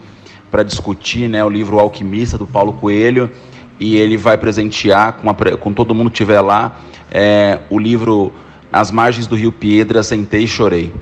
[0.50, 3.30] para discutir né, o livro Alquimista, do Paulo Coelho.
[3.78, 6.78] E ele vai presentear, com, a com todo mundo que estiver lá,
[7.10, 8.32] é, o livro
[8.72, 10.94] As Margens do Rio Piedra, Sentei e Chorei.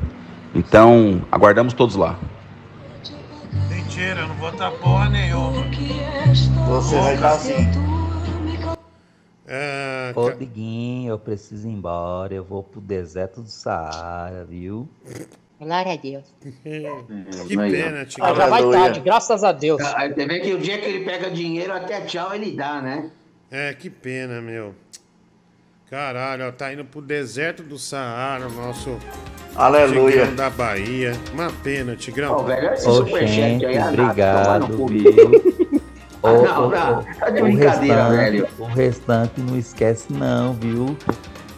[0.54, 2.18] Então, aguardamos todos lá.
[3.68, 5.64] Mentira, eu não vou dar porra nenhuma.
[6.68, 7.68] Você vai estar assim.
[9.46, 12.34] É, Ô, Diguinho, eu preciso ir embora.
[12.34, 14.88] Eu vou pro deserto do Saara, viu?
[15.64, 16.24] Glória a Deus.
[17.48, 18.30] Que pena, Tigrão.
[18.30, 19.80] Ah, já vai tarde, graças a Deus.
[19.82, 23.10] Ah, Você vê que o dia que ele pega dinheiro, até tchau ele dá, né?
[23.50, 24.74] É, que pena, meu.
[25.90, 28.98] Caralho, ó, tá indo pro deserto do Saara, o nosso
[29.54, 30.20] Aleluia.
[30.22, 31.12] Tigrão da Bahia.
[31.32, 32.36] Uma pena, Tigrão.
[32.38, 34.76] Ô, velho, esse superchat aí, obrigado, viu?
[36.22, 38.48] Ah, Ô, não, ô, não, ô, tá de o brincadeira, restante- velho.
[38.58, 40.96] O restante não esquece não, viu?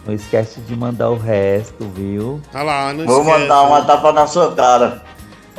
[0.07, 2.41] Não esquece de mandar o resto, viu?
[2.53, 5.03] Olha lá, não Vou esquece, mandar uma tapa na sua cara.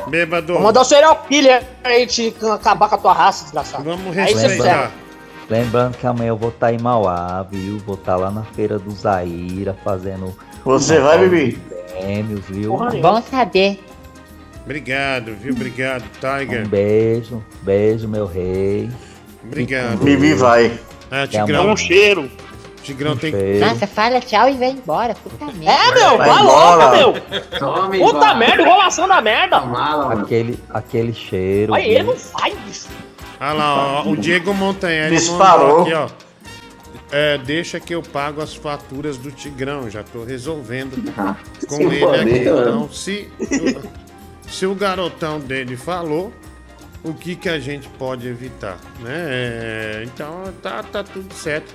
[0.07, 0.53] Bêbado.
[0.53, 3.83] Vou mandar o serial killer aí te acabar com a tua raça, desgraçado.
[3.83, 4.91] Vamos você respeitar.
[5.47, 7.77] Lembrando que amanhã eu vou estar em Mauá, viu?
[7.85, 10.35] Vou estar lá na feira do Zaira fazendo.
[10.65, 11.59] Você vai, Bibi?
[11.91, 12.75] Prêmios, viu?
[12.75, 13.79] Bom saber.
[14.65, 15.53] Obrigado, viu?
[15.53, 16.65] Obrigado, Tiger.
[16.65, 18.89] Um beijo, beijo, meu rei.
[19.43, 19.97] Obrigado.
[19.97, 20.79] Bibi vai.
[21.11, 21.59] É, Até Tigrão.
[21.61, 21.73] amanhã.
[21.73, 22.31] Um cheiro.
[22.89, 23.65] Tigrão tem cheiro.
[23.65, 25.13] Nossa, fala tchau e vai embora.
[25.15, 25.71] Puta merda.
[25.71, 27.13] É, meu, Vai vai logo, meu.
[27.59, 28.35] Tome, Puta embora.
[28.35, 29.57] merda, enrolação da merda.
[30.11, 31.73] Aquele, aquele cheiro.
[31.73, 32.87] Olha, ele não sai, bicho.
[33.39, 35.81] Olha lá, ó, o Diego Montanhelli Disparou.
[35.83, 36.09] aqui, ó.
[37.11, 40.95] É, deixa que eu pago as faturas do Tigrão, já tô resolvendo
[41.67, 42.49] com se ele foder, aqui.
[42.49, 42.61] mano.
[42.61, 43.29] Então, se,
[44.47, 46.31] se o garotão dele falou,
[47.03, 49.13] o que que a gente pode evitar, né?
[49.15, 51.73] É, então, tá, tá tudo certo.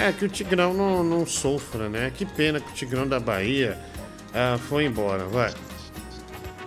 [0.00, 2.10] É, que o Tigrão não, não sofra, né?
[2.14, 3.76] Que pena que o Tigrão da Bahia
[4.32, 5.52] ah, foi embora, vai.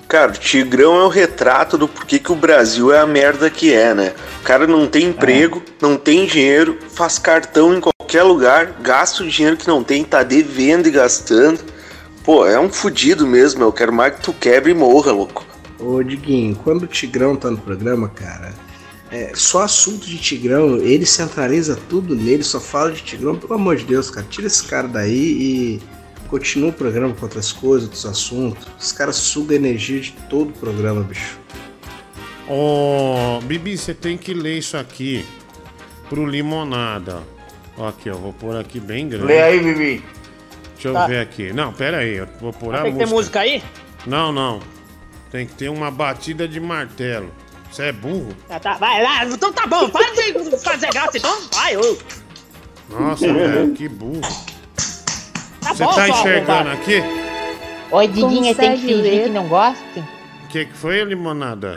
[0.08, 3.74] Cara, o Tigrão é o retrato do porquê que o Brasil é a merda que
[3.74, 4.14] é, né?
[4.40, 9.28] O cara não tem emprego, não tem dinheiro, faz cartão em qualquer lugar, gasta o
[9.28, 11.60] dinheiro que não tem, tá devendo e gastando.
[12.24, 15.44] Pô, é um fudido mesmo, eu quero mais que tu quebre e morra, louco.
[15.80, 18.54] Ô, Diguinho, quando o Tigrão tá no programa, cara,
[19.14, 23.76] é, só assunto de Tigrão, ele centraliza tudo nele, só fala de Tigrão, pelo amor
[23.76, 25.82] de Deus, cara, tira esse cara daí e
[26.28, 28.68] continua o programa com outras coisas, outros assuntos.
[28.80, 31.38] Os caras sugam a energia de todo o programa, bicho.
[32.48, 35.24] Ô, Bibi, você tem que ler isso aqui
[36.10, 37.22] pro Limonada.
[37.78, 39.26] Ó, aqui, ó, vou pôr aqui bem grande.
[39.26, 40.04] Lê aí, Bibi.
[40.74, 41.08] Deixa eu Tá.
[41.08, 41.54] ver aqui.
[41.54, 43.08] Não, pera aí, eu vou pôr a Tem que música.
[43.08, 43.64] ter música aí?
[44.06, 44.60] Não, não.
[45.32, 47.32] Tem que ter uma batida de martelo.
[47.74, 48.30] Você é burro?
[48.52, 51.98] Ah, tá, vai lá, então tá bom, para de fazer graça então, vai, ô.
[52.88, 54.22] Nossa, velho, que burro.
[55.60, 57.02] Tá Você bom, tá enxergando aqui?
[57.92, 59.24] Oi, Diguinha, tem que fingir ler?
[59.24, 60.00] que não gosta?
[60.44, 61.76] O que, que foi, Limonada?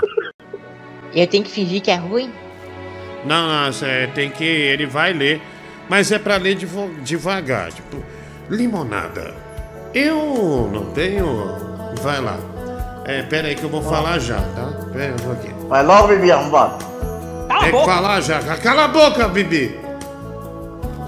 [1.15, 2.31] Eu tenho que fingir que é ruim?
[3.25, 4.45] Não, não, cê tem que.
[4.45, 5.41] Ele vai ler,
[5.89, 7.73] mas é pra ler devo- devagar.
[7.73, 8.05] Tipo,
[8.51, 9.35] limonada.
[9.95, 11.57] Eu não tenho.
[12.03, 12.39] Vai lá.
[13.07, 14.91] É, pera aí que eu vou falar já, tá?
[14.93, 15.56] Pera, eu vou aqui.
[15.69, 16.85] Vai logo, Bibi, arrombado.
[17.61, 18.41] Tem que falar já.
[18.59, 19.79] Cala a boca, Bibi!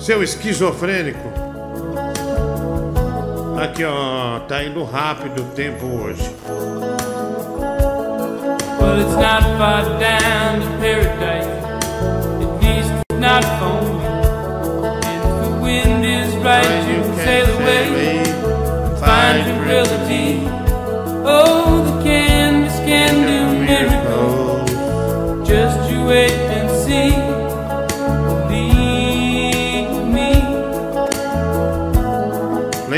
[0.01, 1.29] Seu esquizofrênico.
[3.63, 4.41] Aqui, ó.
[4.49, 6.35] Tá indo rápido o tempo hoje.
[8.81, 11.47] Well, it's not far down to paradise.
[12.41, 14.07] At least it's not for me.
[15.05, 18.08] And if the wind is right, you can sail away.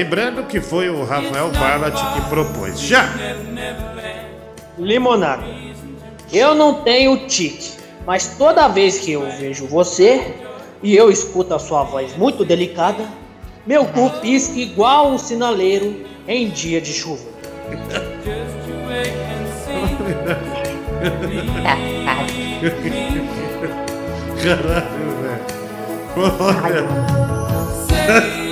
[0.00, 2.80] Lembrando que foi o Rafael Barlat que propôs.
[2.80, 3.04] Já!
[4.78, 5.44] Limonada.
[6.32, 7.72] Eu não tenho tique,
[8.06, 10.36] mas toda vez que eu vejo você
[10.82, 13.04] e eu escuto a sua voz muito delicada,
[13.66, 17.28] meu cu pisca igual um sinaleiro em dia de chuva.
[24.42, 25.40] Caralho, velho.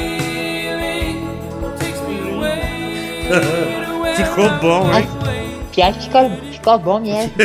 [4.16, 5.08] Ficou bom, hein?
[5.72, 7.30] Pior que ficou, ficou bom mesmo.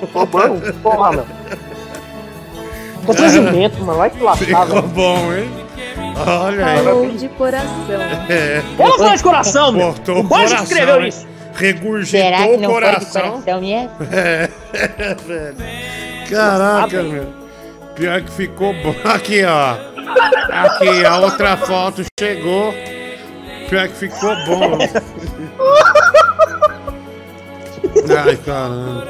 [0.00, 0.60] Ficou bom?
[0.82, 1.26] Porra, meu.
[3.04, 3.98] Constrangimento, mano.
[3.98, 4.82] Vai te lascar, Ficou velho.
[4.88, 5.50] bom, hein?
[6.26, 6.84] Olha aí.
[6.84, 8.00] Falou de coração.
[8.28, 8.62] É.
[8.78, 9.86] Não falei de coração, meu.
[9.88, 11.08] Cortou O coração, escreveu hein?
[11.08, 11.26] isso.
[11.54, 13.22] Regurgitou Será que o não foi de coração.
[13.30, 13.90] coração mesmo?
[14.12, 15.56] É, velho.
[16.28, 17.26] Caraca, meu.
[17.94, 18.94] Pior que ficou bom.
[19.04, 19.76] Aqui, ó.
[20.52, 22.74] Aqui, a outra foto chegou.
[23.68, 24.78] Pior que ficou bom.
[28.24, 29.06] Ai, caramba.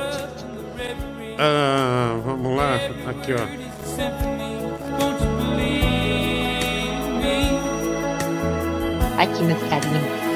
[1.39, 2.77] Ah, vamos lá.
[3.11, 3.43] Aqui, ó.
[9.23, 10.27] Aqui meus carinhos.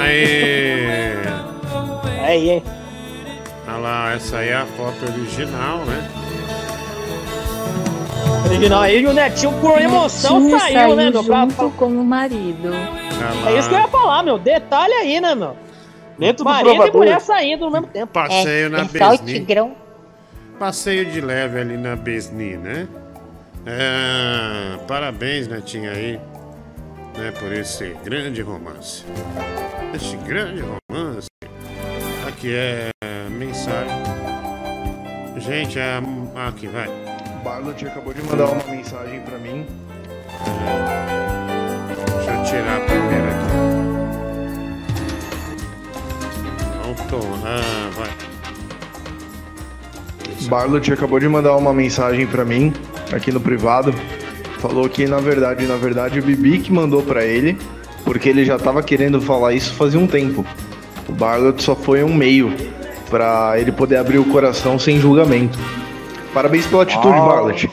[0.00, 1.14] Aí.
[2.22, 2.62] Aí, hein?
[3.66, 6.23] Olha lá, essa aí é a foto original, né?
[8.44, 11.24] Original aí, e o Netinho por emoção Netinho saiu, né, meu?
[11.24, 12.70] Pra- junto com o marido.
[13.46, 14.38] É isso que eu ia falar, meu.
[14.38, 15.56] Detalhe aí, né, meu?
[16.18, 16.96] Dentro do Marido e provador.
[17.00, 18.12] mulher saindo ao mesmo tempo.
[18.12, 19.32] Passeio na é só o Besni.
[19.34, 19.72] Tigrão.
[20.58, 22.86] Passeio de leve ali na Besni, né?
[23.66, 26.20] É, parabéns, Netinho, aí,
[27.16, 29.04] né, por esse grande romance.
[29.94, 31.26] Esse grande romance.
[32.28, 32.90] Aqui é
[33.30, 33.90] mensagem.
[35.38, 36.00] Gente, é.
[36.46, 36.88] Aqui, vai.
[37.44, 39.66] Barlot acabou de mandar uma mensagem pra mim.
[42.16, 43.50] Deixa eu tirar primeiro aqui.
[46.86, 47.38] Voltou.
[47.44, 48.08] Ah, vai.
[50.48, 52.72] Barlot acabou de mandar uma mensagem pra mim
[53.12, 53.94] aqui no privado.
[54.58, 57.58] Falou que na verdade, na verdade, o Bibi que mandou pra ele,
[58.04, 60.46] porque ele já tava querendo falar isso fazia um tempo.
[61.06, 62.54] O Barlot só foi um meio
[63.10, 65.58] pra ele poder abrir o coração sem julgamento.
[66.34, 67.20] Parabéns pela atitude, Ah.
[67.24, 67.70] Barlot.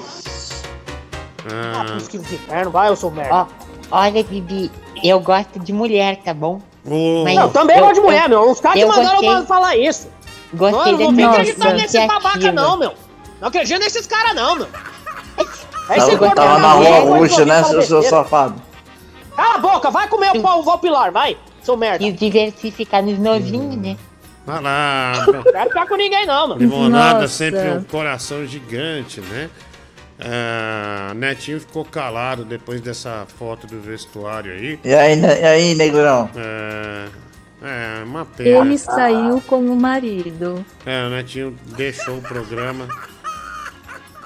[1.52, 3.34] Ah, pesquisa de inferno, vai, eu sou merda.
[3.34, 3.46] Ó,
[3.92, 4.72] olha, Bibi,
[5.04, 6.62] eu gosto de mulher, tá bom?
[6.86, 8.50] Mas Não, eu também gosto de mulher, meu.
[8.52, 10.08] Os caras que eu mandaram gostei- eu falar isso.
[10.54, 12.94] Gostei Mano, não da vou tua acreditar nesse babaca, não, meu.
[13.40, 14.68] Não acredito nesses caras, não, meu.
[15.90, 16.00] Aí
[16.36, 18.56] Tava, na rua roxa, né, seu, seu safado?
[19.36, 21.98] Cala a boca, vai comer o pau Valpilar, vai, seu merda.
[22.00, 23.98] Quis diversificar nos novinhos, né?
[24.46, 25.26] Vai lá.
[25.32, 26.60] Não quero ficar com ninguém, não, mano.
[26.60, 27.28] Limonada Nossa.
[27.28, 29.50] sempre um coração gigante, né?
[30.20, 34.80] Ah, Netinho ficou calado depois dessa foto do vestuário aí.
[34.84, 36.30] E aí, e aí, negrão?
[36.36, 37.08] É,
[37.64, 38.50] é uma pena.
[38.50, 40.64] Ele saiu com o marido.
[40.86, 42.88] É, o Netinho deixou o programa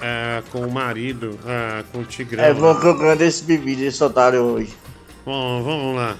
[0.02, 2.44] é, com o marido, é, com o Tigrão.
[2.44, 4.76] É bom que eu canto esse bebê desse otário hoje.
[5.26, 6.16] Bom, vamos lá.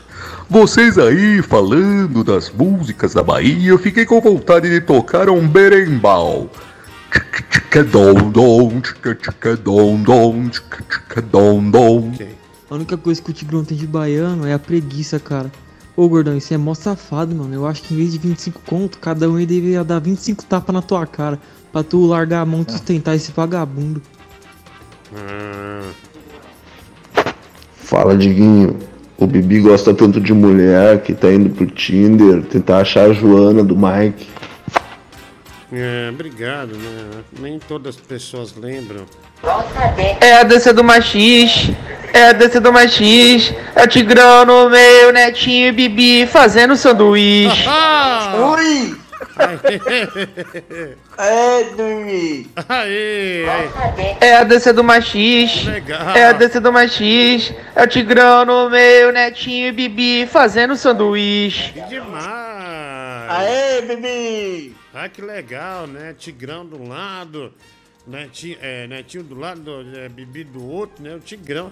[0.51, 6.51] Vocês aí falando das músicas da Bahia, eu fiquei com vontade de tocar um berembau.
[11.70, 12.12] Dom.
[12.68, 15.52] A única coisa que o Tigrão tem de baiano é a preguiça, cara.
[15.97, 17.55] Ô, gordão, isso é mó safado, mano.
[17.55, 20.75] Eu acho que em vez de 25 conto, cada um aí deveria dar 25 tapas
[20.75, 21.39] na tua cara.
[21.73, 24.02] Pra tu largar a mão e sustentar esse vagabundo.
[25.15, 25.93] Ah,
[27.76, 28.95] Fala, Diguinho.
[29.18, 33.64] O Bibi gosta tanto de mulher que tá indo pro Tinder tentar achar a Joana
[33.64, 34.28] do Mike.
[35.72, 37.22] é, obrigado, né?
[37.40, 39.06] Nem todas as pessoas lembram.
[40.20, 41.70] É a dança do machis,
[42.12, 47.66] é a dança do machis, é o Tigrão no meio, Netinho e Bibi fazendo sanduíche.
[48.52, 49.06] Ui!
[49.39, 50.97] É!
[52.68, 54.16] Aí, aí.
[54.20, 56.16] É a dança do machis, Legal.
[56.16, 61.73] é a dança do machis, é o Tigrão no meio, Netinho e Bibi fazendo sanduíche.
[61.73, 62.26] Que demais!
[63.28, 64.74] Aê, Bibi!
[64.94, 66.15] Ah, que legal, né?
[66.16, 67.52] Tigrão do lado,
[68.06, 71.15] netinho, é, netinho do lado, do, é, Bibi do outro, né?
[71.15, 71.70] O Tigrão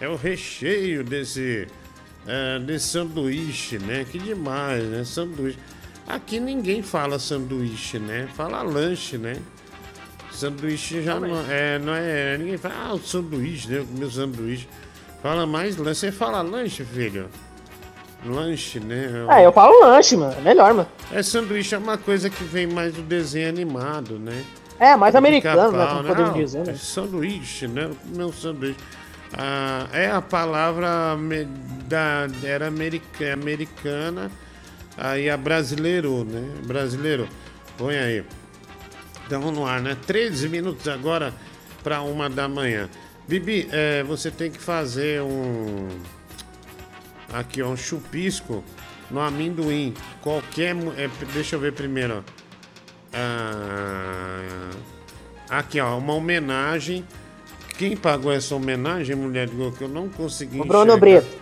[0.00, 1.66] é o recheio desse,
[2.26, 4.06] é, desse sanduíche, né?
[4.08, 5.02] Que demais, né?
[5.02, 5.58] Sanduíche.
[6.14, 8.28] Aqui ninguém fala sanduíche, né?
[8.34, 9.36] Fala lanche, né?
[10.32, 12.36] Sanduíche já não é, não é.
[12.36, 13.78] Ninguém fala, ah, o sanduíche, né?
[13.78, 14.68] Eu comi o sanduíche.
[15.22, 16.00] Fala mais lanche.
[16.00, 17.28] Você fala lanche, filho?
[18.24, 19.08] Lanche, né?
[19.30, 20.34] É, eu falo lanche, mano.
[20.36, 20.88] É melhor, mano.
[21.12, 24.44] É, sanduíche é uma coisa que vem mais do desenho animado, né?
[24.80, 25.86] É, mais americano, né?
[25.86, 26.72] Como podemos Não, dizer, né?
[26.72, 27.90] é Sanduíche, né?
[28.16, 28.78] Meu sanduíche.
[29.36, 31.16] Ah, é a palavra
[31.86, 34.30] da, era america, americana,
[35.00, 36.46] aí a brasileiro, né?
[36.66, 37.26] Brasileiro.
[37.76, 38.24] Põe aí.
[39.22, 39.96] Estamos no ar, né?
[40.06, 41.32] 13 minutos agora
[41.82, 42.88] para uma da manhã.
[43.26, 45.88] Bibi, é, você tem que fazer um.
[47.32, 48.62] Aqui, ó, um chupisco
[49.10, 49.94] no amendoim.
[50.20, 50.76] Qualquer.
[50.96, 52.40] é, deixa eu ver primeiro, ó.
[53.12, 54.70] Ah,
[55.48, 57.04] aqui, ó, uma homenagem.
[57.78, 61.00] Quem pagou essa homenagem, mulher de gol, que eu não consegui O Bruno enxergar.
[61.00, 61.38] Brito.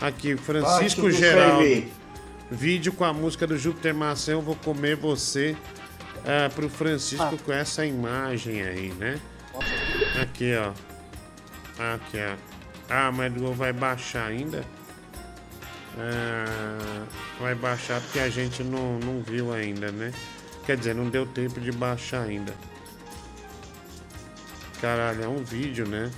[0.00, 2.01] Aqui, Francisco Geraldo.
[2.52, 5.56] Vídeo com a música do Júpiter Maçã, eu vou comer você.
[6.24, 7.44] É, pro Francisco Ah.
[7.44, 9.18] com essa imagem aí, né?
[10.20, 10.70] Aqui, ó.
[11.94, 12.36] Aqui, ó.
[12.88, 14.64] Ah, mas o gol vai baixar ainda?
[15.98, 17.04] Ah,
[17.40, 20.12] vai baixar porque a gente não, não viu ainda, né?
[20.64, 22.54] Quer dizer, não deu tempo de baixar ainda.
[24.80, 26.08] Caralho, é um vídeo, né?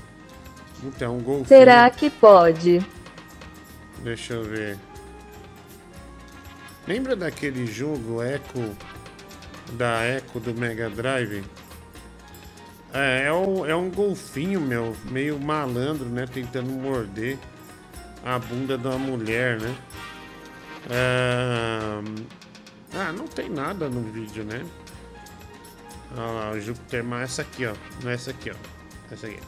[0.83, 1.47] Então, um golfinho.
[1.49, 2.85] Será que pode?
[4.03, 4.79] Deixa eu ver.
[6.87, 8.77] Lembra daquele jogo Echo
[9.73, 11.43] da Echo do Mega Drive?
[12.93, 16.27] É, é, o- é um golfinho, meu, meio malandro, né?
[16.33, 17.39] Tentando morder
[18.25, 19.75] a bunda de uma mulher, né?
[20.91, 22.01] É,
[22.97, 24.65] Ah, não tem nada no vídeo, né?
[26.17, 27.75] Olha lá, o Júpiter, mas essa aqui, ó.
[28.05, 28.55] Não é essa aqui, ó.
[29.13, 29.41] Essa aqui.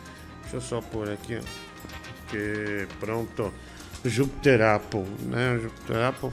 [0.43, 1.43] Deixa eu só pôr aqui, ó.
[2.29, 3.55] Que pronto.
[4.05, 5.61] Júpiter Apple, né?
[5.63, 6.31] Júpiter Apple.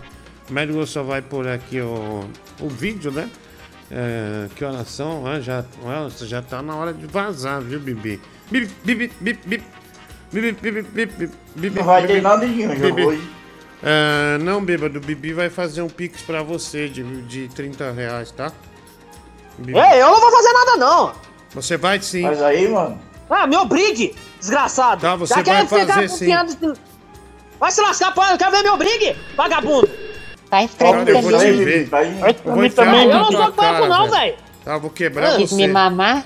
[0.49, 2.25] O médico só vai pôr aqui o,
[2.59, 3.29] o vídeo, né?
[3.91, 5.25] É, que horas são?
[5.25, 8.19] Ah, já, nossa, já tá na hora de vazar, viu, Bibi?
[8.49, 9.63] Bibi, Bibi, Bibi, Bibi.
[10.31, 13.29] Bibi, Bibi, Bibi, Bibi, Não vai ter nada de hoje.
[13.83, 18.31] Ah, não, bêbado, o Bibi vai fazer um pix pra você de, de 30 reais,
[18.31, 18.51] tá?
[19.59, 19.77] Bibi.
[19.77, 21.13] Ei, eu não vou fazer nada, não.
[21.53, 22.23] Você vai sim.
[22.23, 22.99] Mas aí, mano.
[23.29, 25.01] Ah, me obrigue, desgraçado.
[25.01, 26.27] Tá, você Já vai fazer sim.
[27.59, 29.89] Vai se lascar, pô, eu quero ver me obrigue, vagabundo.
[30.77, 31.65] Pra Olha, mim eu vou te também.
[31.65, 31.89] ver.
[31.89, 33.09] Faz Eu pra vou também.
[33.09, 34.35] Eu não sou papo, não, velho.
[34.63, 35.55] Tá, vou quebrar Quis você.
[35.55, 36.23] me mamar?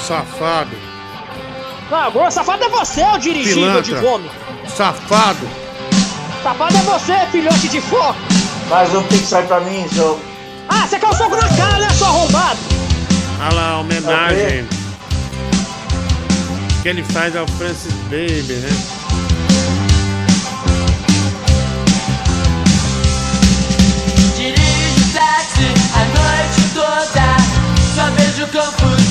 [0.00, 0.76] Safado.
[1.90, 4.28] Ah, agora safado é você, ô dirigível de fome.
[4.66, 5.48] Safado.
[6.42, 8.16] Safado é você, filhote de foco.
[8.68, 10.18] Mais um pix aí pra mim, seu.
[10.68, 12.58] Ah, você quer um soco na cara, né, seu arrombado?
[13.40, 14.66] Olha lá, a homenagem.
[16.82, 19.03] Que ele faz ao Francis Baby, né?
[26.94, 27.36] Toda,
[27.94, 29.03] só vejo confusão.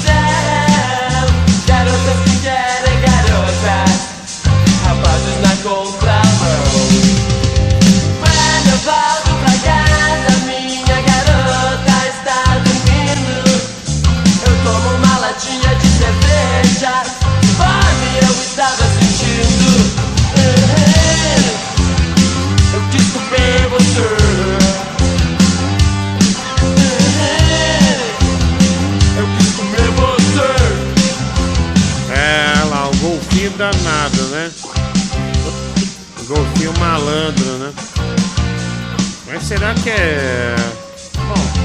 [33.57, 34.51] Danado, né?
[36.27, 37.73] Golfinho malandro, né?
[39.27, 40.55] Mas será que é.
[41.27, 41.63] Bom.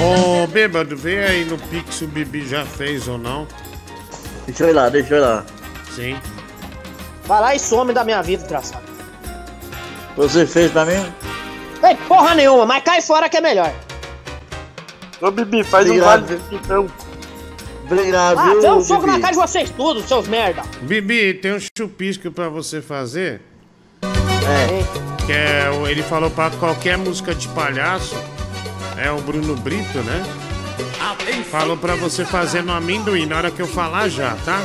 [0.00, 3.46] Ô, bêbado, vê aí no Pix se o Bibi já fez ou não.
[4.46, 5.44] Deixa eu ir lá, deixa eu ir lá.
[5.94, 6.16] Sim.
[7.24, 8.84] Vai lá e some da minha vida, desgraçado.
[10.16, 11.04] Você fez pra mim?
[11.82, 13.72] Ei, porra nenhuma, mas cai fora que é melhor.
[15.20, 16.26] Ô, Bibi, faz um Obrigado.
[16.26, 16.86] vale então.
[17.84, 20.62] Obrigado, Ah, dá um soco na cara de vocês tudo, seus merda.
[20.82, 23.40] Bibi, tem um chupisco pra você fazer.
[24.02, 25.24] É.
[25.24, 25.70] Que é.
[25.70, 28.16] o- Ele falou pra qualquer música de palhaço.
[28.96, 30.24] É o Bruno Brito, né?
[31.50, 34.60] Falou pra você fazer no amendoim, na hora que eu falar já, tá?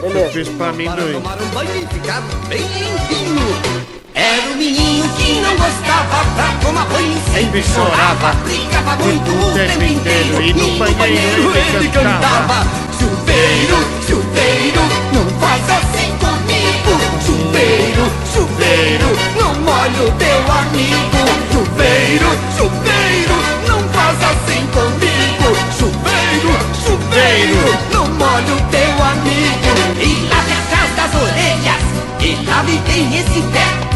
[0.00, 0.30] Beleza.
[0.32, 1.16] Fiz pra amendoim.
[1.16, 3.81] um banho e ficar bem limpinho.
[4.14, 9.84] Era o menino que não gostava pra tomar banho Sempre chorava, brigava muito o tempo
[9.84, 10.42] inteiro.
[10.42, 12.66] E no banheiro ele cantava.
[12.98, 14.82] Chuveiro, chuveiro,
[15.14, 16.92] não faz assim comigo.
[17.24, 21.22] Chuveiro, chuveiro, não molha o teu amigo.
[21.52, 25.56] Chuveiro, chuveiro, não faz assim comigo.
[25.78, 26.52] Chuveiro,
[26.84, 29.72] chuveiro, não molha o teu amigo.
[29.98, 31.82] E lave atrás das orelhas,
[32.20, 33.91] e lave bem esse pé.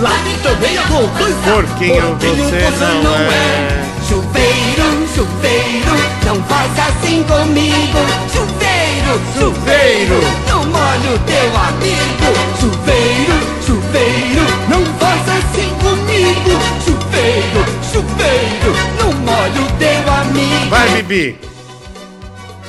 [0.00, 1.06] Laje também é bom.
[1.08, 3.28] Porquinho, porquinho você, você não é.
[3.28, 3.90] é.
[4.08, 5.92] Chuveiro, chuveiro,
[6.24, 7.98] não faz assim, assim comigo.
[8.32, 12.30] Chuveiro, chuveiro, não molho teu amigo.
[12.60, 16.50] Chuveiro, chuveiro, não faz assim comigo.
[16.84, 20.70] Chuveiro, chuveiro, não molho teu amigo.
[20.70, 21.38] Vai, Bibi.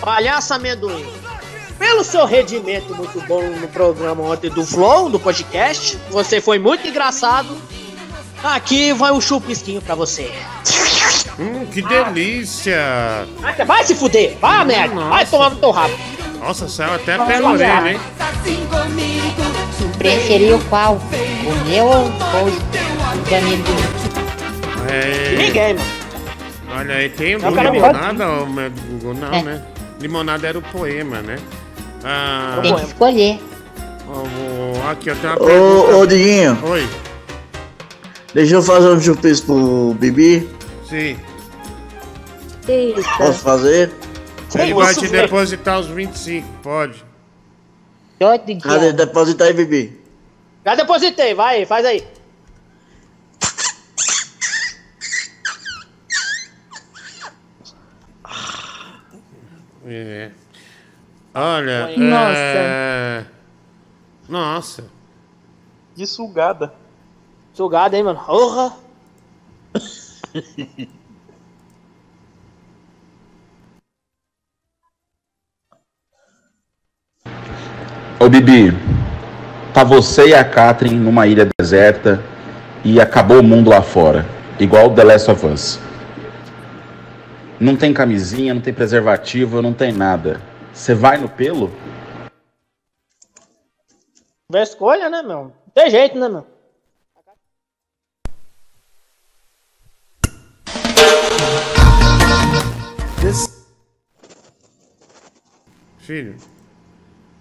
[0.02, 1.21] Palhaça amendoim.
[1.82, 6.88] Pelo seu rendimento muito bom no programa ontem do Flow, do podcast, você foi muito
[6.88, 7.58] engraçado.
[8.44, 10.32] Aqui vai um chupisquinho pra você.
[11.40, 12.78] Hum, que delícia!
[13.66, 14.38] Vai, se fuder!
[14.40, 14.94] Vai, merda!
[15.06, 15.96] Vai tomar no teu rabo!
[16.40, 18.00] Nossa, saiu até pela orelha, hein?
[19.98, 20.96] Preferiu qual?
[20.96, 22.12] O meu ou o
[23.28, 23.76] do amendoim?
[24.88, 25.36] É...
[25.36, 25.92] Ninguém, mano.
[26.78, 28.26] Olha aí, tem o do limonada,
[28.88, 29.14] Google?
[29.16, 29.42] Não, É.
[29.42, 29.62] né?
[30.00, 31.38] Limonada era o poema, né?
[32.04, 33.40] Ah, Tem que escolher.
[34.90, 35.96] aqui, eu tenho uma Ô, pergunta.
[35.98, 36.66] ô, Diguinho.
[36.66, 36.90] Oi.
[38.34, 40.50] Deixa eu fazer um chupis pro Bibi.
[40.88, 41.18] Sim.
[43.18, 43.92] Posso fazer?
[44.56, 47.04] Ele vai te depositar os 25, pode.
[48.62, 48.94] Cadê?
[48.94, 50.00] Deposita aí, Bibi.
[50.66, 52.06] Já depositei, vai, faz aí.
[59.86, 60.32] É.
[61.34, 62.38] Olha, Nossa.
[62.38, 63.26] é...
[64.28, 64.84] Nossa.
[65.96, 66.74] De sugada.
[67.54, 68.20] Sugada, hein, mano?
[68.20, 68.74] Porra!
[78.20, 78.72] Ô Bibi,
[79.74, 82.22] tá você e a Catherine numa ilha deserta
[82.84, 84.26] e acabou o mundo lá fora,
[84.60, 85.80] igual The Last of Us.
[87.60, 90.51] Não tem camisinha, não tem preservativo, não tem nada.
[90.74, 91.70] Você vai no pelo?
[94.50, 95.44] Tiver escolha, né, meu?
[95.44, 96.46] Não tem jeito, né, meu?
[106.12, 106.36] Filho,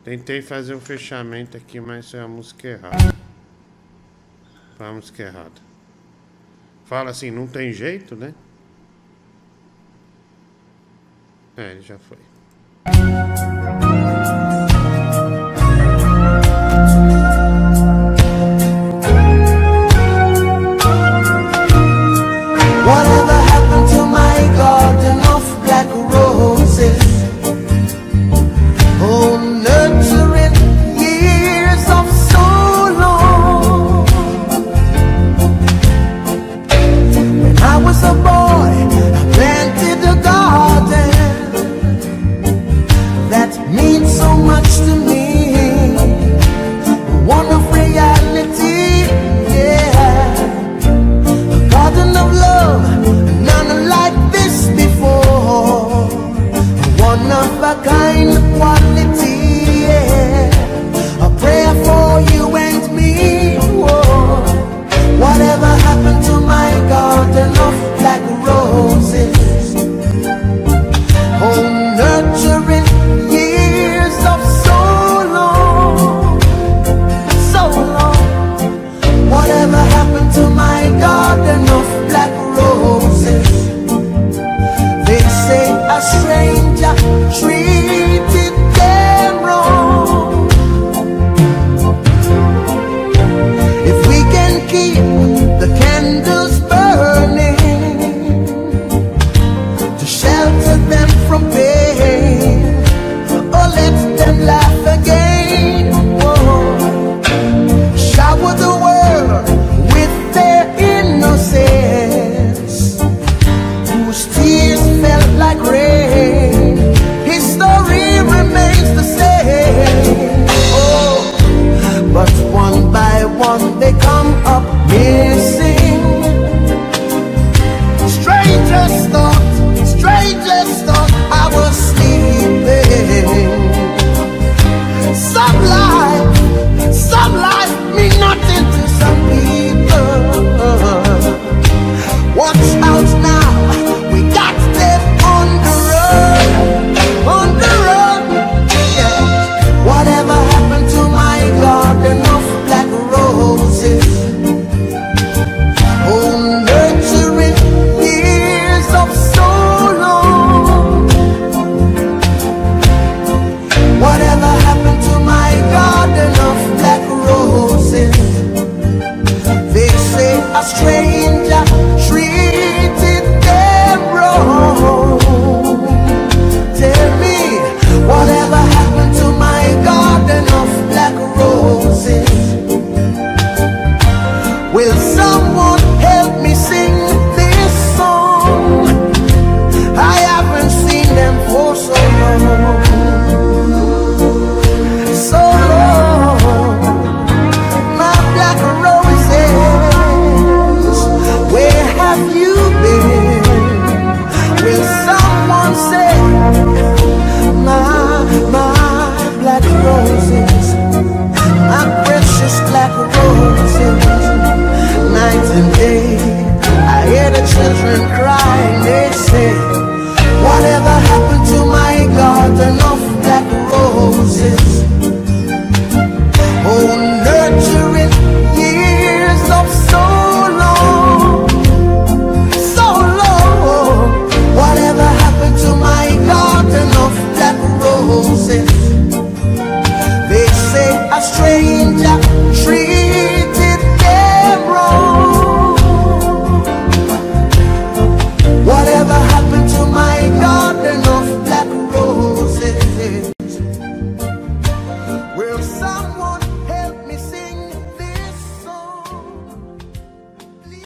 [0.04, 3.16] tentei fazer o fechamento aqui, mas é a música errada.
[4.76, 5.60] Foi a música errada.
[6.84, 8.32] Fala assim, não tem jeito, né?
[11.56, 12.29] É, ele já foi.
[12.86, 13.49] Thank you.